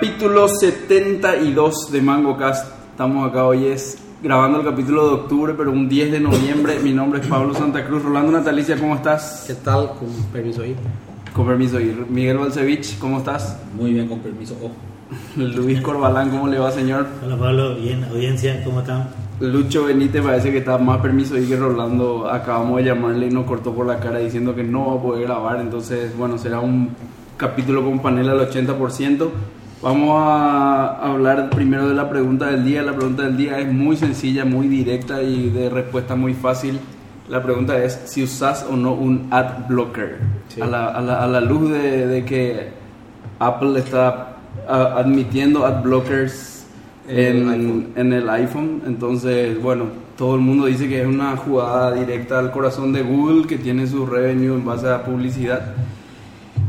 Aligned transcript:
Capítulo 0.00 0.46
72 0.46 1.90
de 1.90 2.00
Mango 2.00 2.36
Cast. 2.36 2.72
Estamos 2.92 3.28
acá 3.28 3.44
hoy 3.44 3.66
es 3.66 3.98
grabando 4.22 4.60
el 4.60 4.64
capítulo 4.64 5.08
de 5.08 5.14
octubre, 5.14 5.54
pero 5.58 5.72
un 5.72 5.88
10 5.88 6.12
de 6.12 6.20
noviembre. 6.20 6.78
Mi 6.78 6.92
nombre 6.92 7.20
es 7.20 7.26
Pablo 7.26 7.52
Santa 7.52 7.84
Cruz. 7.84 8.04
Rolando 8.04 8.30
Natalicia, 8.30 8.78
¿cómo 8.78 8.94
estás? 8.94 9.42
¿Qué 9.48 9.54
tal? 9.54 9.94
Con 9.98 10.08
permiso 10.32 10.62
ahí. 10.62 10.76
Con 11.32 11.48
permiso. 11.48 11.80
Y 11.80 11.96
Miguel 12.10 12.38
Balcevich, 12.38 12.96
¿cómo 13.00 13.18
estás? 13.18 13.58
Muy 13.74 13.92
bien, 13.92 14.06
con 14.06 14.20
permiso. 14.20 14.56
Oh. 14.62 14.70
Luis 15.36 15.80
Corbalán, 15.80 16.30
¿cómo 16.30 16.46
le 16.46 16.60
va, 16.60 16.70
señor? 16.70 17.04
Hola 17.26 17.36
Pablo, 17.36 17.74
bien, 17.74 18.04
audiencia, 18.04 18.62
¿cómo 18.62 18.82
están? 18.82 19.08
Lucho 19.40 19.86
Benítez 19.86 20.22
parece 20.22 20.52
que 20.52 20.58
está 20.58 20.78
más 20.78 21.00
permiso 21.00 21.36
y 21.36 21.44
que 21.46 21.56
Rolando 21.56 22.30
acabamos 22.30 22.76
de 22.76 22.84
llamarle 22.84 23.26
y 23.26 23.30
nos 23.30 23.46
cortó 23.46 23.74
por 23.74 23.84
la 23.84 23.98
cara 23.98 24.20
diciendo 24.20 24.54
que 24.54 24.62
no 24.62 24.90
va 24.90 25.00
a 25.00 25.02
poder 25.02 25.24
grabar. 25.24 25.60
Entonces, 25.60 26.16
bueno, 26.16 26.38
será 26.38 26.60
un 26.60 26.90
capítulo 27.36 27.84
con 27.84 27.98
panel 27.98 28.28
al 28.28 28.48
80%. 28.48 29.28
Vamos 29.80 30.10
a 30.20 30.96
hablar 31.06 31.50
primero 31.50 31.88
de 31.88 31.94
la 31.94 32.10
pregunta 32.10 32.46
del 32.46 32.64
día. 32.64 32.82
La 32.82 32.94
pregunta 32.94 33.22
del 33.22 33.36
día 33.36 33.58
es 33.60 33.72
muy 33.72 33.96
sencilla, 33.96 34.44
muy 34.44 34.66
directa 34.66 35.22
y 35.22 35.50
de 35.50 35.70
respuesta 35.70 36.16
muy 36.16 36.34
fácil. 36.34 36.80
La 37.28 37.42
pregunta 37.42 37.78
es 37.84 38.00
si 38.06 38.22
usas 38.24 38.66
o 38.68 38.76
no 38.76 38.92
un 38.94 39.28
ad 39.30 39.68
blocker. 39.68 40.18
Sí. 40.48 40.60
A, 40.60 40.66
la, 40.66 40.86
a 40.88 41.00
la- 41.00 41.22
a 41.22 41.26
la 41.28 41.40
luz 41.40 41.70
de, 41.70 42.06
de 42.08 42.24
que 42.24 42.68
Apple 43.38 43.78
está 43.78 44.36
admitiendo 44.68 45.64
ad 45.64 45.82
blockers 45.82 46.66
En 47.06 47.36
en, 47.36 47.48
iPhone. 47.48 47.86
en 47.94 48.12
el 48.14 48.30
iPhone. 48.30 48.82
Entonces, 48.86 49.62
bueno, 49.62 49.84
todo 50.16 50.34
el 50.34 50.40
mundo 50.40 50.66
dice 50.66 50.88
que 50.88 51.02
es 51.02 51.06
una 51.06 51.36
jugada 51.36 51.92
directa 51.92 52.40
al 52.40 52.50
corazón 52.50 52.92
de 52.92 53.02
Google 53.02 53.46
que 53.46 53.58
tiene 53.58 53.86
su 53.86 54.06
revenue 54.06 54.54
en 54.56 54.64
base 54.64 54.88
a 54.88 55.04
publicidad. 55.04 55.74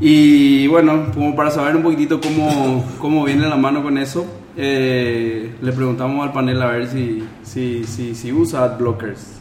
Y 0.01 0.67
bueno, 0.67 1.07
como 1.13 1.35
para 1.35 1.51
saber 1.51 1.75
un 1.75 1.83
poquitito 1.83 2.21
cómo, 2.21 2.85
cómo 2.99 3.25
viene 3.25 3.47
la 3.47 3.57
mano 3.57 3.83
con 3.83 3.97
eso, 3.97 4.25
eh, 4.55 5.55
le 5.61 5.71
preguntamos 5.73 6.25
al 6.25 6.31
panel 6.31 6.61
a 6.61 6.67
ver 6.67 6.87
si, 6.87 7.23
si, 7.43 7.83
si, 7.83 8.15
si 8.15 8.31
usa 8.31 8.63
ad 8.63 8.77
blockers. 8.77 9.39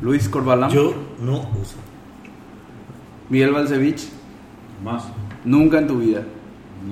Luis 0.00 0.28
Corbalán, 0.28 0.70
Yo 0.70 0.92
no 1.20 1.38
uso. 1.60 1.76
Miguel 3.30 3.52
Balcevich, 3.52 4.08
Más. 4.84 5.04
nunca 5.44 5.78
en 5.78 5.86
tu 5.86 5.98
vida, 5.98 6.22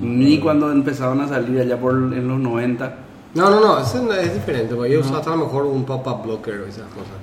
No, 0.01 0.07
ni 0.07 0.37
no. 0.37 0.43
cuando 0.43 0.71
empezaron 0.71 1.19
a 1.21 1.27
salir 1.27 1.59
allá 1.59 1.77
por 1.79 1.93
en 1.95 2.27
los 2.27 2.39
90. 2.39 2.95
No, 3.35 3.49
no, 3.49 3.59
no, 3.59 3.79
eso 3.79 4.01
no- 4.01 4.13
es 4.13 4.33
diferente. 4.33 4.73
Porque 4.73 4.93
yo 4.93 5.01
usaba 5.01 5.17
hasta 5.19 5.33
a 5.33 5.35
lo 5.35 5.45
mejor 5.45 5.65
un 5.65 5.83
pop-up 5.83 6.23
blocker 6.23 6.61
o 6.61 6.65
esas 6.65 6.87
cosas. 6.87 7.13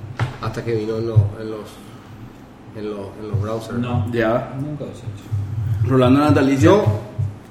Hasta 0.41 0.63
que 0.63 0.73
vino 0.75 0.97
en, 0.97 1.07
los 1.07 1.19
en 1.41 1.49
los 1.51 1.59
en 2.75 2.89
los, 2.89 3.07
en 3.21 3.29
los 3.29 3.41
browsers. 3.41 3.77
No. 3.77 4.11
Ya. 4.11 4.55
Nunca 4.59 4.85
los 4.85 4.95
he 4.95 5.01
hecho. 5.01 5.89
Rolando 5.89 6.19
Natalicio. 6.19 6.83
Yo 6.83 6.85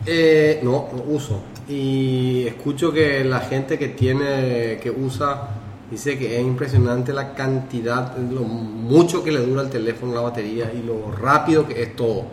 eh, 0.07 0.61
no, 0.63 0.89
no 0.95 1.03
uso. 1.03 1.43
Y 1.69 2.45
escucho 2.47 2.93
que 2.93 3.25
la 3.25 3.41
gente 3.41 3.79
que 3.79 3.89
tiene, 3.89 4.79
que 4.83 4.91
usa, 4.91 5.49
dice 5.91 6.19
que 6.19 6.41
es 6.41 6.45
impresionante 6.45 7.13
la 7.13 7.35
cantidad, 7.35 8.17
lo 8.17 8.43
mucho 8.43 9.23
que 9.23 9.31
le 9.31 9.45
dura 9.45 9.63
el 9.63 9.71
teléfono, 9.71 10.15
la 10.15 10.21
batería 10.21 10.73
y 10.73 10.85
lo 10.85 11.13
rápido 11.13 11.67
que 11.67 11.83
es 11.83 11.95
todo. 11.95 12.25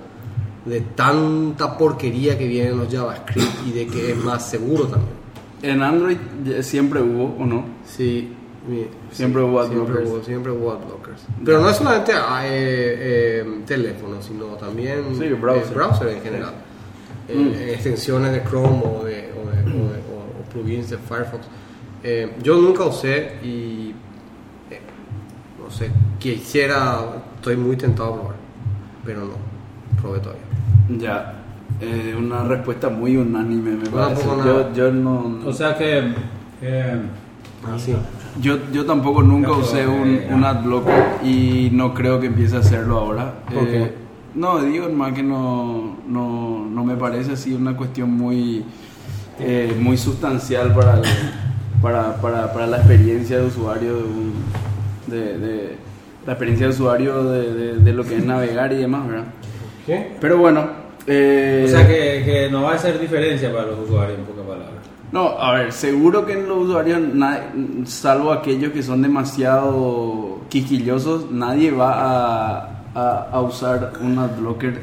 De 0.66 0.82
tanta 0.82 1.78
porquería 1.78 2.38
que 2.38 2.48
viene 2.48 2.70
en 2.70 2.78
los 2.80 2.92
JavaScript 2.92 3.68
y 3.68 3.72
de 3.72 3.88
que 3.88 4.12
es 4.12 4.18
más 4.18 4.50
seguro 4.50 4.86
también. 4.86 5.18
En 5.62 5.82
Android 5.82 6.18
siempre 6.62 7.02
hubo, 7.02 7.36
¿o 7.42 7.46
no? 7.46 7.64
Sí, 7.86 8.34
Siempre 9.12 9.42
sí, 9.42 9.48
hubo 9.48 9.66
siempre 9.68 10.04
hubo- 10.06 10.24
siempre 10.24 10.52
hubo. 10.52 10.80
Pero 11.46 11.62
no 11.62 11.70
es 11.70 11.78
solamente 11.78 12.12
ah, 12.14 12.42
eh, 12.46 13.40
eh, 13.42 13.62
teléfono, 13.66 14.22
sino 14.22 14.46
también 14.58 15.04
Sí, 15.18 15.28
browser. 15.30 15.72
eh, 15.72 15.76
browser 15.76 16.08
en 16.10 16.22
general. 16.22 16.54
Eh, 17.30 17.36
Mm. 17.36 17.62
en 17.62 17.70
extensiones 17.70 18.32
de 18.34 18.44
Chrome 18.44 18.82
o, 18.86 19.04
de, 19.04 19.32
o, 19.34 19.50
de- 19.50 19.62
o 19.62 19.90
de- 19.90 20.00
o- 20.00 20.42
o 20.42 20.50
plugins 20.52 20.90
de 20.90 20.98
Firefox. 20.98 21.46
Eh, 22.04 22.34
yo 22.44 22.58
nunca 22.58 22.84
usé 22.86 23.34
y 23.44 23.94
eh, 24.72 24.80
no 25.64 25.70
sé, 25.72 25.90
quisiera, 26.20 27.00
estoy 27.36 27.56
muy 27.58 27.76
tentado 27.78 28.10
a 28.10 28.14
probar, 28.16 28.36
pero 29.06 29.22
no, 29.22 30.02
probé 30.02 30.20
todavía. 30.20 30.44
Ya. 30.98 31.34
Eh, 31.82 32.16
una 32.18 32.44
respuesta 32.44 32.90
muy 32.90 33.18
unánime, 33.18 33.72
me 33.72 33.84
No, 33.86 33.92
parece. 33.92 34.24
Yo, 34.76 34.92
no. 34.92 35.40
O 35.46 35.54
sea 35.54 35.78
que. 35.78 36.00
eh, 36.62 37.02
Ah, 37.66 37.78
sí. 37.78 37.94
Yo, 38.42 38.58
yo 38.72 38.86
tampoco 38.86 39.24
nunca 39.24 39.52
usé 39.52 39.88
un, 39.88 40.20
un 40.32 40.44
ad 40.44 40.64
blocker 40.64 41.06
y 41.24 41.70
no 41.72 41.94
creo 41.94 42.20
que 42.20 42.28
empiece 42.28 42.56
a 42.56 42.60
hacerlo 42.60 42.98
ahora. 43.00 43.34
¿Por 43.52 43.64
Eh, 43.68 43.94
no, 44.36 44.60
digo 44.60 44.88
más 44.90 45.14
que 45.14 45.24
no, 45.24 45.98
no, 46.08 46.66
no 46.70 46.84
me 46.84 46.96
parece 46.96 47.32
así 47.34 47.54
una 47.54 47.76
cuestión 47.76 48.12
muy, 48.12 48.64
eh, 49.40 49.76
muy 49.80 49.98
sustancial 49.98 50.74
para, 50.76 50.96
el- 50.96 51.04
para, 51.82 52.18
para, 52.22 52.54
para 52.54 52.68
la 52.68 52.78
experiencia 52.78 53.38
de 53.40 53.46
usuario 53.48 53.96
de, 53.96 54.04
un- 54.04 54.34
de, 55.08 55.38
de- 55.40 55.76
la 56.26 56.34
experiencia 56.34 56.68
de 56.68 56.74
usuario 56.74 57.24
de, 57.24 57.54
de- 57.54 57.78
de 57.78 57.94
lo 57.94 58.04
que 58.04 58.18
es 58.18 58.26
navegar 58.26 58.72
y 58.74 58.78
demás, 58.78 59.08
¿verdad? 59.08 59.26
¿Qué? 59.86 60.12
Pero 60.22 60.38
bueno. 60.38 60.68
eh, 61.08 61.64
o 61.66 61.72
sea 61.72 61.88
que, 61.88 62.22
que 62.26 62.50
no 62.52 62.64
va 62.64 62.74
a 62.74 62.76
hacer 62.76 63.00
diferencia 63.00 63.52
para 63.52 63.68
los 63.68 63.80
usuarios. 63.80 64.20
No, 65.12 65.40
a 65.40 65.54
ver, 65.54 65.72
seguro 65.72 66.26
que 66.26 66.34
en 66.34 66.48
los 66.50 66.66
usuarios, 66.68 67.00
salvo 67.86 68.32
aquellos 68.34 68.74
que 68.74 68.84
son 68.84 69.02
demasiado 69.02 70.42
quisquillosos, 70.50 71.32
nadie 71.32 71.72
va 71.72 71.94
a, 71.94 72.84
a- 72.94 73.30
a 73.32 73.42
usar 73.42 73.94
un 74.02 74.20
adblocker. 74.20 74.82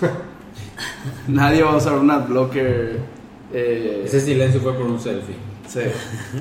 nadie 1.28 1.62
va 1.62 1.72
a 1.72 1.76
usar 1.76 1.94
un 1.94 2.10
adblocker. 2.10 2.98
eh, 3.52 4.02
Ese 4.04 4.20
silencio 4.20 4.60
fue 4.60 4.72
por 4.74 4.86
un 4.86 5.00
selfie. 5.00 5.36
sí. 5.66 5.80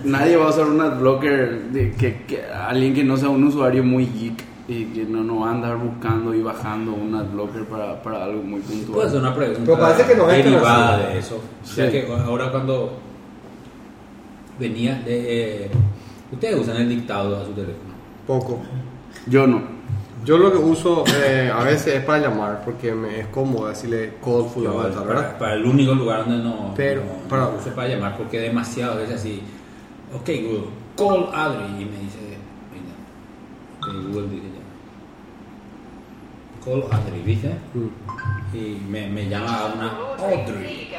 Nadie 0.04 0.36
va 0.38 0.48
a 0.48 0.50
usar 0.50 0.66
un 0.66 0.82
adblocker 0.82 1.62
de 1.72 1.92
que, 1.94 2.24
que 2.24 2.44
alguien 2.46 2.94
que 2.94 3.04
no 3.04 3.16
sea 3.18 3.30
un 3.30 3.44
usuario 3.44 3.84
muy 3.84 4.06
geek 4.06 4.44
y 4.68 4.86
que 4.86 5.04
no, 5.04 5.24
no 5.24 5.42
va 5.42 5.50
a 5.50 5.52
andar 5.52 5.78
buscando 5.78 6.34
y 6.34 6.42
bajando 6.42 6.94
un 6.94 7.14
adblocker 7.16 7.66
para, 7.66 8.02
para 8.02 8.24
algo 8.24 8.42
muy 8.44 8.62
puntual. 8.62 8.94
Puede 8.94 9.10
ser 9.10 9.20
una 9.20 9.36
pregunta 9.36 9.62
Pero 9.66 9.80
parece 9.80 10.06
que 10.08 10.16
no 10.16 10.30
es 10.30 10.44
derivada 10.44 10.98
de 11.00 11.18
eso. 11.20 11.42
O 11.64 11.68
sea 11.68 11.86
Sí. 11.88 11.92
que 11.92 12.08
ahora 12.26 12.50
cuando 12.52 12.94
venía 14.60 14.96
de... 15.06 15.66
eh, 15.66 15.72
ustedes 16.32 16.60
usan 16.62 16.78
el 16.78 16.90
dictado 16.90 17.36
a 17.42 17.46
su 17.46 17.52
teléfono. 17.52 17.94
Poco. 18.28 18.60
Yo 19.28 19.48
no. 19.48 19.62
Yo 20.24 20.38
lo 20.38 20.52
que 20.54 20.58
uso 20.58 21.04
eh, 21.26 21.52
a 21.54 21.62
veces 21.66 21.96
es 21.96 22.04
para 22.06 22.30
llamar 22.30 22.62
porque 22.64 22.94
me 22.94 23.20
es 23.20 23.28
cómodo 23.28 23.68
decirle 23.68 24.14
call 24.24 24.46
para, 24.56 25.02
¿verdad? 25.06 25.38
para 25.38 25.54
el 25.56 25.66
único 25.66 25.94
lugar 25.94 26.26
donde 26.26 26.42
no, 26.42 26.74
Pero, 26.78 27.02
no, 27.02 27.28
para- 27.28 27.44
no 27.44 27.58
uso 27.58 27.70
para 27.76 27.90
llamar 27.90 28.16
porque 28.18 28.40
demasiado 28.40 28.96
veces 29.00 29.16
así 29.20 29.42
ok 30.16 30.26
Google 30.26 30.64
call 30.96 31.28
Adri 31.34 31.66
y 31.66 31.86
me 31.86 32.00
dice 32.00 32.20
mira, 32.72 34.00
Google 34.08 34.30
dice 34.30 34.48
call 36.64 36.84
Adri 36.92 37.22
¿viste? 37.22 37.50
Mm. 37.74 38.56
y 38.56 38.82
me, 38.90 39.08
me 39.10 39.28
llama 39.30 39.74
una 39.76 39.92
Audrey 40.20 40.92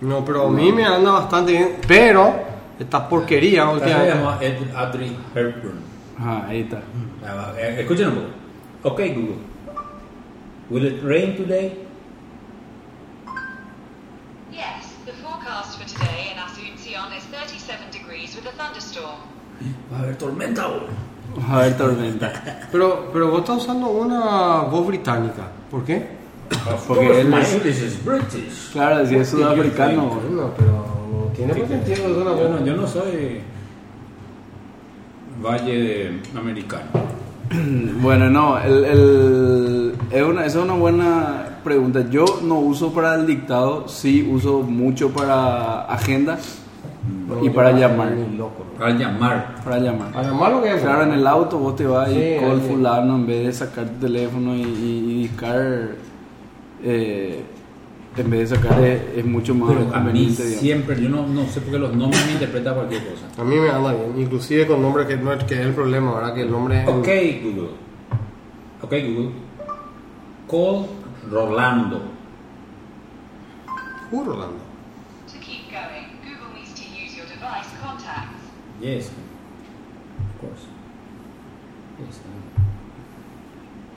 No, 0.00 0.24
pero 0.24 0.46
a 0.46 0.50
mí 0.50 0.72
me 0.72 0.84
anda 0.84 1.10
bastante 1.12 1.52
bien. 1.52 1.76
Pero 1.86 2.34
esta 2.78 3.08
porquería 3.08 3.62
Acá 3.62 3.70
se 3.70 3.76
últimamente. 3.84 4.14
llama 4.14 4.38
Ed 4.40 4.74
Audrey 4.74 5.16
Hepburn 5.34 5.80
Ajá, 6.18 6.46
ahí 6.48 6.60
está. 6.60 6.80
Ah, 7.26 7.52
eh, 7.58 7.76
escuchen 7.80 8.08
un 8.08 8.14
poco 8.82 8.94
ok 8.94 9.00
Google 9.14 9.36
will 10.70 10.86
it 10.86 11.02
rain 11.02 11.36
today? 11.36 11.78
Yes, 14.52 14.94
the 15.04 15.12
forecast 15.22 15.78
for 15.78 15.86
today 15.86 16.32
in 16.32 16.38
Asuncion 16.38 17.12
is 17.16 17.24
37 17.24 17.90
degrees 17.90 18.34
with 18.36 18.46
a 18.46 18.52
thunderstorm. 18.52 19.20
va 19.92 19.98
a 19.98 20.00
haber 20.02 20.16
tormenta 20.16 20.66
hoy 20.68 20.86
A 21.50 21.58
ver, 21.58 21.76
tormenta. 21.76 22.32
Pero, 22.72 23.10
pero 23.12 23.30
vos 23.30 23.40
estás 23.40 23.58
usando 23.58 23.88
una 23.88 24.60
voz 24.70 24.86
británica. 24.86 25.48
¿Por 25.70 25.84
qué? 25.84 26.16
Porque 26.86 27.20
él 27.20 27.34
es- 27.34 27.54
English 27.54 27.82
is 27.82 28.04
British 28.04 28.70
Claro, 28.72 29.04
si 29.06 29.16
es 29.16 29.28
sudafricano. 29.28 30.18
Pero 30.56 30.86
no 31.12 31.26
tiene 31.34 31.54
que 31.54 31.94
Yo 31.96 32.08
no, 32.24 32.64
yo 32.64 32.76
no 32.76 32.86
soy 32.86 33.40
valle 35.42 35.78
de 35.78 36.20
americano. 36.38 36.84
Bueno, 38.00 38.28
no, 38.30 38.58
el, 38.58 38.84
el- 38.84 39.94
es 40.10 40.22
una, 40.22 40.44
esa 40.46 40.58
es 40.58 40.64
una 40.64 40.74
buena 40.74 41.58
pregunta. 41.64 42.04
Yo 42.10 42.24
no 42.42 42.58
uso 42.58 42.92
para 42.92 43.14
el 43.14 43.26
dictado, 43.26 43.88
sí 43.88 44.28
uso 44.30 44.60
mucho 44.62 45.10
para 45.10 45.82
agenda 45.82 46.38
y 47.42 47.50
para 47.50 47.72
llamar. 47.72 48.12
Loco, 48.36 48.64
¿no? 48.72 48.78
Para 48.78 48.92
llamar. 48.92 49.54
Para 49.64 49.78
llamar. 49.78 50.16
A 50.16 50.22
llamar 50.22 50.52
lo 50.52 50.62
que 50.62 50.74
es. 50.74 50.82
Claro, 50.82 51.02
en 51.04 51.12
el 51.12 51.26
auto 51.26 51.58
vos 51.58 51.76
te 51.76 51.86
vas 51.86 52.10
y 52.10 52.36
call 52.40 52.60
fulano 52.60 53.16
en 53.16 53.26
vez 53.26 53.46
de 53.46 53.52
sacar 53.52 53.84
tu 53.86 54.06
teléfono 54.06 54.54
y, 54.54 54.62
y, 54.62 54.64
y 54.64 55.22
discar, 55.22 55.88
eh, 56.82 57.42
en 58.16 58.30
vez 58.30 58.48
de 58.50 58.56
sacar 58.56 58.82
es, 58.84 59.00
es 59.16 59.24
mucho 59.26 59.54
más 59.54 59.70
Pero 59.70 59.94
a 59.94 60.00
mí 60.00 60.26
digamos. 60.26 60.36
siempre, 60.56 61.00
yo 61.02 61.08
no, 61.08 61.26
no 61.26 61.44
sé 61.46 61.60
por 61.60 61.72
qué 61.72 61.78
los 61.78 61.94
nombres 61.94 62.24
me 62.26 62.32
interpretan 62.32 62.74
cualquier 62.74 63.02
cosa. 63.06 63.26
A 63.40 63.44
mí 63.44 63.56
me 63.56 63.68
anda 63.70 63.92
bien. 63.92 64.12
Inclusive 64.18 64.66
con 64.66 64.80
nombre 64.82 65.06
que 65.06 65.16
no 65.16 65.32
es, 65.32 65.44
que 65.44 65.54
es 65.54 65.60
el 65.60 65.72
problema, 65.74 66.14
¿verdad? 66.14 66.34
Que 66.34 66.42
el 66.42 66.50
nombre 66.50 66.82
es. 66.82 66.88
Ok, 66.88 67.08
Google. 67.44 67.70
Ok, 68.82 68.90
Google. 68.90 69.30
Call 70.48 70.86
Rolando. 71.30 72.00
Who, 74.12 74.22
Rolando? 74.24 74.65
Device 77.46 77.70
contacts. 77.82 78.42
Yes. 78.80 79.06
Of 79.08 80.40
course. 80.40 80.66
Yes. 81.98 82.20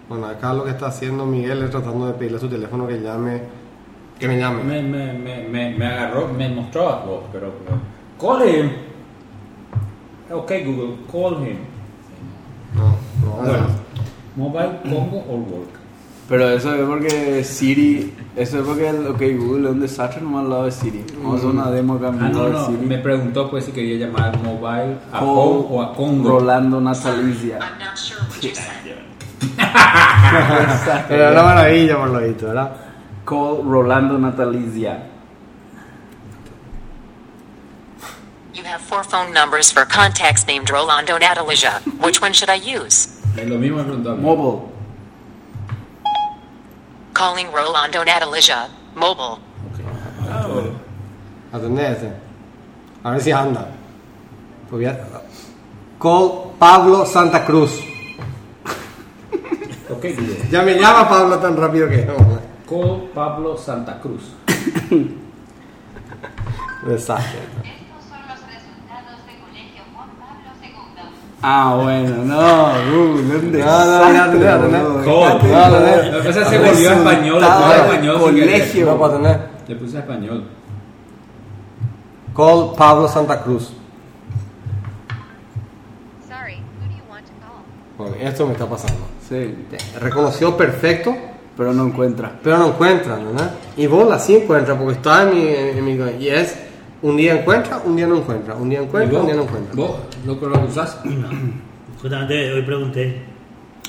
Bueno, 0.07 0.27
acá 0.27 0.53
lo 0.53 0.63
que 0.63 0.71
está 0.71 0.87
haciendo 0.87 1.25
Miguel 1.25 1.63
es 1.63 1.69
tratando 1.71 2.07
de 2.07 2.13
pedirle 2.13 2.37
a 2.37 2.39
su 2.41 2.49
teléfono 2.49 2.87
que 2.87 2.99
llame. 2.99 3.41
Que 4.19 4.27
me 4.27 4.37
llame. 4.37 4.63
Me, 4.63 4.81
me, 4.81 5.13
me, 5.13 5.43
me, 5.47 5.77
me 5.77 5.85
agarró, 5.85 6.27
me 6.29 6.49
mostró 6.49 6.89
a 6.89 7.05
vos, 7.05 7.23
pero, 7.31 7.53
pero. 7.63 7.77
Call 8.19 8.49
him. 8.49 8.71
Ok, 10.31 10.51
Google, 10.65 10.95
call 11.11 11.47
him. 11.47 11.57
No, 12.75 12.95
no, 13.25 13.35
Bueno, 13.37 13.67
no. 14.37 14.43
mobile, 14.49 14.79
Congo 14.83 15.17
or 15.27 15.39
work. 15.39 15.78
Pero 16.29 16.47
eso 16.47 16.75
es 16.75 16.81
porque 16.87 17.43
Siri, 17.43 18.13
eso 18.35 18.59
es 18.59 18.63
porque 18.65 18.87
el 18.89 19.07
OK 19.07 19.19
Google 19.35 19.69
es 19.69 19.73
un 19.73 19.79
desastre 19.81 20.21
nomás 20.21 20.43
al 20.43 20.49
lado 20.51 20.65
de 20.65 20.71
Siri. 20.71 21.03
Vamos 21.17 21.33
a 21.33 21.37
hacer 21.37 21.49
una 21.49 21.71
demo 21.71 21.95
acá 21.95 22.09
Ah, 22.09 22.29
no, 22.31 22.49
no. 22.49 22.65
Siri. 22.67 22.85
Me 22.85 22.99
preguntó 22.99 23.49
pues 23.49 23.65
si 23.65 23.71
quería 23.71 24.05
llamar 24.05 24.37
mobile 24.43 24.97
a 25.11 25.23
home 25.23 25.65
o 25.71 25.81
a 25.81 25.95
Congo. 25.95 26.29
Rolando 26.39 26.79
Natalicia. 26.79 27.57
I'm 27.59 27.79
not 27.79 27.97
sure 27.97 28.19
what 28.29 28.41
you 28.43 28.53
said. 28.53 28.69
Era 31.09 31.31
una 31.31 31.43
maravilla 31.43 31.97
por 31.97 32.09
lo 32.09 32.19
visto, 32.19 32.45
¿verdad? 32.47 32.75
Call 33.25 33.63
Rolando 33.65 34.17
Natalicia. 34.19 35.07
You 38.53 38.63
have 38.65 38.81
four 38.81 39.03
phone 39.03 39.33
numbers 39.33 39.71
for 39.71 39.85
contacts 39.85 40.45
named 40.45 40.69
Rolando 40.69 41.17
Nataleja. 41.17 41.81
Which 42.03 42.21
one 42.21 42.33
should 42.33 42.49
I 42.49 42.57
use? 42.57 43.07
Es 43.35 43.47
lo 43.47 43.57
mismo 43.57 43.77
me 43.77 43.83
preguntó. 43.83 44.15
Mobile. 44.15 44.78
Calling 47.19 47.51
Rolando 47.51 47.99
Nataleja. 48.05 48.69
Mobile. 48.95 49.43
Ok. 49.67 50.71
Atendé 51.51 51.91
ese. 51.91 52.13
A 53.03 53.11
ver 53.11 53.21
si 53.21 53.31
anda. 53.31 53.67
Pues 54.69 54.87
Call 55.99 56.53
Pablo 56.57 57.05
Santa 57.05 57.45
Cruz. 57.45 57.83
Ok, 59.89 60.05
Google. 60.15 60.47
Ya 60.51 60.61
me 60.61 60.75
llama 60.79 61.09
Pablo 61.09 61.39
tan 61.39 61.57
rápido 61.57 61.89
que 61.89 62.05
no. 62.05 62.15
Call 62.69 63.09
Pablo 63.13 63.57
Santa 63.57 63.99
Cruz. 63.99 64.31
Desastre. 66.85 67.39
Estos 67.65 68.05
son 68.07 68.21
los 68.29 68.39
resultados 68.47 69.25
de 69.25 69.33
Colegio 69.41 69.81
Juan 69.93 70.09
Pablo 70.21 70.51
II. 70.61 70.69
Ah, 71.41 71.79
bueno, 71.81 72.23
no, 72.25 72.67
Google, 72.91 73.23
¿dónde? 73.33 73.59
No, 73.59 73.85
no. 73.85 75.05
Call. 75.05 75.51
No, 75.51 75.69
no, 75.69 75.79
no. 75.79 76.11
Lo 76.11 76.21
que 76.21 76.27
pasa 76.27 76.41
es 76.41 76.47
que 76.47 76.57
se 76.57 76.57
volvió 76.59 76.91
español, 76.91 77.43
español 77.43 78.19
colegio. 78.19 78.85
No 78.97 79.09
tener. 79.09 79.39
Le 79.67 79.75
puse 79.75 79.97
español. 79.99 80.43
Call 82.35 82.73
Pablo 82.77 83.07
Santa 83.07 83.41
Cruz. 83.41 83.71
Sorry, 86.27 86.55
who 86.55 86.87
do 86.87 86.95
you 86.95 87.03
want 87.09 87.25
to 87.25 87.33
call? 87.39 87.63
Bueno, 87.97 88.15
esto 88.19 88.45
me 88.45 88.53
está 88.53 88.65
pasando. 88.65 88.99
Sí, 89.27 89.55
Reconoció 89.99 90.57
perfecto, 90.57 91.15
pero 91.55 91.71
no 91.73 91.85
encuentra. 91.85 92.31
pero 92.43 92.57
no 92.57 92.67
encuentra, 92.67 93.15
¿verdad? 93.15 93.51
Y 93.77 93.87
vos 93.87 94.09
sí 94.21 94.35
encuentra, 94.37 94.75
porque 94.77 94.93
está 94.95 95.23
en 95.23 95.29
mi, 95.35 95.47
en 95.47 95.85
mi- 95.85 96.23
Y 96.23 96.29
es 96.29 96.55
un 97.01 97.15
día 97.15 97.33
encuentra, 97.39 97.79
un 97.85 97.95
día 97.95 98.07
no 98.07 98.17
encuentra. 98.17 98.55
Un 98.55 98.69
día 98.69 98.81
¿Y 98.81 98.83
encuentra, 98.85 99.19
un 99.19 99.25
día 99.25 99.35
no 99.35 99.43
encuentra. 99.43 99.75
¿Vos 100.25 100.35
lo 100.35 100.39
que 100.39 100.57
lo 100.57 100.65
usás? 100.65 100.99
Justamente 102.01 102.53
hoy 102.53 102.61
pregunté. 102.63 103.21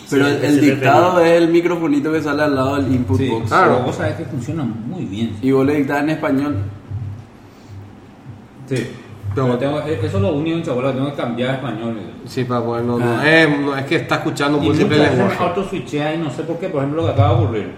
Pero 0.09 0.27
el, 0.27 0.61
dictado 0.61 1.17
refería. 1.19 1.37
es 1.37 1.43
el 1.43 1.49
microfonito 1.51 2.13
que 2.13 2.21
sale 2.23 2.43
al 2.43 2.55
lado 2.55 2.77
del 2.77 2.93
input 2.93 3.17
Sí, 3.19 3.29
box. 3.29 3.49
Claro. 3.49 3.81
vos 3.85 3.95
sabés 3.95 4.15
que 4.17 4.25
funciona 4.25 4.65
muy 4.65 5.05
bien. 5.05 5.37
Y 5.41 5.53
vos 5.53 5.65
le 5.65 5.77
dictás 5.77 6.03
en 6.03 6.11
español. 6.11 6.57
Sí. 8.69 8.87
Pero- 9.35 9.57
tengo, 9.59 9.79
eso 9.81 10.05
es 10.07 10.13
lo 10.23 10.33
único 10.35 10.61
Chabola, 10.61 10.93
tengo 10.93 11.11
que 11.11 11.17
cambiar 11.17 11.51
a 11.51 11.55
español. 11.55 11.97
Sí, 12.27 12.43
para 12.45 12.65
poder, 12.65 12.85
no, 12.85 12.99
no, 12.99 13.05
Ah. 13.21 13.29
es, 13.31 13.61
no, 13.61 13.77
es 13.77 13.85
que 13.85 13.97
está 13.97 14.17
escuchando 14.17 14.59
múltiples 14.59 14.99
lenguajes. 14.99 15.41
auto-switchea 15.41 16.15
y 16.15 16.19
no 16.19 16.31
sé 16.31 16.43
por 16.43 16.59
qué, 16.59 16.69
por 16.69 16.81
ejemplo, 16.81 17.03
lo 17.03 17.09
que 17.09 17.13
acaba 17.15 17.39
de 17.39 17.45
ocurrir. 17.45 17.71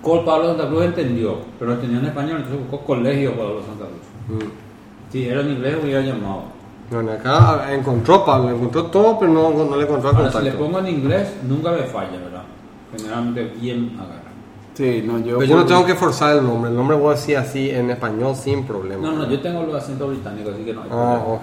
Col 0.00 0.24
Pablo 0.24 0.48
Santa 0.48 0.68
Cruz 0.68 0.84
entendió, 0.84 1.38
pero 1.58 1.72
entendió 1.72 1.98
en 1.98 2.06
español, 2.06 2.36
entonces 2.36 2.60
buscó 2.60 2.84
colegio 2.86 3.32
Pablo 3.32 3.62
Santa 3.66 3.86
Cruz. 3.86 4.42
Mm. 4.44 4.48
Si 5.10 5.24
era 5.26 5.40
en 5.40 5.50
inglés, 5.50 5.76
hubiera 5.82 6.00
llamado. 6.02 6.44
Bueno, 6.90 7.12
acá 7.12 7.72
encontró 7.72 8.24
Pablo, 8.24 8.50
encontró 8.50 8.84
todo, 8.86 9.18
pero 9.18 9.32
no, 9.32 9.50
no 9.64 9.76
le 9.76 9.84
encontró 9.84 10.10
el 10.10 10.16
Ahora, 10.16 10.30
si 10.30 10.38
le 10.38 10.50
contacto. 10.50 10.64
pongo 10.64 10.78
en 10.80 10.88
inglés, 10.94 11.28
nunca 11.48 11.70
me 11.72 11.82
falla, 11.84 12.18
¿verdad? 12.18 12.42
Generalmente 12.96 13.52
bien 13.60 13.92
agarra. 13.98 14.20
Sí, 14.74 15.02
no, 15.06 15.18
yo. 15.18 15.38
Pero 15.38 15.44
yo 15.50 15.56
no 15.56 15.64
tengo 15.66 15.86
que 15.86 15.94
forzar 15.94 16.36
el 16.36 16.44
nombre, 16.44 16.70
el 16.70 16.76
nombre 16.76 16.96
voy 16.96 17.12
a 17.12 17.14
decir 17.16 17.36
así 17.36 17.70
en 17.70 17.90
español 17.90 18.34
sin 18.36 18.64
problema. 18.64 19.02
No, 19.08 19.16
no, 19.16 19.30
yo 19.30 19.40
tengo 19.40 19.62
los 19.62 19.74
acentos 19.82 20.08
británicos, 20.10 20.54
así 20.54 20.64
que 20.64 20.74
no 20.74 20.82
hay 20.82 20.88
Ah, 20.92 21.20
problema. 21.22 21.34
ok. 21.34 21.42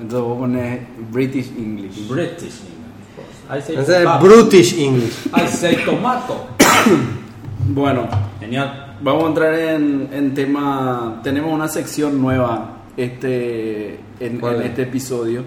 Entonces 0.00 0.28
vos 0.28 0.38
pones 0.38 0.80
British 1.12 1.48
English. 1.56 2.08
British 2.08 2.60
English, 2.60 2.98
of 3.08 3.48
course. 3.48 3.58
I 3.58 3.62
say 3.62 3.76
Ese 3.76 3.96
es 3.98 4.02
tomato. 4.04 4.24
Brutish 4.26 4.78
English. 4.78 5.26
I 5.34 5.46
say 5.48 5.76
tomato. 5.84 6.34
Bueno, 7.68 8.08
Genial. 8.40 8.96
vamos 9.00 9.24
a 9.24 9.26
entrar 9.28 9.54
en, 9.54 10.08
en 10.12 10.34
tema. 10.34 11.20
Tenemos 11.22 11.52
una 11.52 11.68
sección 11.68 12.20
nueva 12.20 12.78
este, 12.96 13.98
en, 14.20 14.40
este 14.64 14.82
episodio. 14.82 15.42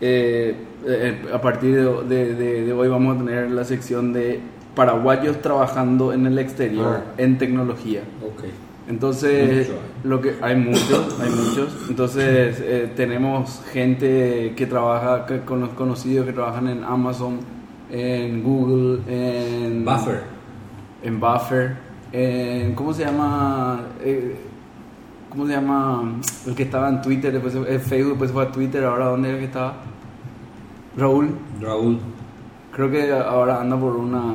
Eh, 0.00 0.54
eh, 0.86 1.22
a 1.32 1.40
partir 1.40 1.74
de, 1.76 2.04
de- 2.04 2.34
de- 2.34 2.64
de 2.66 2.72
hoy 2.72 2.88
vamos 2.88 3.16
a 3.16 3.24
tener 3.24 3.50
la 3.50 3.64
sección 3.64 4.12
de 4.12 4.40
paraguayos 4.74 5.40
trabajando 5.40 6.12
en 6.12 6.26
el 6.26 6.38
exterior 6.38 7.00
Ah. 7.00 7.14
en 7.16 7.38
tecnología. 7.38 8.00
Ok. 8.22 8.44
Entonces, 8.86 9.68
Mucho 9.68 9.80
lo 10.04 10.20
que 10.20 10.34
hay 10.42 10.56
muchos, 10.56 11.18
hay 11.20 11.30
muchos. 11.30 11.74
Entonces, 11.88 12.60
eh, 12.60 12.90
tenemos 12.94 13.62
gente 13.72 14.52
que 14.56 14.66
trabaja, 14.66 15.24
que 15.24 15.40
cono- 15.40 15.74
conocidos 15.74 16.26
que 16.26 16.34
trabajan 16.34 16.68
en 16.68 16.84
Amazon, 16.84 17.38
en 17.90 18.42
Google, 18.42 18.98
en 19.08 19.84
Buffer. 19.86 20.20
en 21.02 21.18
Buffer, 21.20 21.76
en 22.12 22.74
¿cómo 22.74 22.92
se 22.92 23.04
llama? 23.06 23.80
Eh, 25.34 25.36
¿Cómo 25.36 25.46
se 25.46 25.52
llama? 25.52 26.12
El 26.46 26.54
que 26.54 26.62
estaba 26.64 26.88
en 26.88 27.02
Twitter, 27.02 27.32
después 27.32 27.54
en 27.54 27.80
Facebook, 27.80 28.10
después 28.12 28.30
fue 28.32 28.42
a 28.44 28.52
Twitter, 28.52 28.84
ahora 28.84 29.06
dónde 29.06 29.32
es 29.32 29.38
que 29.38 29.44
estaba? 29.46 29.74
Raúl, 30.96 31.30
Raúl. 31.60 31.98
creo 32.72 32.90
que 32.90 33.12
ahora 33.12 33.60
anda 33.60 33.76
por 33.76 33.96
una 33.96 34.34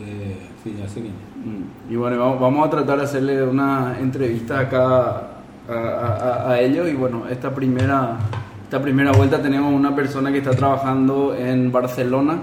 Eh, 0.00 0.48
Sí, 0.64 0.76
ya 0.78 0.88
sé 0.88 1.00
quién. 1.00 1.12
Mm, 1.44 1.92
Y 1.92 1.96
bueno, 1.96 2.38
vamos, 2.38 2.64
a 2.66 2.70
tratar 2.70 2.98
de 2.98 3.02
hacerle 3.04 3.42
una 3.42 3.96
entrevista 3.98 4.60
acá 4.60 4.80
a, 4.86 5.22
a- 5.68 6.44
a- 6.46 6.50
a 6.52 6.60
ellos. 6.60 6.88
Y 6.88 6.94
bueno, 6.94 7.24
esta 7.28 7.52
primera, 7.52 8.16
esta 8.62 8.80
primera 8.80 9.10
vuelta 9.10 9.42
tenemos 9.42 9.74
una 9.74 9.92
persona 9.96 10.30
que 10.30 10.38
está 10.38 10.52
trabajando 10.52 11.34
en 11.34 11.72
Barcelona, 11.72 12.38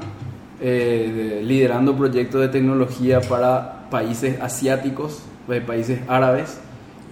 eh, 0.59 1.37
de- 1.39 1.43
liderando 1.43 1.95
proyectos 1.95 2.41
de 2.41 2.49
tecnología 2.49 3.21
para 3.21 3.87
países 3.89 4.37
asiáticos, 4.41 5.23
eh, 5.47 5.61
países 5.65 6.01
árabes. 6.09 6.59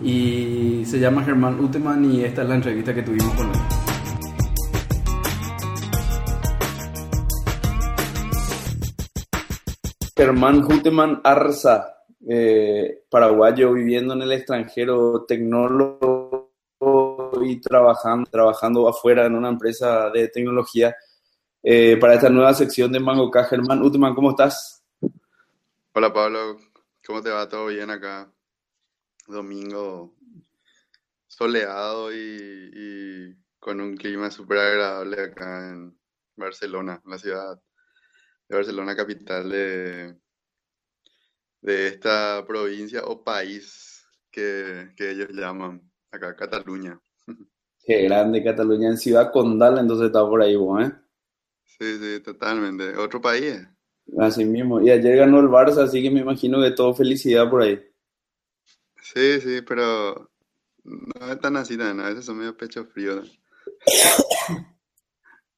Y 0.01 0.85
se 0.85 0.99
llama 0.99 1.23
Germán 1.23 1.59
Uteman 1.59 2.05
y 2.11 2.23
esta 2.23 2.43
es 2.43 2.49
la 2.49 2.55
entrevista 2.55 2.93
que 2.93 3.01
tuvimos 3.01 3.33
con 3.33 3.47
él. 3.47 3.59
Germán 10.15 10.63
Huteman 10.63 11.21
Arza, 11.23 12.03
eh, 12.27 13.03
paraguayo 13.09 13.73
viviendo 13.73 14.13
en 14.13 14.21
el 14.23 14.31
extranjero, 14.31 15.25
tecnólogo 15.27 16.51
y 17.43 17.59
trabajando, 17.59 18.29
trabajando 18.29 18.87
afuera 18.87 19.25
en 19.25 19.35
una 19.35 19.49
empresa 19.49 20.09
de 20.09 20.27
tecnología. 20.27 20.95
Eh, 21.63 21.97
para 21.97 22.13
esta 22.15 22.29
nueva 22.29 22.53
sección 22.53 22.91
de 22.91 22.99
Mango 22.99 23.29
K, 23.29 23.43
Germán 23.45 23.81
Huteman, 23.81 24.13
¿cómo 24.15 24.31
estás? 24.31 24.83
Hola 25.93 26.13
Pablo, 26.13 26.57
¿cómo 27.05 27.21
te 27.21 27.29
va? 27.29 27.47
¿Todo 27.47 27.67
bien 27.67 27.89
acá? 27.89 28.31
Domingo 29.27 30.15
soleado 31.27 32.11
y, 32.13 32.71
y 32.73 33.35
con 33.59 33.81
un 33.81 33.95
clima 33.95 34.31
súper 34.31 34.57
agradable 34.57 35.21
acá 35.21 35.69
en 35.69 35.97
Barcelona, 36.35 37.01
la 37.05 37.17
ciudad 37.17 37.61
de 38.47 38.55
Barcelona, 38.55 38.95
capital 38.95 39.49
de, 39.49 40.15
de 41.61 41.87
esta 41.87 42.45
provincia 42.47 43.03
o 43.05 43.23
país 43.23 44.05
que, 44.31 44.93
que 44.95 45.11
ellos 45.11 45.29
llaman 45.33 45.81
acá, 46.11 46.35
Cataluña. 46.35 46.99
Qué 47.83 48.03
grande 48.03 48.43
Cataluña, 48.43 48.89
en 48.89 48.97
Ciudad 48.97 49.31
Condal, 49.31 49.77
entonces 49.77 50.07
está 50.07 50.19
por 50.21 50.41
ahí 50.41 50.55
vos, 50.55 50.83
¿eh? 50.83 50.91
Sí, 51.63 51.97
sí, 51.99 52.19
totalmente. 52.21 52.95
¿Otro 52.97 53.21
país? 53.21 53.65
Así 54.17 54.45
mismo. 54.45 54.81
Y 54.81 54.89
ayer 54.89 55.17
ganó 55.17 55.39
el 55.39 55.47
Barça, 55.47 55.83
así 55.83 56.01
que 56.01 56.09
me 56.09 56.21
imagino 56.21 56.61
que 56.61 56.71
todo 56.71 56.93
felicidad 56.93 57.49
por 57.49 57.61
ahí. 57.61 57.86
Sí, 59.13 59.39
sí, 59.39 59.61
pero 59.65 60.29
no 60.83 61.31
es 61.31 61.39
tan 61.39 61.55
así, 61.55 61.77
tan, 61.77 61.99
a 61.99 62.09
veces 62.09 62.25
son 62.25 62.37
medio 62.37 62.57
pecho 62.57 62.85
frío. 62.85 63.21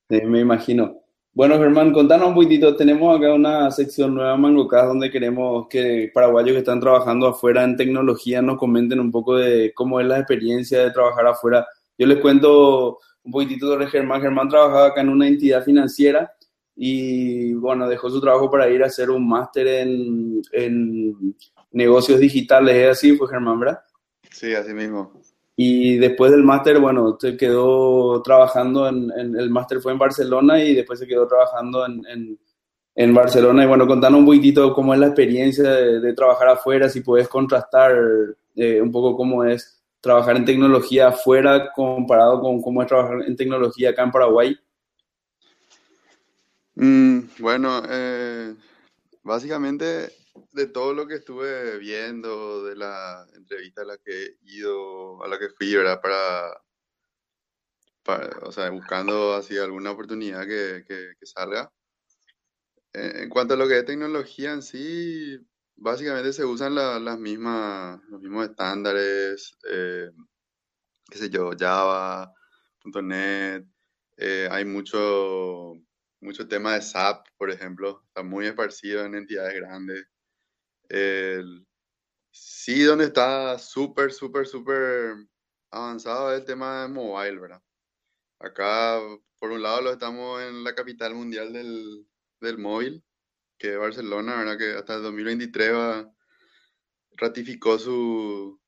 Me 0.09 0.39
imagino. 0.39 1.01
Bueno, 1.33 1.57
Germán, 1.57 1.91
contanos 1.91 2.29
un 2.29 2.35
poquitito. 2.35 2.75
Tenemos 2.75 3.17
acá 3.17 3.33
una 3.33 3.71
sección 3.71 4.13
nueva 4.13 4.35
en 4.35 4.41
MangoCast 4.41 4.87
donde 4.87 5.09
queremos 5.09 5.67
que 5.67 6.11
paraguayos 6.13 6.53
que 6.53 6.59
están 6.59 6.79
trabajando 6.79 7.27
afuera 7.27 7.63
en 7.63 7.75
tecnología 7.75 8.41
nos 8.41 8.57
comenten 8.57 8.99
un 8.99 9.11
poco 9.11 9.37
de 9.37 9.73
cómo 9.73 9.99
es 9.99 10.07
la 10.07 10.19
experiencia 10.19 10.83
de 10.83 10.91
trabajar 10.91 11.27
afuera. 11.27 11.67
Yo 11.97 12.05
les 12.05 12.19
cuento 12.19 12.99
un 13.23 13.31
poquitito 13.31 13.67
sobre 13.67 13.87
Germán. 13.87 14.21
Germán 14.21 14.49
trabajaba 14.49 14.87
acá 14.87 15.01
en 15.01 15.09
una 15.09 15.27
entidad 15.27 15.63
financiera 15.63 16.31
y 16.75 17.53
bueno, 17.53 17.87
dejó 17.87 18.09
su 18.09 18.21
trabajo 18.21 18.49
para 18.49 18.69
ir 18.69 18.83
a 18.83 18.87
hacer 18.87 19.09
un 19.09 19.27
máster 19.27 19.67
en, 19.67 20.41
en 20.51 21.35
negocios 21.71 22.19
digitales. 22.19 22.75
¿Es 22.75 22.89
así? 22.97 23.15
Fue 23.17 23.27
Germán, 23.27 23.59
¿verdad? 23.59 23.79
Sí, 24.31 24.53
así 24.53 24.73
mismo. 24.73 25.13
Y 25.55 25.97
después 25.97 26.31
del 26.31 26.43
máster, 26.43 26.79
bueno, 26.79 27.17
se 27.19 27.35
quedó 27.35 28.21
trabajando 28.21 28.87
en, 28.87 29.11
en- 29.17 29.35
el 29.35 29.49
máster 29.49 29.81
fue 29.81 29.91
en 29.91 29.97
Barcelona 29.99 30.63
y 30.63 30.73
después 30.75 30.99
se 30.99 31.07
quedó 31.07 31.27
trabajando 31.27 31.85
en, 31.85 32.05
en, 32.07 32.39
en 32.95 33.13
Barcelona. 33.13 33.63
Y 33.63 33.67
bueno, 33.67 33.85
contanos 33.85 34.19
un 34.19 34.25
poquitito 34.25 34.73
cómo 34.73 34.93
es 34.93 34.99
la 34.99 35.07
experiencia 35.07 35.69
de, 35.69 35.99
de 35.99 36.13
trabajar 36.13 36.49
afuera, 36.49 36.87
si 36.87 37.01
puedes 37.01 37.27
contrastar 37.27 37.93
eh, 38.55 38.81
un 38.81 38.91
poco 38.91 39.17
cómo 39.17 39.43
es 39.43 39.81
trabajar 39.99 40.37
en 40.37 40.45
tecnología 40.45 41.09
afuera 41.09 41.71
comparado 41.75 42.39
con 42.39 42.61
cómo 42.61 42.81
es 42.81 42.87
trabajar 42.87 43.21
en 43.27 43.35
tecnología 43.35 43.89
acá 43.89 44.03
en 44.03 44.11
Paraguay. 44.11 44.57
Mm, 46.75 47.19
bueno, 47.39 47.81
eh, 47.89 48.55
básicamente 49.23 50.09
de 50.51 50.67
todo 50.67 50.93
lo 50.93 51.07
que 51.07 51.15
estuve 51.15 51.77
viendo, 51.79 52.63
de 52.65 52.75
la 52.75 53.25
entrevista 53.35 53.81
a 53.81 53.85
la 53.85 53.97
que 53.97 54.11
he 54.25 54.37
ido, 54.43 55.23
a 55.23 55.27
la 55.27 55.39
que 55.39 55.49
fui, 55.49 55.75
¿verdad? 55.75 56.01
Para, 56.01 56.61
para, 58.03 58.27
o 58.47 58.51
sea, 58.51 58.69
buscando 58.69 59.33
así 59.35 59.57
alguna 59.57 59.91
oportunidad 59.91 60.45
que, 60.45 60.83
que, 60.87 61.25
salga. 61.25 61.71
En 62.93 63.29
cuanto 63.29 63.53
a 63.53 63.57
lo 63.57 63.67
que 63.67 63.79
es 63.79 63.85
tecnología 63.85 64.51
en 64.51 64.61
sí, 64.63 65.39
básicamente 65.75 66.33
se 66.33 66.43
usan 66.45 66.75
la- 66.75 66.99
las 66.99 67.19
mismas, 67.19 68.01
los 68.09 68.21
mismos 68.21 68.49
estándares, 68.49 69.57
eh, 69.69 70.09
qué 71.09 71.17
sé 71.17 71.29
yo, 71.29 71.51
Java, 71.57 72.33
.NET, 72.85 73.65
eh, 74.17 74.47
hay 74.51 74.65
mucho, 74.65 75.73
mucho 76.21 76.47
tema 76.47 76.73
de 76.73 76.81
SAP, 76.81 77.25
por 77.37 77.51
ejemplo, 77.51 78.03
está 78.07 78.23
muy 78.23 78.47
esparcido 78.47 79.05
en 79.05 79.15
entidades 79.15 79.55
grandes. 79.55 80.05
El- 80.89 81.67
sí, 82.31 82.83
donde 82.83 83.05
está 83.05 83.59
súper, 83.59 84.11
súper, 84.13 84.47
súper 84.47 85.15
avanzado 85.71 86.33
es 86.33 86.41
el 86.41 86.45
tema 86.47 86.83
de 86.83 86.89
mobile, 86.89 87.39
¿verdad? 87.39 87.63
Acá, 88.39 88.99
por 89.39 89.51
un 89.51 89.63
lado, 89.63 89.81
lo 89.81 89.91
estamos 89.93 90.41
en 90.43 90.63
la 90.63 90.75
capital 90.75 91.15
mundial 91.15 91.53
del, 91.53 92.07
del 92.41 92.57
móvil, 92.59 93.03
que 93.59 93.73
es 93.73 93.79
Barcelona, 93.79 94.37
¿verdad? 94.37 94.57
Que 94.59 94.73
hasta 94.77 94.95
el 94.95 95.03
2023 95.03 95.73
va- 95.73 96.11
ratificó 97.17 97.77
su, 97.77 98.59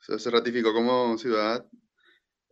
se 0.00 0.18
se 0.18 0.30
ratificó 0.30 0.72
como 0.74 1.18
ciudad 1.18 1.66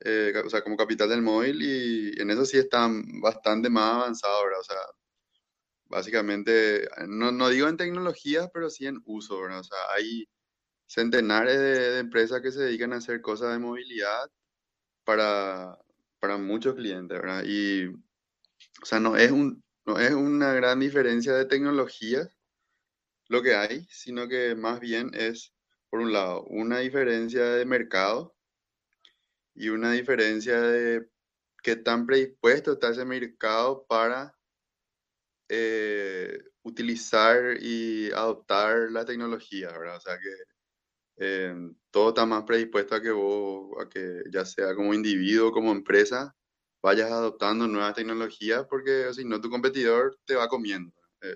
eh, 0.04 0.32
o 0.44 0.50
sea, 0.50 0.62
como 0.62 0.76
capital 0.76 1.08
del 1.10 1.22
móvil 1.22 1.62
y 1.62 2.20
en 2.22 2.30
eso 2.30 2.44
sí 2.46 2.58
están 2.58 3.04
bastante 3.22 3.70
más 3.70 3.94
avanzados, 3.94 4.44
¿verdad? 4.44 4.60
O 4.60 4.64
sea, 4.64 4.76
básicamente, 5.88 6.88
no, 7.09 7.33
no 7.33 7.49
digo 7.49 7.68
en 7.68 7.76
tecnología, 7.76 8.49
pero 8.52 8.71
sí 8.71 8.87
en 8.87 9.02
uso, 9.04 9.40
¿verdad? 9.40 9.61
O 9.61 9.64
sea, 9.64 9.78
hay 9.97 10.28
centenares 10.87 11.59
de, 11.59 11.90
de 11.92 11.99
empresas 12.00 12.40
que 12.42 12.52
se 12.52 12.62
dedican 12.62 12.92
a 12.92 12.97
hacer 12.97 13.21
cosas 13.21 13.52
de 13.52 13.59
movilidad 13.59 14.30
para, 15.04 15.78
para 16.21 16.38
muchos 16.38 16.75
clientes, 16.75 17.21
¿verdad? 17.21 17.45
Y, 17.47 17.87
o 17.88 18.87
sea, 18.87 19.00
no 19.00 19.16
es 19.16 19.30
un, 19.30 19.62
no 19.87 19.99
es 19.99 20.12
una 20.12 20.52
gran 20.52 20.80
diferencia 20.80 21.35
de 21.35 21.47
tecnologías 21.47 22.28
lo 23.28 23.42
que 23.42 23.54
hay, 23.54 23.87
sino 23.90 24.26
que 24.28 24.54
más 24.54 24.80
bien 24.80 25.11
es, 25.14 25.54
por 25.90 26.00
un 26.00 26.12
lado, 26.12 26.45
una 26.45 26.78
diferencia 26.78 27.45
de 27.45 27.64
mercado 27.66 28.37
y 29.54 29.68
una 29.68 29.92
diferencia 29.92 30.61
de 30.61 31.09
qué 31.62 31.76
tan 31.76 32.07
predispuesto 32.07 32.73
está 32.73 32.90
ese 32.90 33.04
mercado 33.04 33.87
para 33.87 34.38
eh, 35.49 36.38
utilizar 36.62 37.57
y 37.61 38.11
adoptar 38.12 38.90
la 38.90 39.05
tecnología, 39.05 39.69
¿verdad? 39.73 39.97
O 39.97 40.00
sea 40.00 40.19
que 40.19 40.31
eh, 41.19 41.55
todo 41.90 42.11
está 42.11 42.26
más 42.26 42.45
predispuesto 42.45 42.95
a 42.95 43.02
que 43.02 43.11
vos, 43.11 43.76
a 43.83 43.88
que 43.88 44.23
ya 44.33 44.45
sea 44.45 44.75
como 44.75 44.95
individuo, 44.95 45.52
como 45.52 45.73
empresa, 45.73 46.35
vayas 46.83 47.11
adoptando 47.11 47.67
nuevas 47.69 47.95
tecnologías 47.95 48.67
porque 48.69 49.12
si 49.14 49.25
no 49.25 49.40
tu 49.40 49.50
competidor 49.50 50.19
te 50.25 50.35
va 50.37 50.49
comiendo. 50.49 50.93
Eh, 51.23 51.35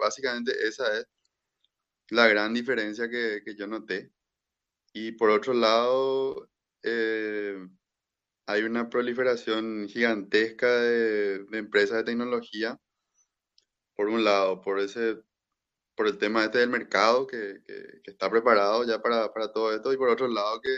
básicamente 0.00 0.52
esa 0.66 0.98
es 0.98 1.06
la 2.10 2.26
gran 2.28 2.52
diferencia 2.54 3.08
que, 3.08 3.42
que 3.44 3.54
yo 3.56 3.66
noté. 3.66 4.12
Y 4.92 5.12
por 5.12 5.30
otro 5.30 5.54
lado, 5.54 6.50
hay 8.46 8.62
una 8.62 8.88
proliferación 8.90 9.88
gigantesca 9.88 10.68
de, 10.80 11.44
de 11.44 11.58
empresas 11.58 11.98
de 11.98 12.04
tecnología, 12.04 12.78
por 14.00 14.08
un 14.08 14.24
lado, 14.24 14.62
por 14.62 14.80
ese, 14.80 15.18
por 15.94 16.06
el 16.06 16.16
tema 16.16 16.42
este 16.42 16.56
del 16.60 16.70
mercado 16.70 17.26
que, 17.26 17.60
que- 17.66 18.00
que 18.02 18.10
está 18.12 18.30
preparado 18.30 18.82
ya 18.86 19.02
para, 19.02 19.30
para 19.30 19.52
todo 19.52 19.74
esto, 19.74 19.92
y 19.92 19.98
por 19.98 20.08
otro 20.08 20.26
lado 20.26 20.58
que 20.62 20.70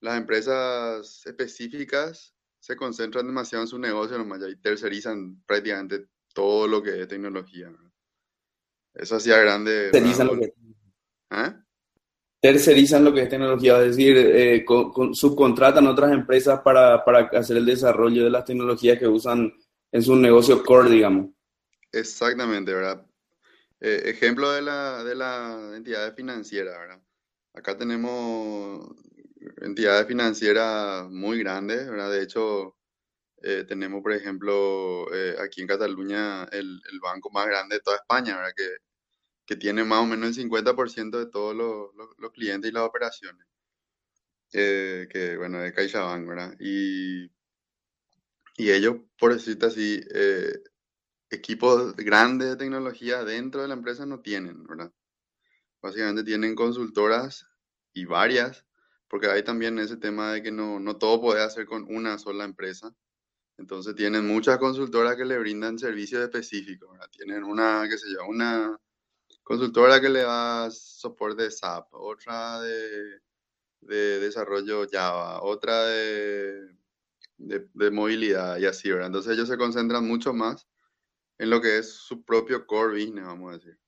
las 0.00 0.16
empresas 0.16 1.26
específicas 1.26 2.32
se 2.60 2.76
concentran 2.76 3.26
demasiado 3.26 3.64
en 3.64 3.68
su 3.68 3.80
negocio 3.80 4.16
nomás 4.16 4.42
y 4.48 4.54
tercerizan 4.60 5.42
prácticamente 5.44 6.06
todo 6.32 6.68
lo 6.68 6.80
que 6.84 7.00
es 7.02 7.08
tecnología. 7.08 7.72
Eso 8.94 9.16
hacía 9.16 9.38
grande 9.38 9.90
Tercerizan 9.90 10.26
lo 10.28 10.38
que, 10.38 10.52
¿Ah? 11.30 11.64
tercerizan 12.40 13.04
lo 13.04 13.12
que 13.12 13.22
es 13.22 13.28
tecnología, 13.28 13.82
es 13.82 13.96
decir, 13.96 14.16
eh, 14.16 14.64
con- 14.64 14.92
con- 14.92 15.14
subcontratan 15.16 15.88
otras 15.88 16.12
empresas 16.12 16.60
para, 16.60 17.04
para 17.04 17.22
hacer 17.40 17.56
el 17.56 17.66
desarrollo 17.66 18.22
de 18.22 18.30
las 18.30 18.44
tecnologías 18.44 19.00
que 19.00 19.08
usan 19.08 19.52
en 19.90 20.02
su 20.02 20.14
negocio 20.14 20.62
core, 20.62 20.90
digamos. 20.90 21.34
Exactamente, 21.94 22.72
¿verdad? 22.72 23.06
Eh, 23.80 24.02
ejemplo 24.06 24.52
de 24.52 24.62
la, 24.62 25.04
de 25.04 25.14
la 25.14 25.72
entidades 25.76 26.14
financieras, 26.16 26.78
¿verdad? 26.78 27.02
Acá 27.54 27.76
tenemos 27.78 28.88
entidades 29.62 30.06
financieras 30.08 31.08
muy 31.10 31.40
grandes, 31.40 31.88
¿verdad? 31.90 32.10
De 32.12 32.22
hecho, 32.22 32.76
eh, 33.42 33.64
tenemos, 33.68 34.02
por 34.02 34.12
ejemplo, 34.12 35.12
eh, 35.14 35.36
aquí 35.40 35.62
en 35.62 35.68
Cataluña 35.68 36.44
el, 36.46 36.80
el 36.92 37.00
banco 37.00 37.30
más 37.30 37.46
grande 37.46 37.76
de 37.76 37.82
toda 37.82 37.96
España, 37.98 38.36
¿verdad? 38.36 38.52
Que, 38.56 38.68
que 39.46 39.56
tiene 39.56 39.84
más 39.84 40.00
o 40.00 40.06
menos 40.06 40.28
el 40.30 40.34
50% 40.34 41.18
de 41.20 41.26
todos 41.30 41.54
los, 41.56 41.90
los- 42.18 42.32
clientes 42.32 42.70
y 42.70 42.74
las 42.74 42.84
operaciones, 42.84 43.46
que, 45.10 45.36
bueno, 45.38 45.62
es 45.64 45.72
CaixaBank, 45.72 46.26
¿verdad? 46.28 46.54
Y, 46.60 47.30
y 48.56 48.70
ellos, 48.70 48.96
por 49.18 49.32
decirte 49.34 49.66
así, 49.66 50.00
equipos 51.30 51.94
grandes 51.96 52.50
de 52.50 52.56
tecnología 52.56 53.24
dentro 53.24 53.62
de 53.62 53.68
la 53.68 53.74
empresa 53.74 54.06
no 54.06 54.20
tienen, 54.20 54.64
¿verdad? 54.64 54.92
Básicamente 55.82 56.24
tienen 56.24 56.54
consultoras 56.54 57.46
y 57.92 58.04
varias, 58.06 58.64
porque 59.08 59.28
hay 59.28 59.42
también 59.42 59.78
ese 59.78 59.96
tema 59.96 60.32
de 60.32 60.42
que 60.42 60.50
no, 60.50 60.80
no 60.80 60.96
todo 60.96 61.20
puede 61.20 61.42
hacer 61.42 61.66
con 61.66 61.84
una 61.94 62.18
sola 62.18 62.44
empresa. 62.44 62.94
Entonces 63.58 63.94
tienen 63.94 64.26
muchas 64.26 64.58
consultoras 64.58 65.16
que 65.16 65.24
le 65.24 65.38
brindan 65.38 65.78
servicios 65.78 66.22
específicos, 66.22 66.90
¿verdad? 66.90 67.08
Tienen 67.10 67.44
una, 67.44 67.86
qué 67.88 67.98
sé 67.98 68.08
yo, 68.12 68.26
una 68.26 68.76
consultora 69.44 70.00
que 70.00 70.08
le 70.08 70.22
da 70.22 70.70
soporte 70.70 71.44
de 71.44 71.50
SAP, 71.50 71.88
otra 71.92 72.60
de, 72.60 73.20
de 73.82 74.20
desarrollo 74.20 74.86
Java, 74.90 75.42
otra 75.42 75.84
de, 75.84 76.68
de, 77.38 77.68
de 77.72 77.90
movilidad 77.90 78.58
y 78.58 78.66
así, 78.66 78.90
¿verdad? 78.90 79.08
Entonces 79.08 79.32
ellos 79.34 79.48
se 79.48 79.58
concentran 79.58 80.06
mucho 80.06 80.32
más 80.32 80.66
en 81.38 81.50
lo 81.50 81.60
que 81.60 81.78
es 81.78 81.92
su 81.92 82.24
propio 82.24 82.66
core 82.66 82.94
business, 83.04 83.24
vamos 83.24 83.50
a 83.50 83.58
decir. 83.58 83.78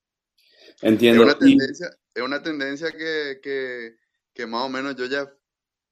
Es 0.80 0.80
Entiendo. 0.82 1.22
una 1.24 1.34
Y 1.34 1.56
tendencia, 1.56 1.90
es 2.14 2.22
una 2.22 2.42
tendencia 2.42 2.92
que, 2.92 3.40
que, 3.42 3.96
que 4.34 4.46
más 4.46 4.64
o 4.64 4.68
menos 4.68 4.96
yo 4.96 5.06
ya, 5.06 5.32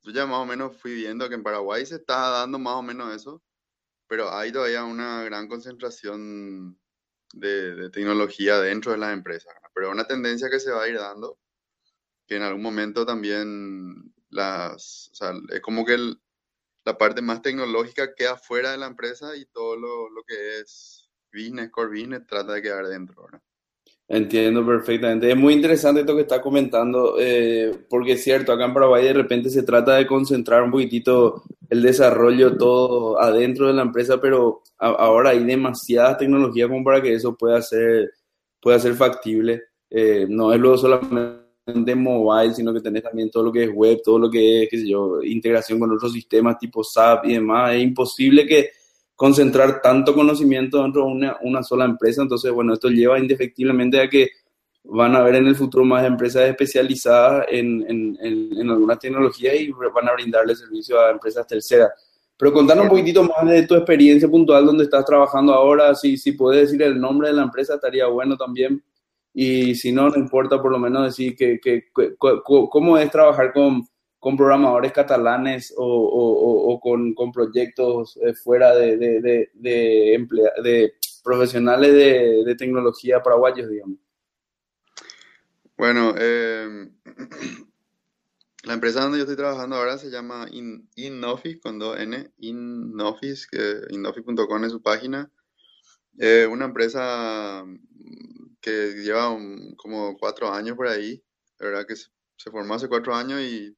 yo 0.03 0.13
ya 0.13 0.27
más 0.27 0.39
o 0.39 0.47
menos 0.47 0.77
fui 0.77 0.95
viendo 0.95 1.29
que 1.29 1.35
en 1.35 1.43
Paraguay 1.43 1.87
se 1.87 1.97
está 1.97 2.31
dando 2.31 2.59
más 2.59 2.75
o 2.75 2.83
menos 2.83 3.15
eso, 3.15 3.43
pero 4.09 4.31
hay 4.33 4.53
todavía 4.53 4.85
una 4.85 5.23
gran 5.25 5.49
concentración 5.49 6.79
de, 7.35 7.75
de 7.77 7.91
tecnología 7.91 8.59
dentro 8.61 8.93
de 8.93 8.99
las 8.99 9.13
empresas. 9.13 9.55
Pero 9.75 9.89
es 9.89 9.93
una 9.95 10.07
tendencia 10.07 10.51
que 10.51 10.61
se 10.61 10.71
va 10.73 10.85
a 10.85 10.89
ir 10.89 10.97
dando, 10.99 11.39
que 12.27 12.37
en 12.37 12.43
algún 12.43 12.63
momento 12.63 13.07
también 13.07 14.15
las, 14.31 15.11
o 15.13 15.15
sea, 15.15 15.33
es 15.51 15.61
como 15.61 15.85
que 15.85 15.95
el- 15.95 16.21
la 16.85 16.99
parte 16.99 17.23
más 17.23 17.43
tecnológica 17.43 18.15
queda 18.15 18.37
fuera 18.37 18.73
de 18.73 18.79
la 18.79 18.87
empresa 18.87 19.37
y 19.37 19.47
todo 19.47 19.77
lo, 19.77 20.11
lo 20.11 20.23
que 20.25 20.61
es 20.61 21.04
business, 21.35 21.71
core 21.71 22.21
trata 22.27 22.55
de 22.55 22.63
quedar 22.63 22.87
dentro. 22.87 23.27
Entiendo 24.07 24.67
perfectamente. 24.67 25.31
Es 25.31 25.37
muy 25.37 25.55
interesante 25.55 26.01
esto 26.01 26.15
que 26.15 26.23
está 26.23 26.41
comentando, 26.41 27.17
eh, 27.19 27.73
porque 27.89 28.13
es 28.13 28.23
cierto, 28.23 28.53
acá 28.53 28.67
en 28.67 28.75
Paraguay 28.75 29.03
de 29.05 29.15
repente 29.15 29.49
se 29.49 29.63
trata 29.63 29.97
de 29.97 30.07
concentrar 30.07 30.63
un 30.63 30.71
poquitito 30.71 31.43
el 31.71 31.81
desarrollo 31.81 32.57
todo 32.57 33.19
adentro 33.21 33.67
de 33.67 33.73
la 33.73 33.83
empresa, 33.83 34.21
pero 34.21 34.63
ahora 34.79 35.31
hay 35.31 35.43
demasiada 35.43 36.19
tecnología 36.19 36.69
como 36.69 36.85
para 36.85 37.01
que 37.01 37.15
eso 37.15 37.35
pueda 37.35 37.63
ser, 37.63 38.13
pueda 38.61 38.79
ser 38.79 38.95
factible. 38.95 39.63
Eh, 39.89 40.27
no 40.29 40.53
es 40.53 40.61
luego 40.61 40.77
solamente 40.77 41.95
mobile, 41.95 42.53
sino 42.53 42.75
que 42.75 42.83
tenés 42.83 43.05
también 43.05 43.31
todo 43.31 43.45
lo 43.45 43.53
que 43.53 43.65
es 43.65 43.71
web, 43.73 44.01
todo 44.05 44.19
lo 44.19 44.31
que 44.31 44.65
es, 44.65 44.69
qué 44.69 44.79
sé 44.79 44.89
yo, 44.89 45.23
integración 45.23 45.81
con 45.81 45.91
otros 45.91 46.13
sistemas 46.13 46.59
tipo 46.59 46.85
SAP 46.85 47.25
y 47.27 47.33
demás. 47.35 47.75
Es 47.75 47.83
imposible 47.83 48.47
que 48.47 48.71
concentrar 49.17 49.81
tanto 49.81 50.15
conocimiento 50.15 50.83
dentro 50.83 51.07
de 51.07 51.37
una, 51.43 51.63
sola 51.63 51.85
empresa. 51.85 52.23
Entonces, 52.23 52.53
bueno, 52.53 52.75
esto 52.75 52.89
lleva 52.89 53.19
indefectiblemente 53.19 54.01
a 54.01 54.09
que 54.09 54.29
van 54.85 55.15
a 55.15 55.19
haber 55.19 55.37
en 55.37 55.47
el 55.47 55.57
futuro 55.57 55.85
más 55.85 56.05
empresas 56.05 56.49
especializadas 56.49 57.47
en, 57.49 57.85
en, 57.89 58.19
en, 58.21 58.71
algunas 58.71 58.99
tecnologías 58.99 59.55
y 59.55 59.71
van 59.71 60.09
a 60.09 60.13
brindarle 60.13 60.55
servicio 60.55 61.01
a 61.01 61.11
empresas 61.11 61.47
terceras. 61.47 61.91
Pero 62.37 62.53
contanos 62.53 62.85
un 62.85 62.91
poquitito 62.91 63.23
más 63.23 63.49
de 63.49 63.67
tu 63.67 63.75
experiencia 63.77 64.29
puntual 64.29 64.67
donde 64.67 64.85
estás 64.85 65.05
trabajando 65.05 65.55
ahora. 65.55 65.95
Si, 65.95 66.17
si 66.17 66.33
puedes 66.33 66.63
decir 66.63 66.83
el 66.83 67.01
nombre 67.01 67.29
de 67.29 67.35
la 67.35 67.45
empresa, 67.45 67.77
estaría 67.77 68.07
bueno 68.07 68.37
también. 68.37 68.83
Y 69.33 69.75
si 69.77 69.93
no, 69.93 70.09
no 70.09 70.17
importa, 70.17 70.61
por 70.61 70.73
lo 70.73 70.79
menos 70.79 71.05
decir 71.05 71.37
que, 71.37 71.59
que, 71.61 71.85
que- 71.95 72.15
cómo 72.19 72.99
es 72.99 73.11
trabajar 73.11 73.53
con, 73.53 73.87
con 74.25 74.39
programadores 74.39 74.91
catalanes 74.91 75.75
o, 75.77 76.81
con, 76.83 77.13
con 77.13 77.31
proyectos 77.31 78.19
eh, 78.23 78.33
fuera 78.33 78.75
de, 78.75 78.97
de, 78.97 79.21
de, 79.21 80.27
de, 80.63 80.95
profesionales 81.23 81.93
de, 81.93 82.55
tecnología 82.57 83.23
paraguayos, 83.23 83.69
digamos. 83.69 83.99
Bueno, 85.77 86.15
eh, 86.17 86.89
la 88.65 88.73
empresa 88.73 89.03
donde 89.03 89.19
yo 89.19 89.25
estoy 89.25 89.37
trabajando 89.37 89.77
ahora 89.77 89.99
se 89.99 90.09
llama 90.11 90.47
In- 90.53 90.89
Innoffice 90.97 91.61
con 91.61 91.79
dos 91.79 92.01
N, 92.01 92.31
Innoffice, 92.39 93.47
que 93.51 93.83
innoffice.com 93.91 94.65
es 94.65 94.73
su 94.73 94.81
página. 94.81 95.31
Eh, 96.19 96.49
una 96.51 96.65
empresa 96.65 97.63
mm, 97.63 98.57
que 98.63 98.95
lleva 99.05 99.29
un- 99.29 99.75
como 99.77 100.17
cuatro 100.17 100.51
años 100.51 100.79
por 100.79 100.89
ahí, 100.89 101.23
la 101.59 101.67
verdad 101.67 101.87
que 101.87 101.97
se 101.97 102.51
formó 102.51 102.73
hace 102.73 102.89
cuatro 102.89 103.15
años 103.15 103.43
y 103.43 103.77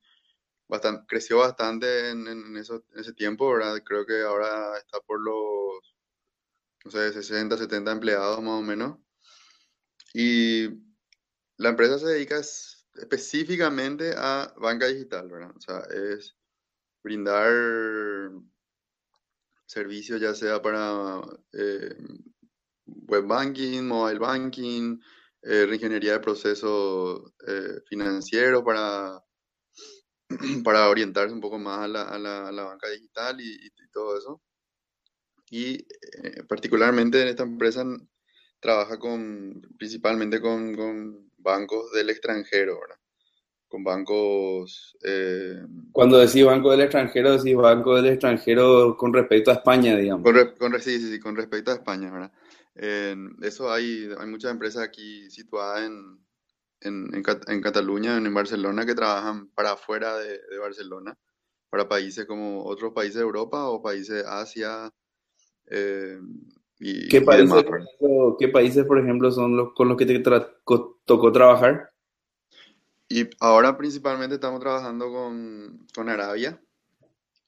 creció 1.06 1.38
bastante 1.38 2.10
en, 2.10 2.56
ese 2.56 3.12
tiempo. 3.14 3.52
Creo 3.84 4.06
que 4.06 4.22
ahora 4.22 4.76
está 4.78 5.00
por 5.00 5.20
los, 5.20 5.96
no 6.84 6.90
sé, 6.90 7.12
60, 7.12 7.56
70 7.56 7.92
empleados 7.92 8.42
más 8.42 8.60
o 8.60 8.62
menos. 8.62 8.98
Y 10.14 10.68
la 11.58 11.70
empresa 11.70 11.98
se 11.98 12.06
dedica 12.06 12.38
es- 12.38 12.86
específicamente 12.94 14.14
a 14.16 14.52
banca 14.58 14.86
digital, 14.86 15.28
¿verdad? 15.28 15.52
O 15.56 15.60
sea, 15.60 15.80
es 15.90 16.36
brindar 17.02 17.52
servicios 19.66 20.20
ya 20.20 20.34
sea 20.34 20.62
para 20.62 21.20
eh, 21.52 21.94
web 22.86 23.26
banking, 23.26 23.82
mobile 23.82 24.18
banking, 24.18 24.98
eh, 25.42 25.66
reingeniería 25.66 26.12
de 26.14 26.20
procesos 26.20 27.32
eh, 27.46 27.80
financieros 27.88 28.62
para, 28.62 29.20
para 30.64 30.88
orientarse 30.88 31.34
un 31.34 31.40
poco 31.40 31.58
más 31.58 31.80
a 31.80 31.88
la, 31.88 32.02
a 32.02 32.18
la- 32.18 32.48
a 32.48 32.52
la 32.52 32.64
banca 32.64 32.88
digital 32.90 33.40
y, 33.40 33.44
y- 33.66 33.70
todo 33.92 34.18
eso. 34.18 34.42
Y 35.50 35.74
eh, 36.22 36.42
particularmente 36.48 37.22
en 37.22 37.28
esta 37.28 37.44
empresa 37.44 37.84
trabaja 38.60 38.98
con, 38.98 39.60
principalmente 39.78 40.40
con, 40.40 40.74
con 40.74 41.30
bancos 41.38 41.92
del 41.92 42.10
extranjero, 42.10 42.80
¿verdad? 42.80 42.96
Con 43.68 43.84
bancos, 43.84 44.96
eh, 45.04 45.62
Cuando 45.90 46.18
decís 46.18 46.44
banco 46.44 46.70
del 46.70 46.82
extranjero, 46.82 47.36
decís 47.36 47.56
banco 47.56 47.96
del 47.96 48.06
extranjero 48.06 48.96
con 48.96 49.12
respecto 49.12 49.50
a 49.50 49.54
España, 49.54 49.96
digamos. 49.96 50.30
con, 50.32 50.54
con 50.58 50.80
sí, 50.80 50.98
sí, 51.00 51.10
sí, 51.12 51.20
con 51.20 51.36
respecto 51.36 51.70
a 51.70 51.74
España, 51.74 52.10
¿verdad? 52.10 52.32
En 52.74 53.36
eso 53.42 53.72
hay, 53.72 54.08
hay 54.18 54.26
muchas 54.26 54.50
empresas 54.52 54.82
aquí 54.82 55.30
situadas 55.30 55.86
en, 55.86 56.18
en, 56.80 57.14
en 57.14 57.22
Cat- 57.22 57.48
en 57.48 57.60
Cataluña, 57.62 58.16
en, 58.16 58.34
Barcelona, 58.34 58.86
que 58.86 58.94
trabajan 58.94 59.48
para 59.50 59.72
afuera 59.72 60.16
de, 60.18 60.40
de 60.50 60.58
Barcelona, 60.58 61.16
para 61.70 61.88
países 61.88 62.26
como 62.26 62.64
otros 62.64 62.92
países 62.94 63.16
de 63.16 63.22
Europa 63.22 63.68
o 63.68 63.82
países 63.82 64.24
de 64.24 64.30
Asia 64.30 64.92
eh, 65.70 66.18
y, 66.80 67.08
¿Qué 67.08 67.20
países, 67.22 67.62
por 67.64 67.80
ejemplo, 67.80 68.36
qué 68.38 68.48
países, 68.48 68.84
por 68.84 68.98
ejemplo, 68.98 69.30
son 69.30 69.56
los 69.56 69.72
con 69.74 69.88
los 69.88 69.96
que 69.96 70.06
te 70.06 70.22
tra- 70.22 70.56
tocó 71.04 71.32
trabajar? 71.32 71.90
Y 73.08 73.28
ahora 73.40 73.76
principalmente 73.76 74.36
estamos 74.36 74.60
trabajando 74.60 75.10
con, 75.10 75.86
con 75.92 76.08
Arabia. 76.08 76.60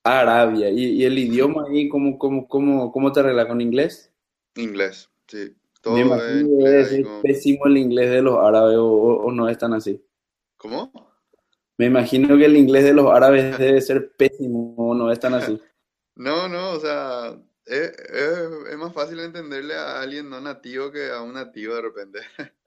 Arabia. 0.02 0.70
¿Y, 0.70 0.86
y 1.00 1.04
el 1.04 1.16
idioma 1.18 1.66
ahí, 1.70 1.88
cómo, 1.88 2.18
cómo, 2.18 2.48
cómo, 2.48 2.90
cómo 2.90 3.12
te 3.12 3.20
arreglas 3.20 3.46
con 3.46 3.60
inglés? 3.60 4.12
Inglés, 4.56 5.08
sí. 5.26 5.56
Me 5.86 5.90
Todo 5.90 5.96
es 5.98 6.04
imagino 6.06 6.84
ser 6.84 7.02
con... 7.02 7.22
pésimo 7.22 7.66
el 7.66 7.76
inglés 7.78 8.10
de 8.10 8.22
los 8.22 8.38
árabes 8.38 8.76
o, 8.80 9.30
no 9.32 9.48
es 9.48 9.58
tan 9.58 9.72
así. 9.74 10.04
¿Cómo? 10.56 10.92
Me 11.78 11.86
imagino 11.86 12.36
que 12.36 12.44
el 12.44 12.56
inglés 12.56 12.84
de 12.84 12.92
los 12.92 13.06
árabes 13.10 13.56
debe 13.58 13.80
ser 13.80 14.12
pésimo 14.16 14.74
o 14.76 14.94
no 14.94 15.10
es 15.10 15.18
tan 15.20 15.34
así. 15.34 15.60
No, 16.16 16.48
no, 16.48 16.72
o 16.72 16.80
sea, 16.80 17.38
es, 17.64 17.90
es- 17.90 18.70
es 18.70 18.76
más 18.76 18.92
fácil 18.92 19.20
entenderle 19.20 19.74
a 19.76 20.00
alguien 20.00 20.28
no 20.28 20.40
nativo 20.40 20.90
que 20.90 21.10
a 21.10 21.22
un 21.22 21.34
nativo 21.34 21.74
de 21.74 21.82
repente. 21.82 22.18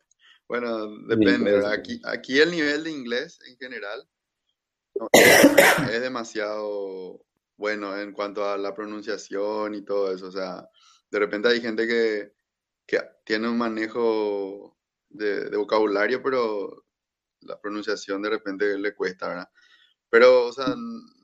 Bueno, 0.47 0.87
Sí, 1.17 1.17
depende, 1.17 1.51
ser. 1.51 1.65
Aquí, 1.65 2.01
aquí 2.03 2.39
el 2.39 2.51
nivel 2.51 2.83
de 2.83 2.91
inglés 2.91 3.39
en 3.47 3.55
general 3.57 4.05
no, 4.95 5.07
es, 5.13 5.89
es 5.95 6.01
demasiado 6.01 7.25
bueno 7.57 7.97
en 7.97 8.11
cuanto 8.13 8.45
a 8.45 8.57
la 8.57 8.73
pronunciación 8.75 9.75
y 9.75 9.83
todo 9.85 10.13
eso. 10.13 10.27
O 10.27 10.31
sea, 10.31 10.67
de 11.09 11.19
repente 11.19 11.47
hay 11.47 11.61
gente 11.61 11.87
que, 11.87 12.33
que 12.85 12.99
tiene 13.25 13.49
un 13.49 13.57
manejo 13.57 14.77
de, 15.09 15.49
de 15.49 15.57
vocabulario, 15.57 16.21
pero 16.21 16.85
la 17.41 17.59
pronunciación 17.59 18.21
de 18.21 18.29
repente 18.29 18.77
le 18.77 18.95
cuesta, 18.95 19.27
¿verdad? 19.27 19.49
Pero, 20.09 20.47
o 20.47 20.53
sea, 20.53 20.75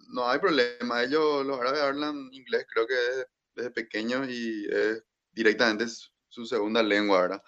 no 0.09 0.29
hay 0.29 0.39
problema. 0.39 1.03
Ellos, 1.03 1.45
los 1.45 1.59
árabes, 1.59 1.81
hablan 1.81 2.29
inglés, 2.31 2.65
creo 2.69 2.87
que 2.87 2.95
desde, 2.95 3.25
desde 3.55 3.71
pequeños 3.71 4.27
y 4.29 4.65
es 4.69 5.03
directamente 5.31 5.87
su, 5.87 6.09
su 6.29 6.45
segunda 6.45 6.81
lengua, 6.81 7.21
¿verdad? 7.21 7.43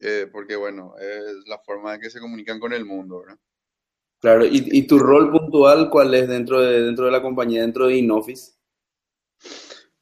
Eh, 0.00 0.28
porque, 0.30 0.56
bueno, 0.56 0.94
es 0.98 1.46
la 1.46 1.58
forma 1.58 1.94
en 1.94 2.00
que 2.00 2.10
se 2.10 2.20
comunican 2.20 2.60
con 2.60 2.72
el 2.72 2.84
mundo, 2.84 3.20
¿verdad? 3.20 3.38
Claro, 4.20 4.44
¿y, 4.44 4.68
y 4.72 4.86
tu 4.86 4.98
rol 4.98 5.30
puntual 5.30 5.90
cuál 5.90 6.12
es 6.14 6.28
dentro 6.28 6.60
de, 6.60 6.82
dentro 6.82 7.06
de 7.06 7.12
la 7.12 7.22
compañía, 7.22 7.62
dentro 7.62 7.86
de 7.86 7.96
InOffice? 7.96 8.57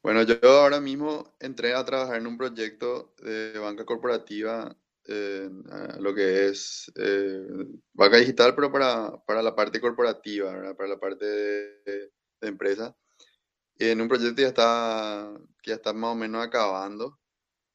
Bueno, 0.07 0.23
yo 0.23 0.39
ahora 0.45 0.81
mismo 0.81 1.35
entré 1.41 1.75
a 1.75 1.85
trabajar 1.85 2.19
en 2.19 2.29
un 2.29 2.39
proyecto 2.39 3.13
de 3.25 3.59
banca 3.59 3.85
corporativa, 3.85 4.73
eh, 5.05 5.51
lo 5.99 6.15
que 6.15 6.47
es 6.47 6.93
eh, 6.95 7.45
banca 7.93 8.19
digital, 8.19 8.55
pero 8.55 8.71
para, 8.71 9.11
para 9.27 9.43
la 9.43 9.57
parte 9.57 9.81
corporativa. 9.81 10.53
Para 10.77 10.91
la 10.91 11.01
parte 11.01 11.27
de, 11.27 12.13
empresa. 12.41 12.97
En 13.81 14.01
un 14.01 14.07
proyecto 14.07 14.43
ya 14.43 14.49
está, 14.49 15.33
que 15.61 15.71
ya 15.71 15.75
está 15.77 15.93
más 15.93 16.13
o 16.13 16.15
menos 16.15 16.47
acabando. 16.47 17.19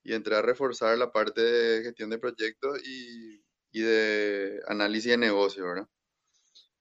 Y 0.02 0.14
entré 0.14 0.38
a 0.38 0.42
reforzar 0.42 0.98
la 0.98 1.12
parte 1.12 1.42
de 1.42 1.84
gestión 1.84 2.10
de 2.12 2.18
proyectos 2.20 2.80
y, 2.86 3.44
y 3.74 3.82
de 3.82 4.62
análisis 4.68 5.12
de 5.12 5.18
negocio, 5.18 5.66
¿verdad? 5.66 5.90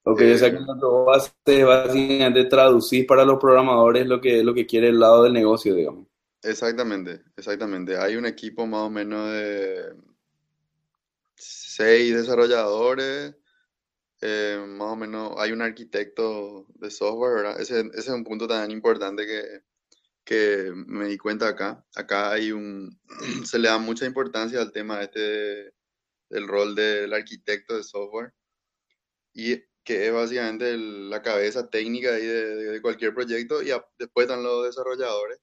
Ok, 0.05 0.21
o 0.35 0.39
sea 0.39 0.51
que 0.51 0.57
Eh, 0.57 0.67
lo 0.67 0.75
que 0.75 0.85
vos 0.87 1.17
haces 1.17 1.33
es 1.47 1.65
básicamente 1.67 2.45
traducir 2.45 3.07
para 3.07 3.25
los 3.25 3.39
programadores 3.39 4.07
lo 4.07 4.21
que, 4.21 4.43
lo 4.45 4.53
que 4.55 4.67
quiere 4.67 4.89
el 4.89 5.01
lado 5.01 5.23
del 5.25 5.33
negocio, 5.33 5.75
digamos. 5.75 6.07
exactamente, 6.43 7.23
exactamente. 7.37 7.97
Hay 7.97 8.17
un 8.17 8.27
equipo 8.27 8.67
más 8.67 8.83
o 8.83 8.91
menos 8.91 9.31
de 9.33 9.95
seis 11.37 12.15
desarrolladores, 12.15 13.35
eh, 14.23 14.65
más 14.69 14.89
o 14.93 14.97
menos 14.97 15.35
hay 15.39 15.53
un 15.53 15.63
arquitecto 15.63 16.67
de 16.77 16.91
software, 16.91 17.35
¿verdad? 17.37 17.61
Ese, 17.61 17.81
ese 17.81 17.99
es 18.01 18.09
un 18.11 18.25
punto 18.25 18.49
tan 18.49 18.71
importante 18.71 19.27
que, 19.27 19.63
que 20.25 20.73
me 20.75 21.07
di 21.09 21.19
cuenta 21.19 21.49
acá. 21.49 21.85
Acá 21.97 22.33
hay 22.33 22.53
un, 22.53 23.01
se 23.47 23.59
le 23.59 23.69
da 23.69 23.79
mucha 23.79 24.07
importancia 24.07 24.61
al 24.61 24.73
tema 24.73 25.03
este 25.03 25.21
de- 25.21 25.75
del 26.31 26.49
rol 26.49 26.75
del 26.77 27.13
arquitecto 27.15 27.77
de 27.77 27.85
software 27.85 28.35
y 29.33 29.61
que 29.85 30.07
es 30.07 30.13
básicamente 30.13 30.77
la 30.77 31.23
cabeza 31.23 31.69
técnica 31.71 32.13
de, 32.13 32.21
de- 32.57 32.83
cualquier 32.83 33.15
proyecto 33.15 33.63
y 33.63 33.71
después 33.99 34.27
están 34.27 34.43
los 34.43 34.65
desarrolladores 34.67 35.41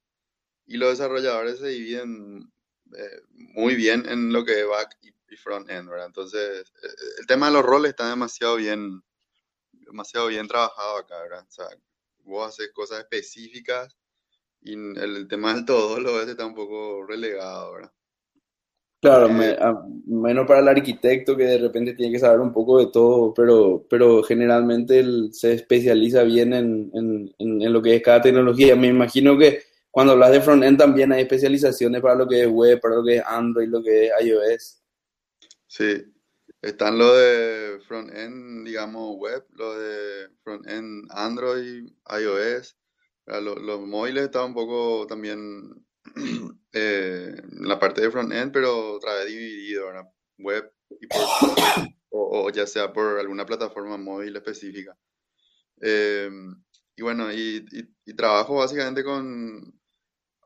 y 0.66 0.78
los 0.78 0.92
desarrolladores 0.92 1.60
se 1.60 1.68
dividen 1.70 2.52
eh, 2.98 3.22
muy 3.34 3.76
bien 3.76 4.06
en 4.10 4.34
lo 4.34 4.46
que 4.46 4.62
es 4.62 4.68
back 4.68 4.98
y, 5.02 5.10
y 5.34 5.38
front 5.38 5.70
end, 5.70 5.90
¿verdad? 5.90 6.08
Entonces, 6.08 6.74
eh, 6.84 6.88
el 7.20 7.28
tema 7.28 7.48
de 7.48 7.54
los 7.54 7.64
roles 7.66 7.92
está 7.92 8.10
demasiado 8.10 8.58
bien, 8.58 9.04
demasiado 9.74 10.28
bien 10.28 10.48
trabajado 10.48 10.98
acá, 10.98 11.22
¿verdad? 11.24 11.46
O 11.48 11.52
sea, 11.52 11.68
vos 12.26 12.50
haces 12.50 12.72
cosas 12.74 13.00
específicas 13.02 13.96
y 14.62 14.74
el, 14.76 14.98
el 15.18 15.28
tema 15.30 15.54
del 15.56 15.66
todo 15.66 16.00
lo 16.02 16.16
ves 16.16 16.30
está 16.30 16.46
un 16.46 16.56
poco 16.56 17.06
relegado, 17.06 17.74
¿verdad? 17.74 17.94
Claro, 19.00 19.30
me- 19.30 19.56
menos 20.08 20.48
para 20.48 20.60
el 20.60 20.68
arquitecto 20.70 21.38
que 21.38 21.44
de 21.44 21.60
repente 21.60 21.94
tiene 21.94 22.12
que 22.12 22.20
saber 22.20 22.40
un 22.40 22.52
poco 22.52 22.80
de 22.80 22.88
todo, 22.92 23.32
pero, 23.34 23.86
pero 23.90 24.24
generalmente 24.24 25.00
él 25.00 25.30
se 25.34 25.54
especializa 25.54 26.24
bien 26.24 26.54
en, 26.54 26.90
en, 26.94 27.32
en, 27.38 27.74
lo 27.74 27.82
que 27.82 27.96
es 27.96 28.02
cada 28.02 28.22
tecnología. 28.22 28.76
Me 28.76 28.88
imagino 28.88 29.38
que 29.38 29.62
cuando 29.92 30.14
hablas 30.14 30.32
de 30.32 30.42
frontend 30.42 30.80
también 30.80 31.12
hay 31.12 31.22
especializaciones 31.22 32.02
para 32.02 32.16
lo 32.16 32.28
que 32.28 32.42
es 32.44 32.48
web, 32.50 32.80
para 32.82 32.96
lo 32.96 33.06
que 33.06 33.18
es 33.18 33.24
Android, 33.26 33.68
lo 33.70 33.84
que 33.84 34.08
es 34.08 34.12
iOS. 34.26 34.82
Sí, 35.68 36.04
están 36.62 36.98
lo 36.98 37.14
de 37.16 37.80
front-end, 37.88 38.66
digamos, 38.68 39.16
web, 39.18 39.46
lo 39.52 39.78
de 39.80 40.30
front-end 40.44 41.08
Android, 41.12 41.88
iOS. 42.20 42.78
¿verdad? 43.26 43.42
Lo- 43.44 43.56
Los, 43.56 43.82
móviles 43.82 44.24
están 44.26 44.46
un 44.48 44.54
poco 44.54 45.06
también 45.08 45.86
eh, 46.74 47.42
la 47.52 47.80
parte 47.80 48.02
de 48.02 48.12
front-end, 48.12 48.52
pero 48.52 48.94
otra 48.96 49.16
vez 49.16 49.28
dividido, 49.28 49.88
¿verdad? 49.88 50.06
Web 50.40 50.72
y 51.02 51.08
por, 51.08 51.20
o, 52.10 52.46
o 52.46 52.50
ya 52.52 52.66
sea 52.68 52.94
por 52.94 53.20
alguna 53.20 53.46
plataforma 53.46 53.98
móvil 53.98 54.36
específica. 54.36 54.98
Eh, 55.82 56.30
y 56.96 57.02
bueno, 57.04 57.32
y, 57.32 57.66
y- 57.72 57.96
y 58.06 58.14
trabajo 58.16 58.56
básicamente 58.56 59.04
con, 59.04 59.80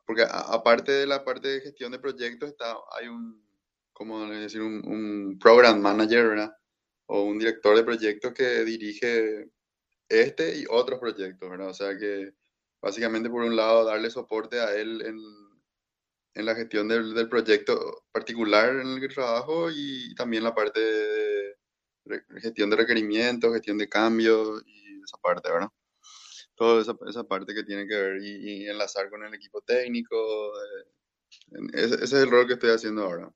porque 0.06 0.24
a- 0.24 0.54
aparte 0.54 0.91
de 0.91 1.08
la 1.08 1.24
parte 1.24 1.47
de 1.47 1.62
gestión 1.62 1.91
de 1.91 2.00
proyectos, 2.00 2.50
está, 2.50 2.76
hay 3.00 3.08
un, 3.08 3.41
como 3.93 4.26
decir, 4.30 4.62
un, 4.62 4.82
un 4.88 5.39
program 5.39 5.80
manager, 5.82 6.28
¿verdad? 6.30 6.52
O 7.08 7.24
un 7.24 7.39
director 7.39 7.76
de 7.78 7.84
proyectos 7.84 8.34
que 8.34 8.63
dirige 8.65 9.50
este 10.10 10.58
y 10.60 10.65
otros 10.69 11.00
proyectos, 11.00 11.50
¿verdad? 11.50 11.69
O 11.69 11.74
sea 11.74 11.97
que 11.97 12.34
básicamente 12.82 13.30
por 13.30 13.43
un 13.43 13.56
lado 13.56 13.86
darle 13.86 14.10
soporte 14.10 14.60
a 14.60 14.76
él 14.76 15.02
en, 15.04 15.17
en 16.34 16.46
la 16.46 16.56
gestión 16.56 16.88
del, 16.88 17.13
del 17.13 17.30
proyecto 17.30 18.06
particular 18.12 18.70
en 18.70 18.88
el 18.88 19.00
que 19.00 19.08
trabajo 19.10 19.70
y 19.72 20.13
también 20.15 20.44
la 20.44 20.56
parte 20.56 20.80
de 20.80 22.22
gestión 22.39 22.70
de 22.70 22.76
requerimientos, 22.78 23.54
gestión 23.54 23.78
de 23.78 23.89
cambios 23.89 24.63
y 24.65 25.02
esa 25.04 25.17
parte, 25.17 25.52
¿verdad? 25.52 25.70
Toda 26.56 26.82
esa, 26.82 26.96
esa 27.08 27.24
parte 27.24 27.54
que 27.54 27.63
tiene 27.63 27.88
que 27.88 27.96
ver 27.96 28.22
y, 28.22 28.67
enlazar 28.67 29.10
con 29.10 29.24
el 29.24 29.34
equipo 29.34 29.62
técnico. 29.62 30.15
eh, 30.56 31.67
ese, 31.74 32.04
es 32.04 32.13
el 32.13 32.30
rol 32.30 32.48
que 32.48 32.54
estoy 32.54 32.72
haciendo 32.72 33.04
ahora. 33.04 33.32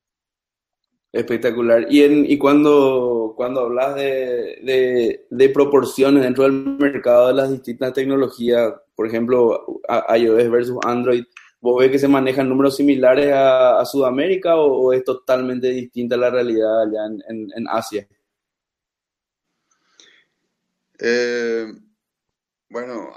Espectacular. 1.11 1.87
Y, 1.89 2.03
en, 2.03 2.29
y 2.29 2.37
cuando, 2.37 3.33
cuando 3.37 3.61
hablas 3.61 3.95
de, 3.95 4.59
de, 4.63 5.27
de 5.29 5.49
proporciones 5.49 6.23
dentro 6.23 6.43
del 6.43 6.53
mercado 6.53 7.29
de 7.29 7.33
las 7.35 7.51
distintas 7.51 7.93
tecnologías, 7.93 8.73
por 8.95 9.07
ejemplo, 9.07 9.81
iOS 10.13 10.49
versus 10.51 10.77
Android, 10.85 11.23
¿vos 11.65 11.79
ves 11.81 11.91
que 11.91 11.99
se 11.99 12.07
manejan 12.07 12.47
números 12.47 12.75
similares 12.77 13.31
a, 13.33 13.83
Sudamérica 13.85 14.55
o, 14.55 14.93
es 14.93 15.03
totalmente 15.03 15.67
distinta 15.69 16.15
la 16.15 16.29
realidad 16.29 16.83
allá 16.83 17.07
en, 17.27 17.67
Asia? 17.67 18.07
Eh, 20.99 21.65
bueno, 22.69 23.11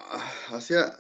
Asia, 0.50 0.98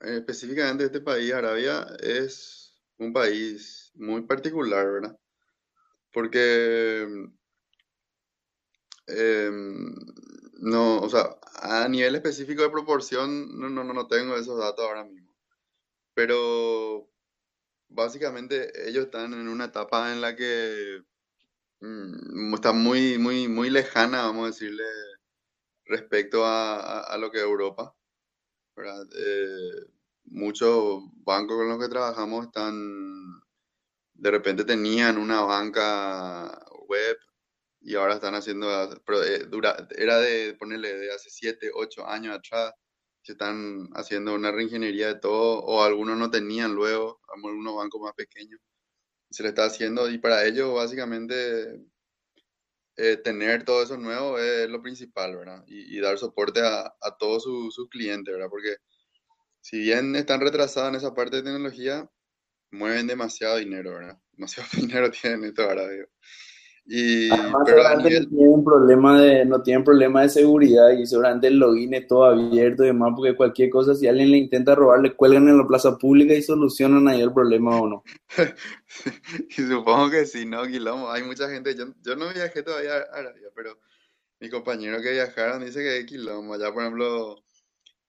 eh, 0.00 0.18
específicamente 0.18 0.84
este 0.84 1.00
país, 1.00 1.32
Arabia, 1.32 1.86
es 2.00 2.80
un 2.98 3.12
país 3.12 3.90
muy 3.96 4.22
particular, 4.22 4.86
¿verdad? 4.86 5.18
Porque 6.12 7.02
em, 9.08 9.94
no, 10.60 11.00
o 11.00 11.08
sea, 11.10 11.36
a 11.62 11.88
nivel 11.88 12.14
específico 12.14 12.62
de 12.62 12.70
proporción, 12.70 13.58
no, 13.58 13.68
no 13.68 13.82
no 13.84 14.06
tengo 14.06 14.36
esos 14.36 14.58
datos 14.58 14.84
ahora 14.86 15.04
mismo. 15.04 15.29
Pero 16.14 17.08
básicamente 17.88 18.88
ellos 18.88 19.06
están 19.06 19.34
en 19.34 19.48
una 19.48 19.66
etapa 19.66 20.12
en 20.12 20.20
la 20.20 20.36
que 20.36 21.02
mm, 21.80 22.54
está 22.54 22.72
muy, 22.72 23.18
muy, 23.18 23.48
muy 23.48 23.70
lejana, 23.70 24.22
vamos 24.24 24.44
a 24.44 24.46
decirle, 24.48 24.84
respecto 25.84 26.44
a, 26.46 27.00
a- 27.00 27.18
lo 27.18 27.30
que 27.30 27.38
es 27.38 27.44
Europa. 27.44 27.94
Eh, 29.16 29.86
muchos 30.24 31.02
bancos 31.24 31.56
con 31.56 31.68
los 31.68 31.78
que 31.78 31.88
trabajamos 31.88 32.46
están, 32.46 32.74
de 34.14 34.30
repente 34.30 34.64
tenían 34.64 35.18
una 35.18 35.42
banca 35.42 36.60
web 36.88 37.16
y 37.80 37.96
ahora 37.96 38.14
están 38.14 38.34
haciendo, 38.36 38.68
eh, 39.24 39.48
era 39.98 40.18
de 40.18 40.54
ponerle 40.54 40.94
de 40.94 41.12
hace 41.14 41.30
7, 41.30 41.70
8 41.74 42.06
años 42.08 42.36
atrás, 42.36 42.72
se 43.22 43.32
están 43.32 43.88
haciendo 43.94 44.34
una 44.34 44.52
reingeniería 44.52 45.08
de 45.08 45.20
todo, 45.20 45.60
o 45.60 45.82
algunos 45.82 46.18
no 46.18 46.30
tenían 46.30 46.74
luego, 46.74 47.20
algunos 47.28 47.76
bancos 47.76 48.00
más 48.00 48.14
pequeños, 48.14 48.60
se 49.30 49.42
le 49.42 49.50
está 49.50 49.64
haciendo, 49.66 50.10
y 50.10 50.18
para 50.18 50.44
ellos 50.46 50.74
básicamente 50.74 51.80
eh, 52.96 53.16
tener 53.18 53.64
todo 53.64 53.82
eso 53.82 53.96
nuevo 53.96 54.38
es 54.38 54.68
lo 54.68 54.82
principal, 54.82 55.36
¿verdad? 55.36 55.64
Y, 55.66 55.98
dar 56.00 56.18
soporte 56.18 56.60
a, 56.60 56.94
a 57.00 57.16
todos 57.18 57.44
sus 57.44 57.74
sus 57.74 57.88
clientes, 57.88 58.32
¿verdad? 58.34 58.48
Porque 58.50 58.76
si 59.60 59.78
bien 59.78 60.16
están 60.16 60.40
retrasados 60.40 60.90
en 60.90 60.96
esa 60.96 61.14
parte 61.14 61.36
de 61.36 61.42
tecnología, 61.42 62.10
mueven 62.70 63.06
demasiado 63.06 63.56
dinero, 63.56 63.92
¿verdad? 63.94 64.18
Demasiado 64.32 64.68
dinero 64.76 65.10
tienen 65.10 65.44
esto 65.44 65.62
ahora. 65.62 65.84
Y, 66.92 67.30
Además, 67.30 67.62
pero 67.64 67.86
a 67.86 67.94
seguramente 67.94 68.10
no 68.10 68.26
nivel, 68.26 68.28
tienen 68.30 68.64
problema 68.64 69.20
de, 69.20 69.44
no 69.44 69.62
tienen 69.62 69.84
problema 69.84 70.22
de 70.22 70.28
seguridad 70.28 70.90
y 70.90 71.06
seguramente 71.06 71.46
el 71.46 71.56
login 71.56 71.94
es 71.94 72.08
todo 72.08 72.24
abierto 72.24 72.82
y 72.82 72.88
demás, 72.88 73.12
porque 73.14 73.36
cualquier 73.36 73.70
cosa, 73.70 73.94
si 73.94 74.08
alguien 74.08 74.32
le 74.32 74.38
intenta 74.38 74.74
robar, 74.74 75.00
le 75.00 75.14
cuelgan 75.14 75.48
en 75.48 75.56
la 75.58 75.68
plaza 75.68 75.96
pública 75.96 76.34
y 76.34 76.42
solucionan 76.42 77.06
ahí 77.06 77.20
el 77.20 77.32
problema 77.32 77.80
o 77.80 77.86
no. 77.88 78.02
y 79.50 79.62
supongo 79.62 80.10
que 80.10 80.26
sí, 80.26 80.44
¿no? 80.46 80.66
Quilombo. 80.66 81.12
Hay 81.12 81.22
mucha 81.22 81.48
gente, 81.48 81.76
yo, 81.76 81.84
yo 82.02 82.16
no 82.16 82.28
viajé 82.34 82.64
todavía 82.64 82.96
a 82.96 83.18
Arabia, 83.18 83.50
pero 83.54 83.78
mis 84.40 84.50
compañeros 84.50 85.00
que 85.00 85.12
viajaron 85.12 85.64
dicen 85.64 85.84
que 85.84 85.90
hay 85.90 86.06
quilombo. 86.06 86.54
Allá, 86.54 86.72
por 86.72 86.82
ejemplo, 86.82 87.44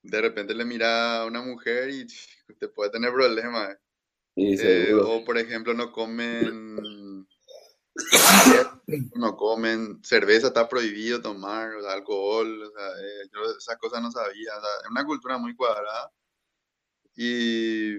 de 0.02 0.22
repente 0.22 0.56
le 0.56 0.66
mira 0.66 1.22
a 1.22 1.26
una 1.28 1.44
mujer 1.44 1.92
y 1.92 2.08
te 2.58 2.68
puede 2.68 2.90
tener 2.90 3.14
problemas. 3.14 3.78
Sí, 4.36 4.56
Eh, 4.60 4.94
o 4.94 5.24
por 5.26 5.38
ejemplo 5.38 5.74
no 5.74 5.92
comen 5.92 6.78
no 9.16 9.36
comen 9.36 10.02
cerveza 10.04 10.48
está 10.48 10.68
prohibido 10.68 11.22
tomar 11.22 11.74
alcohol 11.90 12.64
o 12.64 12.72
sea, 12.72 12.88
eh, 12.88 13.30
yo 13.34 13.58
esas 13.58 13.78
cosas 13.78 14.02
no 14.02 14.12
sabía 14.12 14.52
es 14.84 14.90
una 14.90 15.06
cultura 15.06 15.38
muy 15.38 15.56
cuadrada. 15.56 16.12
Y, 17.16 17.98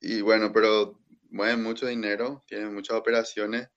y 0.00 0.20
bueno 0.22 0.52
pero 0.52 1.00
mueven 1.30 1.62
mucho 1.62 1.86
dinero 1.86 2.44
tienen 2.46 2.74
muchas 2.74 2.96
operaciones 2.96 3.68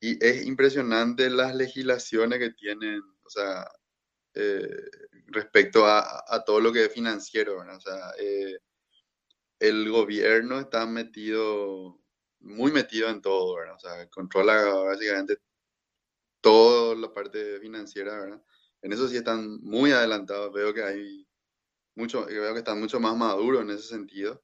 y 0.00 0.22
es 0.24 0.44
impresionante 0.46 1.30
las 1.30 1.54
legislaciones 1.54 2.38
que 2.38 2.50
tienen 2.50 3.00
o 3.24 3.30
sea 3.30 3.66
eh, 4.34 4.90
respecto 5.26 5.86
a, 5.86 6.44
todo 6.44 6.60
lo 6.60 6.72
que 6.72 6.84
es 6.84 6.92
financiero 6.92 7.58
o 7.58 7.80
sea 7.80 8.12
eh, 8.18 8.58
el 9.60 9.90
gobierno 9.90 10.58
está 10.58 10.86
metido, 10.86 12.00
muy 12.40 12.72
metido 12.72 13.08
en 13.10 13.20
todo, 13.22 13.56
¿verdad? 13.56 13.76
O 13.76 13.80
sea, 13.80 14.08
controla 14.10 14.64
básicamente 14.84 15.38
toda 16.40 16.94
la 16.96 17.12
parte 17.12 17.60
financiera, 17.60 18.18
¿verdad? 18.18 18.42
En 18.82 18.92
eso 18.92 19.08
sí 19.08 19.16
están 19.16 19.60
muy 19.62 19.92
adelantados, 19.92 20.52
veo 20.52 20.72
que 20.72 20.82
hay 20.82 21.26
mucho, 21.96 22.26
veo 22.26 22.52
que 22.54 22.60
están 22.60 22.80
mucho 22.80 23.00
más 23.00 23.16
maduros 23.16 23.62
en 23.62 23.70
ese 23.72 23.84
sentido. 23.88 24.42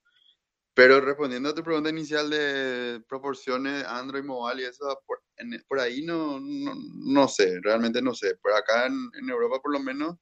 Pero 0.74 1.00
respondiendo 1.00 1.50
a 1.50 1.54
tu 1.54 1.64
pregunta 1.64 1.90
inicial 1.90 2.30
de 2.30 3.02
proporciones 3.08 3.84
Android 3.86 4.24
mobile 4.24 4.62
y 4.62 4.66
eso, 4.66 5.02
por, 5.06 5.22
en- 5.38 5.64
por 5.68 5.80
ahí 5.80 6.02
no, 6.04 6.40
no, 6.40 6.74
no 6.94 7.28
sé, 7.28 7.60
realmente 7.62 8.02
no 8.02 8.14
sé. 8.14 8.36
Por 8.36 8.52
acá 8.54 8.86
en, 8.86 9.10
en 9.20 9.30
Europa 9.30 9.60
por 9.62 9.72
lo 9.72 9.80
menos 9.80 10.16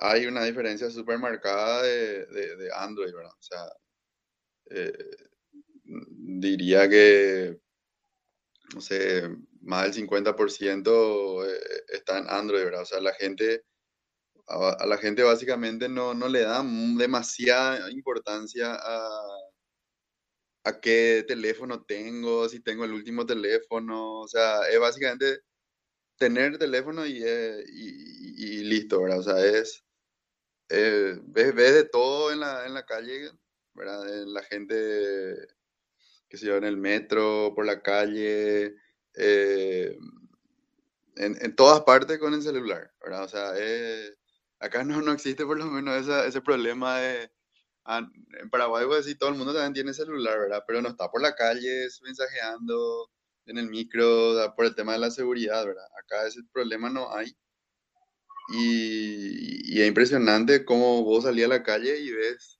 hay 0.00 0.26
una 0.26 0.44
diferencia 0.44 0.90
súper 0.90 1.18
marcada 1.18 1.82
de, 1.82 2.26
de, 2.26 2.56
de 2.56 2.70
Android, 2.74 3.14
¿verdad? 3.14 3.32
O 3.38 3.42
sea, 3.42 3.66
eh, 4.70 4.92
diría 6.16 6.88
que, 6.88 7.58
no 8.74 8.80
sé, 8.80 9.30
más 9.62 9.84
del 9.84 10.06
50% 10.08 11.46
eh, 11.46 11.60
está 11.88 12.18
en 12.18 12.28
Android, 12.28 12.64
¿verdad? 12.64 12.82
O 12.82 12.86
sea, 12.86 13.00
la 13.00 13.14
gente, 13.14 13.64
a, 14.48 14.86
la 14.86 14.98
gente 14.98 15.22
básicamente 15.22 15.88
no, 15.88 16.14
no 16.14 16.28
le 16.28 16.42
da 16.42 16.62
demasiada 16.96 17.90
importancia 17.90 18.74
a, 18.74 19.10
a 20.64 20.80
qué 20.80 21.24
teléfono 21.26 21.84
tengo, 21.84 22.48
si 22.48 22.60
tengo 22.60 22.84
el 22.84 22.92
último 22.92 23.26
teléfono, 23.26 24.20
o 24.20 24.28
sea, 24.28 24.68
es 24.68 24.80
básicamente 24.80 25.40
tener 26.18 26.58
teléfono 26.58 27.06
y, 27.06 27.22
eh, 27.24 27.64
y, 27.68 28.64
listo, 28.64 29.02
¿verdad? 29.02 29.20
O 29.20 29.22
sea, 29.22 29.46
es, 29.46 29.84
eh, 30.70 31.18
ves, 31.24 31.54
ves 31.54 31.74
de 31.74 31.84
todo 31.84 32.32
en 32.32 32.40
la, 32.40 32.66
en 32.66 32.74
la 32.74 32.84
calle, 32.86 33.30
¿verdad? 33.74 34.04
La 34.26 34.42
gente 34.44 35.36
que 36.34 36.38
se 36.38 36.46
yo, 36.46 36.56
en 36.56 36.64
el 36.64 36.76
metro, 36.76 37.52
por 37.54 37.66
la 37.66 37.82
calle, 37.82 38.76
eh, 39.16 39.96
en, 41.16 41.36
en 41.40 41.56
todas 41.56 41.82
partes 41.82 42.18
con 42.18 42.34
el 42.34 42.42
celular, 42.42 42.92
¿verdad? 43.02 43.24
O 43.24 43.28
sea, 43.28 43.52
eh, 43.58 44.10
acá 44.60 44.84
no, 44.84 45.00
no 45.02 45.12
existe 45.12 45.44
por 45.46 45.58
lo 45.58 45.66
menos 45.66 46.00
esa- 46.00 46.26
ese 46.26 46.40
problema 46.40 46.98
de... 46.98 47.30
ah, 47.84 48.08
en 48.40 48.50
Paraguay, 48.50 48.86
pues 48.86 49.06
sí, 49.06 49.14
todo 49.16 49.30
el 49.30 49.36
mundo 49.36 49.52
también 49.54 49.74
tiene 49.74 49.94
celular, 49.94 50.38
¿verdad? 50.40 50.64
Pero 50.66 50.82
no 50.82 50.88
está 50.90 51.10
por 51.10 51.22
la 51.22 51.34
calle 51.36 51.88
mensajeando, 52.02 53.10
en 53.46 53.58
el 53.58 53.68
micro 53.70 54.54
por 54.56 54.66
el 54.66 54.74
tema 54.74 54.94
de 54.94 54.98
la 55.00 55.10
seguridad, 55.10 55.66
¿verdad? 55.66 55.86
Acá 55.98 56.26
ese 56.28 56.40
problema 56.52 56.90
no 56.90 57.14
hay. 57.14 57.36
Y, 58.48 59.74
y 59.78 59.80
es 59.82 59.88
impresionante 59.88 60.64
cómo 60.64 61.02
vos 61.04 61.24
salís 61.24 61.44
a 61.46 61.48
la 61.48 61.62
calle 61.62 61.98
y 62.00 62.10
ves 62.12 62.53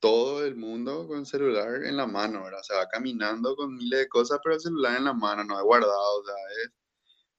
todo 0.00 0.44
el 0.44 0.56
mundo 0.56 1.06
con 1.06 1.26
celular 1.26 1.84
en 1.84 1.96
la 1.96 2.06
mano, 2.06 2.44
¿verdad? 2.44 2.62
Se 2.62 2.74
va 2.74 2.88
caminando 2.88 3.54
con 3.54 3.76
miles 3.76 4.00
de 4.00 4.08
cosas, 4.08 4.40
pero 4.42 4.54
el 4.54 4.60
celular 4.60 4.96
en 4.96 5.04
la 5.04 5.12
mano, 5.12 5.44
no 5.44 5.58
es 5.58 5.64
guardado, 5.64 6.20
o 6.20 6.24
sea, 6.24 6.34
es 6.64 6.70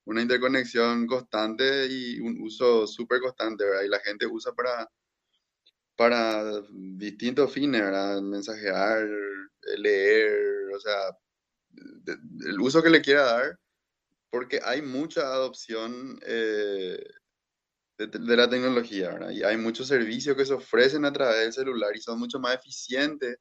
una 0.06 0.22
interconexión 0.22 1.08
constante 1.08 1.88
y 1.88 2.20
un 2.20 2.42
uso 2.42 2.88
súper 2.88 3.20
constante, 3.22 3.66
¿verdad? 3.66 3.84
Y 3.84 3.90
la 3.90 4.00
gente 4.00 4.28
usa 4.28 4.54
para, 4.54 4.90
para 5.96 6.62
distintos 6.72 7.52
fines, 7.52 7.82
¿verdad? 7.82 8.22
Mensajear, 8.22 9.08
leer, 9.78 10.72
o 10.76 10.80
sea, 10.80 11.18
el 12.46 12.60
uso 12.60 12.84
que 12.84 12.90
le 12.90 13.02
quiera 13.02 13.24
dar, 13.24 13.60
porque 14.30 14.60
hay 14.64 14.82
mucha 14.82 15.22
adopción 15.22 16.20
eh, 16.26 17.04
de, 17.98 18.38
la 18.38 18.50
tecnología. 18.50 19.18
Y 19.32 19.44
hay 19.44 19.58
muchos 19.58 19.88
servicios 19.88 20.36
que 20.36 20.46
se 20.46 20.54
ofrecen 20.54 21.06
a 21.06 21.14
través 21.14 21.40
del 21.42 21.54
celular 21.54 21.96
y 21.96 22.02
son 22.02 22.20
mucho 22.20 22.40
más 22.40 22.56
eficientes 22.56 23.38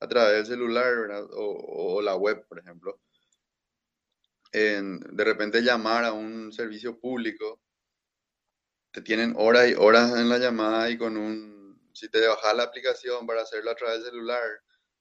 a 0.00 0.08
través 0.08 0.48
del 0.48 0.58
celular. 0.58 0.94
O, 1.32 2.00
la 2.02 2.16
web, 2.16 2.46
por 2.48 2.58
ejemplo. 2.58 3.00
En, 4.52 4.98
de 5.00 5.24
repente 5.24 5.62
llamar 5.62 6.04
a 6.04 6.12
un 6.12 6.52
servicio 6.52 6.98
público, 6.98 7.60
te 8.92 9.02
tienen 9.02 9.34
horas 9.36 9.70
y 9.70 9.74
horas 9.74 10.12
en 10.18 10.28
la 10.28 10.38
llamada 10.38 10.90
y 10.90 10.98
con 10.98 11.16
un, 11.16 11.90
si 11.94 12.08
te 12.08 12.26
bajas 12.26 12.56
la 12.56 12.64
aplicación 12.64 13.26
para 13.26 13.42
hacerlo 13.42 13.70
a 13.70 13.76
través 13.76 14.02
del 14.02 14.12
celular 14.12 14.42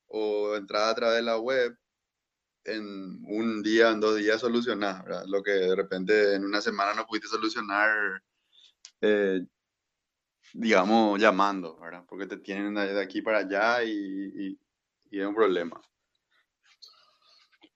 o 0.07 0.55
entrar 0.55 0.89
a 0.89 0.95
través 0.95 1.17
de 1.17 1.23
la 1.23 1.37
web, 1.39 1.75
en 2.65 3.23
un 3.25 3.63
día, 3.63 3.89
en 3.91 3.99
dos 3.99 4.17
días 4.17 4.41
solucionás. 4.41 5.03
Lo 5.27 5.41
que 5.43 5.51
de 5.51 5.75
repente 5.75 6.35
en 6.35 6.45
una 6.45 6.61
semana 6.61 6.93
no 6.93 7.05
pudiste 7.05 7.27
solucionar, 7.27 8.21
eh, 9.01 9.41
digamos, 10.53 11.19
llamando, 11.19 11.79
¿verdad? 11.79 12.03
Porque 12.07 12.25
te 12.27 12.37
tienen 12.37 12.75
de 12.75 13.01
aquí 13.01 13.21
para 13.21 13.39
allá 13.39 13.83
y, 13.83 13.91
y- 13.91 14.59
y 15.11 15.19
es 15.19 15.25
un 15.25 15.35
problema. 15.35 15.79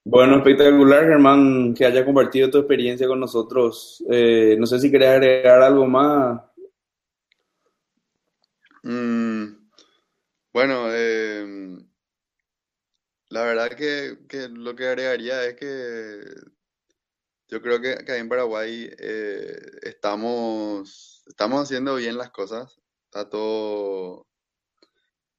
Bueno, 0.06 0.38
espectacular, 0.38 1.06
Germán, 1.06 1.74
que 1.74 1.86
haya 1.86 2.04
compartido 2.04 2.50
tu 2.50 2.58
experiencia 2.58 3.08
con 3.08 3.20
nosotros. 3.20 4.04
Eh, 4.10 4.56
no 4.60 4.66
sé 4.66 4.80
si 4.80 4.92
querés 4.92 5.10
agregar 5.10 5.62
algo 5.62 5.88
más. 5.88 6.42
Mm, 8.84 9.70
bueno, 10.54 10.94
em, 10.94 11.88
la 13.30 13.44
verdad 13.44 13.70
que, 13.76 14.20
que 14.28 14.48
lo 14.50 14.76
que 14.76 14.88
agregaría 14.88 15.44
es 15.46 15.56
que 15.56 16.24
yo 17.48 17.62
creo 17.62 17.80
que 17.82 17.94
acá 17.94 18.18
en 18.18 18.30
Paraguay 18.30 18.90
eh, 18.98 19.56
estamos, 19.84 21.13
estamos 21.26 21.64
haciendo 21.64 21.96
bien 21.96 22.18
las 22.18 22.32
cosas, 22.32 22.80
está 23.06 23.30
todo, 23.30 24.28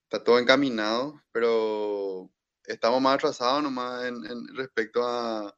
está 0.04 0.24
todo 0.24 0.38
encaminado, 0.38 1.22
pero 1.32 2.30
estamos 2.64 3.00
más 3.00 3.16
atrasados 3.16 3.62
nomás 3.62 4.04
en, 4.04 4.24
en 4.26 4.56
respecto 4.56 5.06
a, 5.06 5.54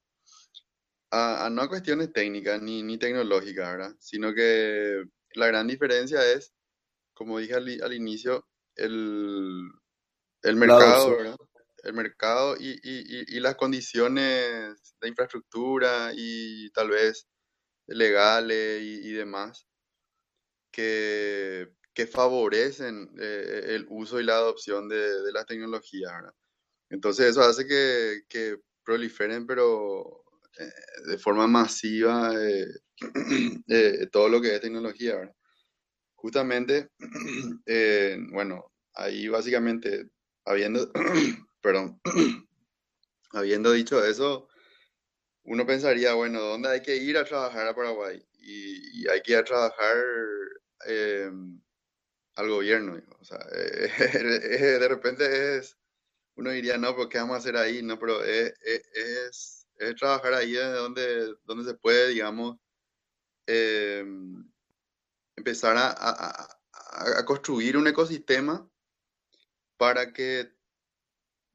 a, 1.11 1.47
a 1.47 1.51
no 1.51 1.63
a 1.63 1.69
cuestiones 1.69 2.13
técnicas 2.13 2.61
ni, 2.63 2.83
ni 2.83 2.99
tecnológicas, 2.99 3.71
¿verdad? 3.71 3.97
Sino 4.01 4.35
que 4.35 5.05
la 5.35 5.47
gran 5.47 5.67
diferencia 5.67 6.25
es, 6.33 6.53
como 7.15 7.39
dije 7.39 7.55
al, 7.55 7.83
al 7.83 7.93
inicio, 7.93 8.47
el, 8.75 9.63
el 10.43 10.57
mercado. 10.57 11.11
¿verdad? 11.17 11.37
El 11.83 11.93
mercado 11.93 12.57
y, 12.59 12.71
y, 12.71 12.77
y, 12.83 13.37
y 13.37 13.41
las 13.41 13.55
condiciones 13.55 14.95
de 15.01 15.09
infraestructura 15.09 16.11
y 16.17 16.69
tal 16.71 16.91
vez 16.91 17.29
legales 17.87 18.83
y 18.83 19.13
demás 19.13 19.69
que, 20.77 21.71
que 21.95 22.07
favorecen 22.07 23.11
eh, 23.19 23.63
el 23.69 23.87
uso 23.89 24.21
y 24.21 24.25
la 24.25 24.35
adopción 24.35 24.91
de, 24.91 25.23
de 25.23 25.33
las 25.33 25.47
tecnologías, 25.47 26.13
¿verdad? 26.13 26.35
Entonces 26.91 27.31
eso 27.31 27.41
hace 27.41 27.67
que, 27.67 28.21
que 28.29 28.59
proliferen, 28.85 29.47
pero 29.47 30.23
eh, 30.59 30.71
de 31.09 31.17
forma 31.17 31.47
masiva, 31.47 32.35
eh, 32.39 32.67
eh, 33.69 34.07
todo 34.13 34.29
lo 34.29 34.43
que 34.43 34.55
es 34.55 34.61
tecnología, 34.61 35.17
¿verdad? 35.17 35.35
Justamente, 36.15 36.91
eh, 37.67 38.19
bueno, 38.33 38.71
ahí 38.93 39.29
básicamente, 39.29 40.11
habiendo, 40.45 40.93
perdón, 41.63 41.99
habiendo 43.33 43.73
dicho 43.73 44.05
eso, 44.05 44.47
uno 45.45 45.65
pensaría, 45.65 46.13
bueno, 46.13 46.43
¿dónde 46.43 46.69
hay 46.69 46.83
que 46.83 46.97
ir 46.97 47.17
a 47.17 47.25
trabajar 47.25 47.67
a 47.67 47.75
Paraguay? 47.75 48.23
Y, 48.41 49.05
y 49.05 49.09
hay 49.09 49.23
que 49.23 49.33
ir 49.33 49.39
a 49.39 49.45
trabajar 49.45 49.97
eh, 50.87 51.31
al 52.35 52.49
gobierno. 52.49 53.01
O 53.21 53.25
sea, 53.25 53.39
eh, 53.55 53.91
de 54.81 54.89
repente 54.89 55.59
es, 55.59 55.77
uno 56.37 56.51
diría, 56.51 56.79
no, 56.79 56.95
pero 56.97 57.09
¿qué 57.11 57.19
vamos 57.19 57.37
a 57.37 57.39
hacer 57.39 57.57
ahí? 57.57 57.83
No, 57.83 57.99
pero 57.99 58.25
es, 58.25 58.55
es, 58.63 58.83
es- 58.95 59.69
es 59.79 59.95
trabajar 59.97 60.35
ahí 60.35 60.55
donde, 60.55 61.35
donde 61.45 61.65
se 61.65 61.75
puede, 61.79 62.09
digamos, 62.11 62.57
eh, 63.47 64.05
empezar 65.37 65.77
a, 65.77 65.89
a- 65.91 66.49
a- 66.73 67.19
a 67.21 67.25
construir 67.25 67.77
un 67.77 67.87
ecosistema 67.89 68.69
para 69.77 70.13
que 70.13 70.53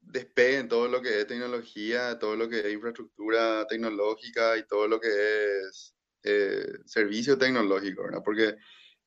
despeguen 0.00 0.68
todo 0.68 0.88
lo 0.88 1.00
que 1.02 1.20
es 1.20 1.26
tecnología, 1.26 2.18
todo 2.18 2.36
lo 2.36 2.48
que 2.48 2.60
es 2.60 2.72
infraestructura 2.72 3.66
tecnológica 3.66 4.56
y 4.58 4.66
todo 4.66 4.88
lo 4.88 5.00
que 5.00 5.08
es 5.08 5.94
eh, 6.24 6.64
servicio 6.86 7.38
tecnológico, 7.38 8.02
¿verdad? 8.04 8.22
Porque 8.24 8.56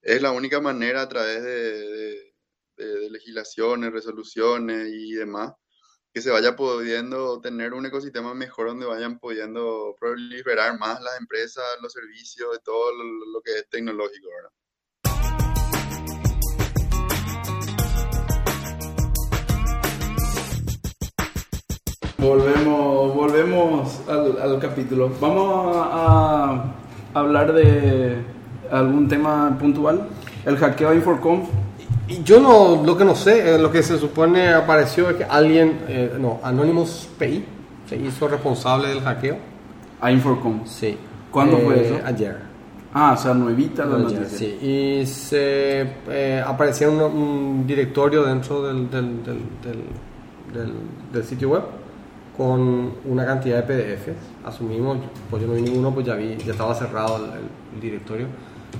es 0.06 0.22
la 0.22 0.32
única 0.32 0.62
manera 0.62 1.02
a 1.02 1.10
través 1.10 1.44
de, 1.44 2.32
legislaciones, 3.10 3.92
resoluciones 3.92 4.90
y 4.92 5.14
demás 5.14 5.54
que 6.14 6.22
se 6.22 6.30
vaya 6.30 6.56
pudiendo 6.56 7.42
tener 7.42 7.74
un 7.74 7.86
ecosistema 7.88 8.34
mejor 8.36 8.68
donde 8.68 8.86
vayan 8.86 9.18
pudiendo 9.18 9.96
proliferar 10.00 10.78
más 10.78 11.02
las 11.02 11.20
empresas, 11.20 11.64
los 11.82 11.92
servicios, 11.92 12.62
todo 12.64 12.92
lo, 12.94 13.42
que 13.42 13.52
es 13.54 13.70
tecnológico, 13.70 14.30
¿verdad? 14.30 14.52
Volvemos, 22.18 23.16
volvemos 23.16 24.08
al, 24.08 24.60
capítulo. 24.60 25.10
Vamos 25.20 25.76
a 25.76 26.76
hablar 27.14 27.54
de 27.54 28.35
algún 28.72 29.08
tema 29.08 29.56
puntual. 29.60 30.08
El 30.46 30.58
hackeo 30.58 30.90
a 30.90 30.96
Inforconf. 30.96 31.48
Yo 32.24 32.40
no, 32.40 32.84
lo 32.86 32.96
que 32.98 33.04
no 33.04 33.16
sé, 33.16 33.56
eh, 33.56 33.58
lo 33.58 33.72
que 33.72 33.82
se 33.82 33.98
supone 33.98 34.54
apareció 34.54 35.10
es 35.10 35.16
que 35.18 35.24
alguien, 35.24 35.80
eh, 35.88 36.14
no, 36.20 36.40
Anonymous 36.44 37.10
PI, 37.18 37.44
se 37.90 37.96
hizo 37.98 38.28
responsable 38.28 38.90
del 38.90 39.02
hackeo. 39.02 39.38
A 40.02 40.12
Inforconf. 40.12 40.68
Sí. 40.68 40.98
¿Cuándo 41.32 41.58
fue 41.58 41.78
Eh, 41.80 41.86
eso? 41.88 42.00
Ayer. 42.06 42.38
Ah, 42.94 43.14
o 43.18 43.22
sea, 43.22 43.34
nuevita 43.34 43.86
la 43.86 43.96
Ayer, 43.98 44.20
noticia. 44.22 44.38
sí. 44.38 44.46
Y 45.02 45.06
se 45.06 45.82
eh, 46.10 46.44
aparecía 46.46 46.90
un, 46.90 47.02
un 47.02 47.68
directorio 47.68 48.24
dentro 48.24 48.62
del, 48.68 48.90
del, 48.90 49.24
del, 49.24 49.40
del- 49.64 49.84
del- 50.54 50.74
del 51.12 51.24
sitio 51.26 51.50
web 51.50 51.64
con 52.38 52.92
una 53.06 53.26
cantidad 53.26 53.64
de 53.64 53.74
PDFs. 53.98 54.16
Asumimos, 54.46 54.98
pues 55.30 55.42
yo 55.42 55.48
no 55.48 55.56
vi 55.56 55.62
ninguno, 55.64 55.92
pues 55.94 56.06
ya 56.06 56.16
vi, 56.16 56.38
ya 56.38 56.52
estaba 56.52 56.74
cerrado 56.76 57.18
el, 57.18 57.24
el 57.76 57.82
directorio. 57.82 58.28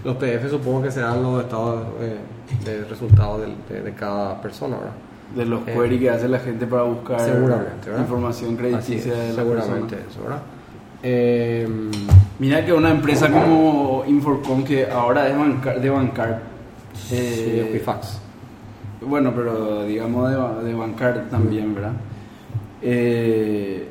Los 0.04 0.16
PDF 0.18 0.50
supongo 0.50 0.84
que 0.84 0.92
serán 0.92 1.24
los 1.24 1.44
estados 1.44 1.86
eh, 2.02 2.18
de 2.66 2.86
resultados 2.86 3.42
del- 3.42 3.56
de, 3.70 3.82
de 3.82 3.94
cada 3.94 4.42
persona, 4.42 4.78
¿verdad? 4.78 4.94
De 5.36 5.46
los 5.46 5.62
Eh, 5.68 5.74
queries 5.74 6.00
que 6.02 6.10
hace 6.10 6.28
la 6.28 6.40
gente 6.40 6.68
para 6.68 6.84
buscar 6.84 7.20
Seguramente, 7.20 7.88
¿verdad? 7.90 8.02
información 8.02 8.56
crediticia 8.56 9.12
es, 9.14 9.18
de 9.20 9.28
la 9.30 9.34
seguramente 9.34 9.96
persona. 9.96 10.12
eso, 10.12 10.22
¿verdad? 10.24 10.40
Eh, 11.04 11.68
Mira 12.40 12.66
que 12.66 12.74
una 12.74 12.92
empresa 12.92 13.30
como 13.32 14.04
Inforcom 14.08 14.64
que 14.64 14.86
ahora 14.90 15.30
es 15.30 15.38
bancar, 15.38 15.80
de 15.82 15.90
bancar. 15.90 16.42
sí, 16.94 17.16
eh, 17.16 17.68
Equifax. 17.70 18.20
Bueno, 19.02 19.32
pero 19.36 19.84
digamos 19.86 20.30
de, 20.64 20.68
de 20.68 20.74
bancar 20.76 21.26
también, 21.32 21.74
¿verdad? 21.76 21.94
Eh, 22.82 23.88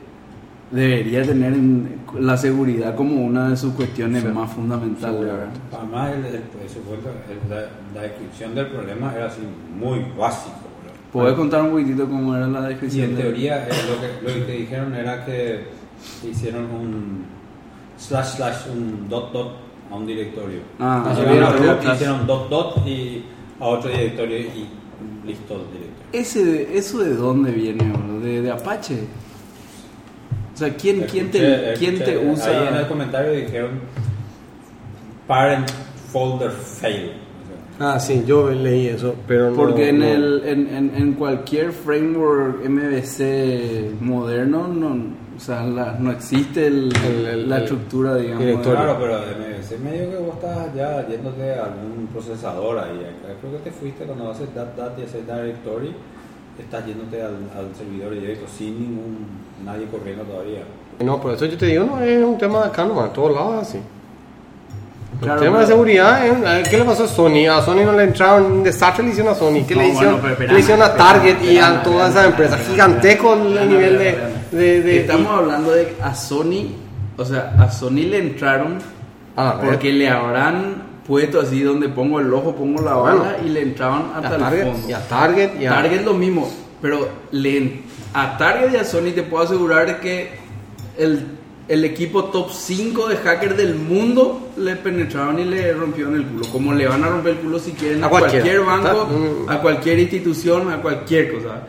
debería 0.71 1.23
tener 1.23 1.53
en- 1.53 2.01
la 2.19 2.37
seguridad 2.37 2.95
como 2.95 3.25
una 3.25 3.51
de 3.51 3.57
sus 3.57 3.75
cuestiones 3.75 4.23
Sí, 4.23 4.29
más 4.29 4.51
fundamentales. 4.53 5.31
Además, 5.77 6.13
el, 6.15 6.25
el 6.27 6.41
presupuesto, 6.43 7.11
el- 7.29 7.51
la, 7.51 7.67
la 7.95 8.03
descripción 8.03 8.55
del 8.55 8.67
problema 8.69 9.13
era 9.15 9.27
así 9.27 9.41
muy 9.79 9.99
básico. 10.19 10.55
¿verdad? 10.83 10.97
¿Puedes 11.13 11.35
contar 11.35 11.63
un 11.63 11.71
poquitito 11.71 12.07
cómo 12.07 12.35
era 12.37 12.47
la 12.47 12.61
Y 12.67 12.69
descripción? 12.71 13.11
en 13.11 13.17
de- 13.17 13.23
teoría, 13.23 13.65
eh, 13.67 13.71
lo, 13.89 14.29
que, 14.31 14.39
lo 14.41 14.47
que 14.47 14.53
dijeron 14.53 14.95
era 14.95 15.25
que 15.25 15.65
hicieron 16.29 16.65
un 16.65 17.25
slash 17.99 18.37
slash, 18.37 18.57
un 18.73 19.09
dot 19.09 19.33
dot 19.33 19.53
a 19.91 19.95
un 19.97 20.07
directorio. 20.07 20.61
Ah, 20.79 21.05
ah, 21.07 21.93
hicieron 21.95 22.27
dot 22.27 22.49
dot 22.49 22.87
y 22.87 23.25
a 23.61 23.65
otro 23.67 23.91
directorio 23.91 24.39
y 24.39 24.67
listo 25.27 25.55
el 25.55 25.61
directorio. 25.73 25.95
Ese, 26.13 26.45
de- 26.45 26.79
¿Eso 26.79 26.99
de 26.99 27.15
dónde 27.15 27.51
viene, 27.53 27.85
bro? 27.93 28.21
¿De, 28.21 28.43
de 28.43 28.51
Apache? 28.51 29.01
O 30.55 30.57
sea, 30.57 30.75
¿quién, 30.77 31.03
quién 31.11 31.31
te, 31.31 31.39
Escuché- 31.75 31.79
quién 31.79 31.99
te 31.99 32.15
escuché- 32.17 32.33
usa? 32.33 32.61
Ahí 32.61 32.69
en 32.69 32.75
el 32.77 32.87
comentario 32.87 33.33
dijeron 33.33 33.71
parent 35.27 35.69
folder 36.13 36.51
fail. 36.51 37.13
Ah, 37.81 37.99
sí, 37.99 38.23
yo 38.25 38.51
leí 38.51 38.87
eso, 38.87 39.17
pero 39.27 39.51
no. 39.51 39.57
Porque 39.57 39.89
en, 39.89 39.99
no. 39.99 40.07
el, 40.07 40.43
en, 40.47 40.69
en, 40.77 40.95
en 40.95 41.13
cualquier 41.15 41.73
framework 41.73 42.65
MVC 42.69 43.91
moderno 44.01 44.69
no, 44.69 44.97
o 45.37 45.41
sea, 45.41 45.65
la- 45.65 45.97
no 45.99 46.13
existe 46.13 46.69
el- 46.69 46.93
El- 47.05 47.27
el- 47.27 47.49
la 47.49 47.57
el 47.57 47.63
estructura, 47.65 48.15
digamos. 48.15 48.45
directorio. 48.45 48.79
Claro, 48.81 48.97
pero 49.01 49.15
MVC 49.19 49.79
medio 49.83 50.11
que 50.11 50.17
vos 50.19 50.35
estás 50.37 50.73
ya 50.77 51.09
yéndote 51.09 51.53
a 51.53 51.65
algún 51.65 52.07
procesador 52.13 52.79
ahí. 52.79 53.01
Creo 53.41 53.53
que 53.55 53.59
te 53.59 53.71
fuiste 53.73 54.05
cuando 54.05 54.31
haces 54.31 54.55
dat 54.55 54.77
dat 54.77 54.97
y 54.97 55.03
haces 55.03 55.27
directory, 55.27 55.93
estás 56.63 56.87
yéndote 56.87 57.21
al, 57.23 57.35
al 57.57 57.75
servidor 57.77 58.13
directo 58.15 58.47
sin 58.57 58.79
ningún 58.79 59.27
nadie 59.65 59.87
corriendo 59.87 60.23
todavía. 60.25 60.61
No, 61.01 61.21
por 61.21 61.33
eso 61.33 61.47
yo 61.47 61.57
te 61.59 61.67
digo, 61.67 61.85
no, 61.85 62.01
es 62.01 62.23
un 62.25 62.39
tema 62.39 62.61
de 62.61 62.67
acá 62.67 62.85
nomás, 62.85 63.07
en 63.07 63.13
todos 63.13 63.35
lados 63.35 63.63
así. 63.69 63.79
Claro, 65.21 65.41
el 65.41 65.47
tema 65.47 65.61
de 65.61 65.67
seguridad, 65.67 66.27
¿eh? 66.27 66.63
¿qué 66.69 66.77
le 66.77 66.85
pasó 66.85 67.05
a 67.05 67.09
Sony? 67.09 67.47
A 67.49 67.63
Sony 67.63 67.85
no 67.85 67.93
le 67.93 68.03
entraron 68.05 68.51
un 68.51 68.63
desastre, 68.65 69.05
le 69.05 69.11
hicieron 69.11 69.33
a 69.33 69.37
Sony. 69.37 69.65
¿Qué 69.67 69.75
No, 69.75 69.83
le 69.83 69.89
hicieron, 69.89 70.21
bueno, 70.21 70.21
pero 70.21 70.33
espera, 70.33 70.49
¿qué 70.49 70.55
le 70.55 70.61
hicieron 70.61 70.83
a 70.83 70.95
Target 70.95 71.43
y 71.45 71.59
a 71.59 71.83
todas 71.83 72.11
esas 72.11 72.27
empresas? 72.27 72.61
Gigantesco 72.69 73.35
el 73.35 73.69
nivel 73.69 73.99
de, 73.99 74.09
espera. 74.11 74.29
de, 74.51 74.83
de- 74.83 75.01
Estamos 75.01 75.33
hablando 75.33 75.71
de 75.71 75.97
a 76.03 76.15
Sony, 76.15 76.73
o 77.17 77.25
sea, 77.25 77.55
a 77.59 77.71
Sony 77.71 78.07
le 78.11 78.19
entraron 78.19 78.79
Ah, 79.37 79.61
porque 79.65 79.93
le 79.93 80.09
habrán 80.09 80.84
puesto 81.07 81.41
así 81.41 81.63
donde 81.63 81.89
pongo 81.89 82.21
el 82.21 82.33
ojo, 82.33 82.55
pongo 82.55 82.83
la 82.83 82.95
bala 82.95 83.21
Bueno. 83.21 83.37
y 83.47 83.49
le 83.51 83.63
entraban 83.63 84.11
hasta 84.15 84.37
a 84.37 84.39
Target, 84.39 84.61
el 84.61 84.73
fondo. 84.73 84.89
y 84.89 84.93
a 84.93 85.09
Target, 85.09 85.51
y 85.61 85.67
a 85.67 85.71
Target 85.71 86.05
lo 86.05 86.15
mismo, 86.15 86.51
pero 86.81 87.09
le, 87.31 87.81
a 88.15 88.37
Target 88.39 88.73
y 88.73 88.77
a 88.77 88.85
Sony 88.85 89.13
te 89.15 89.23
puedo 89.23 89.45
asegurar 89.45 90.01
que 90.01 90.31
el, 90.99 91.27
el 91.69 91.85
equipo 91.85 92.25
top 92.27 92.51
5 92.53 93.09
de 93.09 93.17
hackers 93.17 93.57
del 93.57 93.75
mundo 93.75 94.49
le 94.57 94.77
penetraron 94.77 95.39
y 95.41 95.45
le 95.45 95.73
rompieron 95.73 96.15
el 96.15 96.25
culo. 96.25 96.47
Como 96.53 96.73
le 96.73 96.87
van 96.87 97.03
a 97.05 97.09
romper 97.09 97.33
el 97.33 97.39
culo 97.41 97.59
si 97.59 97.73
quieren 97.73 98.03
A 98.05 98.09
cualquier 98.09 98.61
banco, 98.61 99.09
a 99.49 99.59
cualquier 99.61 99.99
institución, 99.99 100.71
a 100.71 100.81
cualquier 100.81 101.33
cosa. 101.35 101.63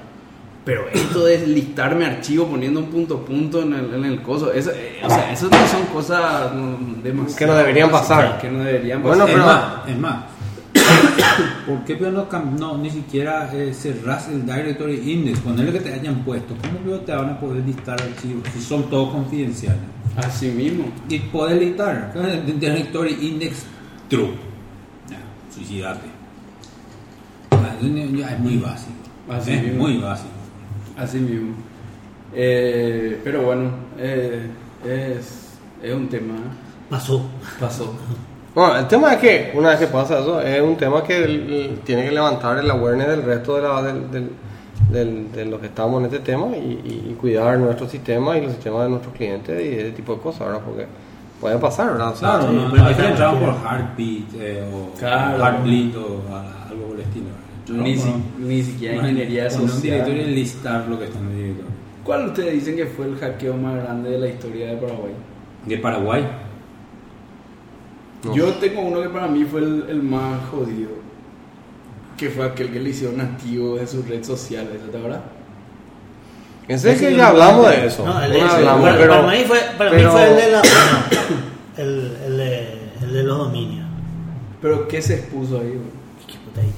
Pero 0.66 0.90
esto 0.92 1.26
de 1.26 1.46
listarme 1.46 2.06
archivo 2.06 2.48
poniendo 2.48 2.80
un 2.80 2.88
punto 2.88 3.24
punto 3.24 3.62
en 3.62 3.74
el, 3.74 3.94
en 3.94 4.04
el 4.06 4.22
coso, 4.24 4.52
eso, 4.52 4.72
eh, 4.72 5.00
o 5.04 5.10
sea, 5.10 5.32
eso 5.32 5.48
no 5.48 5.68
son 5.68 5.86
cosas 5.94 6.52
demasiado 7.04 7.38
Que 7.38 7.46
no 7.46 7.54
deberían 7.56 7.92
pasar. 7.92 8.40
Que 8.40 8.50
no 8.50 8.64
deberían 8.64 9.04
Bueno, 9.04 9.26
pasar. 9.26 9.30
es 9.30 9.36
pero- 9.36 9.46
más, 9.46 9.90
es 9.90 9.98
más. 10.00 10.24
¿Por 11.68 11.84
qué 11.86 11.96
pero 11.96 12.12
no, 12.12 12.28
no 12.60 12.78
ni 12.80 12.90
siquiera 12.90 13.50
eh, 13.54 13.74
cerrás 13.74 14.28
el 14.30 14.44
directory 14.46 15.12
index? 15.12 15.40
Ponerle 15.40 15.72
que 15.74 15.80
te 15.82 15.94
hayan 15.94 16.24
puesto. 16.24 16.56
¿Cómo 16.62 16.98
te 17.00 17.12
van 17.14 17.30
a 17.30 17.40
poder 17.40 17.64
listar 17.64 18.02
archivos 18.02 18.44
si 18.54 18.62
son 18.62 18.90
todos 18.90 19.12
confidenciales? 19.14 19.80
Así 20.18 20.48
mismo. 20.48 20.86
Y 21.10 21.20
puedes 21.20 21.60
listar 21.60 22.12
el 22.16 22.60
directory 22.60 23.18
index 23.22 23.66
true. 24.10 24.32
Ya, 25.10 25.18
suicidate. 25.54 26.08
Ah, 27.52 27.76
ya 27.82 28.30
Es 28.32 28.40
muy 28.40 28.58
básico. 28.58 28.92
Así 29.30 29.52
es 29.54 29.64
mismo. 29.64 29.84
muy 29.84 29.98
básico. 29.98 30.30
Así 30.98 31.18
mismo. 31.20 31.54
Eh, 32.34 33.20
pero 33.24 33.44
bueno, 33.44 33.70
eh, 33.98 34.48
es, 34.86 35.58
es 35.82 35.94
un 35.94 36.08
tema. 36.10 36.36
Pasó. 36.90 37.22
Pasó. 37.60 37.94
Bueno, 38.54 38.78
el 38.78 38.88
tema 38.88 39.14
es 39.14 39.20
que 39.20 39.52
una 39.56 39.70
vez 39.72 39.80
que 39.80 39.88
pasa 39.88 40.20
eso, 40.20 40.40
es 40.42 40.62
un 40.62 40.78
tema 40.78 41.04
que 41.04 41.24
el- 41.24 41.52
el- 41.54 41.80
tiene 41.84 42.06
que 42.06 42.12
levantar 42.12 42.58
el 42.58 42.70
awareness 42.72 43.08
del 43.08 43.24
resto 43.24 43.56
de, 43.58 43.62
la, 43.64 43.82
del, 43.82 44.12
del- 44.12 44.30
del- 44.92 45.32
de 45.32 45.46
los 45.46 45.60
que 45.60 45.68
estamos 45.68 46.00
en 46.00 46.06
este 46.06 46.20
tema 46.20 46.56
y, 46.56 46.60
y- 46.86 47.08
y 47.12 47.14
cuidar 47.20 47.58
nuestro 47.58 47.88
sistema 47.90 48.38
y 48.38 48.42
los 48.44 48.54
sistemas 48.54 48.84
de 48.84 48.90
nuestros 48.90 49.14
clientes 49.14 49.62
y 49.66 49.80
ese 49.80 49.92
tipo 49.92 50.16
de 50.16 50.22
cosas, 50.22 50.48
¿verdad? 50.48 50.62
Porque 50.66 50.86
puede 51.42 51.58
pasar, 51.58 51.92
¿verdad? 51.92 52.12
O 52.12 52.16
sea, 52.16 52.30
Claro, 52.30 52.48
sí, 52.50 52.56
no, 52.56 52.70
no 52.70 52.90
entrar 52.90 53.40
por. 53.40 53.50
Heartbeat 53.50 54.34
eh, 54.36 54.64
o 54.74 54.98
Claro. 55.00 55.44
Heartbleed 55.44 55.98
o 55.98 56.22
estilo. 57.66 57.84
Ni, 57.84 57.98
si- 57.98 58.14
ni 58.40 58.64
siquiera 58.64 58.96
no, 59.02 59.02
ingeniería 59.10 59.48
poner 59.50 59.62
un 59.62 59.68
social. 59.70 59.82
directorio 59.84 60.22
y 60.22 60.36
listar 60.36 60.88
lo 60.88 61.00
que 61.00 61.06
está 61.06 61.20
en 61.20 61.26
el 61.28 61.36
directorio. 61.38 61.72
¿Cuál 62.04 62.28
ustedes 62.28 62.54
dicen 62.54 62.76
que 62.76 62.86
fue 62.86 63.06
el 63.08 63.16
hackeo 63.18 63.56
más 63.58 63.76
grande 63.84 64.12
de 64.12 64.20
la 64.20 64.28
historia 64.28 64.68
de 64.68 64.78
Paraguay? 64.78 65.14
De 65.66 65.78
Paraguay. 65.80 66.28
No. 68.24 68.36
Yo 68.36 68.54
tengo 68.56 68.82
uno 68.82 69.02
que 69.02 69.10
para 69.10 69.28
mí 69.28 69.44
fue 69.44 69.62
el, 69.62 69.86
el 69.90 70.02
más 70.04 70.40
jodido. 70.50 70.90
Que 72.18 72.30
fue 72.30 72.46
aquel 72.46 72.72
que 72.72 72.80
le 72.80 72.90
hicieron 72.92 73.18
nativo 73.18 73.76
de 73.76 73.86
su 73.88 74.02
red 74.04 74.24
social, 74.24 74.68
¿eso 74.74 74.86
te 74.90 74.98
acuerdas? 74.98 75.22
Ese 76.68 76.92
es 76.92 76.96
Ese 76.96 77.06
que 77.08 77.12
yo 77.12 77.18
ya 77.18 77.24
no 77.24 77.30
hablamos 77.30 77.70
de 77.70 77.86
eso. 77.86 78.06
No, 78.06 78.24
el, 78.24 78.32
ese, 78.32 78.42
hablamos, 78.46 78.82
para, 78.82 78.98
pero- 78.98 79.12
para 79.22 79.32
mí 79.32 79.44
fue, 79.46 79.60
para 79.78 79.90
mí 79.92 79.98
pero- 79.98 80.12
fue 80.12 80.30
el 80.30 80.36
de 80.38 80.52
la. 80.52 80.62
el, 81.78 82.18
el, 82.26 82.38
de, 82.38 82.68
el 83.04 83.14
de 83.14 83.24
los 83.24 83.38
dominios. 83.38 83.86
Pero 84.62 84.88
¿qué 84.88 85.02
se 85.02 85.16
expuso 85.16 85.58
ahí? 85.60 85.68
güey? 85.68 85.80
Y, 86.24 86.32
que 86.32 86.38
puta, 86.40 86.62
y 86.62 86.72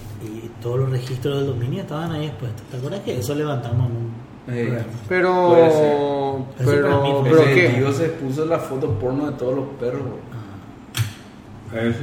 todos 0.68 0.80
los 0.82 0.90
registros 0.90 1.38
del 1.38 1.48
dominio 1.48 1.82
estaban 1.84 2.12
ahí 2.12 2.26
expuestos. 2.26 2.62
¿Te 2.70 2.76
acuerdas 2.78 3.00
que 3.06 3.18
eso 3.20 3.34
levantamos 3.34 3.88
un 3.90 4.54
Eh, 4.54 4.66
programa? 4.66 4.86
Pero, 5.08 6.46
pero, 6.58 7.02
mí 7.04 7.14
pero 7.24 7.42
Ese 7.44 7.54
qué? 7.54 7.70
tío 7.70 7.92
se 7.94 8.06
expuso 8.08 8.46
la 8.46 8.60
foto 8.60 8.90
porno 9.00 9.28
de 9.32 9.38
todos 9.38 9.56
los 9.56 9.66
perros. 9.80 10.02
güey. 11.72 11.90
Eso. 11.90 12.00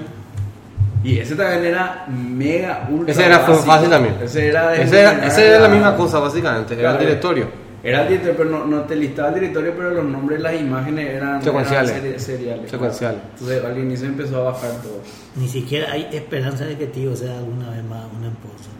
Y 1.02 1.18
ese 1.18 1.36
también 1.36 1.66
era 1.66 2.06
mega 2.08 2.88
ultra. 2.90 3.12
Ese 3.12 3.26
era 3.26 3.40
fácil 3.40 3.90
también. 3.90 4.16
Ese 4.22 4.48
era, 4.48 4.70
de 4.70 4.82
Ese 4.82 5.00
era, 5.00 5.26
ese 5.26 5.46
era 5.48 5.58
la 5.60 5.68
misma 5.68 5.94
cosa, 5.94 6.18
básicamente. 6.18 6.72
Era 6.72 6.82
Claro. 6.82 6.98
el 6.98 7.04
directorio. 7.06 7.63
Era 7.84 8.02
el 8.02 8.08
directorio, 8.08 8.36
pero 8.38 8.50
no, 8.50 8.66
no 8.66 8.82
te 8.84 8.96
listaba 8.96 9.28
el 9.28 9.34
directorio, 9.34 9.74
pero 9.76 9.90
los 9.90 10.04
nombres, 10.04 10.40
las 10.40 10.54
imágenes 10.58 11.10
eran 11.10 11.42
Secuenciales. 11.42 11.90
eran 11.92 12.04
seri- 12.04 12.18
seriales. 12.18 12.70
Secuenciales. 12.70 13.20
Entonces 13.34 13.64
al 13.64 13.78
inicio 13.78 14.06
empezó 14.08 14.38
a 14.40 14.52
bajar 14.52 14.70
todo. 14.82 15.00
Ni 15.36 15.46
siquiera 15.48 15.92
hay 15.92 16.08
esperanza 16.12 16.64
de 16.64 16.76
que 16.78 16.86
tío 16.86 17.14
sea 17.14 17.36
alguna 17.38 17.70
vez 17.70 17.84
más 17.84 18.04
una 18.18 18.28
esposa. 18.28 18.70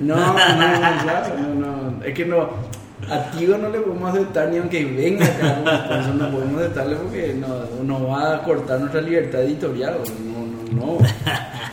No, 0.00 0.16
no, 0.16 0.32
no, 0.32 0.36
claro, 1.02 1.34
no, 1.38 1.54
no. 1.54 2.04
Es 2.04 2.14
que 2.14 2.24
no. 2.26 2.48
A 3.10 3.30
Tigo 3.30 3.58
no 3.58 3.68
le 3.68 3.78
podemos 3.78 4.10
aceptar 4.14 4.48
ni 4.48 4.56
aunque 4.56 4.84
venga 4.86 5.24
acá 5.26 6.08
no 6.14 6.30
podemos 6.30 6.60
aceptarle 6.62 6.96
porque 6.96 7.34
no, 7.34 7.84
nos 7.84 8.08
va 8.10 8.36
a 8.36 8.42
cortar 8.42 8.80
nuestra 8.80 9.02
libertad 9.02 9.42
editorial. 9.42 9.98
No, 10.24 10.80
no, 10.80 10.96
no. 10.96 10.98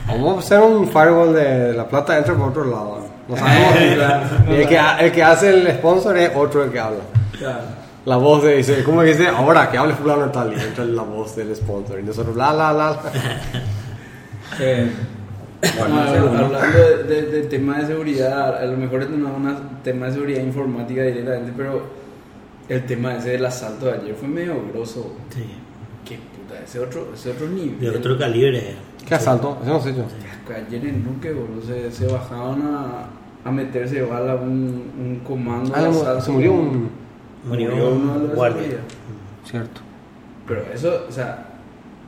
Vamos 0.07 0.35
a 0.35 0.39
hacer 0.39 0.59
un 0.59 0.85
firewall 0.87 1.33
de 1.33 1.73
la 1.73 1.87
plata 1.87 2.17
entra 2.17 2.35
por 2.35 2.49
otro 2.49 2.65
lado. 2.65 2.99
No 3.27 3.37
sabemos. 3.37 3.73
Y 4.49 4.53
el, 4.55 4.67
que, 4.67 4.79
el 4.99 5.11
que 5.11 5.23
hace 5.23 5.49
el 5.49 5.67
sponsor 5.77 6.17
es 6.17 6.31
otro 6.35 6.63
el 6.63 6.71
que 6.71 6.79
habla. 6.79 6.99
Claro. 7.37 7.59
La 8.05 8.17
voz 8.17 8.43
de 8.43 8.57
dice, 8.57 8.83
¿cómo 8.83 8.99
que 9.01 9.07
dice? 9.07 9.27
Ahora 9.27 9.71
que 9.71 9.77
hable 9.77 9.93
fulano 9.93 10.29
tal 10.29 10.51
y 10.53 10.59
entra 10.59 10.83
la 10.83 11.03
voz 11.03 11.35
del 11.37 11.55
sponsor. 11.55 11.99
Y 11.99 12.03
nosotros 12.03 12.35
la 12.35 12.51
la 12.53 12.73
la. 12.73 12.89
la. 12.91 12.99
Eh, 14.59 14.91
bueno, 15.79 15.95
No, 15.95 16.29
uno. 16.31 16.45
hablando 16.45 16.77
de, 16.77 17.03
de- 17.05 17.21
de 17.23 17.41
tema 17.43 17.79
de 17.79 17.87
seguridad, 17.87 18.57
a 18.57 18.65
lo 18.65 18.77
mejor 18.77 19.01
es 19.01 19.07
un 19.07 19.79
tema 19.83 20.07
de 20.07 20.11
seguridad 20.13 20.41
informática 20.43 21.01
directamente, 21.03 21.53
pero 21.55 21.83
el 22.69 22.85
tema 22.85 23.15
ese 23.15 23.29
del 23.31 23.45
asalto 23.45 23.85
de 23.87 23.93
ayer 23.93 24.15
fue 24.15 24.27
medio 24.27 24.55
grosso. 24.71 25.15
Sí. 25.33 25.45
Ese 26.63 26.79
otro, 26.79 27.09
ese 27.13 27.31
otro 27.31 27.47
nivel. 27.47 27.79
De 27.79 27.89
otro 27.89 28.17
calibre. 28.17 28.75
¿Qué 29.07 29.15
asalto? 29.15 29.57
Eso 29.61 29.73
no 29.73 29.81
sé 29.81 29.93
yo. 29.95 30.03
Ayer 30.67 30.85
en 30.85 31.03
Luque, 31.03 31.31
boludo, 31.31 31.61
se, 31.61 31.91
se 31.91 32.07
bajaban 32.07 32.61
a, 32.63 33.07
a 33.47 33.51
meterse 33.51 34.01
bala 34.01 34.35
un, 34.35 34.91
un 34.99 35.21
comando 35.25 35.71
Ah, 35.75 35.81
de 35.81 35.89
no, 35.89 36.01
asalto. 36.01 36.21
se 36.25 36.31
murió 36.31 36.53
un. 36.53 36.89
Murió 37.45 37.69
Murió 37.71 37.89
un 37.89 38.01
uno 38.01 38.13
de 38.19 38.27
los 38.27 38.35
guardia. 38.35 38.77
Cierto. 39.45 39.81
Pero 40.47 40.61
eso, 40.73 41.05
o 41.07 41.11
sea, 41.11 41.45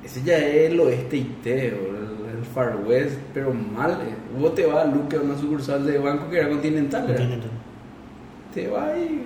ese 0.04 0.22
ya 0.24 0.38
es 0.38 0.72
el 0.72 0.80
oeste 0.80 1.18
IT, 1.18 1.46
o 1.46 1.50
el, 1.52 2.38
el 2.38 2.46
Far 2.54 2.78
West, 2.86 3.18
pero 3.34 3.54
mal. 3.54 3.92
eh. 3.92 4.16
Vos 4.40 4.54
te 4.56 4.66
vas 4.66 4.86
a 4.86 4.88
Luque, 4.88 5.16
a 5.18 5.22
una 5.22 5.38
sucursal 5.38 5.86
de 5.86 5.98
banco 5.98 6.30
que 6.30 6.38
era 6.40 6.50
continental, 6.50 7.02
¿verdad? 7.04 7.18
Continental. 7.18 7.52
te 8.54 8.68
va 8.68 8.98
y 8.98 9.26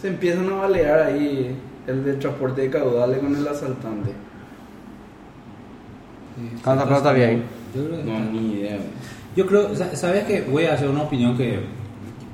se 0.00 0.08
empiezan 0.08 0.48
a 0.50 0.54
balear 0.56 1.00
ahí 1.00 1.54
el 1.86 2.04
del 2.04 2.18
transporte 2.18 2.62
de 2.62 2.70
caudales 2.70 3.18
con 3.18 3.34
el 3.36 3.46
asaltante. 3.48 4.12
¿Cuánta 6.64 6.86
plata 6.86 7.10
ahí? 7.10 7.42
Yo 7.74 7.84
creo 7.86 7.98
que 7.98 8.04
No, 8.04 8.18
está- 8.18 8.30
ni 8.32 8.52
idea. 8.52 8.78
Yo 9.36 9.46
creo, 9.46 9.74
sa- 9.76 9.94
sabes 9.96 10.24
que 10.24 10.42
voy 10.42 10.64
a 10.64 10.74
hacer 10.74 10.88
una 10.88 11.02
opinión 11.02 11.36
que 11.36 11.60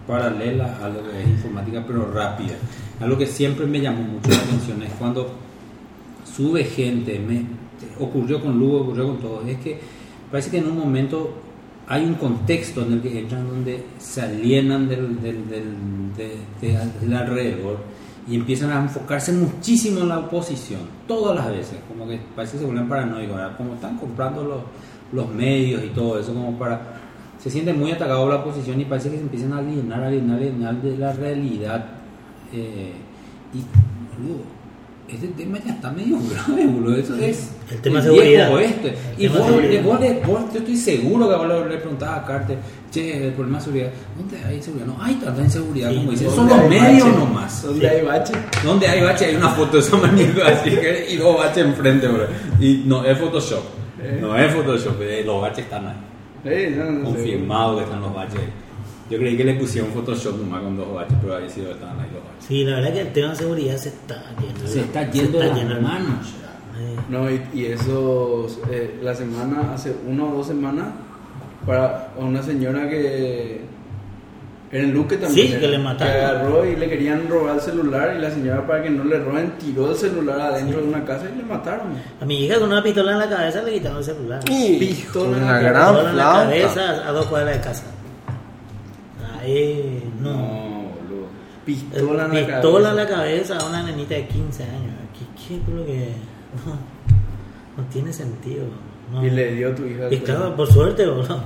paralela 0.06 0.78
a 0.82 0.88
lo 0.88 1.02
que 1.10 1.20
es 1.22 1.28
informática, 1.28 1.84
pero 1.86 2.10
rápida. 2.12 2.54
Algo 3.00 3.18
que 3.18 3.26
siempre 3.26 3.66
me 3.66 3.80
llamó 3.80 4.02
mucho 4.02 4.30
la 4.30 4.36
atención 4.38 4.82
es 4.82 4.92
cuando 4.98 5.30
sube 6.24 6.64
gente, 6.64 7.18
me 7.18 7.44
ocurrió 8.00 8.40
con 8.40 8.58
Lugo, 8.58 8.80
ocurrió 8.82 9.08
con 9.08 9.18
todos, 9.18 9.46
es 9.48 9.58
que 9.58 9.78
parece 10.30 10.50
que 10.50 10.58
en 10.58 10.66
un 10.70 10.78
momento 10.78 11.34
hay 11.88 12.04
un 12.04 12.14
contexto 12.14 12.82
en 12.82 12.94
el 12.94 13.00
que 13.02 13.18
entran 13.20 13.46
donde 13.46 13.84
se 13.98 14.22
alienan 14.22 14.88
del, 14.88 15.20
del, 15.20 15.48
del, 15.48 15.64
de- 16.16 16.36
de- 16.60 16.78
del 17.00 17.14
alrededor 17.14 17.78
y 18.26 18.34
empiezan 18.34 18.70
a 18.72 18.80
enfocarse 18.80 19.32
muchísimo 19.32 20.00
en 20.00 20.08
la 20.08 20.18
oposición, 20.18 20.80
todas 21.06 21.36
las 21.36 21.48
veces, 21.48 21.78
como 21.88 22.08
que 22.08 22.20
parece 22.34 22.54
que 22.54 22.58
se 22.60 22.64
vuelven 22.64 22.88
paranoicos, 22.88 23.36
¿verdad? 23.36 23.56
como 23.56 23.74
están 23.74 23.96
comprando 23.96 24.42
los, 24.42 24.60
los 25.12 25.34
medios 25.34 25.84
y 25.84 25.88
todo 25.88 26.18
eso, 26.18 26.34
como 26.34 26.58
para... 26.58 27.02
Se 27.38 27.50
siente 27.50 27.72
muy 27.72 27.92
atacado 27.92 28.28
la 28.28 28.36
oposición 28.36 28.80
y 28.80 28.84
parece 28.86 29.10
que 29.10 29.16
se 29.16 29.22
empiezan 29.22 29.52
a 29.52 29.58
alienar, 29.58 30.02
alienar, 30.02 30.38
alienar 30.38 30.82
de 30.82 30.96
la 30.96 31.12
realidad. 31.12 31.86
eh, 32.52 32.92
y 33.54 33.58
boludo, 34.16 34.55
este 35.08 35.28
tema 35.28 35.58
ya 35.64 35.72
está 35.72 35.90
medio 35.90 36.18
grave, 36.30 36.66
boludo. 36.66 36.96
Eso 36.96 37.14
es. 37.16 37.50
El 37.70 37.78
tema 37.80 38.00
viejo 38.00 38.14
seguridad. 38.16 38.54
oeste. 38.54 38.88
El 38.88 38.94
Y 39.24 39.28
tema 39.28 39.38
vos, 39.38 39.46
seguridad. 39.48 39.82
vos 39.82 40.00
le- 40.00 40.20
vos- 40.26 40.52
yo 40.52 40.58
estoy 40.60 40.76
seguro 40.76 41.28
que 41.28 41.34
vos 41.36 41.48
le, 41.68 41.76
preguntabas 41.78 42.18
a 42.20 42.24
Carter, 42.26 42.58
che, 42.90 43.26
el 43.28 43.32
problema 43.34 43.58
de 43.58 43.64
seguridad. 43.64 43.90
¿Dónde 44.18 44.44
hay 44.46 44.62
seguridad? 44.62 44.86
No 44.86 45.02
hay 45.02 45.14
tanta 45.14 45.42
inseguridad 45.42 45.90
Sí, 45.90 45.96
como 45.96 46.10
dices. 46.10 46.34
¿Dónde 46.36 46.52
Son 46.54 46.60
los 46.60 46.68
medios 46.70 47.04
bache? 47.08 47.18
nomás. 47.18 47.62
¿Dónde 47.62 47.88
hay 47.88 48.02
bache? 48.02 48.32
Donde 48.64 48.88
hay 48.88 49.02
bache 49.02 49.24
hay 49.26 49.36
una 49.36 49.48
foto 49.50 49.72
de 49.76 49.82
esa 49.82 49.96
manera 49.96 50.48
así 50.48 50.70
que 50.70 51.06
y 51.10 51.16
dos 51.16 51.36
baches 51.38 51.64
enfrente, 51.66 52.08
bro. 52.08 52.26
Y 52.60 52.82
no 52.86 53.04
es 53.04 53.18
Photoshop. 53.18 53.62
Eh. 54.02 54.18
No 54.20 54.36
es 54.36 54.52
Photoshop, 54.54 55.00
eh, 55.02 55.22
los 55.24 55.40
baches 55.40 55.64
están 55.64 55.86
ahí. 55.86 55.94
Eh, 56.44 56.74
no, 56.76 56.84
no 56.90 56.98
sé. 57.10 57.14
Confirmado 57.16 57.78
que 57.78 57.84
están 57.84 58.00
los 58.00 58.14
baches 58.14 58.38
ahí. 58.38 58.48
Yo 59.08 59.18
creí 59.18 59.36
que 59.36 59.44
le 59.44 59.54
pusieron 59.54 59.90
Photoshop 59.92 60.38
nomás 60.38 60.62
con 60.62 60.76
dos 60.76 60.92
baches, 60.92 61.16
pero 61.20 61.36
ahí 61.36 61.48
sí 61.48 61.60
estaban 61.60 62.00
ahí 62.00 62.10
los 62.12 62.24
baches. 62.24 62.46
Sí, 62.46 62.64
la 62.64 62.76
verdad 62.76 62.92
que 62.92 63.00
el 63.02 63.12
tema 63.12 63.30
de 63.30 63.36
seguridad 63.36 63.76
se 63.76 63.88
está 63.90 64.22
yendo. 64.40 64.66
Se 64.66 64.80
está 64.80 65.10
yendo 65.10 65.38
de 65.38 65.54
yendo 65.54 65.74
las 65.74 65.82
manos. 65.82 66.26
No, 67.08 67.30
y, 67.30 67.40
y 67.54 67.66
eso, 67.66 68.46
eh, 68.70 68.98
la 69.02 69.14
semana, 69.14 69.72
hace 69.74 69.94
una 70.06 70.24
o 70.24 70.36
dos 70.38 70.46
semanas, 70.48 70.88
para 71.64 72.12
una 72.16 72.42
señora 72.42 72.88
que 72.88 73.60
era 74.72 74.82
en 74.82 74.92
Luque 74.92 75.16
también. 75.16 75.46
Sí, 75.46 75.52
era, 75.52 75.60
que 75.60 75.68
le 75.68 75.78
mataron. 75.78 76.12
Que 76.12 76.20
agarró 76.20 76.66
y 76.66 76.76
le 76.76 76.88
querían 76.88 77.28
robar 77.28 77.54
el 77.56 77.60
celular 77.60 78.14
y 78.18 78.20
la 78.20 78.30
señora 78.30 78.66
para 78.66 78.82
que 78.82 78.90
no 78.90 79.04
le 79.04 79.18
roben 79.18 79.52
tiró 79.58 79.90
el 79.90 79.96
celular 79.96 80.40
adentro 80.40 80.80
de 80.80 80.88
una 80.88 81.04
casa 81.04 81.26
y 81.32 81.36
le 81.36 81.44
mataron. 81.44 81.88
A 82.20 82.24
mi 82.24 82.44
hija 82.44 82.58
con 82.58 82.70
una 82.70 82.82
pistola 82.82 83.12
en 83.12 83.18
la 83.20 83.28
cabeza 83.28 83.62
le 83.62 83.72
quitaron 83.72 83.98
el 83.98 84.04
celular. 84.04 84.44
Pistola 84.44 85.36
Una 85.36 85.60
gran 85.60 85.94
Pistola 85.94 86.10
en 86.10 86.16
la 86.16 86.24
cabeza 86.24 87.08
a 87.08 87.12
dos 87.12 87.26
cuadras 87.26 87.54
de 87.54 87.60
casa. 87.60 87.84
Ahí, 89.46 90.12
no. 90.20 90.30
No, 90.32 90.38
boludo. 90.38 91.26
Pistola 91.64 92.24
en 92.26 92.34
la 92.34 92.46
Pistola 92.46 92.88
cabeza. 92.88 92.90
en 92.90 92.96
la 92.96 93.06
cabeza 93.06 93.58
a 93.58 93.68
una 93.68 93.82
nenita 93.82 94.14
de 94.14 94.26
15 94.28 94.62
años. 94.64 94.94
¿Qué, 95.18 95.48
qué 95.56 95.60
creo 95.62 95.86
que.? 95.86 96.12
No, 96.66 96.72
no 97.82 97.88
tiene 97.90 98.12
sentido. 98.12 98.64
no. 99.12 99.24
Y 99.24 99.30
le 99.30 99.52
dio 99.54 99.70
a 99.70 99.74
tu 99.74 99.84
hija. 99.84 100.08
Y 100.10 100.18
claro, 100.18 100.54
por 100.56 100.70
suerte, 100.72 101.06
boludo. 101.06 101.40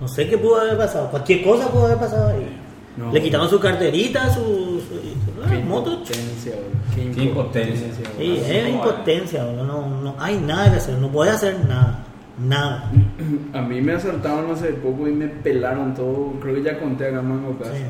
No 0.00 0.08
sé 0.08 0.26
qué 0.28 0.38
pudo 0.38 0.60
haber 0.60 0.78
pasado. 0.78 1.10
Cualquier 1.10 1.42
cosa 1.44 1.68
pudo 1.70 1.84
haber 1.86 1.98
pasado 1.98 2.28
ahí. 2.30 2.56
No. 2.96 3.12
Le 3.12 3.22
quitaron 3.22 3.48
su 3.48 3.60
carterita, 3.60 4.32
su. 4.32 4.40
su 4.40 5.48
Qué 5.48 5.56
ah, 5.56 5.64
moto. 5.66 5.92
impotencia, 5.92 6.52
boludo. 6.54 7.14
Qué 7.14 7.22
impotencia. 7.22 7.86
Sí, 8.18 8.40
es 8.46 8.68
impotencia, 8.68 9.44
boludo. 9.44 9.64
No, 9.64 9.86
no 10.02 10.14
hay 10.18 10.38
nada 10.38 10.70
que 10.70 10.76
hacer. 10.78 10.98
No 10.98 11.08
puede 11.10 11.30
hacer 11.30 11.58
nada. 11.68 12.04
Nada. 12.40 12.90
A 13.52 13.60
mí 13.62 13.80
me 13.80 13.92
asaltaron 13.92 14.50
hace 14.50 14.68
poco 14.74 15.08
y 15.08 15.12
me 15.12 15.28
pelaron 15.28 15.94
todo. 15.94 16.32
Creo 16.40 16.54
que 16.54 16.62
ya 16.62 16.78
conté 16.78 17.08
acá 17.08 17.20
en 17.20 17.28
Mango 17.28 17.58
Casa. 17.58 17.72
Sí. 17.72 17.82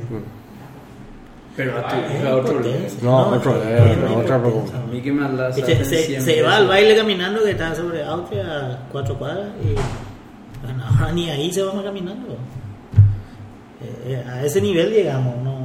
Pero 1.56 1.78
a 1.78 1.88
tu 1.88 1.96
Es 1.96 2.20
hija 2.20 2.36
otro 2.36 2.52
impotencia. 2.52 2.88
nivel. 2.88 3.04
No, 3.04 3.18
otro 3.28 3.56
es 3.56 3.66
nivel, 3.66 3.98
una 3.98 4.16
otra 4.18 4.42
pregunta. 4.42 4.72
A 4.78 4.86
mí 4.86 5.00
que 5.00 5.12
me 5.12 5.28
la 5.28 5.50
Y 5.50 6.20
se, 6.20 6.42
va 6.42 6.56
al 6.56 6.68
baile 6.68 6.96
caminando 6.96 7.42
que 7.42 7.50
está 7.50 7.74
sobre 7.74 8.02
Austria 8.04 8.44
a 8.44 8.78
cuatro 8.90 9.18
cuadras 9.18 9.48
y 9.62 9.74
bueno, 10.64 10.84
ahora 10.86 11.12
ni 11.14 11.28
ahí 11.28 11.52
se 11.52 11.62
vamos 11.62 11.84
caminando. 11.84 12.36
Eh, 13.82 14.04
eh, 14.06 14.24
a 14.28 14.44
ese 14.44 14.60
nivel 14.60 14.90
llegamos, 14.90 15.36
no. 15.42 15.59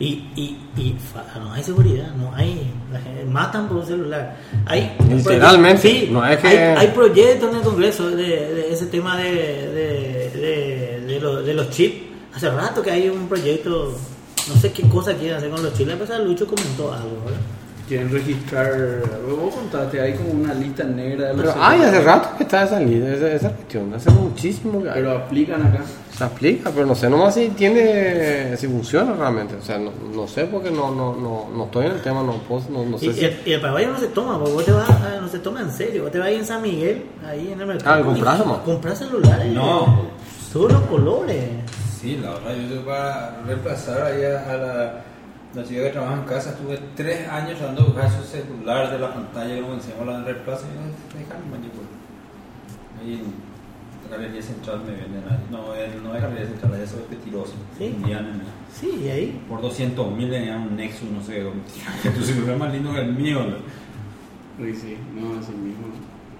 Y, 0.00 0.28
y, 0.36 0.56
y 0.76 0.96
no 1.40 1.52
hay 1.52 1.62
seguridad, 1.64 2.12
no 2.14 2.32
hay. 2.34 2.70
la 2.92 3.00
gente- 3.00 3.24
matan 3.24 3.66
por 3.68 3.78
un 3.78 3.86
celular. 3.86 4.36
Hay, 4.64 4.96
Literalmente, 5.08 5.82
sí, 5.82 6.08
no 6.10 6.24
es 6.24 6.38
que- 6.38 6.46
hay, 6.46 6.56
hay 6.76 6.88
proyectos 6.88 7.50
en 7.50 7.56
el 7.56 7.62
Congreso 7.62 8.08
de, 8.10 8.26
de 8.54 8.72
ese 8.72 8.86
tema 8.86 9.16
de, 9.18 9.32
de, 9.32 10.30
de, 10.30 11.00
de 11.06 11.20
lo- 11.20 11.42
de 11.42 11.52
los 11.54 11.70
chips. 11.70 11.96
Hace 12.34 12.48
rato 12.50 12.80
que 12.80 12.90
hay 12.92 13.08
un 13.08 13.26
proyecto, 13.28 13.92
no 14.48 14.54
sé 14.60 14.70
qué 14.70 14.82
cosa 14.88 15.14
quieren 15.14 15.38
hacer 15.38 15.50
con 15.50 15.62
los 15.64 15.74
chips. 15.74 15.88
La 15.90 15.98
pasada 15.98 16.20
Lucho 16.20 16.46
comentó 16.46 16.92
algo, 16.92 17.22
¿verdad? 17.24 17.40
Quieren 17.88 18.10
registrar. 18.12 18.70
Vos 19.28 19.54
contaste, 19.54 19.98
hay 20.00 20.12
como 20.14 20.30
una 20.32 20.52
lista 20.52 20.84
negra 20.84 21.28
de 21.28 21.34
los 21.34 21.46
Pero 21.46 21.54
hay 21.64 21.80
hace 21.80 22.00
rato 22.02 22.28
que 22.36 22.42
está 22.42 22.64
esa, 22.64 22.78
línea, 22.80 23.14
esa, 23.14 23.32
esa 23.32 23.50
cuestión, 23.50 23.94
hace 23.94 24.10
muchísimo 24.10 24.82
que. 24.82 24.90
Pero 24.90 25.12
aplican 25.12 25.62
acá. 25.66 25.80
Se 26.14 26.24
aplica, 26.24 26.70
pero 26.70 26.84
no 26.84 26.94
sé 26.94 27.08
nomás 27.08 27.34
si 27.34 27.48
tiene, 27.50 28.56
si 28.58 28.66
funciona 28.66 29.14
realmente. 29.14 29.54
O 29.54 29.62
sea, 29.62 29.78
no, 29.78 29.90
no 30.14 30.26
sé 30.28 30.44
porque 30.46 30.70
no, 30.70 30.90
no, 30.94 31.14
no, 31.16 31.48
no 31.56 31.64
estoy 31.64 31.86
en 31.86 31.92
el 31.92 32.02
tema, 32.02 32.22
no, 32.22 32.34
puedo, 32.42 32.62
no, 32.70 32.84
no 32.84 32.98
sé 32.98 33.06
Y, 33.06 33.12
si... 33.14 33.24
el, 33.24 33.36
y 33.46 33.52
el 33.52 33.60
paraguayo 33.60 33.88
no 33.92 33.98
se 33.98 34.08
toma, 34.08 34.38
porque 34.38 34.52
vos 34.52 34.64
te 34.66 34.72
vas, 34.72 34.90
a- 34.90 35.20
no 35.20 35.28
se 35.28 35.38
toma 35.38 35.60
en 35.62 35.70
serio. 35.70 36.02
Vos 36.02 36.12
te 36.12 36.18
vas 36.18 36.28
ahí 36.28 36.34
en 36.36 36.44
San 36.46 36.60
Miguel, 36.60 37.06
ahí 37.26 37.52
en 37.52 37.60
el 37.60 37.66
mercado. 37.66 38.02
Ah, 38.02 38.04
compras 38.04 38.38
nomás. 38.38 38.58
Compras 38.58 38.98
celulares. 38.98 39.52
No. 39.54 40.06
Todos 40.52 40.72
los 40.72 40.82
colores. 40.82 41.44
Sí, 42.02 42.18
la 42.22 42.30
verdad, 42.32 42.54
yo 42.70 42.84
para 42.84 43.40
reemplazar 43.46 44.02
ahí 44.02 44.22
a, 44.24 44.52
a 44.52 44.56
la, 44.56 45.04
la 45.54 45.64
chica 45.64 45.82
que 45.84 45.90
trabaja 45.90 46.14
en 46.14 46.22
casa, 46.24 46.50
estuve 46.50 46.78
tres 46.94 47.28
años 47.28 47.60
dando 47.60 47.84
buscar 47.86 48.10
su 48.10 48.22
celular 48.24 48.90
de 48.92 48.98
la 48.98 49.12
pantalla 49.14 49.54
que 49.54 49.60
lo 49.60 49.74
enseñamos 49.74 50.06
la 50.06 50.22
reemplazo 50.24 50.66
y 50.66 51.18
mañana, 51.50 51.72
pues. 51.74 51.86
Ahí 53.00 53.14
en 53.14 54.10
la 54.10 54.16
Galería 54.16 54.42
Central 54.42 54.80
me 54.84 54.92
venden 54.92 55.22
ahí. 55.30 55.38
No, 55.50 55.74
el- 55.74 56.02
no 56.02 56.14
es 56.14 56.22
Galería 56.22 56.46
Central, 56.46 56.74
allá 56.74 56.86
soy 56.86 57.02
petiroso. 57.08 57.54
Sí. 57.78 57.84
En- 57.84 58.58
Sí, 58.72 59.02
y 59.04 59.08
ahí. 59.08 59.40
por 59.48 59.60
200 59.62 60.12
mil 60.14 60.30
tenían 60.30 60.60
un 60.62 60.76
Nexus, 60.76 61.08
no 61.10 61.22
sé, 61.22 61.42
que 62.02 62.10
tu 62.10 62.22
celular 62.22 62.52
es 62.54 62.58
más 62.58 62.72
lindo 62.72 62.92
que 62.92 63.00
el 63.00 63.12
mío. 63.14 63.40
¿no? 63.40 63.56
Sí, 64.64 64.74
sí, 64.74 64.96
no, 65.14 65.38
así 65.38 65.52
mismo. 65.52 65.86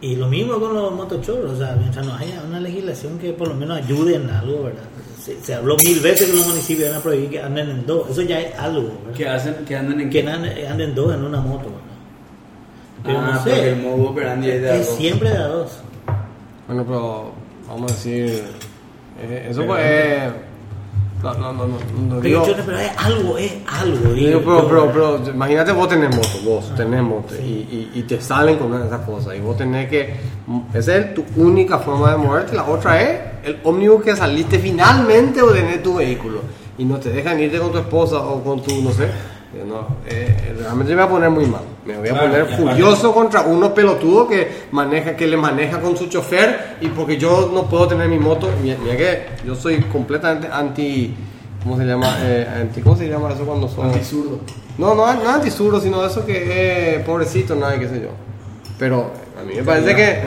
Y 0.00 0.14
lo 0.16 0.28
mismo 0.28 0.60
con 0.60 0.74
los 0.74 0.92
motochorros, 0.94 1.52
o 1.52 1.56
sea, 1.56 1.74
mientras 1.76 2.06
no 2.06 2.14
haya 2.14 2.42
una 2.46 2.60
legislación 2.60 3.18
que 3.18 3.32
por 3.32 3.48
lo 3.48 3.54
menos 3.54 3.78
ayude 3.78 4.16
en 4.16 4.28
algo, 4.30 4.64
¿verdad? 4.64 4.82
Se, 5.28 5.44
se 5.44 5.54
habló 5.54 5.76
mil 5.84 6.00
veces 6.00 6.26
que 6.30 6.32
los 6.36 6.46
municipios 6.46 6.88
van 6.88 6.98
a 7.00 7.02
prohibir 7.02 7.28
que 7.28 7.42
anden 7.42 7.68
en 7.68 7.86
dos, 7.86 8.08
eso 8.08 8.22
ya 8.22 8.40
es 8.40 8.58
algo, 8.58 8.88
¿verdad? 9.04 9.14
¿Qué 9.14 9.28
hacen? 9.28 9.54
Que 9.66 9.76
andan 9.76 10.00
en 10.00 10.08
Que 10.08 10.26
anden, 10.26 10.66
anden 10.66 10.94
dos 10.94 11.14
en 11.14 11.22
una 11.22 11.40
moto, 11.42 11.64
¿verdad? 11.64 11.82
Pero 13.04 13.18
ah, 13.18 13.30
no 13.34 13.44
sé, 13.44 13.50
porque 13.50 13.68
el 13.68 13.76
modo 13.82 14.10
operandi 14.10 14.50
es 14.50 14.62
de 14.62 14.70
a 14.70 14.74
es 14.76 14.86
dos. 14.86 14.96
siempre 14.96 15.30
de 15.30 15.36
a 15.36 15.46
dos. 15.48 15.70
Bueno, 16.66 16.84
pero 16.86 17.32
vamos 17.68 17.92
a 17.92 17.94
decir... 17.94 18.42
eh, 19.22 19.48
eso 19.50 19.66
pues... 19.66 20.32
no, 21.22 21.34
no, 21.34 21.52
no, 21.52 21.66
no, 21.66 22.20
Pero, 22.20 22.20
digo... 22.20 22.46
yo- 22.46 22.64
pero 22.64 22.78
es 22.78 22.90
algo, 22.96 23.38
es 23.38 23.52
algo. 23.66 24.12
Digo, 24.12 24.40
pero, 24.44 24.68
pero, 24.68 24.92
pero 24.92 25.30
imagínate 25.34 25.72
vos 25.72 25.88
tenés 25.88 26.14
moto, 26.14 26.28
vos 26.44 26.74
tenés 26.76 27.02
moto 27.02 27.34
y, 27.34 27.42
y, 27.44 27.90
y 27.94 28.02
te 28.02 28.20
salen 28.20 28.56
con 28.58 28.72
esas 28.80 29.00
cosas 29.00 29.34
y 29.36 29.40
vos 29.40 29.56
tenés 29.56 29.88
que, 29.88 30.14
esa 30.74 30.96
es 30.96 31.14
tu 31.14 31.24
única 31.36 31.78
forma 31.78 32.12
de 32.12 32.18
moverte, 32.18 32.54
la 32.54 32.64
otra 32.64 33.00
es 33.02 33.20
el 33.44 33.58
ómnibus 33.64 34.02
que 34.04 34.14
saliste 34.16 34.58
finalmente 34.58 35.42
o 35.42 35.50
tener 35.50 35.82
tu 35.82 35.96
vehículo 35.96 36.40
y 36.78 36.84
no 36.84 36.98
te 36.98 37.10
dejan 37.10 37.40
irte 37.40 37.58
con 37.58 37.72
tu 37.72 37.78
esposa 37.78 38.18
o 38.18 38.42
con 38.44 38.62
tu, 38.62 38.80
no 38.82 38.92
sé, 38.92 39.08
eh, 39.54 39.64
no, 39.66 39.96
eh, 40.06 40.54
realmente 40.58 40.94
me 40.94 41.02
voy 41.02 41.06
a 41.06 41.08
poner 41.10 41.30
muy 41.30 41.46
mal, 41.46 41.62
me 41.86 41.96
voy 41.96 42.08
a 42.08 42.12
Claro, 42.12 42.26
poner 42.30 42.46
furioso 42.56 43.14
contra 43.14 43.42
uno 43.42 43.72
pelotudo 43.72 44.28
que 44.28 44.46
maneja, 44.72 45.16
que 45.16 45.26
le 45.26 45.36
maneja 45.36 45.80
con 45.80 45.96
su 45.96 46.06
chofer 46.08 46.76
y 46.80 46.88
porque 46.88 47.16
yo 47.16 47.50
no 47.52 47.64
puedo 47.68 47.88
tener 47.88 48.08
mi 48.08 48.18
moto, 48.18 48.48
mira, 48.62 48.76
mira 48.82 48.96
que 48.96 49.22
yo 49.46 49.54
soy 49.54 49.80
completamente 49.82 50.48
anti... 50.52 51.14
¿Cómo 51.62 51.76
se 51.76 51.84
llama? 51.84 52.16
Eh, 52.20 52.46
anti, 52.62 52.80
¿Cómo 52.82 52.96
se 52.96 53.08
llama 53.08 53.32
eso 53.32 53.44
cuando 53.44 53.68
son? 53.68 53.86
Antisurdo. 53.86 54.38
No, 54.78 54.94
no, 54.94 55.12
no 55.12 55.28
antisurdo, 55.28 55.80
sino 55.80 56.04
eso 56.06 56.24
que 56.24 56.94
es 56.96 57.02
pobrecito, 57.04 57.56
nada, 57.56 57.78
qué 57.78 57.88
sé 57.88 58.00
yo. 58.00 58.10
Pero 58.78 59.10
a 59.38 59.42
mí 59.44 59.54
me 59.56 59.62
parece 59.64 59.94
que... 59.94 60.04
¿eh? 60.10 60.24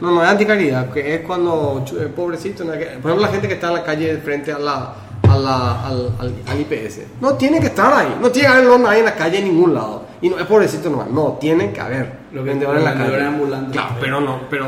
No, 0.00 0.10
no 0.10 0.22
es 0.22 0.28
anticaridad, 0.28 0.90
que 0.90 1.14
es 1.14 1.20
cuando 1.22 1.82
es 1.86 2.06
pobrecito. 2.08 2.64
que- 2.64 2.84
por 3.00 3.10
ejemplo, 3.10 3.20
la 3.20 3.28
gente 3.28 3.48
que 3.48 3.54
está 3.54 3.68
en 3.68 3.74
la 3.74 3.82
calle 3.82 4.18
frente 4.18 4.52
a 4.52 4.58
la, 4.58 4.94
a 5.36 5.40
la, 5.40 5.86
al, 5.86 6.12
al, 6.18 6.34
al 6.46 6.60
IPS. 6.60 7.00
No 7.20 7.34
tiene 7.34 7.60
que 7.60 7.66
estar 7.66 7.92
ahí, 7.92 8.16
no 8.20 8.30
tiene 8.30 8.48
que 8.48 8.54
haber 8.54 8.80
nadie 8.80 8.98
en 9.00 9.04
la 9.04 9.14
calle 9.14 9.38
en 9.38 9.44
ningún 9.44 9.74
lado. 9.74 10.02
Y 10.22 10.28
no 10.30 10.38
es 10.38 10.46
pobrecito 10.46 10.88
nomás, 10.90 11.08
no, 11.10 11.36
tienen 11.40 11.72
que 11.72 11.80
haber 11.80 12.12
Lo 12.32 12.42
que- 12.42 12.48
vendedores 12.50 12.78
en 12.80 12.84
la 12.84 12.94
calle. 12.94 13.22
ambulantes. 13.22 13.72
Claro, 13.72 13.94
pero 14.00 14.20
no, 14.20 14.40
pero 14.50 14.66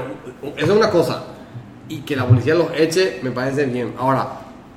eso 0.57 0.73
es 0.73 0.77
una 0.79 0.91
cosa. 0.91 1.25
Y 1.89 2.01
que 2.01 2.15
la 2.17 2.27
policía 2.27 2.55
los 2.55 2.69
eche 2.77 3.19
me 3.23 3.31
parece 3.31 3.65
bien. 3.65 3.95
Ahora, 3.99 4.29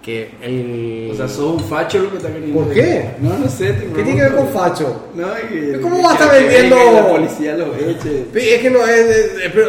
que 0.01 0.31
el... 0.41 1.09
O 1.11 1.15
sea, 1.15 1.27
sos 1.27 1.55
un 1.55 1.59
facho 1.59 1.99
lo 1.99 2.09
que 2.09 2.17
está 2.17 2.29
queriendo 2.31 2.59
¿Por 2.63 2.73
qué? 2.73 3.11
No, 3.19 3.37
no 3.37 3.47
sé. 3.49 3.73
te 3.73 3.85
¿Qué 3.87 4.01
tiene 4.01 4.15
que 4.15 4.21
ver 4.23 4.35
con 4.35 4.47
facho? 4.47 5.07
No, 5.13 5.27
y, 5.27 5.79
¿Cómo 5.81 5.97
que- 5.97 6.03
va 6.03 6.09
a 6.09 6.13
estar 6.13 6.31
que 6.31 6.37
vendiendo? 6.39 6.75
y 6.75 6.95
La 6.95 7.07
policía 7.09 7.55
lo 7.57 7.75
eche. 7.75 8.25
Es 8.33 8.61
que 8.61 8.69
no 8.71 8.79
es. 8.83 8.89
es- 8.89 9.33
es- 9.43 9.51
pero, 9.53 9.67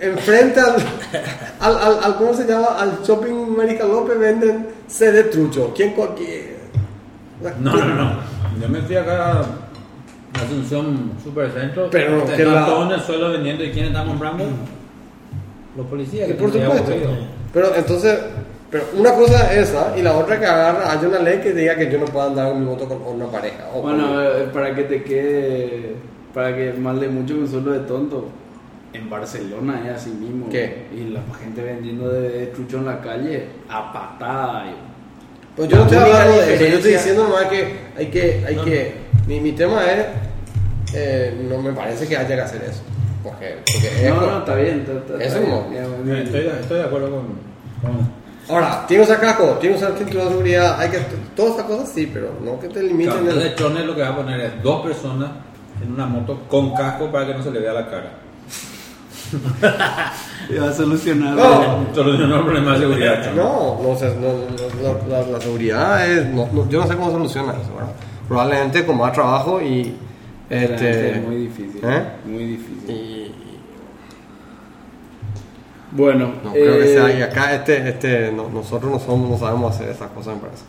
enfrente 0.00 0.60
al, 0.60 0.76
al, 1.60 1.76
al, 1.78 2.04
al- 2.04 2.16
¿Cómo 2.16 2.34
se 2.34 2.46
llama? 2.46 2.66
Al 2.78 3.02
shopping 3.02 3.54
América 3.54 3.84
López 3.84 4.18
venden 4.18 4.66
CD 4.86 5.24
trucho. 5.24 5.72
¿Quién? 5.74 5.94
No, 7.60 7.76
no, 7.76 7.84
no. 7.94 8.10
Yo 8.60 8.68
me 8.68 8.80
fui 8.82 8.96
acá 8.96 9.40
a 9.40 10.42
Asunción 10.42 11.12
Supercentro. 11.22 11.88
Pero 11.90 12.24
que 12.26 12.32
están 12.32 12.54
la- 12.54 12.66
todos 12.66 12.86
en 12.86 12.92
el 12.92 13.00
suelo 13.00 13.30
vendiendo. 13.32 13.64
¿Y 13.64 13.70
quién 13.72 13.86
está 13.86 14.04
comprando? 14.04 14.44
Los 15.76 15.86
policías. 15.86 16.28
Y 16.28 16.32
que 16.32 16.38
por 16.38 16.52
supuesto. 16.52 16.92
Pero 17.52 17.74
entonces. 17.74 18.18
Pero 18.68 18.84
una 18.98 19.12
cosa 19.14 19.52
es 19.54 19.68
esa 19.68 19.96
y 19.96 20.02
la 20.02 20.12
otra 20.16 20.40
que 20.40 20.44
agarra, 20.46 20.90
hay 20.90 21.06
una 21.06 21.20
ley 21.20 21.38
que 21.40 21.52
diga 21.52 21.76
que 21.76 21.88
yo 21.90 21.98
no 21.98 22.04
puedo 22.06 22.26
andar 22.26 22.50
en 22.50 22.60
mi 22.60 22.66
moto 22.66 22.88
con 22.88 23.00
una 23.14 23.26
pareja. 23.26 23.64
o 23.72 23.80
Bueno, 23.80 24.08
con- 24.08 24.20
eh, 24.24 24.48
para 24.52 24.74
que 24.74 24.82
te 24.82 25.04
quede, 25.04 25.94
para 26.34 26.54
que 26.54 26.72
mande 26.72 27.08
mucho 27.08 27.36
con 27.36 27.48
solo 27.48 27.70
de 27.70 27.78
tonto, 27.80 28.26
en 28.96 29.10
Barcelona 29.10 29.82
es 29.86 29.92
así 30.02 30.10
mismo. 30.10 30.48
¿Qué? 30.50 30.86
Y 30.94 31.10
la 31.10 31.20
gente 31.42 31.62
vendiendo 31.62 32.08
de, 32.10 32.46
trucho 32.48 32.78
en 32.78 32.86
la 32.86 33.00
calle 33.00 33.46
a 33.68 33.92
patada. 33.92 34.66
y- 34.70 34.74
Pues 35.56 35.68
yo 35.68 35.76
no 35.76 35.82
estoy 35.84 35.98
hablando 35.98 36.32
de 36.38 36.54
eso, 36.54 36.64
yo 36.66 36.76
estoy 36.76 36.92
diciendo 36.92 37.24
nomás 37.24 37.44
que 37.46 37.76
hay 37.96 38.06
que, 38.06 38.44
hay 38.46 38.56
No, 38.56 38.64
que, 38.64 38.94
mi, 39.26 39.40
mi 39.40 39.52
tema 39.52 39.84
es, 39.90 40.06
eh, 40.94 41.46
no 41.48 41.60
me 41.62 41.72
parece 41.72 42.06
que 42.06 42.16
haya 42.16 42.28
que 42.36 42.40
hacer 42.40 42.62
eso, 42.62 42.82
porque, 43.22 43.56
porque 43.72 44.06
es 44.06 44.14
No, 44.14 44.20
no, 44.20 44.38
está 44.38 44.54
bien. 44.54 44.80
está- 44.80 44.92
está- 45.14 45.24
Eso 45.24 45.38
está 45.38 45.48
no. 45.50 45.68
bien, 46.04 46.16
Estoy, 46.18 46.46
estoy 46.60 46.78
de 46.78 46.84
acuerdo 46.84 47.10
con, 47.10 47.22
con 47.82 48.26
Ahora, 48.48 48.84
tiene 48.86 49.04
que 49.04 49.10
usar 49.10 49.20
casco, 49.20 49.44
tiene 49.60 49.76
que 49.76 49.82
usar 49.82 49.98
cinturón 49.98 50.24
de 50.26 50.30
seguridad, 50.30 50.78
hay 50.80 50.88
que, 50.90 50.98
todas 51.34 51.54
esas 51.54 51.64
cosas 51.64 51.88
sí, 51.92 52.08
pero 52.12 52.30
no 52.44 52.60
que 52.60 52.68
te 52.68 52.80
limiten 52.82 53.12
Claro, 53.24 53.30
el... 53.30 53.42
de 53.42 53.54
Chone 53.56 53.84
lo 53.84 53.94
que 53.96 54.02
va 54.02 54.08
a 54.10 54.16
poner 54.16 54.40
es 54.40 54.62
dos 54.62 54.82
personas 54.86 55.30
en 55.82 55.92
una 55.92 56.06
moto 56.06 56.42
con 56.48 56.72
casco 56.74 57.10
para 57.10 57.26
que 57.26 57.34
no 57.34 57.42
se 57.42 57.50
le 57.50 57.58
vea 57.60 57.72
la 57.72 57.90
cara. 57.90 58.10
Y 60.48 60.54
va 60.58 60.68
a 60.68 60.72
solucionar. 60.72 61.34
No. 61.36 61.86
Solucionó 61.92 62.36
el 62.36 62.42
problema 62.44 62.72
de 62.74 62.78
seguridad. 62.78 63.24
Chone. 63.24 63.36
No, 63.36 63.80
no 63.82 63.96
sé, 63.96 64.14
no, 64.14 64.28
no, 64.28 65.08
la, 65.10 65.18
la- 65.22 65.26
la 65.32 65.40
seguridad 65.40 66.08
es, 66.08 66.26
no, 66.26 66.48
no, 66.52 66.68
yo 66.68 66.80
no 66.82 66.86
sé 66.86 66.94
cómo 66.96 67.10
soluciona 67.10 67.52
eso, 67.52 67.74
¿verdad? 67.74 67.92
Probablemente 68.28 68.86
con 68.86 68.96
más 68.98 69.12
trabajo 69.12 69.60
y, 69.60 69.92
este, 70.48 71.10
es 71.18 71.22
muy 71.26 71.36
difícil. 71.36 71.80
¿eh? 71.82 72.02
Muy 72.24 72.44
difícil. 72.44 72.90
y 72.90 73.32
Bueno, 75.92 76.30
no 76.44 76.52
creo 76.52 76.78
que 76.78 76.84
eh, 76.92 76.94
sea, 76.94 77.18
y 77.18 77.22
acá 77.22 77.54
este, 77.54 77.88
este, 77.88 78.32
no- 78.32 78.48
nosotros 78.48 78.90
no 78.92 78.98
somos, 78.98 79.30
no 79.30 79.38
sabemos 79.38 79.74
hacer 79.74 79.88
esas 79.90 80.10
cosas, 80.10 80.34
me 80.36 80.42
parece. 80.42 80.62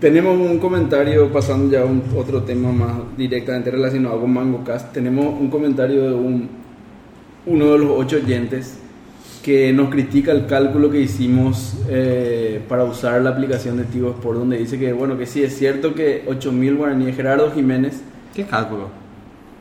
Tenemos 0.00 0.36
un 0.38 0.58
comentario, 0.58 1.32
pasando 1.32 1.72
ya 1.72 1.80
a 1.82 1.84
un, 1.84 2.02
otro 2.16 2.42
tema 2.42 2.70
más 2.72 2.92
directamente 3.16 3.70
relacionado 3.70 4.20
con 4.20 4.32
MangoCast. 4.34 4.92
Tenemos 4.92 5.26
un 5.40 5.48
comentario 5.48 6.02
de 6.10 6.14
un, 6.14 6.50
uno 7.46 7.72
de 7.72 7.78
los 7.78 7.90
ocho 7.90 8.16
oyentes 8.16 8.78
que 9.42 9.72
nos 9.74 9.90
critica 9.90 10.32
el 10.32 10.46
cálculo 10.46 10.90
que 10.90 11.00
hicimos 11.00 11.74
eh, 11.90 12.62
para 12.68 12.84
usar 12.84 13.20
la 13.20 13.30
aplicación 13.30 13.76
de 13.76 13.84
Tigo 13.84 14.10
Sport, 14.10 14.38
donde 14.38 14.56
dice 14.56 14.78
que, 14.78 14.92
bueno, 14.94 15.18
que 15.18 15.26
sí, 15.26 15.42
es 15.42 15.56
cierto 15.58 15.94
que 15.94 16.24
8000 16.26 16.76
guaraníes, 16.76 17.14
Gerardo 17.16 17.50
Jiménez, 17.52 18.00
¿Qué 18.34 18.44
cálculo? 18.44 18.88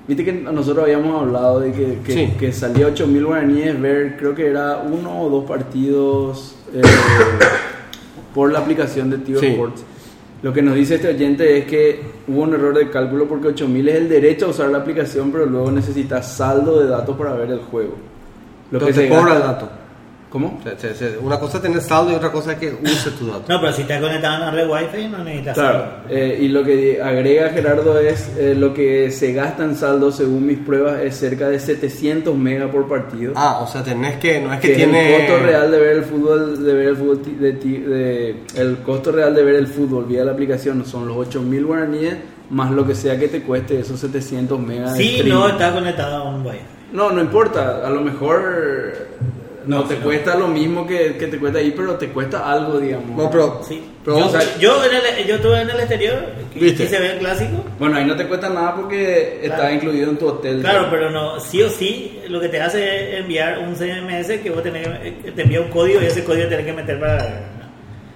viste 0.07 0.23
que 0.23 0.31
nosotros 0.33 0.85
habíamos 0.85 1.21
hablado 1.21 1.59
de 1.59 1.71
que, 1.73 1.99
que, 2.05 2.13
Sí. 2.13 2.33
que 2.39 2.53
salía 2.53 2.87
8000 2.87 3.25
guaraníes 3.25 3.81
ver, 3.81 4.15
creo 4.17 4.33
que 4.33 4.47
era 4.47 4.77
uno 4.89 5.21
o 5.21 5.29
dos 5.29 5.43
partidos 5.45 6.55
eh, 6.73 6.81
por 8.33 8.51
la 8.51 8.59
aplicación 8.59 9.09
de 9.09 9.17
Tigo 9.17 9.39
Sí. 9.39 9.47
Sports. 9.47 9.83
Lo 10.43 10.51
que 10.51 10.61
nos 10.61 10.75
dice 10.75 10.95
este 10.95 11.07
oyente 11.07 11.57
es 11.57 11.65
que 11.65 12.01
hubo 12.27 12.41
un 12.41 12.53
error 12.53 12.77
de 12.77 12.89
cálculo 12.89 13.29
porque 13.29 13.47
8000 13.47 13.87
es 13.87 13.95
el 13.95 14.09
derecho 14.09 14.47
a 14.47 14.49
usar 14.49 14.69
la 14.69 14.79
aplicación, 14.79 15.31
pero 15.31 15.45
luego 15.45 15.71
necesitas 15.71 16.35
saldo 16.35 16.81
de 16.81 16.89
datos 16.89 17.15
para 17.17 17.33
ver 17.33 17.49
el 17.51 17.59
juego. 17.59 17.93
Lo 18.69 18.79
Entonces 18.79 18.95
se 19.03 19.09
te 19.09 19.15
cobra 19.15 19.37
el 19.37 19.39
dato. 19.39 19.69
¿Cómo? 20.33 20.59
Se- 20.63 20.79
se- 20.79 20.95
se- 20.95 21.17
una 21.19 21.37
cosa 21.39 21.57
es 21.57 21.61
tener 21.63 21.79
saldo 21.79 22.11
y 22.11 22.15
otra 22.15 22.31
cosa 22.31 22.53
es 22.53 22.57
que 22.57 22.73
use 22.73 23.11
tu 23.11 23.27
dato. 23.27 23.43
No, 23.47 23.61
pero 23.61 23.71
si 23.71 23.83
estás 23.83 24.01
conectado 24.01 24.33
a 24.33 24.37
una 24.39 24.49
red 24.51 24.67
wifi 24.67 25.07
no 25.07 25.23
necesitas 25.23 25.53
Claro, 25.53 25.79
saldo. 25.79 25.95
eh, 26.09 26.39
y 26.41 26.47
lo 26.47 26.63
que 26.63 26.99
agrega 26.99 27.49
Gerardo 27.51 27.99
es 27.99 28.31
eh, 28.39 28.55
lo 28.57 28.73
que 28.73 29.11
se 29.11 29.31
gasta 29.31 29.63
en 29.63 29.75
saldo, 29.75 30.11
según 30.11 30.47
mis 30.47 30.57
pruebas, 30.57 31.01
es 31.01 31.17
cerca 31.17 31.49
de 31.49 31.59
700 31.59 32.35
megas 32.35 32.71
por 32.71 32.87
partido. 32.89 33.33
Ah, 33.35 33.59
o 33.61 33.67
sea, 33.67 33.83
tenés 33.83 34.15
que, 34.17 34.41
no 34.41 34.51
es 34.51 34.59
que, 34.59 34.69
que 34.69 34.73
tiene... 34.75 35.17
el 35.17 35.27
costo 35.27 35.45
real 35.45 35.69
de 35.69 35.79
ver 35.79 35.95
el 35.97 36.03
fútbol, 36.03 36.65
de 36.65 36.73
ver 36.73 36.87
el 36.87 36.95
fútbol, 36.97 37.21
ti- 37.21 37.35
de, 37.39 37.53
ti- 37.53 37.77
de- 37.77 38.35
el 38.55 38.77
costo 38.77 39.11
real 39.11 39.35
de 39.35 39.43
ver 39.43 39.53
el 39.53 39.67
fútbol 39.67 40.05
vía 40.05 40.25
la 40.25 40.31
aplicación 40.31 40.83
son 40.83 41.07
los 41.07 41.15
8000 41.15 41.63
guaraníes 41.63 42.15
más 42.49 42.71
lo 42.71 42.87
que 42.87 42.95
sea 42.95 43.19
que 43.19 43.27
te 43.27 43.43
cueste 43.43 43.79
esos 43.79 43.99
700 43.99 44.59
megas. 44.59 44.93
de 44.93 44.97
Si 45.03 45.09
streaming. 45.09 45.31
no 45.31 45.47
estás 45.47 45.73
conectado 45.73 46.15
a 46.23 46.23
un 46.29 46.43
wifi. 46.43 46.57
No, 46.91 47.11
no 47.11 47.21
importa, 47.21 47.85
a 47.85 47.89
lo 47.91 48.01
mejor 48.01 48.93
no, 49.65 49.79
No, 49.79 49.83
te 49.85 49.95
no. 49.97 50.03
cuesta 50.03 50.35
lo 50.35 50.47
mismo 50.47 50.85
que, 50.85 51.15
que 51.17 51.27
te 51.27 51.37
cuesta 51.39 51.59
ahí, 51.59 51.73
pero 51.75 51.95
te 51.95 52.09
cuesta 52.09 52.51
algo, 52.51 52.79
digamos. 52.79 53.17
No, 53.17 53.29
pero... 53.29 53.61
Sí. 53.67 53.81
pero 54.03 54.19
yo, 54.19 54.31
yo, 54.59 54.83
en 54.85 54.91
el, 55.19 55.27
yo 55.27 55.35
estuve 55.35 55.61
en 55.61 55.69
el 55.69 55.79
exterior, 55.79 56.15
¿Viste? 56.55 56.83
y 56.83 56.87
se 56.87 56.99
ve 56.99 57.13
el 57.13 57.19
clásico. 57.19 57.63
Bueno, 57.79 57.97
ahí 57.97 58.05
no 58.05 58.15
te 58.15 58.27
cuesta 58.27 58.49
nada 58.49 58.75
porque 58.75 59.39
está 59.43 59.57
Claro. 59.57 59.73
incluido 59.75 60.09
en 60.11 60.17
tu 60.17 60.27
hotel. 60.27 60.61
Claro, 60.61 60.87
pero 60.91 61.09
no, 61.11 61.39
sí 61.39 61.61
o 61.61 61.69
sí, 61.69 62.19
lo 62.27 62.39
que 62.41 62.49
te 62.49 62.61
hace 62.61 63.13
es 63.15 63.19
enviar 63.21 63.59
un 63.59 63.75
CMS 63.75 64.39
que 64.41 64.49
vos 64.49 64.63
tenés, 64.63 64.87
que 65.23 65.31
te 65.31 65.41
envía 65.43 65.61
un 65.61 65.69
código 65.69 66.01
y 66.01 66.05
ese 66.05 66.23
código 66.23 66.47
tenés 66.49 66.65
que 66.65 66.73
meter 66.73 66.99
para... 66.99 67.49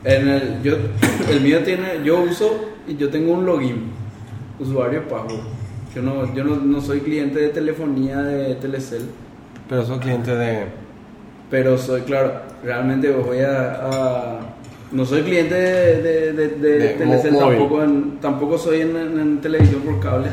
En 0.03 0.27
el, 0.27 0.61
yo, 0.63 0.75
el 1.31 1.41
mío 1.41 1.59
tiene, 1.63 1.99
yo 2.03 2.19
uso 2.21 2.69
y 2.87 2.95
yo 2.95 3.09
tengo 3.09 3.33
un 3.33 3.45
login, 3.45 3.91
usuario 4.59 5.07
pago. 5.07 5.41
Yo 5.95 6.01
no, 6.01 6.33
yo 6.35 6.43
no, 6.43 6.55
no 6.57 6.79
soy 6.81 6.99
cliente 6.99 7.39
de 7.39 7.49
telefonía 7.49 8.17
de 8.21 8.55
Telecel, 8.55 9.03
Pero 9.67 9.83
son 9.85 9.99
clientes 9.99 10.37
de... 10.37 10.65
pero 11.49 11.77
soy, 11.77 12.01
claro, 12.01 12.31
realmente 12.63 13.09
voy 13.11 13.39
a, 13.39 13.79
a- 13.81 14.39
no 14.91 15.05
soy 15.05 15.21
cliente 15.23 15.55
de, 15.55 16.01
de, 16.01 16.33
de- 16.33 16.47
de 16.49 16.69
De 16.79 16.87
Telecel, 16.89 17.37
tampoco, 17.37 17.83
en- 17.83 18.19
tampoco 18.21 18.57
soy 18.57 18.81
en, 18.81 18.95
en- 18.95 19.19
en 19.19 19.41
televisión 19.41 19.81
por 19.81 19.99
cable. 19.99 20.27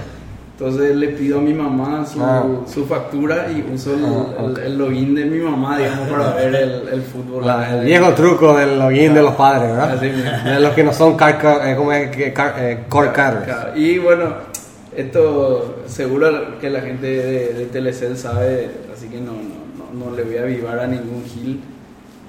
Entonces 0.56 0.94
le 0.94 1.08
pido 1.08 1.38
a 1.38 1.40
mi 1.42 1.52
mamá 1.52 2.06
su, 2.06 2.22
Ah. 2.22 2.44
su 2.72 2.86
factura 2.86 3.48
y 3.50 3.68
uso 3.74 3.94
el, 3.94 4.04
Ah, 4.04 4.26
el- 4.38 4.50
ok. 4.52 4.58
el 4.64 4.78
login 4.78 5.14
de 5.16 5.24
mi 5.24 5.38
mamá, 5.40 5.76
digamos, 5.78 6.08
para 6.08 6.34
ver 6.36 6.54
el, 6.54 6.88
el 6.92 7.02
fútbol. 7.02 7.44
La- 7.44 7.76
el 7.80 7.84
viejo 7.84 8.14
truco 8.14 8.56
del 8.56 8.78
login 8.78 9.12
de 9.14 9.22
los 9.22 9.34
padres, 9.34 9.70
¿verdad? 9.72 9.94
Así 9.94 10.06
mismo. 10.06 10.30
De 10.44 10.60
los 10.60 10.72
que 10.74 10.84
no 10.84 10.92
son 10.92 11.16
car, 11.16 11.38
car- 11.38 11.68
eh, 11.68 11.74
¿cómo 11.76 11.90
es? 11.92 12.32
Car- 12.32 12.54
eh, 12.58 12.78
cutters. 12.88 13.44
Claro, 13.44 13.70
Y 13.76 13.98
bueno, 13.98 14.32
esto 14.96 15.82
seguro 15.86 16.58
que 16.60 16.70
la 16.70 16.80
gente 16.82 17.06
de, 17.06 17.52
de 17.54 17.66
Telecel 17.66 18.16
sabe, 18.16 18.70
así 18.94 19.08
que 19.08 19.18
no, 19.20 19.32
no, 19.32 19.53
no, 19.98 20.10
no 20.10 20.16
le 20.16 20.22
voy 20.24 20.36
a 20.36 20.42
avivar 20.42 20.78
a 20.78 20.86
ningún 20.86 21.24
gil. 21.24 21.60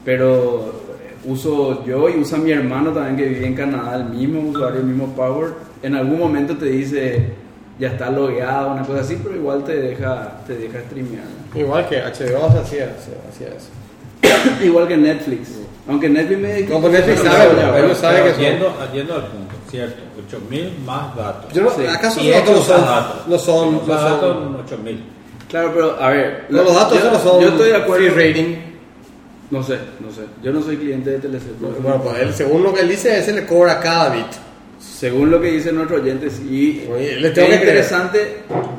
Pero 0.04 0.84
uso 1.26 1.84
yo 1.86 2.08
y 2.10 2.18
usa 2.20 2.38
mi 2.38 2.52
hermano 2.52 2.92
también 2.92 3.18
que 3.18 3.26
vive 3.26 3.48
en 3.48 3.56
Canadá, 3.56 3.96
el 3.98 4.06
mismo 4.06 4.42
usuario, 4.50 4.80
el 4.82 4.86
mismo 4.86 5.08
Power. 5.16 5.54
En 5.82 5.96
algún 5.96 6.20
momento 6.20 6.56
te 6.58 6.66
dice 6.66 7.34
ya 7.78 7.90
está 7.90 8.10
logueado, 8.10 8.72
una 8.72 8.84
cosa 8.84 9.02
así, 9.02 9.18
pero 9.22 9.36
igual 9.36 9.64
te 9.66 9.76
deja, 9.76 10.38
te 10.48 10.56
deja 10.56 10.80
streamear. 10.88 11.26
¿no? 11.54 11.60
Igual 11.60 11.90
que 11.90 11.98
HBO 11.98 12.52
se 12.52 12.60
hacía, 12.60 12.96
hacía 13.30 13.48
eso. 13.50 13.70
igual 14.64 14.88
que 14.88 14.96
Netflix. 14.98 15.50
Aunque 15.88 16.10
Netflix 16.10 16.40
me 16.40 16.62
No, 16.62 16.80
pues 16.80 16.94
Netflix 16.94 17.20
Pero 17.22 17.32
sabe, 17.34 17.50
ya, 17.62 17.74
pero 17.74 17.96
sabe 17.96 18.14
Pero 18.16 18.26
que 18.26 18.32
son- 18.34 18.42
yendo, 18.42 18.74
yendo 18.94 19.14
al 19.16 19.22
punto, 19.28 19.56
cierto, 19.70 20.02
8000 20.26 20.74
más 20.86 21.16
datos. 21.16 21.54
Yo 21.54 21.64
no, 21.64 21.70
Sí. 21.72 21.86
¿Acaso 21.86 22.22
Y 22.22 22.28
los 22.30 22.36
datos 22.38 22.56
no 22.56 22.62
son, 22.62 22.86
datos. 22.86 23.28
no 23.28 23.38
son, 23.38 23.74
no 23.74 23.80
son- 23.82 23.88
datos, 23.90 24.38
8000. 24.66 25.04
Claro, 25.56 25.72
pero 25.74 26.02
a 26.04 26.10
ver. 26.10 26.46
no, 26.50 26.64
los 26.64 26.76
datos 26.76 27.02
yo, 27.02 27.12
no 27.12 27.20
son 27.20 27.42
yo 27.42 27.48
estoy 27.50 27.70
de 27.70 27.76
acuerdo. 27.78 28.12
free 28.14 28.28
rating? 28.34 28.56
No 29.52 29.64
sé, 29.64 29.78
no 30.02 30.12
sé. 30.12 30.22
Yo 30.44 30.52
no 30.52 30.62
soy 30.62 30.76
cliente 30.76 31.12
de 31.12 31.20
Telecel. 31.20 31.54
Bueno, 31.60 32.02
pues 32.04 32.18
él, 32.20 32.34
según 32.34 32.62
lo 32.64 32.74
que 32.74 32.82
él 32.82 32.90
dice, 32.90 33.18
ese 33.18 33.32
le 33.32 33.46
cobra 33.46 33.80
cada 33.80 34.10
bit. 34.10 34.26
Según 34.80 35.32
lo 35.32 35.40
que 35.40 35.52
dicen 35.52 35.76
nuestros 35.76 36.02
oyentes, 36.02 36.42
y 36.42 36.84
Oye, 36.94 37.16
le 37.22 37.30
tengo 37.30 37.48
es 37.48 37.54
que 37.54 37.62
creer. 37.62 37.76
interesante, 37.78 38.38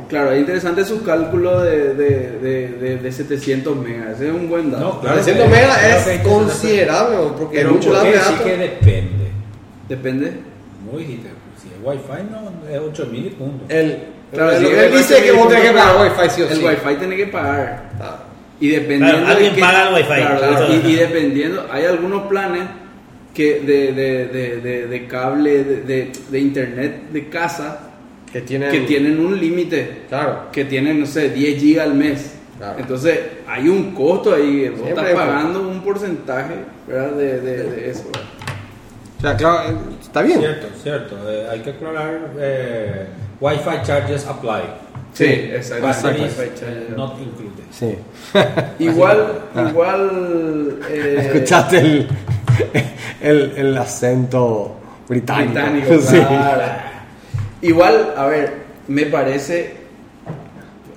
claro, 0.08 0.32
es 0.32 0.40
interesante 0.40 0.84
su 0.84 1.02
cálculo 1.02 1.62
de, 1.62 1.94
de, 1.94 2.30
de, 2.42 2.68
de, 2.68 2.96
de 2.98 3.12
700 3.12 3.76
megas. 3.76 4.16
Ese 4.16 4.28
es 4.28 4.34
un 4.34 4.48
buen 4.50 4.70
dato. 4.70 4.84
No, 4.84 5.00
claro. 5.00 5.16
300 5.16 5.44
que- 5.46 5.50
megas 5.50 5.78
claro 5.78 6.04
que 6.04 6.14
es 6.14 6.20
considerable, 6.20 7.16
porque 7.38 7.56
es 7.56 7.62
Pero 7.62 7.74
mucho 7.74 7.88
¿por 7.88 7.96
datos 7.96 8.10
qué 8.12 8.18
de 8.18 8.24
sí 8.24 8.34
que 8.44 8.56
depende? 8.58 9.30
Depende. 9.88 10.32
Muy 10.92 11.04
dijiste, 11.04 11.28
si 11.62 11.68
es 11.68 11.74
wifi 11.82 12.22
no, 12.30 12.70
es 12.70 12.78
8000 12.80 13.26
y 13.26 13.30
punto. 13.30 13.64
El, 13.68 13.98
Claro, 14.32 14.52
lo 14.52 14.58
sí, 14.58 14.64
que 14.66 14.72
él 14.72 14.84
el 14.92 14.92
dice 14.98 15.14
wifi 15.14 15.24
que 15.26 15.32
vos 15.32 15.48
tiene 15.48 15.62
tenés 15.62 15.72
que 15.72 15.78
pagar 15.78 16.02
wifi 16.18 16.30
sí 16.30 16.42
o 16.42 16.48
sí. 16.48 16.52
El 16.52 16.64
wifi 16.66 16.94
tiene 16.98 17.16
que 17.16 17.26
pagar. 17.26 17.90
Ah. 18.00 18.16
Y 18.60 18.68
dependiendo. 18.68 19.16
Claro, 19.18 19.26
alguien 19.32 19.54
de 19.54 19.60
paga 19.60 19.88
el 19.88 19.94
wifi, 19.94 20.06
Claro, 20.06 20.38
claro. 20.38 20.66
y, 20.72 20.76
y 20.90 20.94
dependiendo, 20.96 21.66
hay 21.70 21.84
algunos 21.84 22.22
planes 22.26 22.62
que 23.34 23.60
de, 23.60 23.92
de, 23.92 24.26
de, 24.28 24.60
de, 24.62 24.86
de 24.86 25.06
cable, 25.06 25.62
de, 25.64 25.82
de, 25.82 26.12
de 26.30 26.38
internet 26.40 27.10
de 27.12 27.28
casa, 27.28 27.80
Que 28.32 28.40
tienen... 28.40 28.70
que 28.70 28.80
tienen 28.80 29.20
un 29.20 29.38
límite. 29.38 30.02
Claro. 30.08 30.48
que 30.52 30.64
tienen, 30.64 31.00
no 31.00 31.06
sé, 31.06 31.28
10 31.30 31.60
gigas 31.60 31.86
al 31.86 31.94
mes. 31.94 32.32
Claro. 32.58 32.78
Entonces, 32.78 33.20
hay 33.46 33.68
un 33.68 33.92
costo 33.94 34.34
ahí, 34.34 34.70
vos 34.70 34.80
Siempre 34.80 35.10
estás 35.10 35.26
pagando 35.26 35.60
un 35.68 35.82
porcentaje 35.82 36.54
¿verdad? 36.88 37.10
De, 37.12 37.40
de, 37.42 37.62
de 37.64 37.90
eso. 37.90 38.04
¿verdad? 38.06 38.22
O 39.18 39.20
sea, 39.20 39.36
claro, 39.36 39.70
eh, 39.70 39.76
está 40.00 40.22
bien. 40.22 40.38
Cierto, 40.40 40.66
cierto. 40.82 41.16
eh, 41.30 41.46
hay 41.50 41.60
que 41.60 41.70
aclarar 41.70 42.30
eh, 42.38 43.06
Wi-Fi 43.40 43.82
charges 43.84 44.26
apply. 44.26 44.62
Sí, 45.12 45.24
exacto. 45.24 45.86
Batteries, 45.86 46.38
Wi-Fi 46.38 46.54
charges. 46.60 46.96
not 46.96 47.14
included. 47.20 47.64
Sí. 47.70 47.96
Igual, 48.84 49.42
Ah. 49.54 49.68
igual. 49.70 50.78
eh, 50.90 51.16
Escuchaste 51.32 51.78
el, 51.78 52.08
el, 53.22 53.52
el 53.56 53.78
acento 53.78 54.76
británico. 55.08 55.52
británico, 55.52 56.00
Sí. 56.00 56.16
claro. 56.18 56.62
Igual, 57.62 58.14
a 58.16 58.26
ver, 58.26 58.52
me 58.88 59.06
parece. 59.06 59.74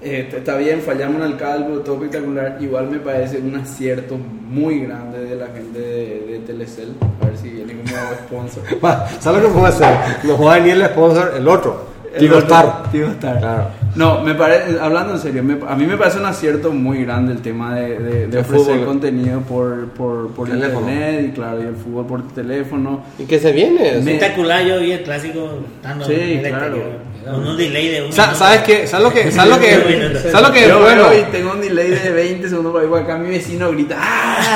eh, 0.01 0.29
está 0.33 0.55
bien, 0.57 0.81
fallamos 0.81 1.17
en 1.21 1.31
el 1.31 1.37
cálculo, 1.37 1.79
todo 1.79 1.95
espectacular. 1.95 2.57
Igual 2.61 2.89
me 2.89 2.99
parece 2.99 3.37
un 3.39 3.55
acierto 3.55 4.17
muy 4.17 4.81
grande 4.85 5.19
de 5.25 5.35
la 5.35 5.47
gente 5.47 5.79
de, 5.79 6.25
de 6.27 6.39
Telecel. 6.45 6.93
A 7.21 7.25
ver 7.25 7.37
si 7.37 7.49
viene 7.49 7.73
como 7.73 7.95
sponsor. 8.25 8.63
¿Sabes 9.19 9.43
lo 9.43 9.47
que 9.49 9.53
puede 9.53 9.67
hacer? 9.73 9.95
Nos 10.23 10.41
va 10.45 10.55
a 10.55 10.59
venir 10.59 10.75
el 10.75 10.85
sponsor, 10.87 11.33
el 11.37 11.47
otro. 11.47 11.88
Tigo 12.17 12.37
Star. 12.39 12.83
Tigo 12.91 13.07
Star. 13.09 13.39
Claro. 13.39 13.67
No, 13.95 14.21
me 14.23 14.35
parece, 14.35 14.79
hablando 14.79 15.13
en 15.15 15.19
serio, 15.19 15.43
me- 15.43 15.57
a 15.67 15.75
mí 15.75 15.85
me 15.85 15.97
parece 15.97 16.19
un 16.19 16.25
acierto 16.25 16.71
muy 16.71 17.03
grande 17.03 17.33
el 17.33 17.41
tema 17.41 17.75
de, 17.75 17.97
de- 17.99 18.27
de 18.27 18.37
El 18.37 18.45
ofrecer 18.45 18.73
fútbol. 18.75 18.85
contenido 18.85 19.39
por, 19.41 19.87
por, 19.89 20.29
por 20.31 20.47
Teléfono. 20.47 20.89
internet 20.89 21.25
y 21.27 21.31
claro, 21.35 21.59
y 21.63 21.65
el 21.65 21.75
fútbol 21.75 22.05
por 22.05 22.27
teléfono. 22.33 23.03
¿Y 23.17 23.23
qué 23.25 23.39
se 23.39 23.51
viene? 23.51 23.79
Me- 23.79 23.97
Espectacular, 24.13 24.63
yo 24.63 24.79
vi 24.79 24.91
el 24.91 25.03
clásico 25.03 25.49
dando 25.83 26.05
Sí, 26.05 26.13
en 26.13 26.45
el 26.45 26.51
claro. 26.51 27.09
Con 27.25 27.47
un 27.47 27.57
delay 27.57 27.89
de 27.89 28.03
un 28.03 28.13
Sa- 28.13 28.27
minuto. 28.27 28.39
¿Sabes 28.39 28.61
qué? 28.61 28.87
¿Sabes 28.87 29.03
lo 29.05 29.13
que, 29.13 29.31
sabes 29.31 29.51
lo 29.55 29.59
que, 29.59 30.19
¿sabes 30.31 30.47
lo 30.47 30.53
que 30.53 30.59
es 30.61 30.67
Yo 30.67 30.79
bueno? 30.79 31.03
y 31.13 31.31
tengo 31.31 31.51
un 31.51 31.61
delay 31.61 31.89
de 31.89 32.11
20 32.11 32.49
segundos 32.49 32.71
por 32.71 32.81
ahí, 32.81 32.87
por 32.87 32.99
acá 33.01 33.17
mi 33.17 33.29
vecino 33.29 33.71
grita 33.71 33.97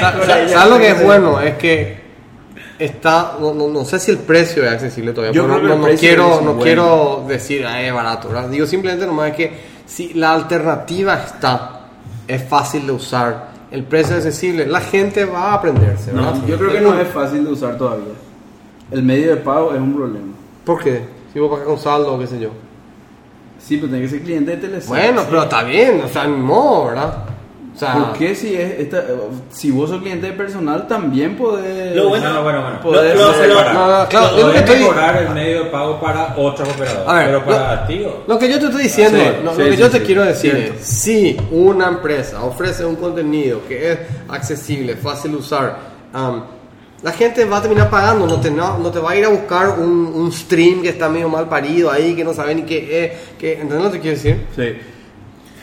sa- 0.00 0.48
¿Sabes 0.48 0.68
lo 0.70 0.78
que 0.78 0.88
es 0.90 1.02
bueno? 1.02 1.40
Es 1.40 1.54
que 1.56 2.03
está, 2.78 3.36
no, 3.40 3.54
no, 3.54 3.68
no 3.68 3.84
sé 3.84 3.98
si 3.98 4.10
el 4.10 4.18
precio 4.18 4.64
es 4.64 4.72
accesible 4.72 5.12
todavía, 5.12 5.32
Yo 5.34 5.46
pero 5.46 5.76
no, 5.76 5.88
no 5.88 5.96
quiero, 5.96 6.28
no 6.40 6.54
bueno. 6.54 6.60
quiero 6.62 7.24
decir, 7.28 7.64
"Ay, 7.66 7.86
es 7.86 7.94
barato, 7.94 8.28
¿verdad? 8.28 8.48
Digo 8.48 8.66
simplemente 8.66 9.06
nomás 9.06 9.30
es 9.30 9.36
que 9.36 9.52
si 9.86 10.14
la 10.14 10.32
alternativa 10.34 11.14
está, 11.14 11.80
es 12.26 12.42
fácil 12.44 12.86
de 12.86 12.92
usar, 12.92 13.48
el 13.70 13.84
precio 13.84 14.16
es 14.16 14.24
accesible, 14.24 14.66
la 14.66 14.80
gente 14.80 15.24
va 15.24 15.50
a 15.52 15.54
aprenderse, 15.54 16.12
¿verdad? 16.12 16.34
No, 16.34 16.46
yo 16.46 16.56
creo 16.58 16.72
que 16.72 16.80
no 16.80 16.98
es 17.00 17.08
fácil 17.08 17.44
de 17.44 17.52
usar 17.52 17.76
todavía. 17.76 18.14
El 18.90 19.02
medio 19.02 19.30
de 19.30 19.36
pago 19.38 19.72
es 19.74 19.80
un 19.80 19.94
problema. 19.94 20.32
¿Por 20.64 20.82
qué? 20.82 21.02
Si 21.32 21.38
vos 21.38 21.50
pagas 21.50 21.66
con 21.66 21.78
saldo 21.78 22.14
o 22.14 22.18
qué 22.18 22.26
sé 22.26 22.38
yo. 22.38 22.50
Sí, 23.58 23.76
pero 23.76 23.88
tiene 23.88 24.04
que 24.04 24.10
ser 24.10 24.22
cliente 24.22 24.50
de 24.52 24.56
Telcel. 24.58 24.88
Bueno, 24.88 25.22
pero 25.28 25.42
está 25.44 25.62
bien, 25.64 26.02
o 26.04 26.08
sea, 26.08 26.26
no, 26.26 26.84
¿verdad? 26.86 27.24
O 27.74 27.76
sea, 27.78 27.94
¿Por 27.94 28.12
qué 28.12 28.36
si, 28.36 28.54
es 28.54 28.78
esta, 28.78 29.04
si 29.50 29.72
vos 29.72 29.90
sos 29.90 30.00
cliente 30.00 30.28
de 30.28 30.32
personal 30.34 30.86
también 30.86 31.36
podés... 31.36 31.96
Lo 31.96 32.08
bueno- 32.08 32.28
No, 32.28 32.34
no, 32.34 32.42
bueno, 32.44 32.62
bueno. 32.62 32.80
Podés 32.80 33.16
Lo- 33.16 33.22
lo- 33.22 33.32
lo- 33.32 33.34
Separar. 33.44 33.74
no, 33.74 33.98
no, 34.02 34.08
claro, 34.08 34.30
Podés 34.36 34.52
que 34.52 34.58
estoy- 34.60 34.78
mejorar 34.78 35.16
el 35.24 35.30
medio 35.30 35.64
de 35.64 35.70
pago 35.70 36.00
para 36.00 36.34
otros 36.36 36.68
operadores. 36.68 37.08
A 37.08 37.14
ver, 37.14 37.26
pero 37.26 37.44
para 37.44 37.86
ti, 37.88 38.06
Lo 38.28 38.38
que 38.38 38.48
yo 38.48 38.60
te 38.60 38.66
estoy 38.66 38.82
diciendo, 38.84 39.18
Sí, 39.18 39.24
lo, 39.38 39.42
lo 39.42 39.56
sí, 39.56 39.62
que 39.64 39.70
sí, 39.72 39.76
yo 39.78 39.90
te 39.90 39.98
sí, 39.98 40.04
quiero 40.04 40.22
decir 40.24 40.52
cierto. 40.52 40.74
es, 40.74 40.86
si 40.86 41.36
una 41.50 41.88
empresa 41.88 42.44
ofrece 42.44 42.84
un 42.84 42.94
contenido 42.94 43.60
que 43.66 43.92
es 43.92 43.98
accesible, 44.28 44.94
fácil 44.94 45.32
de 45.32 45.36
usar, 45.38 45.76
um, 46.14 46.42
la 47.02 47.10
gente 47.10 47.44
va 47.44 47.56
a 47.58 47.60
terminar 47.62 47.90
pagando, 47.90 48.24
no 48.28 48.40
te, 48.40 48.52
no, 48.52 48.78
no 48.78 48.90
te 48.92 49.00
va 49.00 49.10
a 49.10 49.16
ir 49.16 49.24
a 49.24 49.28
buscar 49.30 49.70
un, 49.80 49.88
un 50.14 50.30
stream 50.32 50.80
que 50.80 50.90
está 50.90 51.08
medio 51.08 51.28
mal 51.28 51.48
parido 51.48 51.90
ahí, 51.90 52.14
que 52.14 52.22
no 52.22 52.32
sabe 52.32 52.54
ni 52.54 52.62
qué 52.62 53.04
es, 53.04 53.12
que, 53.36 53.54
¿entendés 53.54 53.82
lo 53.84 53.90
que 53.90 53.98
quiero 53.98 54.16
decir? 54.16 54.46
Sí. 54.54 54.76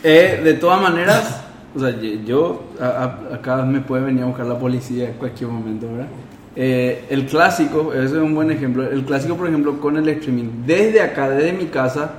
Eh, 0.04 0.42
de 0.44 0.54
todas 0.56 0.82
maneras, 0.82 1.41
o 1.76 1.80
sea, 1.80 1.90
yo 2.26 2.64
a- 2.82 2.86
a- 3.32 3.36
acá 3.36 3.64
me 3.64 3.80
puede 3.82 4.04
venir 4.06 4.24
a 4.24 4.28
buscar 4.28 4.46
la 4.46 4.58
policía 4.60 5.10
en 5.10 5.14
cualquier 5.16 5.50
momento, 5.50 5.88
¿verdad? 5.92 6.08
Eh, 6.56 7.06
el 7.10 7.26
clásico, 7.28 7.94
ese 7.94 8.06
es 8.06 8.12
un 8.14 8.36
buen 8.36 8.52
ejemplo. 8.52 8.84
El 8.90 9.04
clásico, 9.06 9.36
por 9.38 9.48
ejemplo, 9.48 9.80
con 9.80 9.96
el 9.98 10.08
streaming, 10.10 10.66
desde 10.66 11.02
acá, 11.02 11.30
desde 11.30 11.54
mi 11.54 11.66
casa, 11.68 12.12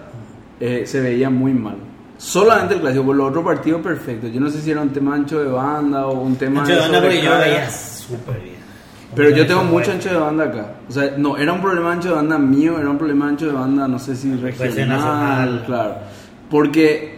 eh, 0.59 0.85
se 0.87 1.01
veía 1.01 1.29
muy 1.29 1.53
mal. 1.53 1.77
Solamente 2.17 2.75
el 2.75 2.81
clásico, 2.81 3.05
por 3.05 3.17
los 3.17 3.29
otros 3.31 3.45
partidos 3.45 3.83
perfecto. 3.83 4.29
Yo 4.29 4.41
no 4.41 4.49
sé 4.49 4.61
si 4.61 4.71
era 4.71 4.81
un 4.81 4.91
tema 4.91 5.15
ancho 5.17 5.39
de 5.43 5.51
banda 5.51 6.07
o 6.07 6.21
un 6.23 6.37
tema 6.37 6.61
Ancho 6.61 6.75
de 6.75 6.81
banda 6.81 7.01
porque 7.01 7.21
yo 7.23 7.31
veía 7.39 7.71
súper 7.71 8.41
bien. 8.41 8.57
Pero 9.15 9.31
yo 9.31 9.47
tengo 9.47 9.65
mucho 9.65 9.91
ancho 9.93 10.09
de 10.09 10.17
banda 10.17 10.45
acá. 10.45 10.67
O 10.89 10.93
sea, 10.93 11.13
no, 11.19 11.37
era 11.37 11.53
un 11.53 11.61
problema 11.61 11.93
ancho 11.93 12.09
de 12.11 12.15
banda 12.15 12.39
mío, 12.39 12.79
era 12.79 12.89
un 12.89 12.97
problema 12.97 13.29
ancho 13.29 13.47
de 13.47 13.53
banda, 13.53 13.87
no 13.89 13.99
sé 13.99 14.17
si 14.17 14.31
ser 14.31 14.41
regional, 14.41 14.89
nacional. 14.89 15.63
claro. 15.67 15.95
Porque 16.49 17.12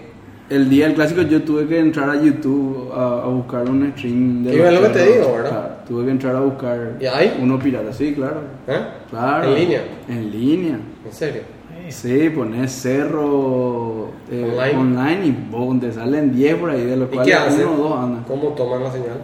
el 0.50 0.68
día 0.68 0.86
del 0.86 0.94
clásico 0.94 1.22
yo 1.22 1.42
tuve 1.42 1.66
que 1.66 1.78
entrar 1.78 2.10
a 2.10 2.20
YouTube 2.22 2.92
a, 2.94 3.22
a 3.22 3.26
buscar 3.26 3.68
un 3.68 3.92
stream 3.96 4.44
de 4.44 4.56
Y 4.56 4.60
es 4.60 4.72
lo 4.72 4.82
que 4.82 4.88
te 4.90 5.12
digo, 5.12 5.34
¿verdad? 5.36 5.84
Tuve 5.88 6.04
que 6.04 6.10
entrar 6.10 6.36
a 6.36 6.40
buscar 6.40 6.96
¿Y 7.00 7.06
hay? 7.06 7.38
uno 7.40 7.58
pirata, 7.58 7.92
sí, 7.92 8.14
claro. 8.14 8.40
¿Eh? 8.66 8.78
Claro. 9.10 9.48
¿En 9.48 9.54
línea? 9.60 9.84
En 10.08 10.30
línea. 10.30 10.78
¿En 11.04 11.12
serio? 11.12 11.42
Sí, 11.88 12.30
pones 12.30 12.72
cerro 12.72 14.08
eh, 14.30 14.42
Online. 14.56 14.76
online. 14.78 15.26
y 15.26 15.30
boom, 15.50 15.80
te 15.80 15.92
salen 15.92 16.34
10 16.34 16.54
por 16.56 16.70
ahí, 16.70 16.84
de 16.84 16.96
los 16.96 17.08
¿Y 17.10 17.14
cuales 17.14 17.34
qué 17.34 17.38
hacen? 17.38 17.66
uno 17.68 17.74
o 17.74 17.88
dos 17.88 17.98
andan. 17.98 18.24
¿Cómo 18.24 18.48
toman 18.50 18.82
la 18.84 18.90
señal? 18.90 19.20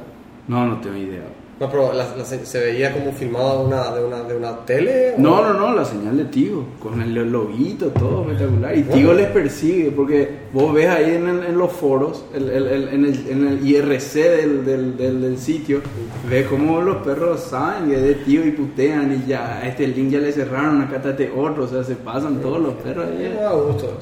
No, 0.46 0.66
no 0.66 0.78
tengo 0.80 0.96
idea. 0.96 1.22
No, 1.60 1.70
pero 1.70 1.92
la- 1.92 2.16
la 2.16 2.24
se, 2.24 2.46
se 2.46 2.58
veía 2.58 2.90
como 2.90 3.12
filmado 3.12 3.60
una, 3.66 3.90
de 3.94 4.02
una, 4.02 4.22
de 4.22 4.34
una 4.34 4.64
tele. 4.64 5.12
o- 5.16 5.20
No, 5.20 5.42
no, 5.42 5.52
no, 5.52 5.74
la 5.74 5.84
señal 5.84 6.16
de 6.16 6.24
Tigo, 6.24 6.64
con 6.82 7.02
el 7.02 7.12
loguito, 7.30 7.88
todo 7.88 8.22
espectacular. 8.22 8.78
Y. 8.78 8.82
Tigo 8.84 9.12
les 9.12 9.26
persigue, 9.26 9.90
porque 9.90 10.26
vos 10.54 10.72
ves 10.72 10.88
ahí 10.88 11.14
en, 11.16 11.28
el- 11.28 11.44
en 11.44 11.58
los 11.58 11.70
foros, 11.70 12.24
el, 12.34 12.48
el- 12.48 12.88
en, 12.88 13.04
el, 13.04 13.26
en 13.28 13.46
el 13.46 13.66
IRC 13.68 14.14
del, 14.14 14.64
del, 14.64 14.96
del, 14.96 15.20
del 15.20 15.38
sitio, 15.38 15.82
ves 16.30 16.46
cómo 16.46 16.80
los 16.80 16.96
perros 17.04 17.40
saben 17.40 17.90
que 17.90 17.96
es 17.96 18.02
de 18.04 18.14
Tigo 18.14 18.44
y 18.46 18.52
putean 18.52 19.22
y 19.22 19.28
ya, 19.28 19.58
a 19.58 19.68
este 19.68 19.86
link 19.86 20.08
ya 20.12 20.18
le 20.18 20.32
cerraron, 20.32 20.80
acá 20.80 20.96
está 20.96 21.10
este 21.10 21.30
otro, 21.36 21.64
o 21.64 21.68
sea, 21.68 21.84
se 21.84 21.94
pasan 21.94 22.36
todos 22.40 22.58
los 22.58 22.72
perros 22.74 23.04
ahí. 23.06 23.34
gusto 23.66 23.98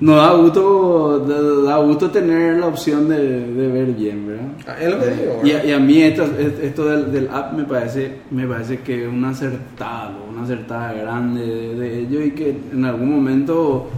Nos 0.00 0.16
da 0.16 0.32
gusto, 0.32 1.18
da, 1.28 1.70
da 1.72 1.78
gusto 1.84 2.10
tener 2.10 2.56
la 2.56 2.68
opción 2.68 3.06
de, 3.08 3.18
de 3.52 3.68
ver 3.68 3.86
bien, 3.88 4.26
¿verdad? 4.26 4.44
Ah, 4.66 4.76
Es 4.80 4.90
lo 4.90 4.98
que 4.98 5.10
digo. 5.10 5.40
Y, 5.44 5.68
y 5.68 5.72
a 5.72 5.78
mí 5.78 6.02
esto, 6.02 6.24
esto 6.62 6.84
del, 6.88 7.12
del 7.12 7.28
app 7.28 7.52
me 7.52 7.64
parece, 7.64 8.12
me 8.30 8.46
parece 8.46 8.78
que 8.80 9.02
es 9.04 9.08
una 9.12 9.28
acertada, 9.30 10.12
una 10.32 10.42
acertada 10.44 10.94
grande 10.94 11.44
de, 11.44 11.74
de 11.74 11.98
ello 12.00 12.22
y 12.22 12.30
que 12.30 12.56
en 12.72 12.84
algún 12.86 13.14
momento 13.14 13.88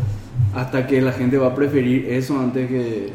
hasta 0.56 0.86
que 0.88 1.00
la 1.00 1.12
gente 1.12 1.38
va 1.38 1.48
a 1.48 1.54
preferir 1.54 2.06
eso 2.10 2.36
antes 2.38 2.68
que 2.68 3.10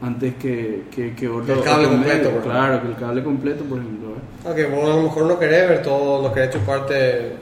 antes 0.00 0.34
que, 0.36 0.82
que, 0.94 1.14
que 1.14 1.28
otro, 1.28 1.46
Que 1.46 1.52
el 1.54 1.62
cable 1.64 1.88
completo, 1.88 2.28
medio. 2.28 2.42
claro, 2.42 2.82
que 2.82 2.88
el 2.88 2.94
cable 2.96 3.24
completo, 3.24 3.64
por 3.64 3.78
ejemplo. 3.78 4.08
¿eh? 4.10 4.46
Aunque 4.46 4.66
vos 4.66 4.84
a 4.84 4.96
lo 4.96 5.02
mejor 5.04 5.26
no 5.26 5.38
querés 5.38 5.68
ver 5.68 5.82
todo, 5.82 6.22
no 6.28 6.32
querés 6.32 6.50
chuparte 6.50 7.32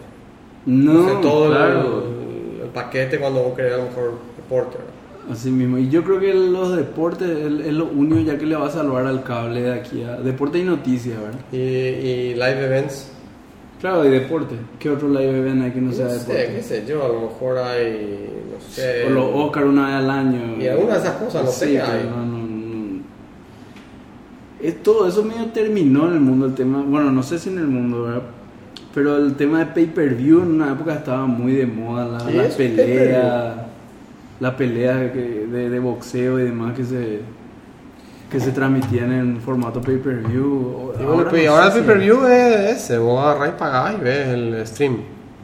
No, 0.65 1.01
o 1.01 1.05
sea, 1.11 1.21
todo 1.21 1.51
claro. 1.51 2.05
el, 2.07 2.63
el 2.63 2.69
paquete 2.71 3.19
cuando 3.19 3.43
vos 3.43 3.55
querés 3.57 3.75
a 3.75 3.77
lo 3.79 3.83
mejor 3.85 4.13
deporte. 4.47 4.79
¿verdad? 4.79 4.93
Así 5.33 5.51
mismo. 5.51 5.77
Y 5.79 5.89
yo 5.89 6.05
creo 6.05 6.21
que 6.21 6.33
los 6.33 6.77
deportes 6.77 7.29
es, 7.29 7.73
lo 7.73 7.87
único 7.87 8.21
ya 8.21 8.39
que 8.39 8.47
le 8.47 8.55
va 8.55 8.69
a 8.69 8.71
salvar 8.71 9.07
al 9.07 9.25
cable 9.25 9.61
de 9.63 9.73
aquí 9.73 10.03
a 10.05 10.17
deporte 10.17 10.59
y 10.59 10.63
noticias, 10.65 11.19
¿verdad? 11.21 11.41
Y, 11.53 11.57
y 11.57 12.35
live 12.35 12.65
events. 12.65 13.11
Claro, 13.81 14.05
y 14.05 14.11
deporte. 14.11 14.55
¿Qué 14.79 14.89
otro 14.89 15.09
live 15.09 15.39
event 15.39 15.63
hay 15.65 15.71
que 15.73 15.81
no 15.81 15.91
No 15.91 15.97
sea 15.97 16.09
sé, 16.11 16.19
deporte? 16.21 16.55
qué 16.57 16.63
sé 16.63 16.85
yo, 16.87 17.05
a 17.05 17.09
lo 17.09 17.21
mejor 17.23 17.59
hay, 17.59 18.29
no 18.53 18.73
sé. 18.73 19.05
O 19.05 19.11
los 19.11 19.31
Oscar 19.35 19.65
una 19.65 19.87
vez 19.87 19.95
al 19.97 20.11
año. 20.11 20.57
Y 20.63 20.69
alguna 20.69 20.95
de 20.95 21.01
esas 21.01 21.15
cosas, 21.17 21.45
no 21.45 21.51
sé 21.51 21.67
Sí, 21.67 21.77
hay. 21.77 22.05
No. 22.05 22.47
Es, 24.63 24.83
todo 24.83 25.07
eso 25.07 25.23
medio 25.23 25.47
terminó 25.47 26.07
en 26.09 26.15
el 26.15 26.21
mundo, 26.21 26.47
el 26.47 26.55
tema. 26.55 26.83
Bueno, 26.87 27.11
no 27.11 27.23
sé 27.23 27.39
si 27.39 27.51
en 27.51 27.59
el 27.59 27.67
mundo, 27.67 28.05
¿verdad? 28.05 28.23
Pero 28.95 29.19
el 29.19 29.35
tema 29.35 29.59
de 29.59 29.67
pay-per-view 29.67 30.41
en 30.41 30.53
una 30.53 30.73
época 30.73 30.95
estaba 30.95 31.27
muy 31.27 31.53
de 31.53 31.67
moda. 31.67 32.07
La, 32.07 32.21
Sí, 32.21 32.33
la 32.33 32.47
es 32.47 32.55
pelea. 32.55 33.66
La 34.41 34.57
pelea 34.57 35.13
que- 35.13 35.47
de, 35.51 35.71
de 35.71 35.79
boxeo 35.79 36.39
y 36.39 36.45
demás 36.45 36.75
que 36.75 36.85
se. 36.85 37.21
Que 38.31 38.41
se 38.41 38.51
transmitían 38.51 39.13
en 39.13 39.41
formato 39.41 39.81
pay-per-view. 39.81 40.93
Y 41.01 41.05
bueno, 41.05 41.27
pues, 41.31 41.45
no 41.47 41.53
ahora 41.53 41.67
el 41.67 41.73
pay-per-view 41.73 42.27
es 42.27 42.83
ese, 42.83 42.99
vos 42.99 43.25
agarrás 43.25 43.51
y 43.51 43.59
pagás 43.59 43.95
y 43.95 44.03
ves 44.03 44.29
el 44.29 44.67
stream. 44.67 44.97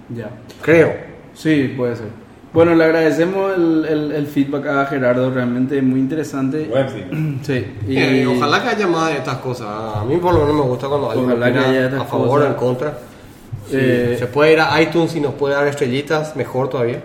Ya. 0.09 0.29
Creo. 0.61 0.93
Sí, 1.33 1.73
puede 1.77 1.95
ser. 1.97 2.07
Bueno, 2.53 2.75
le 2.75 2.85
agradecemos 2.85 3.57
el, 3.57 3.87
el, 3.89 4.13
el 4.13 4.27
feedback 4.27 4.67
a 4.67 4.85
Gerardo, 4.87 5.31
realmente 5.33 5.81
muy 5.81 6.01
interesante. 6.01 6.67
Buen 6.69 6.89
fin. 6.89 7.41
Sí, 7.43 7.65
y 7.89 7.99
Y 7.99 8.25
ojalá 8.27 8.63
que 8.63 8.69
haya 8.71 8.87
más 8.89 9.11
de 9.11 9.19
estas 9.19 9.37
cosas. 9.39 9.69
A 9.69 10.05
mí 10.05 10.17
por 10.17 10.35
lo 10.35 10.41
menos 10.41 10.57
me 10.57 10.63
gusta 10.63 10.89
cuando 10.89 11.09
alguien 11.11 11.31
Ojalá 11.31 11.47
opina 11.47 11.63
que 11.63 11.69
haya 11.71 11.85
estas 11.87 12.01
a 12.01 12.05
favor 12.05 12.43
o 12.43 12.47
en 12.47 12.55
contra. 12.55 12.99
Eh, 13.71 14.17
se 14.19 14.27
puede 14.27 14.55
ir 14.55 14.61
a 14.61 14.83
iTunes 14.83 15.15
y 15.15 15.21
nos 15.21 15.35
puede 15.35 15.55
dar 15.55 15.67
estrellitas, 15.69 16.35
mejor 16.37 16.69
todavía. 16.69 17.01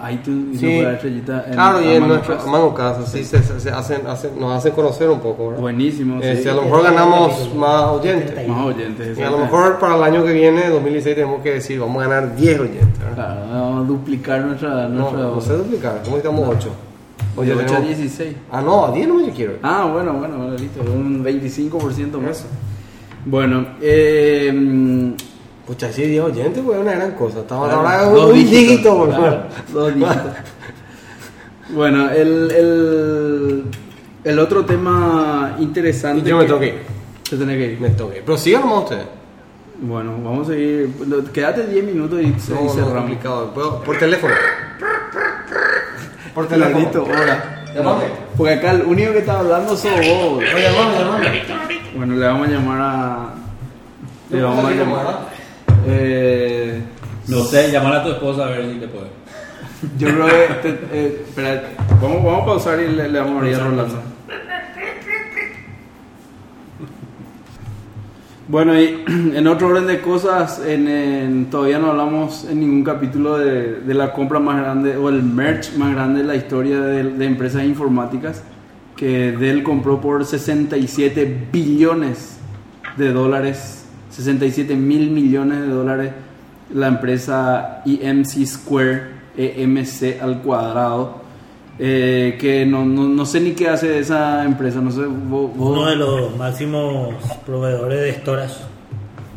A 0.00 0.12
iTunes 0.12 0.54
y 0.54 0.58
Sí. 0.58 0.80
nos 0.80 0.92
estrellita 0.94 1.44
en 1.46 1.52
claro, 1.54 1.82
y 1.82 1.88
en 1.88 2.08
nuestro. 2.08 2.40
Among 2.40 2.72
Us, 2.74 2.80
así 2.80 3.24
se, 3.24 3.36
hacen, 3.38 4.06
hacen- 4.06 4.38
nos 4.38 4.56
hacen 4.56 4.72
conocer 4.72 5.10
un 5.10 5.20
poco. 5.20 5.48
¿verdad? 5.48 5.60
Buenísimo, 5.60 6.20
sí. 6.22 6.28
Este, 6.28 6.50
a 6.50 6.54
lo 6.54 6.62
mejor 6.62 6.82
ganamos 6.84 7.54
más 7.54 7.84
oyentes. 7.90 8.48
Más 8.48 8.66
oyentes. 8.66 9.18
Y 9.18 9.22
a 9.22 9.30
lo 9.30 9.38
mejor 9.38 9.78
para 9.78 9.96
el 9.96 10.02
año 10.02 10.24
que 10.24 10.32
viene, 10.32 10.68
2016, 10.68 11.16
tenemos 11.16 11.42
que 11.42 11.54
decir, 11.54 11.80
vamos 11.80 12.02
a 12.04 12.08
ganar 12.08 12.36
10 12.36 12.60
oyentes. 12.60 12.98
¿verdad? 13.00 13.14
Claro, 13.14 13.40
vamos 13.52 13.84
a 13.84 13.88
duplicar 13.88 14.40
nuestra... 14.42 14.88
No, 14.88 15.00
nuestra 15.10 15.20
no 15.20 15.40
sé 15.40 15.52
duplicar, 15.56 16.00
¿cómo 16.04 16.16
estamos 16.16 16.48
8? 16.48 16.70
de 17.42 17.54
8 17.54 17.74
a 17.76 17.80
16. 17.80 18.36
Ah, 18.50 18.60
no, 18.60 18.86
a 18.86 18.92
10 18.92 19.08
no 19.08 19.20
yo 19.26 19.32
quiero. 19.32 19.54
Ah, 19.62 19.88
bueno, 19.92 20.12
bueno, 20.14 20.36
bueno, 20.36 20.54
listo. 20.54 20.82
Un 20.82 21.24
25% 21.24 22.18
más. 22.20 22.44
Bueno, 23.24 23.66
eh... 23.80 25.14
Pucha, 25.66 25.92
si 25.92 26.02
10 26.02 26.24
oyentes, 26.24 26.58
es 26.58 26.68
una 26.68 26.92
gran 26.92 27.12
cosa. 27.12 27.40
Estamos 27.40 27.68
Claro, 27.68 27.80
ahora 27.88 28.04
dos 28.04 28.30
un 28.30 28.34
dígitos, 28.34 28.58
dígito, 28.60 28.96
por 28.98 29.08
claro, 29.10 29.42
dos 29.72 29.94
dígitos. 29.94 30.16
Bueno, 31.70 32.10
el, 32.10 32.50
el, 32.50 33.64
el 34.24 34.38
otro 34.40 34.64
tema 34.66 35.56
interesante. 35.60 36.26
Y 36.26 36.30
yo 36.30 36.38
me 36.38 36.66
ir. 36.66 36.74
Se 37.22 37.36
tiene 37.36 37.56
que 37.56 37.72
ir. 37.72 37.80
Me 37.80 37.90
toque. 37.90 38.22
Pero 38.26 38.36
sigan 38.36 38.62
nomás 38.62 38.82
ustedes. 38.84 39.06
Bueno, 39.80 40.12
vamos 40.22 40.48
a 40.48 40.52
seguir. 40.52 40.90
Quédate 41.32 41.66
10 41.66 41.84
minutos 41.84 42.20
y, 42.20 42.38
se- 42.40 42.52
No, 42.54 42.64
no, 42.64 42.70
cerramos. 42.70 43.16
Puedo- 43.54 43.82
Por 43.82 43.98
teléfono. 43.98 44.34
Por 46.34 46.48
teléfono. 46.48 46.88
Ahora. 47.06 47.64
Llamame. 47.74 48.04
Porque 48.36 48.52
acá 48.54 48.72
el 48.72 48.82
único 48.82 49.12
que 49.12 49.18
está 49.20 49.38
hablando 49.38 49.76
sos 49.76 49.92
vos. 49.94 50.38
Oye, 50.38 50.62
llamame, 50.62 50.98
llamame. 50.98 51.42
Bueno, 51.96 52.14
le 52.16 52.26
vamos 52.26 52.48
a 52.48 52.50
llamar 52.50 52.80
a. 52.80 53.34
Le 54.30 54.42
vamos 54.42 54.64
a 54.64 54.70
llamar. 54.72 55.31
Eh, 55.86 56.80
No 57.28 57.44
sé, 57.44 57.70
llamar 57.70 57.94
a 57.96 58.04
tu 58.04 58.10
esposa 58.10 58.46
a 58.46 58.50
ver 58.50 58.72
si 58.72 58.78
te 58.80 58.88
puede. 58.88 59.06
Yo 59.98 60.08
creo 60.08 60.26
que. 60.26 60.54
te- 60.68 60.78
eh, 60.92 61.22
espera, 61.28 61.62
vamos, 62.00 62.24
vamos 62.24 62.42
a 62.42 62.46
pausar 62.46 62.80
y 62.80 62.88
le, 62.88 63.08
le 63.08 63.18
vamos 63.18 63.34
a 63.34 63.38
abrir 63.38 63.54
a 63.56 63.58
Rolando. 63.64 64.02
Bueno, 68.48 68.78
y 68.78 69.02
en 69.34 69.46
otro 69.46 69.68
orden 69.68 69.86
de 69.86 70.00
cosas, 70.00 70.60
en, 70.66 70.88
en- 70.88 71.46
todavía 71.46 71.78
no 71.78 71.90
hablamos 71.90 72.44
en 72.50 72.60
ningún 72.60 72.84
capítulo 72.84 73.38
de, 73.38 73.80
de 73.80 73.94
la 73.94 74.12
compra 74.12 74.38
más 74.40 74.60
grande 74.60 74.96
o 74.96 75.08
el 75.08 75.22
merch 75.22 75.74
más 75.76 75.92
grande 75.94 76.20
de 76.22 76.26
la 76.26 76.34
historia 76.36 76.80
de, 76.80 77.04
de 77.04 77.24
empresas 77.24 77.64
informáticas, 77.64 78.42
que 78.96 79.32
Dell 79.32 79.62
compró 79.62 80.00
por 80.00 80.24
67 80.24 81.48
billones 81.52 82.38
de 82.96 83.12
dólares, 83.12 83.81
67 84.12 84.76
mil 84.76 85.10
millones 85.10 85.60
de 85.62 85.68
dólares, 85.68 86.12
la 86.72 86.86
empresa 86.88 87.82
EMC 87.84 88.46
Square, 88.46 89.02
EMC 89.36 90.20
al 90.22 90.40
cuadrado, 90.42 91.22
eh, 91.78 92.36
que 92.40 92.64
no, 92.66 92.84
no, 92.84 93.08
no 93.08 93.26
sé 93.26 93.40
ni 93.40 93.52
qué 93.52 93.68
hace 93.68 93.98
esa 93.98 94.44
empresa, 94.44 94.80
no 94.80 94.90
sé, 94.90 95.00
vos- 95.06 95.50
vos- 95.56 95.70
Uno 95.78 95.86
de 95.86 95.96
los 95.96 96.36
máximos 96.36 97.14
proveedores 97.46 98.00
de 98.00 98.12
storage. 98.20 98.54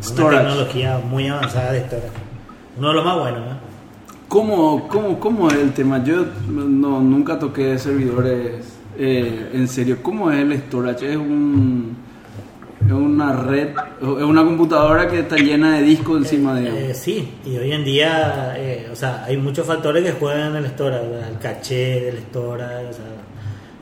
Storage. 0.03 0.41
Una 0.41 0.49
tecnología 0.49 0.99
muy 1.09 1.28
avanzada 1.28 1.71
de 1.71 1.80
storage. 1.86 2.09
Uno 2.78 2.89
de 2.89 2.93
los 2.93 3.05
más 3.05 3.17
buenos, 3.19 3.39
¿eh? 3.41 3.55
¿Cómo, 4.28 4.88
cómo, 4.89 5.19
¿Cómo 5.19 5.47
es 5.47 5.55
el 5.55 5.71
tema? 5.71 6.03
Yo 6.03 6.26
no, 6.49 6.99
nunca 7.01 7.39
toqué 7.39 7.78
servidores 7.80 8.73
eh, 8.97 9.51
en 9.53 9.67
serio. 9.67 9.97
¿Cómo 10.01 10.30
es 10.32 10.39
el 10.39 10.53
storage? 10.63 11.11
¿Es, 11.11 11.15
un, 11.17 11.95
es 12.86 12.91
una 12.91 13.33
red, 13.33 13.69
es 14.01 14.23
una 14.23 14.43
computadora 14.43 15.07
que 15.07 15.19
está 15.19 15.36
llena 15.38 15.77
de 15.77 15.81
discos 15.83 16.17
encima 16.19 16.53
de 16.53 16.91
Eh, 16.91 16.93
sí, 16.93 17.29
y 17.45 17.57
hoy 17.57 17.71
en 17.71 17.83
día, 17.83 18.53
eh, 18.57 18.89
o 18.91 18.95
sea, 18.95 19.23
hay 19.25 19.38
muchos 19.38 19.65
factores 19.65 20.03
que 20.03 20.11
juegan 20.13 20.55
en 20.55 20.65
el 20.65 20.71
¿verdad? 20.71 21.29
el 21.29 21.38
caché 21.39 22.01
del 22.01 22.17
storage, 22.19 22.86
o 22.89 22.93
sea, 22.93 23.05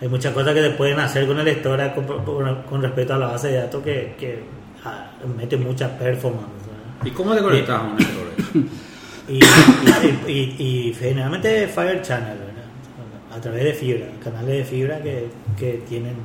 hay 0.02 0.08
muchas 0.08 0.34
cosas 0.34 0.54
que 0.54 0.62
se 0.62 0.70
pueden 0.72 1.00
hacer 1.00 1.28
con 1.28 1.40
el 1.40 1.48
storage 1.56 1.96
con, 1.96 2.06
con- 2.24 2.64
con 2.64 2.82
respecto 2.82 3.14
a 3.14 3.18
la 3.18 3.28
base 3.28 3.50
de 3.50 3.58
datos 3.58 3.84
que, 3.84 4.16
que 4.20 4.44
ah, 4.86 5.12
mete 5.38 5.58
mucha 5.58 5.98
performance. 5.98 6.48
¿verdad? 6.66 7.06
¿Y 7.06 7.12
cómo 7.12 7.34
te 7.36 7.42
conectas 7.42 7.80
a 7.80 7.84
un 7.84 8.00
storage? 8.00 8.68
Y, 9.30 9.40
y, 9.40 10.32
y- 10.32 10.56
y 10.90 10.94
generalmente 10.96 11.66
Fire 11.70 12.02
Channel, 12.02 12.38
¿verdad? 12.38 13.38
a 13.38 13.40
través 13.40 13.64
de 13.64 13.74
fibra, 13.74 14.06
canales 14.22 14.58
de 14.58 14.64
fibra 14.66 15.02
que, 15.02 15.30
que 15.58 15.82
tienen 15.88 16.16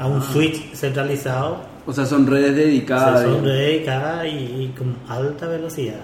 a 0.00 0.08
un 0.08 0.20
switch 0.20 0.72
centralizado, 0.74 1.62
O 1.90 1.92
sea, 1.92 2.06
son 2.06 2.26
redes 2.26 2.54
dedicadas. 2.54 3.22
son 3.22 3.42
digamos. 3.42 3.48
dedicadas 3.52 4.26
y, 4.26 4.28
y 4.28 4.74
con 4.78 4.96
alta 5.08 5.48
velocidad. 5.48 5.98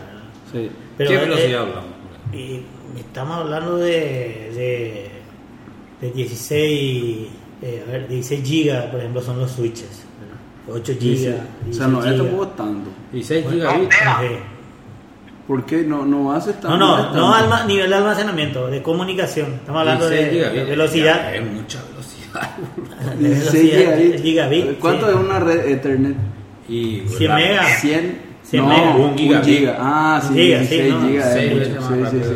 Sí. 0.52 0.68
Pero, 0.98 1.10
¿Qué 1.10 1.16
velocidad 1.16 1.60
hablamos? 1.62 1.84
Y 2.32 2.62
estamos 2.98 3.36
hablando 3.36 3.76
de, 3.76 4.50
de, 4.54 5.10
de 6.00 6.12
16, 6.12 7.28
eh, 7.62 7.84
a 7.86 7.90
ver, 7.92 8.08
16 8.08 8.42
gigas, 8.48 8.84
por 8.86 8.98
ejemplo, 8.98 9.22
son 9.22 9.38
los 9.38 9.50
switches. 9.52 10.04
¿verdad? 10.66 10.80
8 10.82 10.92
Sí, 10.92 10.98
sí. 10.98 11.16
gigas. 11.18 11.36
O 11.70 11.72
sea, 11.72 11.86
no 11.86 11.98
es 12.00 12.04
16 12.06 12.18
tampoco 12.30 12.42
gigas. 12.42 12.56
tanto. 12.56 12.90
16 13.12 13.44
Bueno. 13.44 14.56
¿Por 15.46 15.64
qué 15.64 15.82
no, 15.84 16.04
no 16.04 16.32
hace 16.32 16.52
tanto? 16.54 16.76
No, 16.76 16.96
no, 16.96 17.14
no 17.14 17.32
alma- 17.34 17.64
nivel 17.66 17.88
de 17.88 17.94
almacenamiento, 17.94 18.66
de 18.66 18.82
comunicación. 18.82 19.52
Estamos 19.54 19.80
hablando 19.80 20.08
de, 20.08 20.28
16 20.28 20.52
de 20.54 20.64
velocidad. 20.64 21.30
Ya, 21.30 21.36
Es 21.36 21.46
mucha 21.52 21.78
16 23.18 23.52
velocidad, 23.52 23.96
gigabits. 23.96 24.22
gigabit, 24.22 24.78
¿Cuánto 24.78 25.06
sí. 25.06 25.12
es 25.14 25.24
una 25.24 25.40
red 25.40 25.66
Ethernet? 25.68 26.16
Y 26.68 27.02
100 27.06 27.28
la- 27.30 27.34
megas. 27.36 27.80
100, 27.80 28.18
100 28.42 28.62
no, 28.62 28.68
megas. 28.68 28.96
un 28.96 29.18
giga. 29.18 29.40
gigabit. 29.42 29.78
Ah, 29.80 30.20
sí, 30.26 30.34
giga, 30.34 30.58
sí, 30.64 30.66
16 30.76 30.94
no. 30.94 31.08
gigas. 31.08 31.36
Es 31.36 31.52
mucho. 31.52 31.64
Sí, 31.88 32.04
sí, 32.10 32.24
sí. 32.24 32.34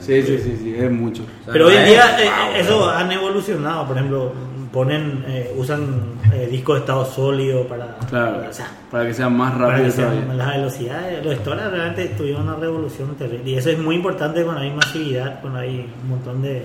Sí, 0.00 0.22
sí, 0.22 0.38
sí, 0.38 0.56
sí, 0.62 0.74
es 0.78 0.90
mucho. 0.90 1.22
O 1.22 1.44
sea, 1.44 1.52
Pero 1.52 1.66
hoy 1.66 1.74
en 1.74 1.82
es- 1.82 1.88
día 1.90 2.04
eh, 2.24 2.28
Ah, 2.30 2.50
eso 2.58 2.88
han 2.88 3.10
evolucionado. 3.12 3.86
Por 3.86 3.96
ejemplo, 3.96 4.32
ponen, 4.72 5.24
eh, 5.28 5.52
usan 5.56 6.18
eh, 6.32 6.46
discos 6.50 6.76
de 6.76 6.80
estado 6.80 7.04
sólido 7.04 7.66
para, 7.66 7.96
Claro, 8.08 8.36
para- 8.36 8.48
o 8.48 8.52
sea, 8.52 8.70
para 8.90 9.06
que 9.06 9.14
sea 9.14 9.28
más 9.28 9.52
para 9.52 9.68
rápido 9.68 9.86
que 9.86 9.92
sean 9.92 10.10
todavía. 10.10 10.34
las 10.34 10.56
velocidades. 10.56 11.24
Los 11.24 11.34
storage 11.36 11.70
realmente 11.70 12.04
tuvieron 12.16 12.42
una 12.42 12.56
revolución 12.56 13.14
terrible. 13.16 13.50
Y 13.50 13.54
eso 13.56 13.70
es 13.70 13.78
muy 13.78 13.96
importante 13.96 14.42
cuando 14.44 14.62
hay 14.62 14.70
masividad, 14.70 15.40
cuando 15.40 15.58
hay 15.60 15.90
un 16.02 16.08
montón 16.10 16.42
de. 16.42 16.62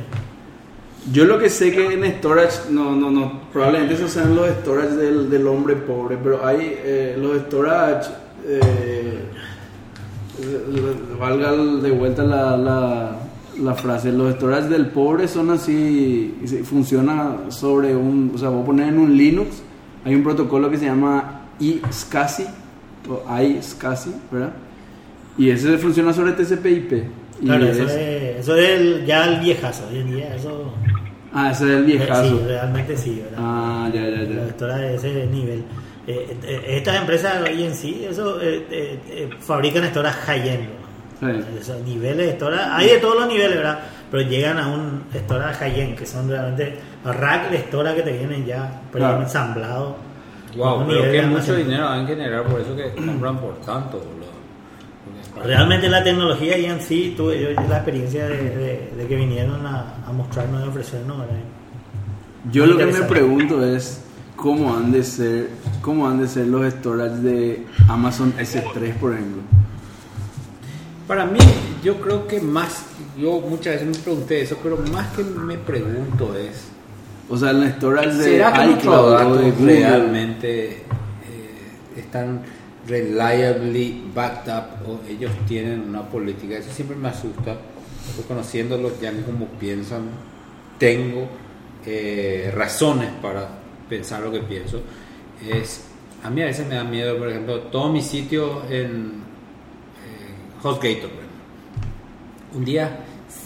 Yo 1.12 1.26
lo 1.26 1.38
que 1.38 1.50
sé 1.50 1.72
que 1.72 1.94
en 1.94 2.06
storage, 2.18 2.72
no, 2.72 2.96
no, 2.96 3.12
no, 3.12 3.42
probablemente 3.52 3.96
esos 3.96 4.12
sean 4.12 4.36
los 4.36 4.48
storage 4.62 4.96
del, 4.96 5.30
del 5.30 5.48
hombre 5.48 5.76
pobre, 5.76 6.18
pero 6.22 6.46
hay 6.46 6.80
eh, 6.84 7.18
los 7.20 7.42
storage, 7.42 8.10
eh, 8.46 9.20
valga 11.20 11.52
de 11.52 11.92
vuelta 11.92 12.24
la, 12.24 12.56
la, 12.56 13.20
la 13.62 13.74
frase, 13.74 14.14
los 14.14 14.34
storage 14.36 14.70
del 14.70 14.88
pobre 14.88 15.28
son 15.28 15.52
así, 15.52 16.36
funciona 16.64 17.36
sobre 17.50 17.94
un, 17.96 18.32
o 18.34 18.38
sea, 18.38 18.48
vos 18.48 18.66
poner 18.66 18.88
en 18.88 19.00
un 19.00 19.18
Linux, 19.18 19.62
hay 20.06 20.16
un 20.16 20.24
protocolo 20.24 20.70
que 20.70 20.78
se 20.78 20.86
llama 20.86 21.42
iSCSI, 21.60 22.46
o 23.10 23.42
iSCSI, 23.42 24.14
¿verdad? 24.32 24.54
Y 25.38 25.50
ese 25.50 25.78
funciona 25.78 26.14
sobre 26.14 26.32
TCP/IP. 26.32 27.23
Claro, 27.42 27.66
es- 27.66 27.78
eso 27.78 27.84
es, 27.88 28.40
eso 28.40 28.56
es 28.56 28.70
el- 28.70 29.06
ya 29.06 29.26
el 29.26 29.40
viejazo. 29.40 29.84
Hoy 29.92 30.00
en 30.00 30.16
día, 30.16 30.36
eso. 30.36 30.74
Ah, 31.34 31.52
ese 31.52 31.66
es 31.66 31.70
el 31.72 31.84
viejazo. 31.86 32.24
Sí, 32.24 32.42
realmente 32.48 32.98
sí, 32.98 33.22
¿verdad? 33.24 33.38
Ah, 33.40 33.90
ya, 33.94 34.02
ya, 34.02 34.24
ya. 34.24 34.36
Los 34.36 34.50
storage 34.52 34.82
de 34.84 34.96
ese 34.96 35.26
nivel. 35.28 35.64
Eh, 36.06 36.38
eh, 36.44 36.64
estas 36.68 36.98
empresas 36.98 37.42
hoy 37.42 37.64
en 37.64 37.74
sí, 37.74 38.06
eso 38.10 38.40
eh, 38.42 38.66
eh, 38.70 39.00
eh, 39.10 39.30
fabrican 39.40 39.84
storage 39.86 40.16
high-end. 40.26 40.68
¿no? 41.22 41.34
Sí. 41.34 41.40
Esos 41.60 41.82
niveles 41.84 42.28
de 42.28 42.34
storage, 42.34 42.64
hay 42.70 42.88
de 42.90 42.98
todos 42.98 43.16
los 43.16 43.28
niveles, 43.28 43.56
¿verdad? 43.56 43.80
Pero 44.12 44.30
llegan 44.30 44.58
a 44.58 44.68
un 44.68 45.04
storage 45.14 45.56
high-end, 45.56 45.98
que 45.98 46.06
son 46.06 46.30
realmente 46.30 46.78
rack 47.06 47.50
de 47.50 47.58
storage 47.60 47.96
que 47.96 48.02
te 48.04 48.12
vienen 48.18 48.46
ya 48.46 48.82
Claro. 48.92 49.22
ensamblados. 49.22 49.96
Wow, 50.58 50.86
pero 50.88 51.02
qué 51.12 51.22
mucho 51.24 51.56
dinero 51.56 51.86
van 51.86 52.04
a 52.04 52.08
generar, 52.08 52.44
por 52.44 52.62
eso 52.62 52.76
que 52.76 52.92
compran 52.94 53.38
por 53.40 53.56
tanto, 53.62 53.98
boludo. 53.98 54.23
Realmente 55.42 55.90
la 55.90 56.04
tecnología 56.04 56.58
y 56.58 56.66
en 56.66 56.80
sí, 56.82 57.14
tuve 57.18 57.42
yo 57.42 57.50
la 57.68 57.78
experiencia 57.78 58.26
de, 58.28 58.38
de- 58.38 58.94
de 58.98 59.08
que 59.08 59.16
vinieron 59.16 59.66
a, 59.66 59.96
a 60.08 60.12
mostrarnos 60.12 60.64
y 60.66 60.70
ofrecernos, 60.70 61.18
¿verdad? 61.20 61.36
Yo 62.52 62.66
lo 62.66 62.78
que 62.78 62.86
me 62.86 63.02
pregunto 63.02 63.66
es 63.66 64.02
cómo 64.36 64.76
han 64.76 64.92
de 64.92 65.04
ser, 65.04 65.50
cómo 65.82 66.08
han 66.08 66.20
de 66.22 66.28
ser 66.28 66.48
los 66.48 66.72
storage 66.74 67.16
de 67.18 67.66
Amazon 67.90 68.34
S3, 68.38 68.94
por 68.96 69.14
ejemplo. 69.14 69.42
Para 71.08 71.26
mí, 71.26 71.40
yo 71.84 72.00
creo 72.00 72.28
que 72.28 72.40
más, 72.40 72.86
yo 73.18 73.40
muchas 73.42 73.76
veces 73.76 73.88
me 73.98 74.04
pregunté 74.04 74.42
eso, 74.42 74.58
pero 74.62 74.78
más 74.94 75.08
que 75.14 75.24
me 75.24 75.58
pregunto 75.58 76.36
es, 76.38 76.68
O 77.30 77.38
sea, 77.38 77.52
el 77.52 77.70
storage 77.74 78.14
de 78.14 78.24
¿será 78.24 78.54
que 78.54 78.72
iCloud 78.72 79.14
o 79.32 79.36
de 79.36 79.52
Google. 79.52 79.80
realmente 79.80 80.70
eh, 80.78 80.84
están 81.98 82.42
reliably 82.88 84.04
backed 84.14 84.48
up 84.48 84.88
o 84.88 85.00
ellos 85.10 85.32
tienen 85.48 85.82
una 85.82 86.04
política? 86.04 86.58
Eso 86.58 86.72
siempre 86.72 86.96
me 86.96 87.10
asusta, 87.10 87.56
porque 88.06 88.28
conociéndolos 88.28 89.00
ya 89.00 89.12
como 89.26 89.48
piensan, 89.48 90.04
tengo 90.78 91.28
eh, 91.86 92.52
razones 92.56 93.10
para 93.22 93.48
pensar 93.90 94.22
lo 94.22 94.32
que 94.32 94.40
pienso. 94.40 94.82
Es, 95.48 95.86
a 96.24 96.30
mí 96.30 96.42
a 96.42 96.46
veces 96.46 96.68
me 96.68 96.76
da 96.76 96.84
miedo, 96.84 97.18
por 97.18 97.30
ejemplo, 97.30 97.60
todo 97.64 97.92
mi 97.92 98.02
sitio 98.02 98.64
en 98.70 99.24
eh, 100.06 100.62
HostGator, 100.62 101.10
un 102.56 102.66
día 102.66 103.00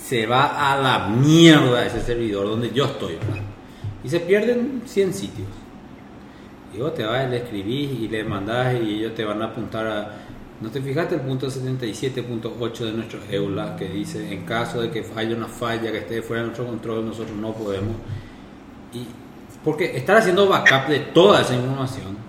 se 0.07 0.25
va 0.25 0.71
a 0.71 0.81
la 0.81 1.07
mierda 1.07 1.85
ese 1.85 2.01
servidor 2.01 2.47
donde 2.47 2.71
yo 2.71 2.85
estoy. 2.85 3.17
Y 4.03 4.09
se 4.09 4.19
pierden 4.19 4.83
100 4.85 5.13
sitios. 5.13 5.47
Y 6.73 6.79
vos 6.79 6.93
te 6.93 7.05
vas, 7.05 7.29
le 7.29 7.37
escribís 7.37 7.91
y 7.99 8.07
le 8.07 8.23
mandás 8.23 8.75
y 8.81 8.95
ellos 8.95 9.15
te 9.15 9.25
van 9.25 9.41
a 9.41 9.45
apuntar 9.45 9.87
a... 9.87 10.11
¿No 10.59 10.69
te 10.69 10.81
fijaste 10.81 11.15
el 11.15 11.21
punto 11.21 11.47
77.8 11.47 12.77
de 12.79 12.91
nuestro 12.91 13.19
EULA 13.29 13.75
que 13.75 13.87
dice 13.87 14.33
en 14.33 14.43
caso 14.43 14.81
de 14.81 14.89
que 14.89 15.05
haya 15.15 15.35
una 15.35 15.47
falla 15.47 15.91
que 15.91 15.99
esté 15.99 16.21
fuera 16.21 16.41
de 16.41 16.47
nuestro 16.47 16.65
control 16.65 17.05
nosotros 17.05 17.37
no 17.37 17.53
podemos? 17.53 17.95
Y 18.93 19.05
porque 19.63 19.95
estar 19.95 20.17
haciendo 20.17 20.47
backup 20.47 20.87
de 20.87 20.99
toda 20.99 21.41
esa 21.41 21.55
información 21.55 22.27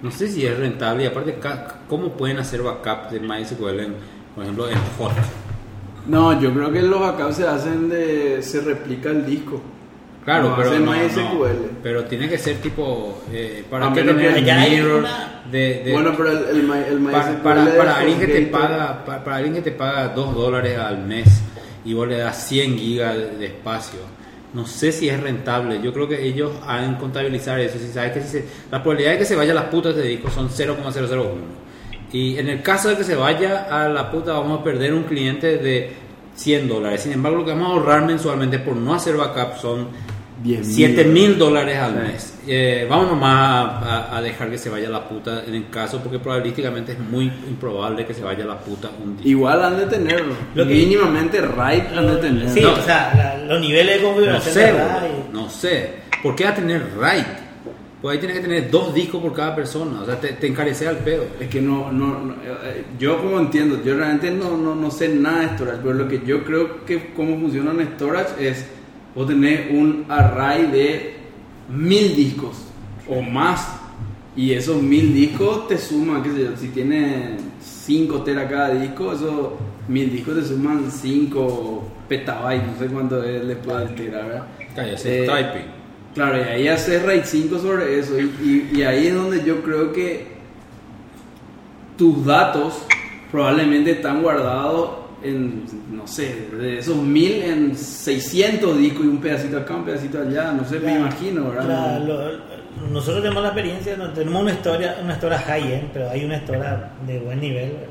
no 0.00 0.12
sé 0.12 0.28
si 0.28 0.46
es 0.46 0.56
rentable 0.56 1.04
y 1.04 1.06
aparte 1.06 1.38
cómo 1.88 2.12
pueden 2.12 2.38
hacer 2.38 2.62
backup 2.62 3.10
de 3.10 3.18
MySQL 3.18 3.80
en, 3.80 3.94
por 4.34 4.44
ejemplo 4.44 4.68
en 4.68 4.78
hot 4.96 5.12
No, 6.06 6.40
yo 6.40 6.52
creo 6.54 6.70
que 6.70 6.82
los 6.82 7.00
backups 7.00 7.36
se 7.36 7.48
hacen 7.48 7.88
de. 7.88 8.40
se 8.42 8.60
replica 8.60 9.10
el 9.10 9.26
disco. 9.26 9.60
Claro 10.28 10.50
No 10.50 10.56
pero 10.56 10.78
no, 10.78 10.92
MySQL. 10.92 11.78
pero 11.82 12.04
tiene 12.04 12.28
que 12.28 12.36
ser 12.38 12.56
tipo 12.56 13.22
eh, 13.32 13.64
para 13.70 13.86
A 13.88 13.92
que 13.94 14.02
tener 14.02 14.34
que 14.34 14.42
mirror 14.52 14.98
una- 15.00 15.42
de, 15.50 15.82
de- 15.84 15.92
bueno, 15.92 16.12
pero 16.16 16.30
el, 16.32 16.56
el, 16.56 16.62
My- 16.62 16.84
el 16.86 16.98
para, 17.42 17.62
MySQL 17.62 17.76
para, 17.78 17.96
alguien 17.96 18.18
que 18.20 18.26
te 18.26 18.42
paga 18.42 19.04
para, 19.06 19.24
para 19.24 19.36
alguien 19.36 19.54
que 19.54 19.62
te 19.62 19.70
paga 19.72 20.08
2 20.08 20.34
dólares 20.34 20.78
al 20.78 20.98
mes 20.98 21.26
y 21.84 21.94
vos 21.94 22.06
le 22.06 22.18
das 22.18 22.46
100 22.48 22.78
gigas 22.78 23.16
de, 23.16 23.30
de 23.38 23.46
espacio 23.46 24.00
no 24.54 24.66
sé 24.66 24.92
si 24.92 25.10
es 25.10 25.20
rentable. 25.20 25.78
Yo 25.82 25.92
creo 25.92 26.08
que 26.08 26.26
ellos 26.26 26.50
han 26.66 26.94
contabilizar 26.96 27.60
eso. 27.60 27.78
Si 27.78 27.88
sabes 27.92 28.12
que 28.12 28.22
si 28.22 28.28
se- 28.28 28.44
la 28.70 28.82
probabilidad 28.82 29.12
de 29.12 29.18
que 29.18 29.24
se 29.26 29.36
vaya 29.36 29.52
a 29.52 29.54
las 29.54 29.64
putas 29.66 29.94
de 29.94 30.02
disco 30.02 30.30
son 30.30 30.48
0,001 30.48 31.28
Y 32.12 32.38
en 32.38 32.48
el 32.48 32.62
caso 32.62 32.88
de 32.88 32.96
que 32.96 33.04
se 33.04 33.14
vaya 33.14 33.66
a 33.70 33.88
la 33.90 34.10
puta, 34.10 34.32
vamos 34.32 34.60
a 34.60 34.64
perder 34.64 34.94
un 34.94 35.02
cliente 35.04 35.58
de 35.58 35.92
100 36.34 36.66
dólares. 36.66 37.02
Sin 37.02 37.12
embargo, 37.12 37.38
lo 37.40 37.44
que 37.44 37.50
vamos 37.50 37.68
a 37.68 37.72
ahorrar 37.74 38.06
mensualmente 38.06 38.58
por 38.58 38.74
no 38.74 38.94
hacer 38.94 39.16
backup 39.18 39.58
son 39.60 39.88
10 39.88 39.88
mil 39.88 40.17
7 40.44 41.04
mil 41.04 41.36
dólares 41.38 41.76
al 41.78 41.92
Sí. 41.92 41.98
mes. 41.98 42.34
Eh, 42.46 42.86
vamos 42.88 43.08
nomás 43.08 43.34
a, 43.34 43.78
a- 44.12 44.16
a 44.18 44.22
dejar 44.22 44.50
que 44.50 44.56
se 44.58 44.70
vaya 44.70 44.88
la 44.88 45.06
puta 45.08 45.42
en 45.46 45.54
el 45.54 45.68
caso, 45.68 45.98
porque 46.00 46.18
probabilísticamente 46.18 46.92
es 46.92 46.98
muy 47.00 47.24
improbable 47.48 48.06
que 48.06 48.14
se 48.14 48.22
vaya 48.22 48.44
a 48.44 48.46
la 48.46 48.58
puta 48.58 48.88
un 49.02 49.16
día. 49.18 49.26
Igual 49.30 49.64
han 49.64 49.76
de 49.76 49.86
tenerlo. 49.86 50.34
Lo 50.54 50.66
que- 50.66 50.74
Mínimamente 50.74 51.40
RAID 51.40 51.82
han 51.96 52.06
de 52.06 52.16
tener. 52.16 52.48
Sí, 52.50 52.60
No. 52.60 52.72
o 52.72 52.76
sea, 52.82 53.12
la- 53.16 53.44
los 53.44 53.60
niveles 53.60 53.96
de 53.96 54.02
No 54.02 54.08
configuración 54.08 54.54
sé, 54.54 54.60
de 54.60 54.72
boludo, 54.72 54.88
RAID. 55.00 55.10
no 55.32 55.50
sé. 55.50 55.90
¿Por 56.22 56.34
qué 56.36 56.44
va 56.44 56.50
a 56.50 56.54
tener 56.54 56.82
RAID? 56.98 57.24
Pues 58.00 58.12
ahí 58.14 58.18
tiene 58.20 58.34
que 58.34 58.40
tener 58.40 58.70
dos 58.70 58.94
discos 58.94 59.20
por 59.20 59.34
cada 59.34 59.56
persona. 59.56 60.02
O 60.02 60.06
sea, 60.06 60.20
te, 60.20 60.28
te 60.34 60.46
encarece 60.46 60.86
al 60.86 60.98
pedo. 60.98 61.24
Es 61.40 61.48
que 61.48 61.60
no, 61.60 61.90
no, 61.90 62.20
no, 62.20 62.32
eh, 62.44 62.84
yo 62.96 63.18
como 63.18 63.40
entiendo, 63.40 63.82
yo 63.84 63.96
realmente 63.96 64.30
no, 64.30 64.56
no, 64.56 64.72
no 64.76 64.88
sé 64.92 65.08
nada 65.08 65.40
de 65.40 65.48
storage, 65.56 65.78
pero 65.82 65.94
lo 65.94 66.06
que 66.08 66.22
yo 66.24 66.44
creo 66.44 66.84
que 66.84 67.12
cómo 67.12 67.36
funciona 67.40 67.72
un 67.72 67.82
storage 67.96 68.48
es 68.48 68.64
vos 69.18 69.26
tenés 69.26 69.70
un 69.70 70.04
array 70.08 70.66
de 70.66 71.16
mil 71.68 72.14
discos 72.14 72.56
o 73.08 73.20
más 73.20 73.76
y 74.36 74.52
esos 74.52 74.80
mil 74.80 75.12
discos 75.12 75.66
te 75.66 75.76
suman, 75.76 76.22
qué 76.22 76.30
sé 76.30 76.44
yo, 76.44 76.56
si 76.56 76.68
tiene 76.68 77.36
5 77.60 78.22
teras 78.22 78.48
cada 78.48 78.70
disco, 78.70 79.12
esos 79.12 79.48
mil 79.88 80.12
discos 80.12 80.36
te 80.36 80.44
suman 80.44 80.88
5 80.90 81.82
petabytes, 82.08 82.66
no 82.68 82.78
sé 82.78 82.86
cuánto 82.92 83.24
es 83.24 83.46
después 83.48 83.78
del 83.78 83.94
tera, 83.96 84.22
¿verdad? 84.24 84.46
Cállate, 84.76 85.24
Eh, 85.24 85.26
typing. 85.26 85.78
Claro, 86.14 86.38
y 86.38 86.42
ahí 86.42 86.68
haces 86.68 87.02
RAID 87.02 87.22
5 87.24 87.58
sobre 87.58 87.98
eso. 87.98 88.18
Y, 88.20 88.24
y- 88.72 88.78
y 88.78 88.82
ahí 88.82 89.08
es 89.08 89.14
donde 89.14 89.42
yo 89.44 89.62
creo 89.62 89.92
que 89.92 90.26
tus 91.96 92.24
datos 92.24 92.82
probablemente 93.30 93.90
están 93.92 94.22
guardados 94.22 94.90
en, 95.22 95.64
no 95.90 96.06
sé, 96.06 96.48
de 96.52 96.78
esos 96.78 96.96
mil 96.96 97.42
en 97.42 97.76
600 97.76 98.78
discos 98.78 99.04
y 99.04 99.08
un 99.08 99.20
pedacito 99.20 99.58
acá, 99.58 99.74
un 99.76 99.84
pedacito 99.84 100.20
allá. 100.20 100.52
No 100.52 100.64
sé, 100.64 100.78
me 100.80 100.94
imagino, 100.96 101.50
¿verdad? 101.50 101.64
la- 101.66 101.98
lo- 101.98 102.58
nosotros 102.90 103.22
tenemos 103.22 103.42
la 103.42 103.48
experiencia, 103.48 103.96
tenemos 104.14 104.42
una 104.42 104.52
historia, 104.52 104.96
una 105.02 105.14
historia 105.14 105.38
high-end, 105.40 105.90
pero 105.92 106.10
hay 106.10 106.24
una 106.24 106.36
historia 106.36 106.90
de 107.06 107.18
buen 107.18 107.40
nivel. 107.40 107.70
¿verdad? 107.72 107.88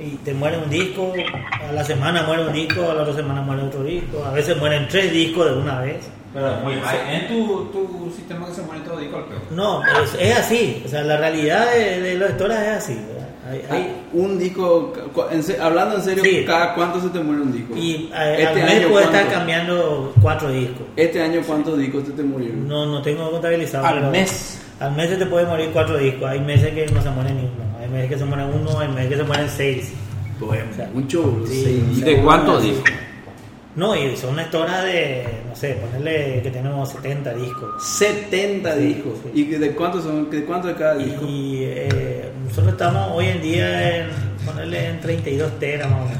Y 0.00 0.16
te 0.24 0.34
muere 0.34 0.58
un 0.58 0.68
disco, 0.68 1.12
a 1.68 1.72
la 1.72 1.84
semana 1.84 2.24
muere 2.24 2.46
un 2.46 2.52
disco, 2.52 2.90
a 2.90 2.94
la 2.94 3.02
otra 3.02 3.14
semana 3.14 3.40
muere 3.42 3.62
otro 3.62 3.84
disco, 3.84 4.24
a 4.24 4.32
veces 4.32 4.56
mueren 4.58 4.88
tres 4.88 5.12
discos 5.12 5.46
de 5.46 5.56
una 5.60 5.80
vez. 5.80 6.08
Pero 6.34 6.50
muy 6.64 6.72
En 7.10 7.28
tu, 7.28 7.66
tu 7.66 8.10
sistema 8.16 8.46
que 8.46 8.54
se 8.54 8.62
muere 8.62 8.80
todo 8.84 8.98
disco 8.98 9.18
al 9.18 9.24
pedo. 9.26 9.38
No, 9.50 9.82
es, 10.02 10.16
es 10.18 10.36
así, 10.36 10.82
o 10.84 10.88
sea, 10.88 11.02
la 11.02 11.18
realidad 11.18 11.70
de, 11.72 12.00
de 12.00 12.14
los 12.16 12.30
storage 12.32 12.62
es 12.70 12.76
así. 12.78 12.98
Hay- 13.52 13.62
hay- 13.70 13.96
Un 14.14 14.38
disco, 14.38 14.92
en 15.30 15.42
se- 15.42 15.60
hablando 15.60 15.96
en 15.96 16.02
serio, 16.02 16.24
Sí. 16.24 16.44
¿cada 16.46 16.74
cuánto 16.74 17.00
se 17.00 17.08
te 17.10 17.20
muere 17.20 17.42
un 17.42 17.52
disco? 17.52 17.74
y 17.76 18.10
eh, 18.14 18.34
este 18.38 18.46
al 18.48 18.54
mes 18.54 18.64
año, 18.64 18.88
puede 18.88 19.04
¿cuánto? 19.04 19.18
estar 19.18 19.32
cambiando 19.32 20.12
cuatro 20.20 20.48
discos. 20.50 20.82
Este 20.96 21.22
año, 21.22 21.40
¿cuántos 21.46 21.78
discos 21.78 22.04
se 22.06 22.12
te 22.12 22.22
murieron? 22.22 22.66
No, 22.68 22.86
no 22.86 23.00
tengo 23.02 23.30
contabilizado. 23.30 23.84
Al 23.86 24.10
mes. 24.10 24.58
Al 24.80 24.92
mes 24.96 25.10
se 25.10 25.16
te 25.16 25.26
puede 25.26 25.46
morir 25.46 25.70
cuatro 25.72 25.96
discos. 25.98 26.28
Hay 26.28 26.40
meses 26.40 26.72
que 26.74 26.86
no 26.86 27.02
se 27.02 27.10
muere 27.10 27.30
ni 27.32 27.40
uno. 27.42 27.78
Hay 27.80 27.88
meses 27.88 28.08
que 28.10 28.18
se 28.18 28.24
muere 28.24 28.44
uno, 28.44 28.80
hay 28.80 28.88
meses 28.88 29.08
que 29.10 29.16
se 29.16 29.22
mueren 29.24 29.48
seis. 29.48 29.92
Pues, 30.40 30.60
O 30.72 30.74
sea, 30.76 30.90
mucho, 30.92 31.22
bro, 31.22 31.46
sí. 31.46 31.62
seis 31.64 31.98
¿Y 31.98 32.00
de 32.00 32.22
cuántos 32.22 32.62
discos? 32.64 32.90
No, 33.74 33.96
y 33.96 34.14
son 34.18 34.38
historias 34.38 34.84
de, 34.84 35.24
no 35.48 35.56
sé, 35.56 35.74
ponerle 35.74 36.40
que 36.42 36.50
tenemos 36.50 36.90
70 36.90 37.32
discos. 37.34 37.82
70 37.82 38.74
Sí, 38.74 38.80
discos. 38.80 39.12
sí. 39.24 39.30
¿Y 39.40 39.44
de 39.44 39.70
cuántos 39.74 40.04
son? 40.04 40.30
¿De 40.30 40.44
cuánto 40.44 40.68
de 40.68 40.74
cada 40.74 40.94
disco? 40.96 41.24
Y 41.26 41.60
eh, 41.62 42.30
nosotros 42.44 42.72
estamos 42.74 43.10
hoy 43.14 43.26
en 43.28 43.40
día 43.40 43.96
en 43.98 44.10
ponerle 44.44 44.88
en 44.90 45.00
32 45.00 45.58
teras 45.58 45.90
más 45.90 46.00
o 46.00 46.04
menos. 46.04 46.18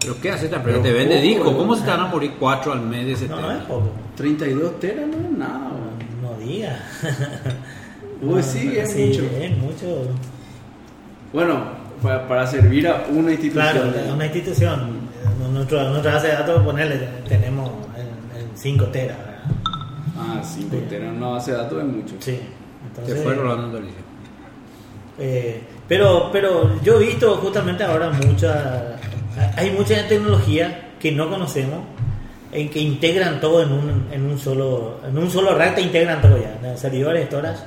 ¿Pero 0.00 0.20
qué 0.20 0.30
hace 0.32 0.44
esta 0.46 0.62
Pero 0.62 0.76
empresa? 0.76 0.94
Te 0.94 0.98
vende 1.04 1.20
discos. 1.20 1.52
¿no? 1.52 1.58
¿Cómo 1.58 1.76
se 1.76 1.82
te 1.84 1.90
van 1.90 2.00
a 2.00 2.06
morir 2.06 2.32
cuatro 2.38 2.72
al 2.72 2.80
mes 2.80 3.06
de 3.06 3.12
ese 3.12 3.28
No, 3.28 3.36
tema? 3.36 3.52
no 3.52 3.58
es 3.60 3.64
poco. 3.64 3.90
32 4.16 4.80
teras 4.80 5.06
no 5.06 5.14
es 5.24 5.30
nada, 5.38 5.68
bro. 5.68 6.30
No 6.34 6.38
diga. 6.44 6.80
Uy, 8.22 8.42
sí, 8.42 8.72
es 8.76 8.96
mucho. 8.96 9.22
Es 9.40 9.56
mucho. 9.58 10.02
Bueno, 11.32 11.60
para, 12.02 12.26
para 12.26 12.46
servir 12.46 12.88
a 12.88 13.04
una 13.10 13.30
institución. 13.32 13.72
Claro, 13.72 13.92
¿no? 14.08 14.14
una 14.14 14.24
institución. 14.24 14.95
Nuestro, 15.38 15.88
nuestra 15.90 16.14
base 16.14 16.28
de 16.28 16.32
datos, 16.34 16.62
ponerle, 16.62 17.08
tenemos 17.28 17.70
en 17.96 18.56
5 18.56 18.84
teras. 18.86 19.18
¿verdad? 19.18 19.42
Ah, 20.18 20.42
5 20.42 20.76
teras, 20.88 21.14
una 21.16 21.28
base 21.28 21.52
de 21.52 21.56
datos 21.58 21.78
es 21.78 21.84
mucho. 21.84 22.14
Sí. 22.20 22.40
Entonces, 22.88 23.22
fue 23.22 23.34
Rolando 23.34 23.64
Andalucía. 23.64 23.94
eh, 25.18 25.62
pero, 25.88 26.30
pero 26.32 26.80
yo 26.82 27.00
he 27.00 27.06
visto 27.06 27.36
justamente 27.36 27.84
ahora 27.84 28.10
mucha. 28.10 28.96
Hay 29.56 29.70
mucha 29.70 30.08
tecnología 30.08 30.92
que 30.98 31.12
no 31.12 31.28
conocemos 31.28 31.80
en 32.52 32.70
que 32.70 32.80
integran 32.80 33.40
todo 33.40 33.62
en 33.62 33.72
un, 33.72 34.06
en 34.10 34.24
un 34.24 34.38
solo 34.38 35.00
en 35.06 35.18
un 35.18 35.30
solo 35.30 35.54
rack 35.54 35.74
te 35.74 35.82
integran 35.82 36.22
todo 36.22 36.38
ya 36.38 36.76
servidores 36.76 37.26
storage 37.26 37.58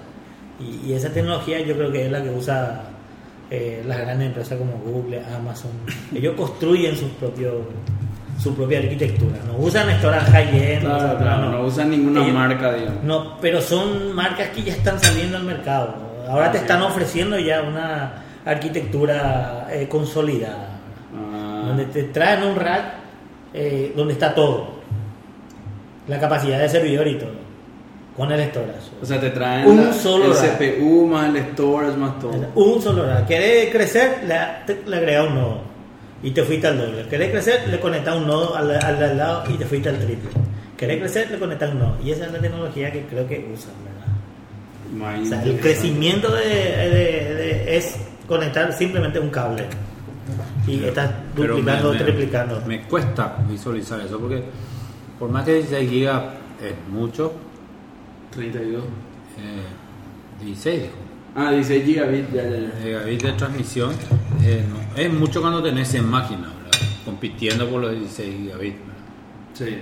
y, 0.59 0.89
y 0.89 0.93
esa 0.93 1.09
tecnología 1.09 1.59
yo 1.59 1.76
creo 1.76 1.91
que 1.91 2.05
es 2.05 2.11
la 2.11 2.24
que 2.24 2.30
usa 2.32 2.82
eh, 3.52 3.84
las 3.88 4.00
grandes 4.00 4.28
empresas 4.28 4.58
como 4.58 4.74
Google 4.78 5.22
Amazon 5.36 5.72
ellos 6.14 6.36
construyen 6.36 6.95
sus 6.95 7.10
propios 7.12 7.54
su 8.41 8.56
propia 8.56 8.80
arquitectura 8.80 9.38
no 9.47 9.58
usan 9.58 9.89
storage 9.97 10.32
high-end 10.32 10.82
Claro, 10.82 10.97
usan- 11.06 11.18
claro, 11.18 11.50
no 11.52 11.62
usan 11.64 11.89
ninguna 11.89 12.22
Ellos- 12.22 12.34
marca, 12.34 12.74
digamos. 12.74 13.04
no, 13.04 13.38
pero 13.41 13.60
son 13.62 14.14
marcas 14.14 14.50
que 14.50 14.64
ya 14.64 14.74
están 14.74 15.00
saliendo 15.00 15.38
al 15.38 15.43
mercado. 15.43 15.95
Ahora 16.30 16.52
te 16.52 16.60
Sí. 16.60 16.64
están 16.64 16.82
ofreciendo 16.84 17.38
ya 17.39 17.62
una 17.64 18.14
arquitectura 18.45 19.68
eh, 19.72 19.88
consolidada, 19.89 20.80
Ah, 21.14 21.64
donde 21.68 21.86
te 21.86 22.04
traen 22.04 22.43
un 22.43 22.56
rack 22.56 22.84
eh, 23.54 23.91
donde 23.95 24.14
está 24.14 24.34
todo, 24.36 24.80
la 26.08 26.20
capacidad 26.20 26.60
de 26.60 26.70
servidor 26.70 27.08
y 27.08 27.16
todo, 27.18 27.32
con 28.20 28.32
el 28.32 28.49
storage. 28.49 28.89
o 29.01 29.05
sea, 29.05 29.20
te 29.20 29.30
traen 29.32 29.67
Un 29.67 29.78
la- 29.88 29.93
solo 29.93 30.26
el 30.26 30.34
rack. 30.38 30.57
CPU 30.59 31.07
más 31.07 31.34
el 31.36 31.41
storage 31.53 31.97
más 31.97 32.20
todo. 32.20 32.34
Un 32.55 32.82
solo 32.82 33.05
rack. 33.07 33.26
¿Querés 33.28 33.72
crecer? 33.72 34.24
Le, 34.28 34.36
te- 34.67 34.88
le 34.89 34.95
agrega 34.97 35.24
un 35.24 35.36
nodo 35.36 35.61
y 36.22 36.32
te 36.32 36.43
fuiste 36.43 36.67
al 36.67 36.78
doble. 36.78 37.07
¿Querés 37.09 37.32
crecer? 37.32 37.67
Le 37.70 37.80
conectas 37.80 38.15
un 38.17 38.28
nodo 38.28 38.55
al, 38.55 38.70
al, 38.72 39.03
al 39.03 39.17
lado 39.17 39.43
y 39.49 39.53
te 39.57 39.65
fuiste 39.65 39.89
al 39.89 39.97
triple. 39.97 40.30
¿Querés 40.78 40.99
crecer? 40.99 41.32
Le 41.32 41.39
conectas 41.39 41.72
un 41.72 41.80
nodo. 41.80 41.97
Y 42.03 42.11
esa 42.11 42.26
es 42.26 42.32
la 42.32 42.39
tecnología 42.39 42.91
que 42.91 43.03
creo 43.05 43.28
que 43.28 43.49
usan, 43.53 43.72
¿verdad? 43.84 45.22
O 45.22 45.26
sea, 45.26 45.43
el 45.43 45.59
crecimiento 45.59 46.32
de, 46.34 46.43
de- 46.45 47.34
de- 47.36 47.78
es 47.78 47.95
conectar 48.28 48.72
simplemente 48.74 49.20
un 49.20 49.30
cable. 49.30 49.65
Y 50.67 50.84
estás 50.84 51.09
duplicando, 51.36 51.93
me- 51.93 51.99
triplicando. 51.99 52.61
Me 52.67 52.82
cuesta 52.84 53.38
visualizar 53.49 53.99
eso 54.01 54.20
porque 54.20 54.43
por 55.17 55.30
más 55.30 55.43
que 55.45 55.53
16 55.55 55.89
gigas 55.89 56.22
es 56.61 56.74
mucho, 56.91 57.34
32. 58.32 58.84
eh, 58.84 60.46
16 60.46 60.82
dijo. 60.84 60.94
Ah, 61.36 61.52
16 61.52 61.86
gigabits, 61.86 62.34
ya, 62.34 62.44
ya, 62.44 62.58
ya. 62.58 62.72
Gigabit 62.84 63.22
de 63.24 63.32
transmisión 63.34 63.92
eh, 64.44 64.64
no, 64.68 65.02
es 65.02 65.14
mucho 65.14 65.42
cuando 65.42 65.62
tenés 65.62 65.94
en 65.94 66.06
máquina, 66.10 66.48
¿verdad? 66.64 66.88
compitiendo 67.06 67.68
por 67.70 67.82
los 67.82 67.92
16 67.92 68.36
gigabits. 68.38 68.78
¿verdad? 68.80 68.94
Sí. 69.54 69.78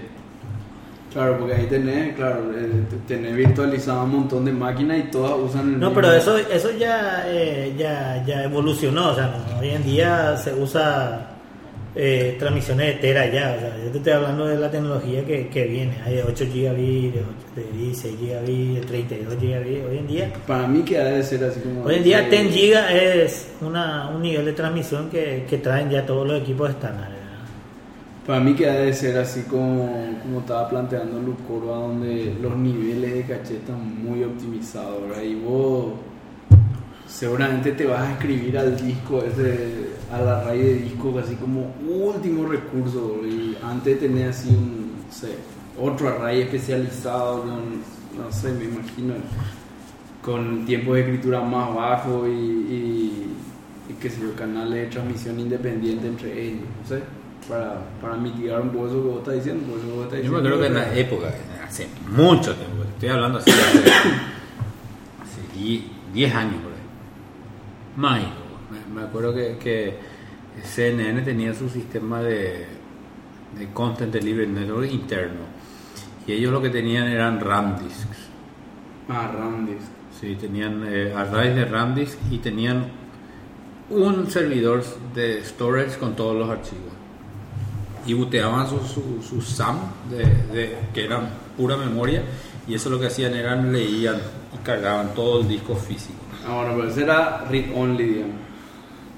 Claro, 1.14 1.39
porque 1.39 1.56
ahí 1.56 1.66
tenés, 1.68 2.16
claro, 2.16 2.52
eh, 2.56 2.84
tenés 3.08 3.36
virtualizado 3.36 4.04
un 4.04 4.12
montón 4.12 4.45
de 4.45 4.52
máquinas 4.52 5.00
y 5.00 5.04
todas 5.04 5.34
usan 5.39 5.62
el 5.74 5.80
No, 5.80 5.88
mismo- 5.89 5.93
pero 5.95 6.14
eso, 6.14 6.38
eso 6.38 6.70
ya, 6.78 7.24
eh, 7.28 7.74
ya, 7.78 8.24
ya 8.26 8.43
evolucionó. 8.43 9.12
O 9.12 9.16
sea, 9.16 9.28
no, 9.54 9.60
hoy 9.60 9.70
en 9.70 9.84
día 9.84 10.36
se 10.38 10.54
usa 10.54 11.36
eh, 11.95 12.35
transmisiones 12.39 12.88
de 12.88 12.93
tera 12.93 13.25
ya. 13.25 13.55
O 13.57 13.59
sea, 13.59 13.77
yo 13.83 13.91
te 13.91 13.97
estoy 13.97 14.13
hablando 14.13 14.45
de 14.45 14.57
la 14.57 14.69
tecnología 14.69 15.25
que, 15.25 15.47
que 15.47 15.65
viene. 15.65 15.97
Hay 16.05 16.15
de 16.15 16.23
8 16.23 16.45
gigabits, 16.51 17.13
de, 17.13 17.21
8 17.21 17.71
de 17.71 17.77
16 17.77 18.19
gigabits, 18.19 18.75
de 18.75 18.81
32 18.81 19.39
gigabits. 19.39 19.85
Hoy 19.89 19.97
en 19.97 20.07
día, 20.07 20.33
Para 20.45 20.67
mí 20.67 20.83
que 20.83 20.97
ha 20.97 21.05
de 21.05 21.23
ser 21.23 21.43
así 21.43 21.59
como... 21.61 21.83
hoy 21.83 21.95
en 21.95 22.03
día 22.03 22.27
eh, 22.27 22.29
10 22.29 22.53
gigas 22.53 22.91
es 22.91 23.47
una, 23.61 24.09
un 24.09 24.21
nivel 24.21 24.45
de 24.45 24.53
transmisión 24.53 25.09
que, 25.09 25.45
que 25.49 25.57
traen 25.57 25.89
ya 25.89 26.05
todos 26.05 26.27
los 26.27 26.41
equipos 26.41 26.69
estándares. 26.69 27.17
Para 28.27 28.41
mí 28.41 28.55
que 28.55 28.69
ha 28.69 28.73
de 28.73 28.93
ser 28.93 29.17
así 29.17 29.43
como, 29.43 30.19
como 30.21 30.41
estaba 30.41 30.67
planteando 30.67 31.17
Lucoro, 31.17 31.67
donde 31.67 32.35
los 32.41 32.57
niveles 32.57 33.13
de 33.13 33.21
caché 33.21 33.55
están 33.55 34.03
muy 34.03 34.21
optimizados, 34.21 35.01
¿verdad? 35.07 35.23
Y 35.23 35.35
vos 35.35 35.93
seguramente 37.08 37.72
te 37.72 37.86
vas 37.86 38.01
a 38.01 38.14
escribir 38.14 38.58
al 38.58 38.76
disco, 38.78 39.24
ese, 39.24 39.89
a 40.12 40.22
la 40.22 40.43
raíz 40.43 40.64
de 40.64 40.74
disco, 40.76 41.18
así 41.24 41.36
como 41.36 41.74
último 41.88 42.47
recurso, 42.47 43.22
y 43.26 43.58
antes 43.64 43.99
de 43.99 44.08
tener 44.08 44.30
así 44.30 44.49
un, 44.49 45.03
no 45.08 45.14
sé, 45.14 45.36
otro 45.80 46.10
array 46.10 46.41
especializado, 46.41 47.41
con, 47.41 47.78
no 48.18 48.32
sé, 48.32 48.51
me 48.51 48.66
imagino, 48.66 49.16
con 50.22 50.66
tiempo 50.66 50.93
de 50.93 51.01
escritura 51.01 51.41
más 51.41 51.74
bajo 51.74 52.28
y, 52.28 52.32
y, 52.32 53.36
y 53.89 54.10
sé 54.10 54.22
yo, 54.22 54.36
canales 54.36 54.74
de 54.74 54.86
transmisión 54.88 55.39
independiente 55.39 56.08
entre 56.08 56.47
ellos, 56.47 56.62
no 56.82 56.88
sé, 56.89 57.01
para, 57.47 57.78
para 58.01 58.16
mitigar 58.16 58.62
un 58.62 58.70
poco 58.70 58.88
eso 58.88 59.01
que 59.01 59.08
vos 59.08 59.18
estás 59.20 59.36
diciendo. 59.36 59.66
vos 59.68 60.03
estás 60.05 60.18
Yo 60.18 60.18
diciendo 60.18 60.41
creo 60.41 60.60
que 60.60 60.68
en 60.68 60.74
la 60.74 60.93
época, 60.93 61.34
hace 61.66 61.88
mucho 62.10 62.53
tiempo, 62.53 62.84
estoy 62.84 63.10
hablando 63.10 63.39
así, 63.39 63.51
hace, 63.51 63.80
hace 63.80 65.60
10 65.60 65.97
10 66.14 66.34
años 66.34 66.55
por 66.64 66.76
Más, 67.98 68.22
Me, 68.72 68.95
me 69.02 69.08
acuerdo 69.08 69.34
que, 69.34 69.58
que 69.58 69.98
CNN 70.64 71.22
tenía 71.24 71.54
su 71.54 71.68
sistema 71.70 72.22
de, 72.22 72.66
de 73.58 73.68
Content 73.74 74.14
Delivery 74.14 74.48
Network 74.52 74.89
interno. 74.91 75.41
Y 76.26 76.34
ellos 76.34 76.52
lo 76.52 76.62
que 76.62 76.70
tenían 76.70 77.08
eran 77.08 77.39
RAM 77.39 77.78
disks. 77.80 78.18
Ah, 79.10 79.32
Randy. 79.34 79.74
Sí, 80.20 80.36
tenían 80.36 80.84
eh, 80.88 81.14
arrays 81.16 81.56
de 81.56 81.66
RAM 81.66 81.95
disk 81.95 82.18
y 82.32 82.39
tenían 82.39 82.86
un 83.89 84.30
servidor 84.30 84.84
de 85.14 85.43
storage 85.45 85.98
con 85.98 86.16
todos 86.16 86.36
los 86.36 86.50
archivos. 86.50 86.91
Y 88.06 88.14
booteaban 88.14 88.68
su, 88.68 88.80
su, 88.80 89.22
su 89.22 89.41
SAM, 89.41 89.78
de, 90.10 90.26
de- 90.54 90.78
que 90.93 91.06
eran 91.06 91.30
pura 91.56 91.78
memoria, 91.78 92.22
y 92.68 92.74
eso 92.74 92.89
lo 92.89 93.00
que 93.00 93.08
hacían 93.08 93.34
eran 93.34 93.72
leían 93.72 94.18
y 94.54 94.58
cargaban 94.66 95.14
todo 95.14 95.41
el 95.41 95.48
disco 95.48 95.76
físico. 95.76 96.20
Ah, 96.48 96.56
bueno, 96.56 96.74
pero 96.78 96.89
ese 96.89 97.04
era 97.04 97.43
read 97.50 97.66
only, 97.76 98.04
digamos. 98.06 98.36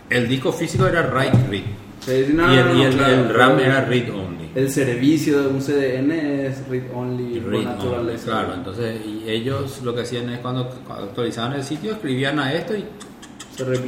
El 0.09 0.27
disco 0.27 0.51
físico 0.51 0.87
era 0.87 1.03
write 1.03 1.37
read. 1.49 1.63
Sí, 1.99 2.31
no, 2.33 2.53
y 2.53 2.57
el, 2.57 2.65
no, 2.65 2.73
y 2.73 2.77
no, 2.77 2.83
el- 2.87 2.95
claro, 2.95 3.13
el 3.13 3.33
RAM 3.33 3.59
era 3.59 3.81
read 3.85 4.09
only. 4.13 4.49
El 4.55 4.69
servicio 4.71 5.41
de 5.43 5.47
un 5.47 5.61
CDN 5.61 6.11
es 6.47 6.67
read 6.67 6.83
only 6.95 7.39
por 7.39 7.51
Read 7.51 7.59
only, 7.61 7.65
naturaleza. 7.75 8.25
claro, 8.25 8.53
entonces 8.55 9.05
y 9.05 9.29
ellos 9.29 9.81
lo 9.83 9.93
que 9.93 10.01
hacían 10.01 10.29
es 10.29 10.39
cuando 10.39 10.61
actualizaban 10.89 11.53
el 11.53 11.63
sitio 11.63 11.91
escribían 11.91 12.39
a 12.39 12.51
esto 12.53 12.73
y 12.75 12.85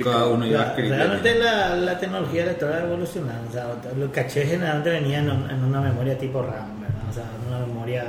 cada 0.04 0.28
uno 0.28 0.46
iba 0.46 0.60
a 0.60 0.64
La- 0.66 0.70
escribir. 0.70 0.92
realmente 0.94 1.36
la, 1.40 1.76
la 1.78 1.98
tecnología 1.98 2.44
electoral 2.44 2.82
ha 2.82 2.86
evolucionado. 2.86 3.40
O 3.50 3.52
sea, 3.52 3.68
los 3.98 4.12
cachés 4.12 4.50
generalmente 4.50 4.90
venían 4.92 5.28
en, 5.30 5.50
en 5.50 5.64
una 5.64 5.82
memoria 5.82 6.18
tipo 6.18 6.42
RAM, 6.44 6.80
¿verdad? 6.82 7.10
O 7.10 7.14
sea, 7.14 7.24
en 7.42 7.48
una 7.56 7.66
memoria 7.66 8.04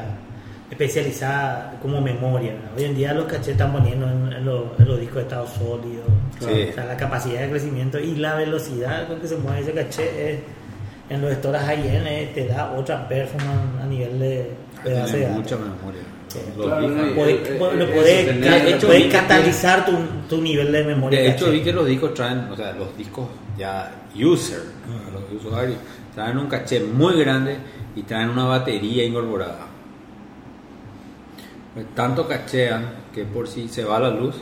especializada 0.73 1.79
como 1.83 2.01
memoria. 2.01 2.55
Hoy 2.77 2.85
en 2.85 2.95
día 2.97 3.13
los 3.13 3.27
cachés 3.27 3.49
están 3.49 3.73
poniendo 3.73 4.07
en, 4.09 4.33
en 4.33 4.45
los, 4.45 4.65
en 4.79 4.89
los 4.89 4.99
discos 4.99 5.17
de 5.17 5.23
estado 5.23 5.47
sólido. 5.47 6.03
Sí. 6.41 6.69
O 6.71 6.75
sea, 6.75 6.87
la 6.87 6.97
capacidad 6.97 7.43
de 7.43 7.51
crecimiento 7.51 7.99
y 8.01 8.17
la 8.17 8.35
velocidad 8.37 9.07
con 9.07 9.21
que 9.21 9.29
se 9.29 9.37
mueve 9.37 9.61
ese 9.61 9.73
caché 9.73 10.33
es, 10.33 10.39
en 11.11 11.21
los 11.21 11.33
storage 11.35 11.65
high-end 11.67 12.07
eh, 12.07 12.31
te 12.35 12.47
da 12.47 12.73
otra 12.73 13.07
performance 13.07 13.83
a 13.83 13.87
nivel 13.87 14.19
de, 14.19 14.51
de 14.85 14.95
base 14.99 15.19
de 15.19 15.27
mucha 15.29 15.57
memoria. 15.57 16.01
Sí. 16.29 16.39
Claro, 16.57 16.81
discos- 16.89 16.97
no, 16.97 17.07
y- 17.07 17.15
Puede, 17.15 18.21
eh, 18.23 19.07
eh, 19.07 19.09
catalizar 19.13 19.85
tu, 19.85 19.93
tu 20.29 20.41
nivel 20.41 20.73
de 20.73 20.85
memoria. 20.85 21.21
De 21.21 21.29
hecho 21.29 21.45
caché. 21.47 21.59
vi 21.59 21.63
que 21.63 21.73
los 21.75 21.87
discos 21.87 22.15
traen, 22.15 22.39
o 22.51 22.57
sea, 22.57 22.73
los 22.73 22.97
discos 22.97 23.29
ya 23.59 23.93
user, 24.17 24.61
los 25.13 25.45
usuarios, 25.45 25.77
traen 26.15 26.39
un 26.39 26.47
caché 26.47 26.81
muy 26.81 27.19
grande 27.21 27.59
y 27.95 28.03
traen 28.05 28.31
una 28.31 28.45
batería 28.45 29.05
incorporada. 29.05 29.67
Pues 31.75 31.87
tanto 31.95 32.29
cachean 32.29 32.87
que 33.15 33.25
por 33.25 33.49
si 33.49 33.69
se 33.69 33.85
va 33.85 33.99
la 33.99 34.11
luz, 34.11 34.35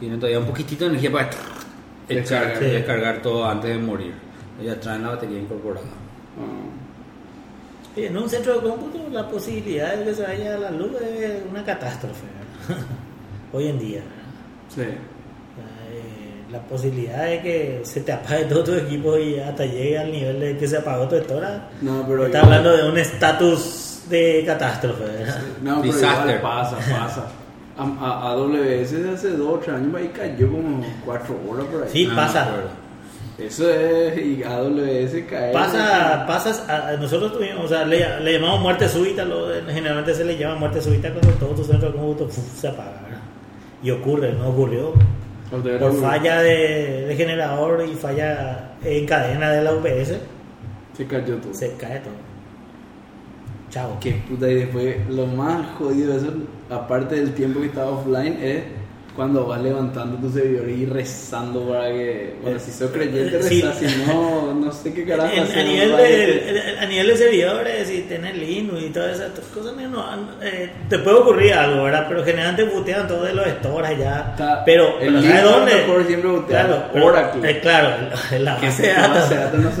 tienen 0.00 0.18
todavía 0.18 0.38
un 0.40 0.46
poquitito 0.46 0.84
de 0.84 0.90
energía 0.90 1.12
para 1.12 1.26
echar, 1.28 1.40
Descargar. 2.08 2.58
Sí. 2.58 2.64
descargar 2.64 3.22
todo 3.22 3.44
antes 3.46 3.70
de 3.70 3.78
morir. 3.78 4.12
Ya 4.62 4.78
traen 4.80 5.02
la 5.02 5.10
batería 5.10 5.38
incorporada. 5.40 5.86
Ah. 5.86 8.00
Y 8.00 8.04
en 8.06 8.16
un 8.16 8.28
centro 8.28 8.54
de 8.60 8.68
cómputo 8.68 9.08
la 9.10 9.28
posibilidad 9.28 9.94
de 9.96 10.04
que 10.04 10.14
se 10.14 10.22
vaya 10.22 10.54
a 10.56 10.58
la 10.58 10.70
luz 10.70 10.90
es 11.00 11.42
una 11.50 11.64
catástrofe 11.64 12.26
hoy 13.52 13.68
en 13.68 13.78
día. 13.78 14.00
Sí. 14.74 14.80
Eh, 14.82 14.94
La 16.50 16.60
posibilidad 16.62 17.24
de 17.26 17.42
que 17.42 17.80
se 17.84 18.00
te 18.00 18.12
apague 18.12 18.44
todo 18.44 18.64
tu 18.64 18.74
equipo 18.74 19.16
y 19.18 19.38
hasta 19.38 19.64
llegue 19.66 19.98
al 19.98 20.10
nivel 20.10 20.40
de 20.40 20.56
que 20.58 20.66
se 20.68 20.76
apagó 20.78 21.08
tu 21.08 21.16
estora. 21.16 21.68
No, 21.82 22.04
pero 22.06 22.26
Está 22.26 22.40
hablando 22.42 22.76
de 22.76 22.88
un 22.88 22.96
estatus 22.98 23.93
de 24.08 24.42
catástrofe. 24.46 25.02
No, 25.62 25.80
pero 25.80 25.96
igual 25.98 26.40
pasa, 26.42 26.76
pasa. 26.76 27.26
A, 27.76 27.82
a, 27.82 28.30
AWS 28.32 28.92
de 29.02 29.10
hace 29.14 29.30
dos 29.30 29.54
o 29.54 29.58
tres 29.58 29.74
años 29.76 29.94
ahí 29.96 30.08
cayó 30.16 30.48
como 30.50 30.84
cuatro 31.04 31.36
horas 31.48 31.66
por 31.66 31.82
ahí. 31.82 31.88
Sí, 31.92 32.08
Ah, 32.10 32.14
pasa. 32.16 32.48
Eso 33.36 33.68
es, 33.68 34.16
y 34.16 34.44
AWS 34.44 35.24
cae. 35.28 35.52
Pasa, 35.52 36.24
pasas, 36.26 36.68
a- 36.68 36.92
nosotros 36.98 37.32
tuvimos, 37.32 37.64
o 37.64 37.68
sea, 37.68 37.84
le, 37.84 38.20
le 38.20 38.34
llamamos 38.34 38.60
muerte 38.60 38.88
súbita, 38.88 39.24
lo- 39.24 39.48
generalmente 39.66 40.14
se 40.14 40.24
le 40.24 40.36
llama 40.38 40.54
muerte 40.54 40.80
súbita 40.80 41.10
cuando 41.10 41.32
todo 41.32 41.50
tu 41.50 41.64
centro 41.64 41.90
de 41.90 41.96
cómputo 41.98 42.28
se 42.30 42.68
apaga, 42.68 43.00
¿verdad? 43.02 43.18
Y 43.82 43.90
ocurre, 43.90 44.32
no 44.34 44.48
ocurrió. 44.50 44.92
Por 45.50 46.00
falla 46.00 46.42
de, 46.42 47.06
de 47.08 47.16
generador 47.16 47.84
y 47.88 47.94
falla 47.94 48.70
en 48.84 49.04
cadena 49.06 49.50
de 49.50 49.62
la 49.62 49.72
UPS, 49.72 50.14
Se 50.96 51.06
cayó 51.06 51.36
todo. 51.36 51.52
se 51.54 51.72
cae 51.76 51.98
todo. 52.00 52.14
Chao. 53.74 53.98
Qué 54.00 54.12
puta, 54.28 54.48
y 54.48 54.54
después 54.54 54.96
lo 55.08 55.26
más 55.26 55.66
jodido 55.78 56.12
de 56.12 56.18
eso, 56.18 56.32
aparte 56.70 57.16
del 57.16 57.34
tiempo 57.34 57.60
que 57.60 57.66
estaba 57.66 57.90
offline, 57.90 58.38
es 58.40 58.62
cuando 59.16 59.46
vas 59.46 59.60
levantando 59.62 60.16
tu 60.16 60.28
servidor 60.32 60.68
y 60.68 60.86
rezando 60.86 61.68
para 61.68 61.88
que. 61.88 62.34
Bueno, 62.40 62.58
si 62.60 62.70
sos 62.70 62.90
creyente, 62.92 63.42
Sí. 63.42 63.62
reza, 63.62 63.74
si 63.74 63.86
no, 64.06 64.54
no 64.54 64.70
sé 64.72 64.92
qué 64.94 65.04
carajo 65.04 65.32
En- 65.34 65.58
a, 65.58 65.62
nivel 65.64 65.96
de, 65.96 66.76
a 66.80 66.86
nivel 66.86 67.06
de 67.08 67.16
servidores 67.16 67.90
y 67.90 68.00
tener 68.02 68.36
Linux 68.36 68.80
y 68.80 68.90
todas 68.90 69.16
esas 69.16 69.30
cosas, 69.52 69.72
no, 69.76 70.04
eh, 70.42 70.70
te 70.88 70.98
puede 71.00 71.16
ocurrir 71.16 71.54
algo, 71.54 71.82
¿verdad? 71.84 72.06
Pero 72.08 72.24
generalmente 72.24 72.64
butean 72.72 73.08
todo 73.08 73.24
de 73.24 73.34
los 73.34 73.46
stores 73.46 73.98
ya. 73.98 74.30
Está- 74.32 74.64
pero, 74.64 75.00
el 75.00 75.14
pero 75.14 75.22
¿sabes 75.22 75.42
dónde? 75.44 75.74
mejor 75.74 76.06
siempre 76.06 76.30
butea 76.30 76.62
claro, 76.66 76.84
pero- 76.92 77.06
Oracle. 77.06 77.50
eh, 77.50 77.60
claro, 77.60 77.88
la 78.38 78.56
Que 78.60 78.66
base 78.66 78.82
de 78.82 78.88
datos, 78.94 79.30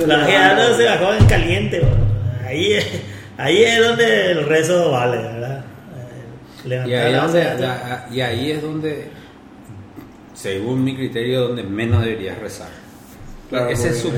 la 0.06 0.16
base 0.18 0.32
de 0.32 0.38
datos 0.38 0.76
se 0.78 0.84
bajó 0.84 1.12
en 1.14 1.26
caliente. 1.26 1.78
bro. 1.80 2.48
Ahí, 2.48 2.72
es- 2.74 3.13
ahí 3.36 3.62
es 3.62 3.86
donde 3.86 4.30
el 4.32 4.46
rezo 4.46 4.90
vale, 4.92 5.16
¿verdad? 5.18 5.58
Eh, 5.58 6.64
Y 6.64 6.68
levantar 6.68 6.98
ahí, 7.06 7.12
la 7.12 7.20
donde- 7.22 7.44
datos. 7.44 7.60
la- 7.60 8.06
y 8.12 8.20
ahí 8.20 8.50
es 8.52 8.62
donde, 8.62 9.08
según 10.34 10.84
mi 10.84 10.94
criterio, 10.96 11.42
donde 11.48 11.62
menos 11.62 12.02
deberías 12.04 12.38
rezar. 12.38 12.68
Claro, 13.50 13.68
Ese 13.68 13.90
es 13.90 13.98
su 13.98 14.10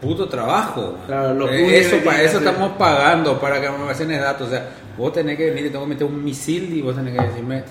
puto 0.00 0.28
trabajo. 0.28 0.98
Claro, 1.06 1.34
lo 1.34 1.48
Eh, 1.48 1.78
eso, 1.78 1.96
que 1.96 2.02
para 2.02 2.22
eso 2.22 2.38
hacer- 2.38 2.48
estamos 2.48 2.76
pagando, 2.76 3.40
para 3.40 3.60
que 3.60 3.68
me 3.70 3.76
almacenes 3.76 4.20
datos. 4.20 4.48
O 4.48 4.50
sea, 4.50 4.68
vos 4.98 5.12
tenés 5.12 5.36
que 5.38 5.46
venir, 5.46 5.64
te 5.64 5.70
tengo 5.70 5.84
que 5.84 5.90
meter 5.90 6.06
un 6.06 6.22
misil 6.22 6.74
y 6.76 6.82
vos 6.82 6.94
tenés 6.94 7.16
que 7.18 7.24
decirme, 7.26 7.62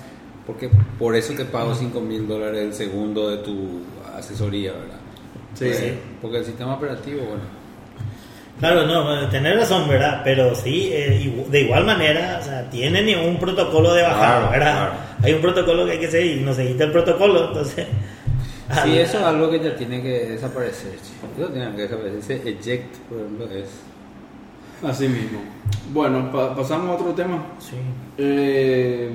porque 0.46 0.68
por 0.98 1.14
eso 1.14 1.32
te 1.34 1.44
pago 1.44 1.74
5 1.74 2.00
mil 2.00 2.26
dólares 2.26 2.60
el 2.62 2.74
segundo 2.74 3.30
de 3.30 3.36
tu 3.38 3.82
asesoría, 4.16 4.72
¿verdad? 4.72 4.98
Sí. 5.54 5.94
Porque 6.20 6.38
el 6.38 6.44
sistema 6.44 6.74
operativo, 6.74 7.20
bueno. 7.20 7.63
Claro, 8.60 8.86
no, 8.86 9.28
tener 9.28 9.56
razón, 9.58 9.88
¿verdad? 9.88 10.20
Pero 10.24 10.54
sí, 10.54 10.88
eh, 10.92 11.44
de 11.48 11.60
igual 11.62 11.84
manera, 11.84 12.38
o 12.40 12.44
sea, 12.44 12.70
tienen 12.70 13.18
un 13.28 13.36
protocolo 13.38 13.92
de 13.92 14.02
bajada, 14.02 14.38
Claro, 14.38 14.50
¿verdad? 14.52 14.72
claro. 14.88 14.92
Hay 15.22 15.32
un 15.34 15.40
protocolo 15.40 15.84
que 15.86 15.92
hay 15.92 15.98
que 15.98 16.10
seguir 16.10 16.38
y 16.38 16.40
no 16.40 16.54
seguiste 16.54 16.84
el 16.84 16.92
protocolo, 16.92 17.48
entonces... 17.48 17.86
Sí, 18.82 18.98
eso 18.98 19.18
es 19.18 19.24
algo 19.24 19.50
que 19.50 19.60
ya 19.60 19.76
tiene 19.76 20.02
que 20.02 20.08
desaparecer. 20.26 20.92
chico. 20.92 21.26
Eso 21.36 21.48
tiene 21.52 21.70
que 21.76 21.82
desaparecer. 21.82 22.18
Ese 22.18 22.50
eject, 22.50 22.96
por 23.08 23.18
ejemplo, 23.18 23.46
es... 23.50 23.68
Así 24.82 25.08
mismo. 25.08 25.40
Bueno, 25.92 26.30
pa- 26.32 26.54
pasamos 26.56 26.88
a 26.90 26.94
otro 26.94 27.12
tema. 27.12 27.44
Sí. 27.58 27.76
Eh, 28.18 29.10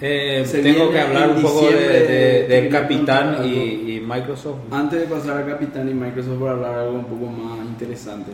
Eh, 0.00 0.46
tengo 0.50 0.90
que 0.92 1.00
hablar 1.00 1.30
un 1.30 1.42
poco 1.42 1.66
de, 1.70 2.46
del 2.48 2.68
Capitán 2.68 3.44
y, 3.44 4.00
Microsoft. 4.00 4.58
Antes 4.70 5.00
de 5.00 5.06
pasar 5.06 5.42
a 5.42 5.46
Capitán 5.46 5.88
y 5.88 5.94
Microsoft 5.94 6.38
para 6.38 6.52
hablar 6.52 6.78
algo 6.78 6.98
un 6.98 7.04
poco 7.04 7.26
más 7.26 7.66
interesante. 7.66 8.32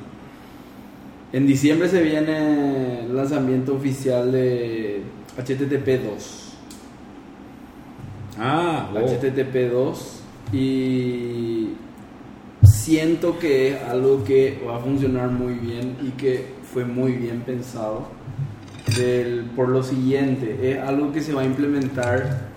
En 1.32 1.46
diciembre 1.46 1.88
se 1.88 2.00
viene 2.02 3.00
el 3.00 3.16
lanzamiento 3.16 3.74
oficial 3.74 4.30
de 4.30 5.02
HTTP 5.36 6.04
2. 6.04 6.52
Ah. 8.38 8.90
HTTP 8.94 9.72
2 9.72 10.20
y 10.52 11.70
siento 12.62 13.38
que 13.38 13.68
es 13.68 13.82
algo 13.82 14.22
que 14.22 14.62
va 14.66 14.76
a 14.76 14.80
funcionar 14.80 15.30
muy 15.30 15.54
bien 15.54 15.96
y 16.02 16.10
que 16.10 16.46
fue 16.72 16.84
muy 16.84 17.12
bien 17.12 17.40
pensado 17.40 18.06
del- 18.97 19.45
por 19.57 19.68
lo 19.68 19.82
siguiente 19.82 20.59
es 20.72 20.78
algo 20.78 21.12
que 21.12 21.20
se 21.20 21.32
va 21.32 21.42
a 21.42 21.45
implementar 21.45 22.49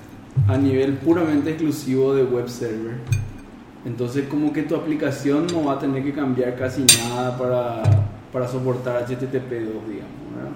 a 0.48 0.58
nivel 0.58 0.94
puramente 0.94 1.52
exclusivo 1.52 2.14
de 2.14 2.24
web 2.24 2.48
server 2.48 2.96
entonces 3.86 4.26
como 4.28 4.52
que 4.54 4.64
tu 4.64 4.76
aplicación 4.76 5.48
no 5.52 5.66
va 5.66 5.74
a 5.74 5.80
tener 5.80 6.04
que 6.04 6.12
cambiar 6.14 6.56
casi 6.56 6.84
nada 7.10 7.38
para, 7.38 7.82
para 8.34 8.48
soportar 8.48 9.04
HTTP 9.04 9.52
2 9.52 9.88
digamos 9.88 10.18
¿verdad? 10.36 10.52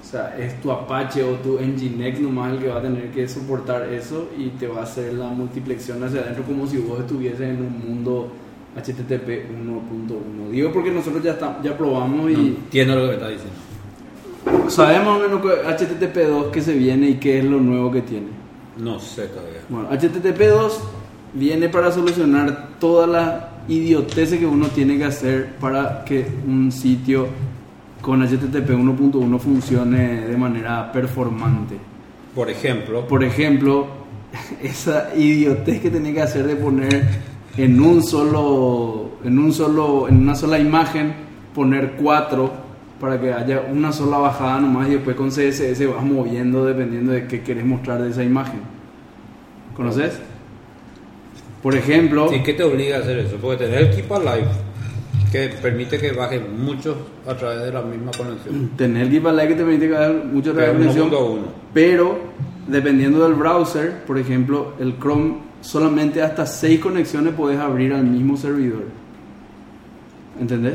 O 0.00 0.10
sea, 0.10 0.38
es 0.38 0.58
tu 0.62 0.70
Apache 0.70 1.22
o 1.22 1.32
tu 1.34 1.58
Nginx 1.60 2.20
nomás 2.20 2.52
el 2.54 2.60
que 2.60 2.68
va 2.68 2.78
a 2.78 2.82
tener 2.82 3.10
que 3.10 3.28
soportar 3.28 3.92
eso 3.92 4.30
y 4.38 4.48
te 4.50 4.66
va 4.66 4.80
a 4.80 4.82
hacer 4.84 5.12
la 5.12 5.26
multiplexión 5.28 6.02
hacia 6.02 6.20
adentro 6.20 6.44
como 6.44 6.66
si 6.66 6.78
vos 6.78 7.00
estuvieses 7.00 7.40
en 7.42 7.56
un 7.58 7.78
mundo 7.86 8.32
HTTP 8.74 9.50
1.1. 9.50 10.50
Digo 10.50 10.72
porque 10.72 10.90
nosotros 10.90 11.22
ya, 11.22 11.32
estamos, 11.32 11.62
ya 11.62 11.76
probamos 11.76 12.22
No 12.24 12.30
y 12.30 12.34
entiendo 12.46 12.94
lo 12.94 13.02
que 13.02 13.06
me 13.08 13.14
está 13.14 13.28
diciendo. 13.28 13.54
Sabemos 14.68 15.20
menos 15.20 15.40
que 15.42 15.48
HTTP 15.48 16.16
2 16.28 16.46
que 16.52 16.60
se 16.60 16.74
viene 16.74 17.10
y 17.10 17.14
qué 17.14 17.38
es 17.38 17.44
lo 17.44 17.58
nuevo 17.58 17.90
que 17.90 18.02
tiene. 18.02 18.28
No 18.78 18.98
sé 19.00 19.26
todavía. 19.26 19.60
Bueno, 19.68 19.88
HTTP 19.90 20.40
2 20.40 20.80
viene 21.34 21.68
para 21.68 21.90
solucionar 21.90 22.68
todas 22.78 23.08
las 23.08 23.44
idioteces 23.68 24.38
que 24.38 24.46
uno 24.46 24.68
tiene 24.68 24.96
que 24.96 25.04
hacer 25.04 25.56
para 25.60 26.04
que 26.04 26.26
un 26.46 26.72
sitio 26.72 27.26
con 28.00 28.22
HTTP 28.22 28.70
1.1 28.70 29.38
funcione 29.38 30.26
de 30.26 30.36
manera 30.36 30.90
performante. 30.92 31.76
Por 32.34 32.48
ejemplo, 32.48 33.06
Por 33.06 33.24
ejemplo, 33.24 33.86
esa 34.62 35.14
idiotez 35.16 35.80
que 35.80 35.90
tenía 35.90 36.12
que 36.12 36.22
hacer 36.22 36.46
de 36.46 36.56
poner 36.56 37.04
en 37.56 37.80
un 37.80 38.02
solo, 38.02 39.18
en 39.24 39.38
un 39.38 39.52
solo, 39.52 40.08
en 40.08 40.18
una 40.18 40.34
sola 40.34 40.58
imagen 40.58 41.12
poner 41.54 41.96
cuatro 42.00 42.67
para 43.00 43.20
que 43.20 43.32
haya 43.32 43.62
una 43.70 43.92
sola 43.92 44.18
bajada 44.18 44.60
nomás 44.60 44.88
y 44.88 44.92
después 44.92 45.16
con 45.16 45.28
CSS 45.30 45.86
vas 45.94 46.04
moviendo 46.04 46.64
dependiendo 46.64 47.12
de 47.12 47.26
qué 47.26 47.42
querés 47.42 47.64
mostrar 47.64 48.02
de 48.02 48.10
esa 48.10 48.24
imagen. 48.24 48.60
¿Conoces? 49.76 50.18
Por 51.62 51.74
ejemplo, 51.74 52.32
¿Y 52.32 52.42
qué 52.42 52.54
te 52.54 52.62
obliga 52.62 52.96
a 52.96 53.00
hacer 53.00 53.18
eso? 53.18 53.36
Porque 53.40 53.64
tener 53.64 53.82
el 53.82 53.90
Keep 53.90 54.12
Alive, 54.12 54.48
que 55.30 55.48
permite 55.60 55.98
que 55.98 56.12
baje 56.12 56.40
muchos 56.40 56.96
a 57.26 57.34
través 57.34 57.62
de 57.62 57.72
la 57.72 57.82
misma 57.82 58.10
conexión. 58.16 58.70
tener 58.76 59.08
Keep 59.10 59.26
Alive 59.26 59.48
que 59.48 59.54
te 59.54 59.64
permite 59.64 59.88
que 59.88 59.96
haya 59.96 60.12
mucha 60.24 60.52
Pero 60.52 60.72
conexión, 60.72 61.10
1.1. 61.10 61.38
pero 61.74 62.18
dependiendo 62.66 63.24
del 63.24 63.34
browser, 63.34 64.04
por 64.06 64.18
ejemplo, 64.18 64.74
el 64.78 64.98
Chrome 64.98 65.36
solamente 65.60 66.22
hasta 66.22 66.46
seis 66.46 66.80
conexiones 66.80 67.34
puedes 67.34 67.58
abrir 67.58 67.92
al 67.92 68.04
mismo 68.04 68.36
servidor. 68.36 68.84
¿Entendés? 70.40 70.74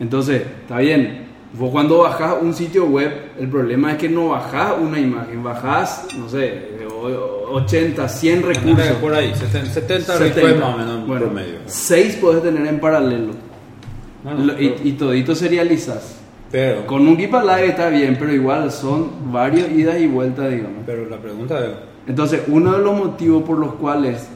Entonces, 0.00 0.42
está 0.62 0.78
bien. 0.78 1.28
Vos 1.52 1.70
cuando 1.70 1.98
bajás 1.98 2.36
un 2.40 2.54
sitio 2.54 2.86
web, 2.86 3.12
el 3.38 3.48
problema 3.48 3.92
es 3.92 3.98
que 3.98 4.08
no 4.08 4.28
bajás 4.28 4.74
una 4.80 4.98
imagen, 5.00 5.42
bajás, 5.42 6.06
no 6.16 6.28
sé, 6.28 6.78
o- 6.88 7.54
80, 7.54 8.08
100 8.08 8.42
recursos. 8.42 8.86
Por 9.00 9.12
ahí, 9.14 9.32
70, 9.34 9.70
70 9.72 10.12
70. 10.12 10.34
requests 10.40 10.60
más 10.60 10.74
o 10.74 10.78
menos 10.78 11.00
en 11.00 11.06
Bueno, 11.08 11.24
promedio. 11.26 11.54
6 11.66 12.16
podés 12.16 12.42
tener 12.44 12.66
en 12.66 12.78
paralelo. 12.78 13.32
Lo- 14.24 14.60
y, 14.60 14.92
todito 14.92 15.34
serializas. 15.34 16.16
pero, 16.52 16.86
Con 16.86 17.06
un 17.08 17.16
Keep 17.16 17.34
Alive 17.34 17.68
está 17.68 17.88
bien, 17.88 18.16
pero 18.18 18.32
igual 18.32 18.70
son 18.70 19.32
varios 19.32 19.68
idas 19.70 19.98
y 20.00 20.06
vueltas, 20.06 20.50
digamos. 20.50 20.82
pero 20.86 21.08
la 21.08 21.16
pregunta 21.16 21.58
es, 21.64 21.70
Entonces, 22.06 22.42
uno 22.48 22.72
de 22.72 22.78
los 22.84 22.96
motivos 22.96 23.42
por 23.44 23.58
los 23.58 23.74
cuales 23.74 24.26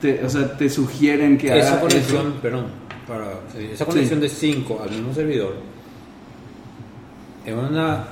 te, 0.00 0.22
o 0.24 0.28
sea, 0.28 0.56
te 0.56 0.68
sugieren 0.68 1.36
que 1.38 1.46
esa 1.58 1.68
hagas 1.70 1.80
conexión, 1.82 2.26
eso- 2.28 2.40
perdón, 2.42 2.64
para, 3.06 3.26
esa 3.72 3.84
conexión 3.84 4.20
de 4.20 4.28
5 4.28 4.80
al 4.82 4.90
mismo 4.90 5.12
servidor 5.14 5.54
es 7.44 7.54
una 7.54 8.04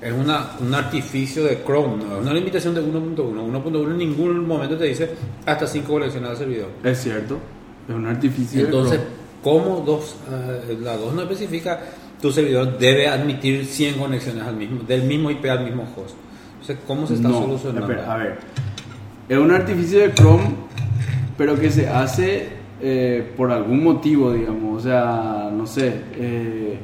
es 0.00 0.12
una, 0.12 0.52
un 0.60 0.74
artificio 0.74 1.44
de 1.44 1.62
Chrome, 1.62 2.02
no 2.02 2.16
es 2.16 2.22
una 2.22 2.32
limitación 2.32 2.74
de 2.74 2.82
1.1. 2.82 3.16
1.1 3.16 3.90
en 3.90 3.98
ningún 3.98 4.46
momento 4.46 4.78
te 4.78 4.84
dice 4.84 5.10
hasta 5.44 5.66
5 5.66 5.92
conexiones 5.92 6.30
al 6.30 6.36
servidor. 6.38 6.68
es 6.82 7.02
cierto, 7.02 7.38
es 7.86 7.94
un 7.94 8.06
artificio. 8.06 8.60
de 8.60 8.66
Entonces, 8.66 9.00
Chrome. 9.42 9.64
¿cómo 9.64 9.80
dos, 9.84 10.16
eh, 10.30 10.78
la 10.80 10.96
2 10.96 11.14
no 11.14 11.22
especifica 11.22 11.80
tu 12.20 12.32
servidor 12.32 12.78
debe 12.78 13.08
admitir 13.08 13.66
100 13.66 13.98
conexiones 13.98 14.42
al 14.44 14.56
mismo, 14.56 14.82
del 14.84 15.02
mismo 15.02 15.30
IP 15.30 15.44
al 15.46 15.64
mismo 15.64 15.82
host? 15.82 16.14
Entonces, 16.52 16.78
¿cómo 16.86 17.06
se 17.06 17.14
está 17.14 17.28
No, 17.28 17.40
solucionando? 17.40 17.90
espera, 17.92 18.14
a 18.14 18.16
ver, 18.16 18.38
es 19.28 19.38
un 19.38 19.50
artificio 19.50 19.98
de 19.98 20.14
Chrome, 20.14 20.50
pero 21.36 21.58
que 21.60 21.70
se 21.70 21.88
hace 21.88 22.59
eh, 22.82 23.32
por 23.36 23.50
algún 23.52 23.82
motivo, 23.84 24.32
digamos, 24.32 24.78
o 24.78 24.80
sea, 24.82 25.50
no 25.52 25.66
sé, 25.66 25.92
eh, 26.16 26.78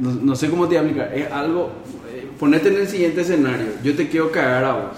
no, 0.00 0.10
no 0.12 0.36
sé 0.36 0.48
cómo 0.50 0.64
te 0.68 0.76
voy 0.76 0.84
a 0.84 0.88
explicar, 0.88 1.14
es 1.14 1.32
algo, 1.32 1.70
eh, 2.12 2.26
ponete 2.38 2.68
en 2.68 2.76
el 2.76 2.88
siguiente 2.88 3.20
escenario, 3.22 3.66
yo 3.82 3.94
te 3.94 4.08
quiero 4.08 4.30
cagar 4.30 4.64
a 4.64 4.72
vos, 4.74 4.96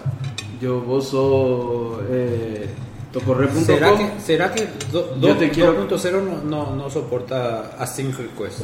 yo, 0.60 0.80
vos 0.80 1.08
sos 1.08 2.00
eh, 2.10 2.66
tocorre.com, 3.12 3.62
¿Será 3.64 3.96
que, 3.96 4.10
será 4.20 4.52
que 4.52 4.66
do- 4.92 5.14
Yo 5.20 5.28
do- 5.28 5.36
te 5.36 5.50
quiero- 5.50 5.88
2.0 5.88 6.22
no, 6.22 6.42
no, 6.44 6.76
no 6.76 6.90
soporta 6.90 7.72
async 7.78 8.16
request? 8.18 8.60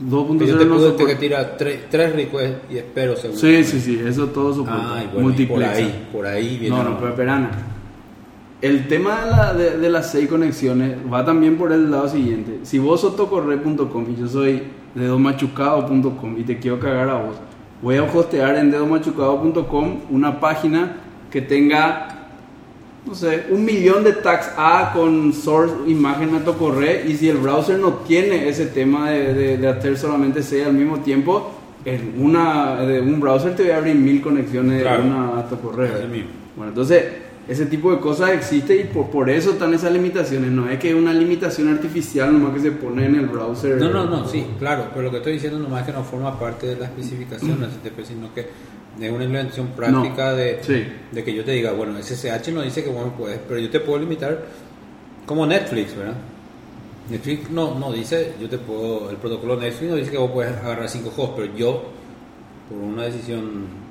2.0 0.00 0.44
Yo 0.46 0.58
te 0.58 0.64
no 0.64 0.78
soporta- 0.80 1.06
que 1.06 1.14
tira 1.14 1.56
3 1.56 2.14
requests 2.14 2.58
y 2.70 2.78
espero 2.78 3.14
segundos. 3.16 3.40
Sí, 3.40 3.62
sí, 3.64 3.80
sí, 3.80 4.02
eso 4.04 4.26
todo 4.26 4.52
soporta. 4.52 4.96
Ay, 4.96 5.08
bueno, 5.12 5.34
por 5.48 5.62
ahí, 5.64 6.08
por 6.12 6.26
ahí 6.26 6.58
viene. 6.58 6.76
No, 6.76 6.82
no, 6.82 6.96
pero 6.98 7.10
espera, 7.10 7.36
Ana. 7.36 7.50
El 8.64 8.88
tema 8.88 9.24
de, 9.24 9.30
la- 9.30 9.52
de- 9.54 9.78
de 9.78 9.90
las 9.90 10.10
seis 10.10 10.26
conexiones 10.28 10.96
va 11.12 11.22
también 11.24 11.56
por 11.58 11.70
el 11.70 11.90
lado 11.90 12.08
siguiente. 12.08 12.60
Si 12.62 12.78
vos 12.78 13.00
sos 13.02 13.14
tocorre.com 13.14 14.06
y 14.10 14.20
yo 14.20 14.26
soy 14.26 14.62
dedomachucado.com 14.94 16.38
y 16.38 16.42
te 16.44 16.58
quiero 16.58 16.78
cagar 16.80 17.08
a 17.10 17.14
vos, 17.14 17.36
voy 17.82 17.96
a 17.96 18.04
hostear 18.04 18.56
en 18.56 18.70
dedomachucado.com 18.70 20.00
una 20.10 20.40
página 20.40 20.96
que 21.30 21.42
tenga, 21.42 22.08
no 23.06 23.14
sé, 23.14 23.46
un 23.50 23.64
millón 23.64 24.02
de 24.04 24.12
tags 24.12 24.50
A 24.56 24.92
con 24.94 25.32
source 25.32 25.74
imagen 25.86 26.34
a 26.34 26.38
tocorre 26.44 27.04
y 27.06 27.16
si 27.16 27.28
el 27.28 27.36
browser 27.38 27.78
no 27.78 27.90
tiene 28.06 28.48
ese 28.48 28.66
tema 28.66 29.10
de, 29.10 29.56
de- 29.58 29.68
hacer 29.68 29.98
solamente 29.98 30.42
6 30.42 30.66
al 30.68 30.72
mismo 30.74 31.00
tiempo, 31.00 31.50
en 31.84 32.14
una, 32.18 32.76
de 32.80 33.00
un 33.02 33.20
browser 33.20 33.54
te 33.54 33.64
voy 33.64 33.72
a 33.72 33.76
abrir 33.76 33.94
mil 33.96 34.22
conexiones 34.22 34.80
Claro. 34.80 35.02
de 35.02 35.08
una 35.10 35.38
a 35.40 35.48
tocorre. 35.50 35.88
Bueno, 36.56 36.70
entonces, 36.70 37.04
ese 37.46 37.66
tipo 37.66 37.90
de 37.92 38.00
cosas 38.00 38.30
existe 38.30 38.76
y 38.76 38.84
por, 38.84 39.10
por 39.10 39.28
eso 39.28 39.50
están 39.50 39.74
esas 39.74 39.92
limitaciones. 39.92 40.50
No 40.50 40.68
es 40.70 40.78
que 40.78 40.90
es 40.90 40.94
una 40.94 41.12
limitación 41.12 41.68
artificial 41.68 42.32
nomás 42.32 42.54
que 42.54 42.60
se 42.60 42.72
pone 42.72 43.04
en 43.06 43.16
el 43.16 43.26
browser. 43.26 43.76
No, 43.78 43.90
no, 43.90 44.06
no, 44.06 44.26
sí, 44.26 44.46
claro, 44.58 44.86
pero 44.90 45.02
lo 45.04 45.10
que 45.10 45.18
estoy 45.18 45.34
diciendo 45.34 45.58
nomás 45.58 45.80
es 45.82 45.86
que 45.88 45.92
no 45.92 46.04
forma 46.04 46.38
parte 46.38 46.68
de 46.68 46.76
las 46.76 46.90
especificaciones 46.90 47.58
de 47.60 47.90
STP, 47.90 48.04
sino 48.06 48.32
que 48.32 48.40
es 48.40 49.10
una 49.10 49.24
implementación 49.24 49.68
práctica 49.68 50.30
No, 50.30 50.36
de, 50.36 50.58
sí. 50.62 50.86
de 51.12 51.24
que 51.24 51.34
yo 51.34 51.44
te 51.44 51.50
diga, 51.50 51.72
bueno, 51.72 52.00
SSH 52.00 52.52
no 52.52 52.62
dice 52.62 52.82
que 52.82 52.90
vos 52.90 53.04
no 53.04 53.12
puedes, 53.12 53.38
pero 53.46 53.60
yo 53.60 53.68
te 53.68 53.80
puedo 53.80 53.98
limitar 53.98 54.40
como 55.26 55.46
Netflix, 55.46 55.96
¿verdad? 55.96 56.14
Netflix 57.10 57.50
no, 57.50 57.78
no 57.78 57.92
dice, 57.92 58.32
yo 58.40 58.48
te 58.48 58.56
puedo, 58.56 59.10
el 59.10 59.16
protocolo 59.16 59.56
Netflix 59.56 59.90
no 59.90 59.96
dice 59.96 60.10
que 60.10 60.16
vos 60.18 60.30
puedes 60.30 60.56
agarrar 60.56 60.88
5 60.88 61.12
hosts, 61.14 61.34
pero 61.36 61.54
yo, 61.54 61.82
por 62.70 62.78
una 62.78 63.02
decisión 63.02 63.83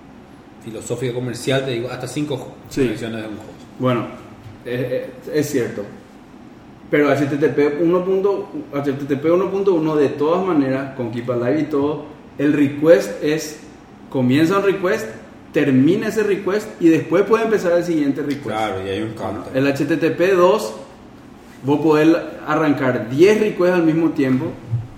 filosófica 0.64 1.14
comercial, 1.14 1.66
te 1.66 1.72
digo 1.72 1.90
hasta 1.90 2.08
5 2.08 2.56
Sí. 2.70 2.82
conexiones 2.82 3.22
de 3.22 3.28
un 3.28 3.34
host. 3.36 3.50
Bueno, 3.80 4.02
eh, 4.66 5.10
eh, 5.26 5.40
es 5.40 5.50
cierto. 5.50 5.84
Pero 6.90 7.10
HTTP 7.10 7.82
1.1 7.82 8.46
HTTP 8.72 9.26
1.1 9.26 9.96
de 9.96 10.10
todas 10.10 10.46
maneras, 10.46 10.96
con 10.96 11.12
Keep 11.12 11.30
Alive 11.32 11.60
y 11.62 11.64
todo, 11.64 12.06
el 12.38 12.54
request 12.54 13.24
es, 13.24 13.60
comienza 14.10 14.60
un 14.60 14.66
request, 14.66 15.08
termina 15.52 16.08
ese 16.08 16.24
request 16.24 16.68
y 16.80 16.90
después 16.90 17.24
puede 17.24 17.46
empezar 17.46 17.74
el 17.74 17.84
siguiente 17.84 18.22
request. 18.22 18.46
Claro, 18.46 18.86
y 18.86 18.90
hay 18.90 19.02
un 19.02 19.14
counter. 19.14 19.56
El 19.56 19.68
HTTP 19.68 20.36
2, 20.36 20.74
vos 21.64 21.80
podés 21.82 22.16
arrancar 22.48 23.10
10 23.10 23.40
requests 23.40 23.76
al 23.76 23.84
mismo 23.84 24.12
tiempo 24.12 24.46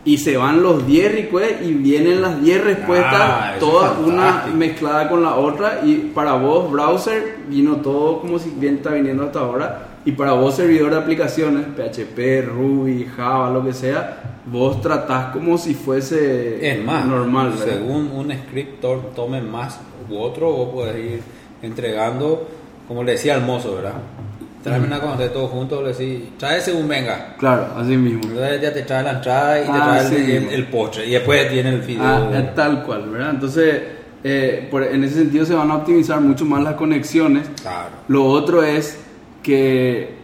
y 0.06 0.18
se 0.20 0.38
van 0.38 0.62
los 0.62 0.86
10 0.86 1.12
requests 1.14 1.66
y 1.66 1.74
vienen 1.74 2.22
las 2.22 2.40
10 2.42 2.64
respuestas, 2.64 3.14
Ah, 3.16 3.56
todas 3.60 3.98
una 3.98 4.46
mezclada 4.54 5.10
con 5.10 5.24
la 5.24 5.36
otra 5.36 5.82
y 5.84 6.12
para 6.14 6.34
vos 6.34 6.72
browser 6.72 7.38
vino 7.50 7.78
todo 7.78 8.22
como 8.22 8.38
si 8.40 8.52
bien 8.52 8.76
está 8.76 8.92
viniendo 8.92 9.24
hasta 9.24 9.40
ahora 9.40 9.88
y 10.06 10.12
para 10.12 10.34
vos 10.34 10.56
servidor 10.56 10.92
de 10.92 10.98
aplicaciones, 11.00 11.66
PHP, 11.76 12.44
Ruby, 12.46 13.08
Java, 13.18 13.50
lo 13.50 13.66
que 13.66 13.74
sea, 13.74 14.40
vos 14.46 14.80
tratás 14.80 15.34
como 15.34 15.58
si 15.58 15.74
fuese 15.74 16.70
Es 16.72 16.86
más, 16.86 17.06
normal, 17.08 17.54
¿verdad? 17.58 17.66
según 17.74 18.12
un 18.14 18.32
script 18.32 18.82
to- 18.82 19.12
tome 19.16 19.42
más 19.42 19.80
u 20.08 20.18
otro, 20.20 20.52
vos 20.52 20.70
podés 20.70 20.98
ir 20.98 21.22
entregando, 21.64 22.48
como 22.88 23.04
le 23.04 23.14
decía 23.14 23.34
al 23.34 23.42
mozo, 23.42 23.74
¿verdad? 23.76 23.94
Tráeme 24.70 24.88
una 24.88 25.00
cuando 25.00 25.24
esté 25.24 25.34
todo 25.34 25.48
junto, 25.48 25.82
le 25.82 25.94
decís, 25.94 26.24
trae 26.38 26.60
según 26.60 26.88
venga. 26.88 27.36
Claro, 27.38 27.68
así 27.78 27.96
mismo. 27.98 28.22
Entonces 28.24 28.62
ya 28.62 28.74
te 28.74 28.82
trae 28.82 29.04
la 29.04 29.12
entrada 29.12 29.60
y 29.62 29.64
te 29.64 29.70
Ah, 29.72 29.84
trae 29.84 30.02
el, 30.02 30.26
sí. 30.26 30.32
el- 30.32 30.50
el 30.54 30.68
postre. 30.68 31.06
Y 31.08 31.12
después 31.12 31.50
tiene 31.50 31.70
el 31.70 31.82
video. 31.82 32.04
Ah, 32.04 32.30
es 32.34 32.56
tal 32.56 32.84
cual, 32.84 33.10
¿verdad? 33.10 33.30
Entonces, 33.30 33.82
eh, 34.24 34.68
por- 34.72 34.84
en 34.84 35.04
ese 35.04 35.16
sentido 35.16 35.46
se 35.46 35.54
van 35.54 35.70
a 35.70 35.76
optimizar 35.76 36.20
mucho 36.20 36.46
más 36.46 36.64
las 36.64 36.74
conexiones. 36.74 37.48
Claro. 37.62 37.90
Lo 38.08 38.26
otro 38.26 38.64
es 38.64 38.98
que 39.44 40.16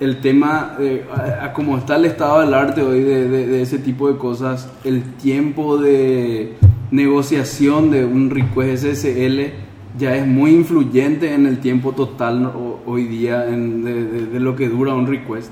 el 0.00 0.20
tema, 0.20 0.76
eh, 0.80 1.04
a- 1.14 1.44
a 1.46 1.52
como 1.52 1.78
está 1.78 1.94
el 1.94 2.06
estado 2.06 2.40
del 2.40 2.52
arte 2.52 2.82
hoy 2.82 3.00
de, 3.00 3.28
de- 3.28 3.46
de 3.46 3.62
ese 3.62 3.78
tipo 3.78 4.10
de 4.10 4.18
cosas, 4.18 4.68
el 4.82 5.04
tiempo 5.14 5.78
de 5.78 6.54
negociación 6.90 7.90
de 7.90 8.04
un 8.04 8.30
request 8.30 8.84
SSL 8.86 9.52
ya 9.98 10.16
es 10.16 10.26
muy 10.26 10.50
influyente 10.50 11.32
en 11.32 11.46
el 11.46 11.58
tiempo 11.60 11.92
total 11.92 12.42
¿no? 12.42 12.73
Ho- 12.86 12.90
hoy 12.92 13.04
día 13.04 13.48
en- 13.48 13.84
de, 13.84 14.04
de- 14.04 14.26
de 14.26 14.40
lo 14.40 14.54
que 14.56 14.68
dura 14.68 14.94
un 14.94 15.06
request. 15.06 15.50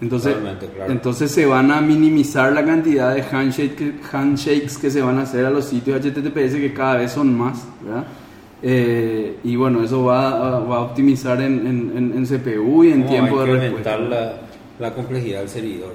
Entonces, 0.00 0.34
claro. 0.74 0.92
entonces 0.92 1.30
se 1.30 1.46
van 1.46 1.70
a 1.70 1.80
minimizar 1.80 2.52
la 2.52 2.64
cantidad 2.64 3.14
de 3.14 3.22
handshake 3.22 3.74
que- 3.76 3.92
handshakes 4.12 4.76
que 4.80 4.90
se 4.90 5.00
van 5.00 5.18
a 5.18 5.22
hacer 5.22 5.46
a 5.46 5.50
los 5.50 5.64
sitios 5.66 6.00
HTTPS 6.04 6.56
que 6.60 6.72
cada 6.74 6.96
vez 6.96 7.12
son 7.12 7.36
más, 7.38 7.64
¿verdad? 7.84 8.04
Eh, 8.62 9.36
y 9.44 9.56
bueno, 9.56 9.82
eso 9.82 10.04
va, 10.04 10.58
va 10.60 10.76
a 10.76 10.80
optimizar 10.80 11.40
en, 11.42 11.66
en- 11.66 12.12
en- 12.16 12.26
CPU 12.26 12.84
y 12.84 12.92
en 12.92 13.00
No, 13.00 13.06
tiempo 13.06 13.40
hay 13.40 13.46
de 13.46 13.52
que 13.54 13.60
respuesta. 13.60 13.94
aumentar 13.94 14.18
la, 14.80 14.88
la 14.88 14.94
complejidad 14.94 15.40
del 15.40 15.48
servidor. 15.48 15.92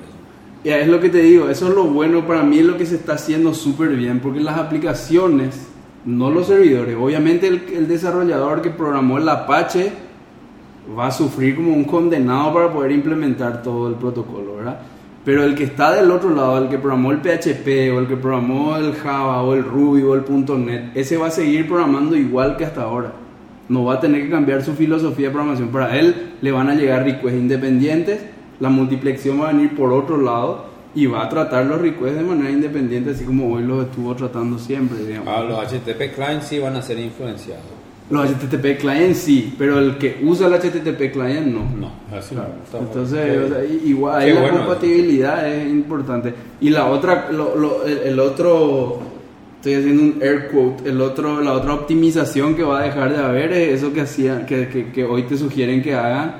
Ya, 0.64 0.78
es 0.78 0.88
lo 0.88 1.00
que 1.00 1.10
te 1.10 1.20
digo, 1.22 1.50
eso 1.50 1.70
es 1.70 1.74
lo 1.76 1.86
bueno 1.86 2.26
para 2.28 2.44
mí, 2.44 2.60
es 2.60 2.66
lo 2.66 2.78
que 2.78 2.86
se 2.86 2.96
está 2.96 3.14
haciendo 3.14 3.54
súper 3.54 3.90
bien, 3.96 4.20
porque 4.20 4.40
las 4.42 4.58
aplicaciones, 4.58 5.68
no 6.06 6.30
los 6.32 6.48
servidores, 6.48 6.96
obviamente 7.00 7.48
el, 7.48 7.64
el 7.74 7.88
desarrollador 7.88 8.62
que 8.62 8.70
programó 8.70 9.18
el 9.18 9.28
Apache 9.30 9.92
va 10.98 11.08
a 11.08 11.12
sufrir 11.12 11.56
como 11.56 11.74
un 11.74 11.84
condenado 11.84 12.54
para 12.54 12.72
poder 12.72 12.92
implementar 12.92 13.62
todo 13.62 13.88
el 13.90 13.96
protocolo, 13.96 14.58
¿verdad? 14.58 14.80
Pero 15.26 15.44
el 15.44 15.54
que 15.54 15.66
está 15.66 15.94
del 15.94 16.10
otro 16.12 16.34
lado, 16.34 16.58
el 16.58 16.70
que 16.70 16.78
programó 16.78 17.12
el 17.12 17.20
PHP 17.20 17.94
o 17.94 18.00
el 18.00 18.08
que 18.08 18.16
programó 18.16 18.78
el 18.78 18.94
Java 18.94 19.44
o 19.44 19.54
el 19.54 19.64
Ruby 19.64 20.02
o 20.04 20.16
el 20.16 20.24
.NET, 20.66 20.96
ese 20.96 21.18
va 21.18 21.28
a 21.28 21.32
seguir 21.32 21.68
programando 21.68 22.16
igual 22.16 22.58
que 22.58 22.66
hasta 22.66 22.84
ahora. 22.84 23.14
no 23.68 23.86
va 23.86 23.96
a 23.96 24.00
tener 24.00 24.24
que 24.24 24.32
cambiar 24.32 24.64
su 24.64 24.74
filosofía 24.74 25.28
de 25.28 25.34
programación. 25.34 25.70
Para 25.70 25.96
él 25.96 26.34
le 26.42 26.52
van 26.52 26.70
a 26.70 26.74
llegar 26.74 27.04
requests 27.04 27.40
independientes, 27.40 28.20
la 28.60 28.70
multiplexión 28.70 29.40
va 29.40 29.50
a 29.50 29.54
venir 29.54 29.76
por 29.76 29.94
otro 29.94 30.18
lado 30.18 30.66
y 30.96 31.06
va 31.06 31.24
a 31.24 31.30
tratar 31.30 31.66
los 31.66 31.80
requests 31.80 32.18
de 32.18 32.24
manera 32.24 32.50
independiente, 32.50 33.12
así 33.12 33.24
como 33.24 33.54
hoy 33.54 33.64
los 33.64 33.86
estuvo 33.86 34.16
tratando 34.16 34.58
siempre. 34.58 34.98
Digamos. 35.06 35.28
Ah, 35.28 35.44
los 35.44 35.60
HTTP 35.60 36.16
clients 36.16 36.48
sí 36.48 36.58
van 36.58 36.76
a 36.76 36.82
ser 36.82 36.98
influenciados. 36.98 37.79
Los 38.10 38.28
HTTP 38.32 38.80
client 38.80 39.14
sí, 39.14 39.54
pero 39.58 39.78
el 39.78 39.98
que 39.98 40.20
usa 40.24 40.48
el 40.48 40.54
HTTP 40.54 41.12
client 41.12 41.46
no. 41.48 41.60
No, 41.80 41.92
así 42.18 42.34
Claro. 42.34 42.54
no. 42.74 42.80
Entonces, 42.80 43.38
o 43.38 43.48
sea, 43.50 43.64
igual 43.86 44.20
ahí 44.22 44.34
la 44.34 44.42
bueno 44.42 44.58
compatibilidad 44.60 45.48
es 45.48 45.70
importante. 45.70 46.34
Y 46.60 46.72
la 46.72 46.88
otra, 46.88 47.30
lo- 47.32 47.56
lo- 47.56 47.86
el, 47.86 48.00
el 48.00 48.20
otro, 48.20 49.00
estoy 49.58 49.76
haciendo 49.76 50.02
un 50.02 50.16
air 50.24 50.48
quote, 50.52 50.90
el 50.90 51.00
otro, 51.02 51.40
la 51.42 51.54
otra 51.54 51.74
optimización 51.76 52.56
que 52.56 52.64
va 52.64 52.80
a 52.80 52.84
dejar 52.86 53.12
de 53.16 53.24
haber 53.24 53.54
es 53.54 53.76
eso 53.84 53.94
que 53.94 54.02
hacía, 54.02 54.44
que, 54.46 54.68
que, 54.70 54.92
que 54.92 55.04
hoy 55.04 55.24
te 55.24 55.38
sugieren 55.38 55.84
que 55.84 55.94
hagan, 55.94 56.34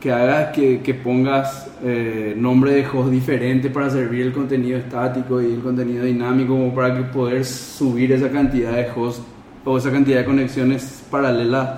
que 0.00 0.10
hagas 0.10 0.52
que, 0.56 0.80
que 0.80 0.92
pongas 0.94 1.68
eh, 1.84 2.34
nombre 2.36 2.72
de 2.72 2.84
host 2.86 3.10
diferente 3.10 3.70
para 3.70 3.90
servir 3.90 4.22
el 4.22 4.32
contenido 4.32 4.76
estático 4.78 5.40
y 5.40 5.52
el 5.52 5.60
contenido 5.60 6.04
dinámico, 6.04 6.54
como 6.54 6.74
para 6.74 6.96
que 6.96 7.02
poder 7.02 7.44
subir 7.44 8.10
esa 8.10 8.28
cantidad 8.28 8.72
de 8.72 8.88
hosts 8.94 9.22
o 9.66 9.76
esa 9.76 9.90
cantidad 9.92 10.20
de 10.20 10.24
conexiones 10.24 11.04
paralelas 11.10 11.68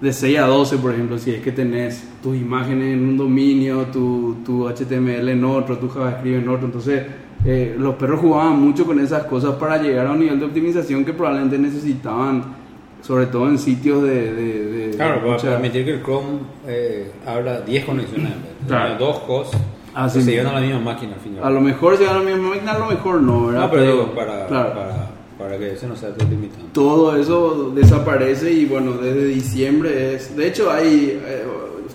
de 0.00 0.12
6 0.12 0.38
a 0.38 0.46
12, 0.46 0.78
por 0.78 0.92
ejemplo, 0.92 1.18
si 1.18 1.30
es 1.32 1.40
que 1.42 1.52
tenés 1.52 2.02
tus 2.22 2.36
imágenes 2.36 2.94
en 2.94 3.04
un 3.08 3.16
dominio, 3.16 3.82
tu, 3.92 4.38
tu 4.44 4.68
HTML 4.68 5.28
en 5.28 5.44
otro, 5.44 5.78
tu 5.78 5.88
JavaScript 5.88 6.42
en 6.42 6.48
otro. 6.48 6.66
Entonces, 6.66 7.02
eh, 7.44 7.76
los 7.78 7.94
perros 7.96 8.20
jugaban 8.20 8.60
mucho 8.60 8.84
con 8.84 8.98
esas 8.98 9.24
cosas 9.24 9.54
para 9.56 9.80
llegar 9.80 10.06
a 10.06 10.12
un 10.12 10.20
nivel 10.20 10.38
de 10.40 10.46
optimización 10.46 11.04
que 11.04 11.12
probablemente 11.12 11.58
necesitaban, 11.58 12.42
sobre 13.02 13.26
todo 13.26 13.48
en 13.48 13.58
sitios 13.58 14.02
de. 14.02 14.32
de- 14.32 14.64
de- 14.88 14.96
Claro, 14.96 15.20
para 15.20 15.32
mucha- 15.32 15.50
permitir 15.50 15.84
que 15.84 15.90
el 15.94 16.02
Chrome 16.02 16.38
eh, 16.66 17.12
abra 17.26 17.60
10 17.60 17.84
conexiones. 17.84 18.32
Claro. 18.66 18.96
Dos 18.98 19.20
hosts 19.28 19.56
Así 19.94 20.18
que 20.20 20.24
se 20.26 20.30
llevan 20.32 20.54
a 20.54 20.60
la 20.60 20.66
misma 20.66 20.80
máquina 20.80 21.14
al 21.14 21.20
final. 21.20 21.42
A 21.44 21.50
lo 21.50 21.60
mejor 21.60 21.96
se 21.96 22.06
a 22.06 22.12
la 22.12 22.20
misma 22.20 22.50
máquina, 22.50 22.72
a 22.72 22.78
lo 22.78 22.86
mejor 22.86 23.20
no, 23.20 23.46
¿verdad? 23.46 23.60
No, 23.62 23.70
pero 23.70 23.82
digo, 23.82 24.12
para, 24.14 24.46
claro. 24.46 24.74
para, 24.74 24.97
para 25.38 25.56
que 25.56 25.72
eso 25.72 25.86
no 25.86 25.94
sea 25.94 26.12
tan 26.12 26.28
todo 26.72 27.16
eso 27.16 27.72
desaparece 27.74 28.52
y 28.52 28.64
bueno, 28.66 28.94
desde 28.94 29.26
diciembre 29.26 30.14
es... 30.14 30.36
De 30.36 30.48
hecho 30.48 30.70
hay, 30.70 31.20
eh, 31.24 31.44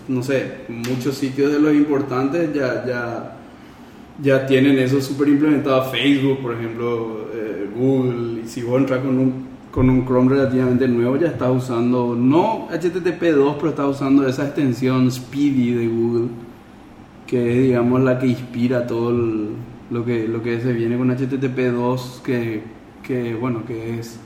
no 0.07 0.23
sé, 0.23 0.61
muchos 0.69 1.15
sitios 1.15 1.51
de 1.51 1.59
los 1.59 1.73
importantes 1.73 2.53
ya, 2.53 2.85
ya, 2.85 3.37
ya 4.21 4.45
tienen 4.45 4.79
eso 4.79 5.01
súper 5.01 5.27
implementado. 5.27 5.91
Facebook, 5.91 6.41
por 6.41 6.53
ejemplo, 6.53 7.27
eh, 7.33 7.69
Google, 7.75 8.43
y 8.43 8.47
si 8.47 8.61
vos 8.61 8.79
entras 8.79 9.01
con 9.01 9.19
un, 9.19 9.47
con 9.71 9.89
un 9.89 10.05
Chrome 10.05 10.29
relativamente 10.29 10.87
nuevo, 10.87 11.17
ya 11.17 11.27
está 11.27 11.51
usando, 11.51 12.15
no 12.15 12.69
HTTP2, 12.69 13.55
pero 13.57 13.69
está 13.69 13.85
usando 13.87 14.25
esa 14.25 14.45
extensión 14.45 15.11
Speedy 15.11 15.73
de 15.73 15.87
Google, 15.87 16.27
que 17.27 17.51
es, 17.51 17.63
digamos, 17.63 18.01
la 18.01 18.19
que 18.19 18.27
inspira 18.27 18.87
todo 18.87 19.11
lo, 19.91 20.05
que, 20.05 20.29
lo 20.29 20.41
que 20.41 20.61
se 20.61 20.71
viene 20.71 20.97
con 20.97 21.09
HTTP2, 21.09 22.21
que, 22.21 22.82
que 23.03 23.35
bueno, 23.35 23.65
que 23.65 23.99
es 23.99 24.17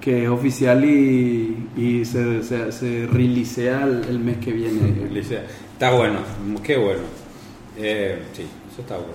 que 0.00 0.24
es 0.24 0.28
oficial 0.28 0.84
y, 0.84 1.68
y 1.76 2.04
se, 2.04 2.42
se, 2.44 2.70
se 2.70 3.06
releasea 3.06 3.84
el, 3.84 4.04
el 4.04 4.18
mes 4.20 4.36
que 4.38 4.52
viene. 4.52 4.94
Está 5.72 5.90
bueno, 5.92 6.20
qué 6.62 6.76
bueno. 6.76 7.00
Eh, 7.76 8.22
sí, 8.32 8.46
eso 8.72 8.80
está 8.82 8.96
bueno. 8.96 9.12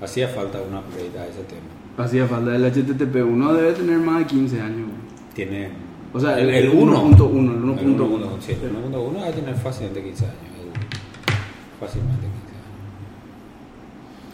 Hacía 0.00 0.28
falta 0.28 0.60
una 0.62 0.80
upgrade 0.80 1.18
a 1.18 1.26
ese 1.26 1.42
tema. 1.44 1.62
Hacía 2.04 2.26
falta 2.26 2.54
el 2.54 2.64
HTTP1 2.64 3.52
debe 3.54 3.72
tener 3.72 3.98
más 3.98 4.18
de 4.20 4.26
15 4.26 4.60
años. 4.60 4.88
Tiene. 5.34 5.70
O 6.12 6.20
sea, 6.20 6.38
el, 6.38 6.50
el 6.50 6.72
1.1, 6.72 7.20
1. 7.30 7.52
el 7.52 7.58
1.1. 7.62 7.78
El 7.80 7.96
1.1, 7.96 8.40
sí, 8.40 8.52
el 8.52 8.92
1.1 8.92 9.16
va 9.20 9.26
a 9.26 9.30
tener 9.32 9.54
fácilmente 9.56 10.02
15 10.04 10.24
años. 10.26 10.36
el- 10.60 11.80
Fácilmente 11.80 12.26
15 12.26 12.36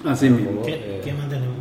años. 0.05 0.19
Así 0.19 0.28
mismo. 0.31 0.62
¿Qué, 0.62 0.74
eh, 0.74 1.01
qué 1.05 1.12
mantenemos? 1.15 1.56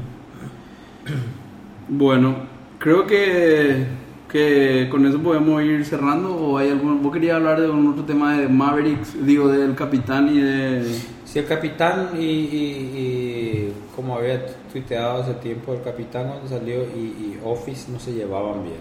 Bueno, 1.87 2.35
creo 2.79 3.07
que, 3.07 3.85
que 4.29 4.87
con 4.91 5.05
eso 5.05 5.19
podemos 5.21 5.61
ir 5.63 5.85
cerrando. 5.85 6.35
¿O 6.35 6.57
hay 6.57 6.69
algún, 6.69 7.01
vos 7.01 7.13
querías 7.13 7.35
hablar 7.37 7.61
de 7.61 7.69
un 7.69 7.87
otro 7.87 8.03
tema 8.03 8.37
de 8.37 8.47
Mavericks, 8.47 9.25
digo, 9.25 9.47
del 9.49 9.75
capitán 9.75 10.29
y 10.35 10.39
de. 10.41 10.83
Si 11.25 11.39
el 11.39 11.45
capitán 11.45 12.11
y, 12.17 12.23
y- 12.23 13.73
como 13.95 14.15
había 14.15 14.45
tuiteado 14.71 15.21
hace 15.23 15.33
tiempo, 15.35 15.73
el 15.73 15.81
capitán 15.81 16.31
salió 16.47 16.83
y, 16.83 16.99
y 16.99 17.39
Office 17.43 17.91
no 17.91 17.99
se 17.99 18.13
llevaban 18.13 18.63
bien. 18.63 18.77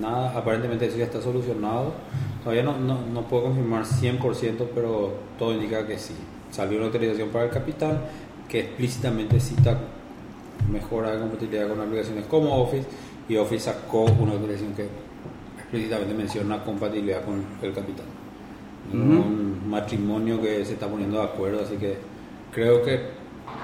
Nada, 0.00 0.36
aparentemente 0.36 0.86
eso 0.86 0.98
ya 0.98 1.04
está 1.04 1.20
solucionado. 1.22 1.92
Todavía 2.42 2.62
no, 2.64 2.78
no, 2.78 2.98
no 3.12 3.22
puedo 3.22 3.44
confirmar 3.44 3.84
100%, 3.84 4.66
pero 4.74 5.14
todo 5.38 5.52
indica 5.54 5.86
que 5.86 5.98
sí. 5.98 6.14
Salió 6.50 6.76
una 6.78 6.86
autorización 6.86 7.28
para 7.30 7.44
el 7.44 7.50
capitán 7.50 8.00
que 8.48 8.60
explícitamente 8.60 9.40
cita 9.40 9.78
mejora 10.70 11.12
de 11.12 11.20
compatibilidad 11.20 11.68
con 11.68 11.80
aplicaciones 11.80 12.24
como 12.26 12.62
Office 12.62 12.86
y 13.28 13.36
Office 13.36 13.64
sacó 13.64 14.04
una 14.04 14.32
autorización 14.32 14.74
que 14.74 14.86
explícitamente 15.58 16.14
menciona 16.14 16.62
compatibilidad 16.62 17.24
con 17.24 17.44
el 17.62 17.72
capitán. 17.72 18.06
Ujú. 18.92 18.98
Un 18.98 19.68
matrimonio 19.68 20.40
que 20.40 20.64
se 20.64 20.74
está 20.74 20.86
poniendo 20.88 21.18
de 21.18 21.24
acuerdo, 21.24 21.62
así 21.62 21.76
que 21.76 21.96
creo 22.52 22.82
que 22.82 23.00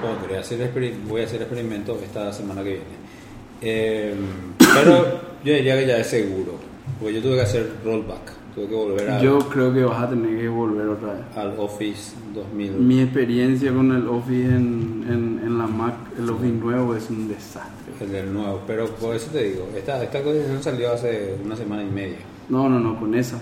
podré 0.00 0.38
hacer 0.38 0.70
voy 1.08 1.22
a 1.22 1.24
hacer 1.24 1.42
experimentos 1.42 2.02
esta 2.02 2.32
semana 2.32 2.62
que 2.62 2.70
viene. 2.70 3.02
Eh, 3.60 4.14
pero 4.58 5.20
yo 5.44 5.54
diría 5.54 5.76
que 5.78 5.86
ya 5.86 5.98
es 5.98 6.08
seguro, 6.08 6.54
porque 6.98 7.14
yo 7.14 7.22
tuve 7.22 7.36
que 7.36 7.42
hacer 7.42 7.70
rollback, 7.84 8.32
tuve 8.54 8.66
que 8.68 8.74
volver 8.74 9.10
a- 9.10 9.20
Yo 9.22 9.38
creo 9.48 9.72
que 9.72 9.84
vas 9.84 10.02
a 10.02 10.10
tener 10.10 10.38
que 10.38 10.48
volver 10.48 10.88
otra 10.88 11.14
vez. 11.14 11.22
al 11.36 11.54
Office 11.58 12.14
2000. 12.34 12.72
Mi 12.72 13.00
experiencia 13.00 13.72
con 13.72 13.92
el 13.92 14.06
Office 14.08 14.44
en, 14.46 15.04
en, 15.08 15.40
en 15.44 15.58
la 15.58 15.66
Mac, 15.66 15.94
el 16.18 16.28
Office 16.30 16.52
nuevo, 16.52 16.94
es 16.94 17.08
un 17.10 17.28
desastre. 17.28 17.92
El 18.00 18.10
del 18.12 18.32
nuevo, 18.32 18.60
pero 18.66 18.86
por 18.86 19.14
eso 19.14 19.30
te 19.30 19.44
digo, 19.44 19.68
esta, 19.76 20.02
esta 20.02 20.18
actualización 20.18 20.62
salió 20.62 20.92
hace 20.92 21.36
una 21.44 21.54
semana 21.56 21.82
y 21.82 21.90
media. 21.90 22.16
No, 22.48 22.68
no, 22.68 22.78
no, 22.80 22.98
con 22.98 23.14
esa. 23.14 23.38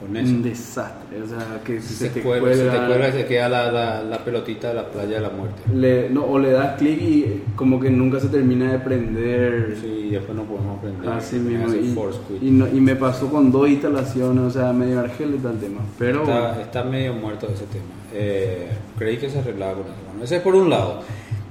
Con 0.00 0.16
eso. 0.16 0.32
Un 0.32 0.42
desastre. 0.44 1.22
O 1.22 1.26
sea, 1.26 1.60
que 1.64 1.80
si 1.80 1.94
se, 1.94 2.04
se, 2.06 2.10
te 2.10 2.22
cuelga, 2.22 2.52
se 2.54 2.62
te 2.62 2.68
cuelga- 2.70 2.86
cuelga 2.86 3.08
y 3.08 3.12
se 3.12 3.24
queda 3.26 3.48
la, 3.48 3.72
la, 3.72 4.02
la 4.04 4.18
pelotita 4.24 4.68
de 4.68 4.74
la 4.74 4.88
playa 4.88 5.16
de 5.16 5.20
la 5.20 5.30
muerte. 5.30 5.60
le- 5.74 6.08
no, 6.08 6.24
o 6.24 6.38
le 6.38 6.52
das 6.52 6.76
clic 6.78 7.00
y 7.02 7.42
como 7.56 7.80
que 7.80 7.90
nunca 7.90 8.20
se 8.20 8.28
termina 8.28 8.70
de 8.72 8.78
prender. 8.78 9.76
Sí, 9.80 10.06
y 10.08 10.10
después 10.10 10.36
no 10.36 10.44
podemos 10.44 10.78
aprender. 10.78 11.08
Así 11.10 11.36
mismo. 11.36 11.74
Y, 11.74 11.94
force 11.94 12.20
quit. 12.28 12.42
y, 12.42 12.50
no- 12.52 12.68
y 12.68 12.80
me 12.80 12.94
pasó 12.94 13.28
con 13.28 13.50
dos 13.50 13.68
instalaciones, 13.68 14.44
o 14.44 14.50
sea, 14.50 14.72
medio 14.72 15.00
argelita 15.00 15.50
el 15.50 15.58
tema. 15.58 15.80
Pero 15.98 16.22
Está, 16.22 16.60
está 16.62 16.84
medio 16.84 17.14
muerto 17.14 17.46
ese 17.52 17.64
tema. 17.66 17.84
Eh, 18.14 18.68
creí 18.98 19.16
que 19.16 19.28
se 19.28 19.40
arreglaba 19.40 19.72
con 19.74 19.82
eso. 19.82 19.94
Bueno, 20.10 20.24
ese 20.24 20.36
es 20.36 20.42
por 20.42 20.54
un 20.54 20.70
lado. 20.70 21.00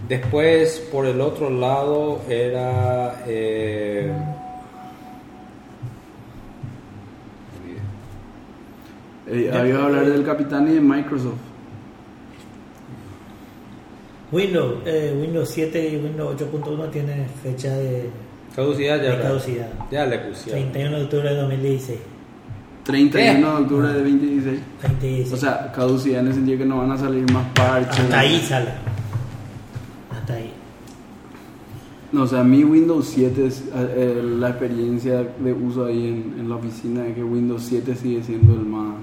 Después, 0.08 0.88
por 0.90 1.06
el 1.06 1.20
otro 1.20 1.50
lado, 1.50 2.22
era. 2.30 3.24
Eh, 3.28 4.10
eh, 9.30 9.52
había 9.54 9.76
que 9.76 9.82
hablar 9.82 10.06
del 10.06 10.24
capitán 10.24 10.68
y 10.70 10.76
de 10.76 10.82
Microsoft. 10.82 11.36
Windows, 14.32 14.80
eh, 14.86 15.18
Windows 15.20 15.50
7 15.50 15.90
y 15.90 15.96
Windows 15.98 16.36
8.1 16.42 16.92
tienen 16.92 17.28
fecha 17.42 17.74
de, 17.78 18.10
caducidad 18.56 19.02
ya. 19.02 19.12
de 19.12 19.22
caducidad. 19.22 19.70
Ya 19.92 20.06
le 20.06 20.20
pusieron. 20.20 20.72
31 20.72 20.98
de 20.98 21.04
octubre 21.04 21.30
de 21.30 21.36
2016. 21.36 22.00
31 22.84 23.50
de 23.50 23.64
octubre 23.64 23.88
de 23.88 23.94
2016. 23.94 24.60
2016. 24.82 25.34
O 25.34 25.38
sea, 25.38 25.72
caducidad 25.72 26.22
en 26.22 26.28
el 26.28 26.34
sentido 26.34 26.58
que 26.58 26.66
no 26.66 26.78
van 26.78 26.92
a 26.92 26.98
salir 26.98 27.32
más 27.32 27.48
parches. 27.54 28.00
Hasta 28.00 28.20
ahí 28.20 28.40
sale. 28.40 28.70
Hasta 30.12 30.34
ahí. 30.34 30.52
No, 32.12 32.24
o 32.24 32.28
sea, 32.28 32.44
mi 32.44 32.64
Windows 32.64 33.08
7 33.14 33.46
es 33.46 33.64
eh, 33.76 34.22
la 34.24 34.50
experiencia 34.50 35.26
de 35.38 35.54
uso 35.54 35.86
ahí 35.86 36.08
en, 36.08 36.40
en 36.40 36.50
la 36.50 36.56
oficina 36.56 37.04
de 37.04 37.14
que 37.14 37.24
Windows 37.24 37.64
7 37.64 37.96
sigue 37.96 38.24
siendo 38.24 38.54
el 38.54 38.62
más 38.62 38.96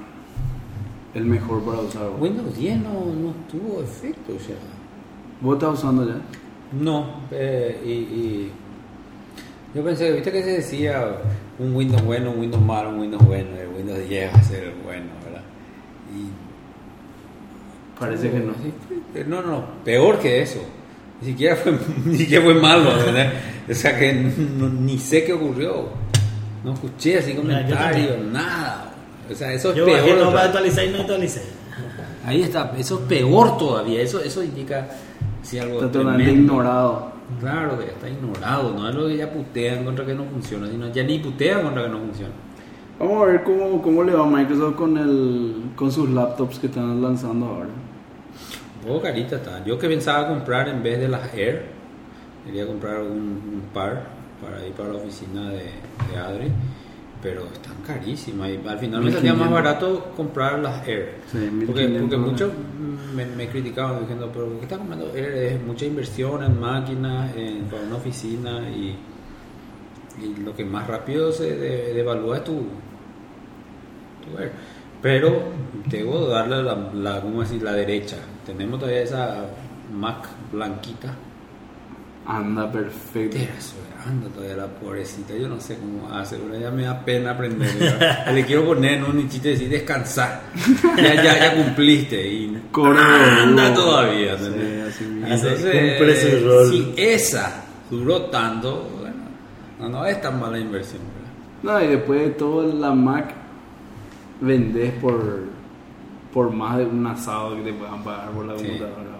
el 1.15 1.24
mejor 1.24 1.62
para 1.65 1.81
usar. 1.81 2.11
Windows 2.19 2.57
10 2.57 2.78
no, 2.78 2.91
no 2.93 3.35
tuvo 3.51 3.82
efecto 3.82 4.32
ya. 4.49 4.55
¿Vos 5.41 5.55
estás 5.55 5.78
usando 5.78 6.07
ya? 6.07 6.16
No, 6.73 7.07
eh, 7.31 7.81
y, 7.85 7.91
y 7.91 8.53
yo 9.74 9.85
pensé, 9.85 10.11
viste 10.12 10.32
que 10.32 10.43
se 10.43 10.51
decía 10.53 11.16
un 11.59 11.74
Windows 11.74 12.03
bueno, 12.05 12.31
un 12.32 12.41
Windows 12.41 12.62
malo, 12.65 12.91
un 12.91 13.01
Windows 13.01 13.24
bueno, 13.27 13.49
el 13.57 13.69
Windows 13.77 14.09
10 14.09 14.32
va 14.35 14.39
a 14.39 14.43
ser 14.43 14.65
el 14.65 14.74
bueno, 14.85 15.07
¿verdad? 15.24 15.43
Y 16.15 16.28
Parece 18.01 18.31
que 18.31 18.41
no. 18.41 18.53
Sí, 18.55 18.73
No, 19.28 19.41
no, 19.43 19.65
peor 19.85 20.19
que 20.19 20.43
eso. 20.43 20.61
Ni 21.20 21.28
siquiera 21.28 21.55
fue, 21.57 21.78
ni 22.07 22.16
siquiera 22.19 22.45
fue 22.45 22.55
malo, 22.55 22.91
¿verdad? 22.97 23.32
O 23.70 23.74
sea 23.74 23.97
que 23.99 24.12
no- 24.12 24.69
ni 24.69 24.99
sé 24.99 25.24
qué 25.24 25.32
ocurrió. 25.32 25.89
No 26.65 26.73
escuché 26.74 27.19
así 27.19 27.35
comentarios, 27.35 28.19
nada. 28.32 28.84
O 29.30 29.34
sea, 29.34 29.52
eso 29.52 29.70
es 29.70 29.76
Yo 29.76 29.84
peor. 29.86 30.18
no 30.18 30.30
vez. 30.32 30.40
actualizar 30.42 30.84
y 30.84 30.90
no 30.90 31.01
actualicé. 31.01 31.42
Ahí 32.26 32.42
está, 32.42 32.72
eso 32.78 32.94
es 33.01 33.01
peor 33.06 33.59
todavía. 33.59 34.01
Eso, 34.02 34.20
eso 34.20 34.42
indica 34.42 34.86
si 35.42 35.59
algo 35.59 35.74
Está 35.74 35.92
totalmente 35.92 36.24
tremendo. 36.24 36.52
ignorado. 36.55 37.12
Claro 37.40 37.78
que 37.78 37.86
ya 37.86 37.92
está 37.92 38.09
ignorado, 38.09 38.74
no 38.74 38.86
es 38.88 38.94
lo 38.94 39.06
que 39.09 39.16
ya 39.16 39.30
putean 39.32 39.84
contra 39.84 40.05
que 40.05 40.14
no 40.14 40.24
funciona, 40.24 40.68
sino 40.68 40.92
ya 40.92 41.02
ni 41.05 41.18
putean 41.18 41.62
contra 41.62 41.84
que 41.84 41.88
no 41.88 41.98
funciona. 41.98 42.32
Vamos 42.98 43.22
a 43.22 43.26
ver 43.26 43.42
cómo, 43.44 43.80
cómo 43.82 44.02
le 44.05 44.12
va 44.14 44.24
a 44.24 44.26
Microsoft 44.30 44.76
con, 44.76 44.96
el, 44.98 45.55
con 45.74 45.90
sus 45.90 46.09
laptops 46.10 46.59
que 46.59 46.66
están 46.66 47.01
lanzando 47.02 47.46
ahora. 47.46 47.68
Un 48.82 48.88
poco 48.88 49.02
carita 49.02 49.36
está. 49.36 49.64
Yo 49.64 49.78
que 49.78 49.88
pensaba 49.88 50.28
comprar 50.28 50.68
en 50.68 50.82
vez 50.82 51.01
de 51.01 51.09
las 51.09 51.32
Air, 51.34 51.64
quería 52.44 52.66
comprar 52.66 53.01
un, 53.01 53.09
un 53.10 53.62
par 53.72 54.02
para 54.42 54.64
ir 54.66 54.74
para 54.74 54.90
la 54.90 54.96
oficina 54.96 55.48
de, 55.48 55.70
de 56.12 56.18
Adri, 56.18 56.48
pero 57.24 57.44
están 57.52 57.74
carísimas 57.86 58.51
y 58.51 58.68
al 58.68 58.78
final 58.78 59.02
me 59.02 59.10
salía 59.10 59.32
más 59.32 59.48
1500. 59.48 59.51
barato 59.51 60.12
comprar 60.16 60.59
las 60.60 60.86
Air. 60.86 61.14
Sí, 61.32 61.38
porque, 61.66 61.88
1500 61.88 62.01
porque 62.01 62.16
muchos 62.18 62.52
me, 63.16 63.24
me 63.26 63.48
criticaban 63.48 64.01
diciendo, 64.01 64.30
pero 64.32 64.56
¿qué 64.59 64.62
estás 64.64 64.78
comprando 64.78 65.10
Air? 65.16 65.32
Es 65.32 65.62
mucha 65.62 65.86
inversión 65.86 66.44
en 66.44 66.60
máquinas, 66.60 67.34
en, 67.34 67.64
para 67.64 67.82
una 67.82 67.96
oficina 67.96 68.68
y, 68.70 68.96
y 70.22 70.36
lo 70.44 70.55
que 70.55 70.64
más 70.64 70.86
rápido 70.86 71.32
se 71.32 71.56
de- 71.56 71.94
devalúa 71.94 72.36
es 72.36 72.44
tu, 72.44 72.52
tu 74.22 74.38
Air. 74.38 74.52
Pero 75.02 75.42
debo 75.86 76.26
darle 76.28 76.62
la, 76.62 76.76
la, 76.94 77.20
¿cómo 77.20 77.40
decir? 77.40 77.62
la 77.62 77.72
derecha. 77.72 78.16
Tenemos 78.46 78.78
todavía 78.78 79.02
esa 79.02 79.46
Mac 79.92 80.26
blanquita. 80.52 81.14
Anda 82.26 82.70
perfecto. 82.72 83.38
Anda 84.06 84.28
todavía 84.28 84.56
la 84.56 84.66
pobrecita, 84.66 85.34
yo 85.34 85.48
no 85.48 85.59
sé 85.60 85.78
cómo 85.78 86.10
hace, 86.14 86.36
pero 86.36 86.59
ya 86.60 86.70
me 86.70 86.82
da 86.82 87.02
pena 87.05 87.30
aprender. 87.32 87.70
¿verdad? 87.78 88.32
Le 88.34 88.44
quiero 88.44 88.64
poner 88.66 89.02
un 89.05 89.16
nichito 89.16 89.48
y 89.48 89.52
decir 89.52 89.68
descansar. 89.70 90.42
Ya, 90.96 91.14
ya, 91.14 91.38
ya 91.38 91.55
cumpliste 91.55 92.26
y 92.26 92.62
Corre, 92.70 93.01
anda 93.01 93.72
todavía. 93.74 94.36
Sí, 94.38 94.44
así. 94.88 95.05
Entonces, 95.05 96.40
su 96.40 96.46
rol. 96.48 96.70
si 96.70 96.94
esa 96.96 97.64
duró 97.90 98.22
tanto, 98.26 98.88
bueno, 99.01 99.16
no, 99.80 99.88
no 99.88 100.06
es 100.06 100.20
tan 100.20 100.38
mala 100.40 100.59
inversión. 100.59 101.01
¿verdad? 101.62 101.80
No, 101.80 101.84
y 101.84 101.88
después 101.96 102.20
de 102.20 102.30
todo 102.30 102.72
la 102.74 102.92
Mac 102.92 103.34
vendés 104.40 104.92
por, 104.94 105.44
por 106.32 106.51
más 106.51 106.78
de 106.78 106.84
un 106.84 107.06
asado 107.06 107.56
que 107.56 107.62
te 107.62 107.72
puedan 107.72 108.02
pagar 108.05 108.30
por 108.30 108.44
la 108.44 108.59
Sí. 108.59 108.64
computadora. 108.66 109.02
La 109.10 109.14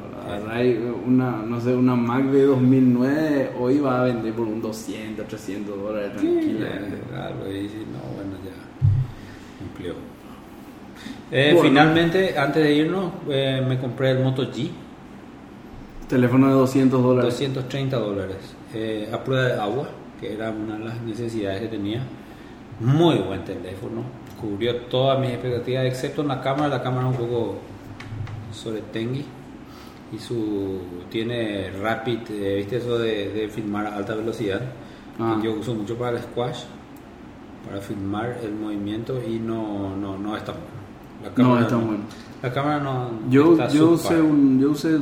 una, 1.07 1.43
no 1.43 1.61
sé, 1.61 1.75
una 1.75 1.95
Mac 1.95 2.25
de 2.25 2.47
2009 2.47 3.53
hoy 3.59 3.79
va 3.79 4.03
a 4.03 4.05
vender 4.05 4.33
por 4.33 4.47
un 4.47 4.61
200, 4.61 5.27
300 5.27 5.77
dólares 5.77 6.13
tranquilamente. 6.13 6.99
Algo 7.15 7.51
y 7.51 7.69
si 7.69 7.79
no, 7.79 8.01
bueno, 8.15 8.37
ya 8.45 8.53
cumplió. 9.59 9.95
Eh, 11.31 11.53
Bueno. 11.55 11.69
Finalmente, 11.69 12.39
antes 12.39 12.63
de 12.63 12.75
irnos, 12.75 13.13
eh, 13.29 13.65
me 13.67 13.79
compré 13.79 14.13
el 14.13 14.21
Moto 14.21 14.51
G. 14.51 14.71
Teléfono 16.09 16.49
de 16.49 16.55
200 16.55 17.03
dólares. 17.03 17.31
230 17.33 17.97
dólares 17.99 18.37
eh, 18.75 19.09
a 19.13 19.23
prueba 19.23 19.45
de 19.45 19.61
agua, 19.61 19.89
que 20.21 20.33
era 20.33 20.51
una 20.51 20.79
de 20.79 20.85
las 20.85 21.01
necesidades 21.03 21.61
que 21.63 21.69
tenía. 21.69 22.03
Muy 22.81 23.17
buen 23.17 23.45
teléfono, 23.45 24.03
cubrió 24.41 24.77
todas 24.77 25.19
mis 25.21 25.31
expectativas, 25.31 25.87
excepto 25.87 26.23
en 26.23 26.29
la 26.29 26.41
cámara. 26.41 26.69
La 26.69 26.83
cámara 26.83 27.07
un 27.07 27.15
poco 27.15 27.57
sobre 28.53 28.81
Tengi 28.81 29.25
y 30.13 30.19
su 30.19 30.79
tiene 31.11 31.71
rapid, 31.83 32.19
eh, 32.31 32.55
viste 32.59 32.77
eso 32.77 32.99
de, 32.99 33.31
de 33.33 33.49
filmar 33.49 33.87
a 33.87 33.97
alta 33.97 34.15
velocidad. 34.15 34.61
Ah. 35.19 35.39
que 35.41 35.47
Yo 35.47 35.55
uso 35.55 35.75
mucho 35.75 35.97
para 35.97 36.17
el 36.19 36.23
squash, 36.23 36.61
para 37.69 37.81
filmar 37.81 38.37
el 38.43 38.53
movimiento 38.55 39.21
y 39.27 39.39
no, 39.39 39.97
no, 39.97 40.19
no 40.19 40.37
es 40.37 40.45
tan 40.45 40.55
bueno. 40.57 40.75
La 41.37 41.43
No 41.43 41.61
es 41.61 41.69
tan 41.69 41.87
bueno. 41.87 42.03
La 42.43 42.53
cámara 42.53 42.81
no. 42.81 43.11
Yo, 43.31 43.53
está 43.53 43.69
yo, 43.69 43.91
usé 43.91 44.21
un, 44.21 44.61
yo 44.61 44.71
usé 44.73 44.99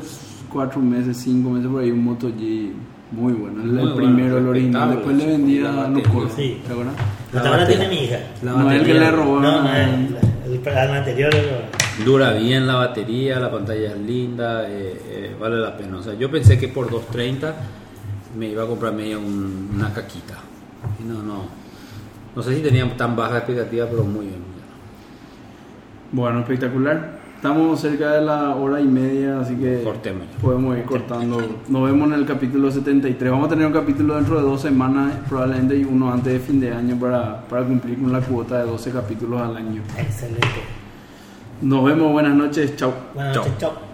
cuatro 0.52 0.80
meses, 0.80 1.16
cinco 1.16 1.50
meses 1.50 1.68
por 1.70 1.82
ahí 1.82 1.90
un 1.90 2.04
Moto 2.04 2.28
G 2.28 2.70
muy 3.10 3.32
bueno. 3.32 3.62
El, 3.62 3.68
Muy 3.72 3.78
el 3.82 3.88
bueno, 3.92 3.96
primero, 3.96 4.38
el 4.38 4.46
original. 4.48 4.90
Después 4.90 5.16
le 5.16 5.26
vendí 5.26 5.58
la 5.58 5.84
a. 5.84 5.88
Nucor. 5.88 6.30
Sí. 6.30 6.60
¿Te 6.66 6.72
acuerdas? 6.72 6.94
Hasta 7.34 7.48
ahora 7.48 7.60
batería. 7.62 7.80
tiene 7.80 7.94
mi 7.94 8.04
hija. 8.06 8.18
La 8.42 8.52
No 8.52 8.70
es 8.70 8.80
el 8.80 8.86
que 8.86 8.94
le 8.94 9.10
robó. 9.10 9.40
No, 9.40 9.62
no, 9.62 9.74
el, 9.74 10.16
el, 10.46 10.66
el 10.66 10.90
anterior 10.94 11.34
era- 11.34 11.68
Dura 12.04 12.32
bien 12.32 12.66
la 12.66 12.76
batería, 12.76 13.38
la 13.38 13.50
pantalla 13.50 13.92
es 13.92 13.98
linda, 13.98 14.68
eh, 14.68 15.00
eh, 15.06 15.36
vale 15.38 15.56
la 15.58 15.76
pena. 15.76 15.98
O 15.98 16.02
sea, 16.02 16.14
yo 16.14 16.30
pensé 16.30 16.58
que 16.58 16.68
por 16.68 16.90
230 16.90 17.54
me 18.36 18.46
iba 18.48 18.64
a 18.64 18.66
comprar 18.66 18.92
media 18.94 19.18
un- 19.18 19.70
una 19.74 19.92
caquita. 19.92 20.34
Y 21.00 21.04
no, 21.04 21.22
no. 21.22 21.44
No 22.34 22.42
sé 22.42 22.56
si 22.56 22.62
tenía 22.62 22.88
tan 22.96 23.14
baja 23.14 23.38
expectativa, 23.38 23.86
pero 23.90 24.04
muy 24.04 24.26
bien. 24.26 24.38
muy 24.40 24.54
bien. 24.54 24.66
Bueno, 26.12 26.40
espectacular. 26.40 27.20
Estamos 27.36 27.80
cerca 27.80 28.12
de 28.12 28.20
la 28.24 28.54
hora 28.54 28.80
y 28.80 28.86
media, 28.86 29.40
así 29.40 29.54
que 29.56 29.82
Cortemos. 29.82 30.26
podemos 30.40 30.78
ir 30.78 30.84
cortando. 30.84 31.42
Nos 31.68 31.84
vemos 31.84 32.08
en 32.08 32.14
el 32.14 32.24
capítulo 32.24 32.70
73. 32.70 33.30
Vamos 33.32 33.46
a 33.46 33.50
tener 33.50 33.66
un 33.66 33.72
capítulo 33.72 34.14
dentro 34.14 34.36
de 34.36 34.42
dos 34.42 34.60
semanas, 34.62 35.12
probablemente, 35.28 35.76
y 35.76 35.84
uno 35.84 36.10
antes 36.12 36.32
de 36.32 36.38
fin 36.38 36.60
de 36.60 36.72
año 36.72 36.96
para, 36.98 37.42
para 37.48 37.64
cumplir 37.66 37.98
con 38.00 38.12
la 38.12 38.20
cuota 38.20 38.58
de 38.60 38.66
12 38.66 38.92
capítulos 38.92 39.40
al 39.42 39.56
año. 39.56 39.82
Excelente. 39.98 40.46
Nos 41.62 41.84
vemos, 41.84 42.12
buenas 42.12 42.34
noches, 42.34 42.76
chao. 42.76 42.92
Buenas 43.14 43.34
Chao. 43.34 43.44
noches, 43.44 43.58
chao. 43.60 43.91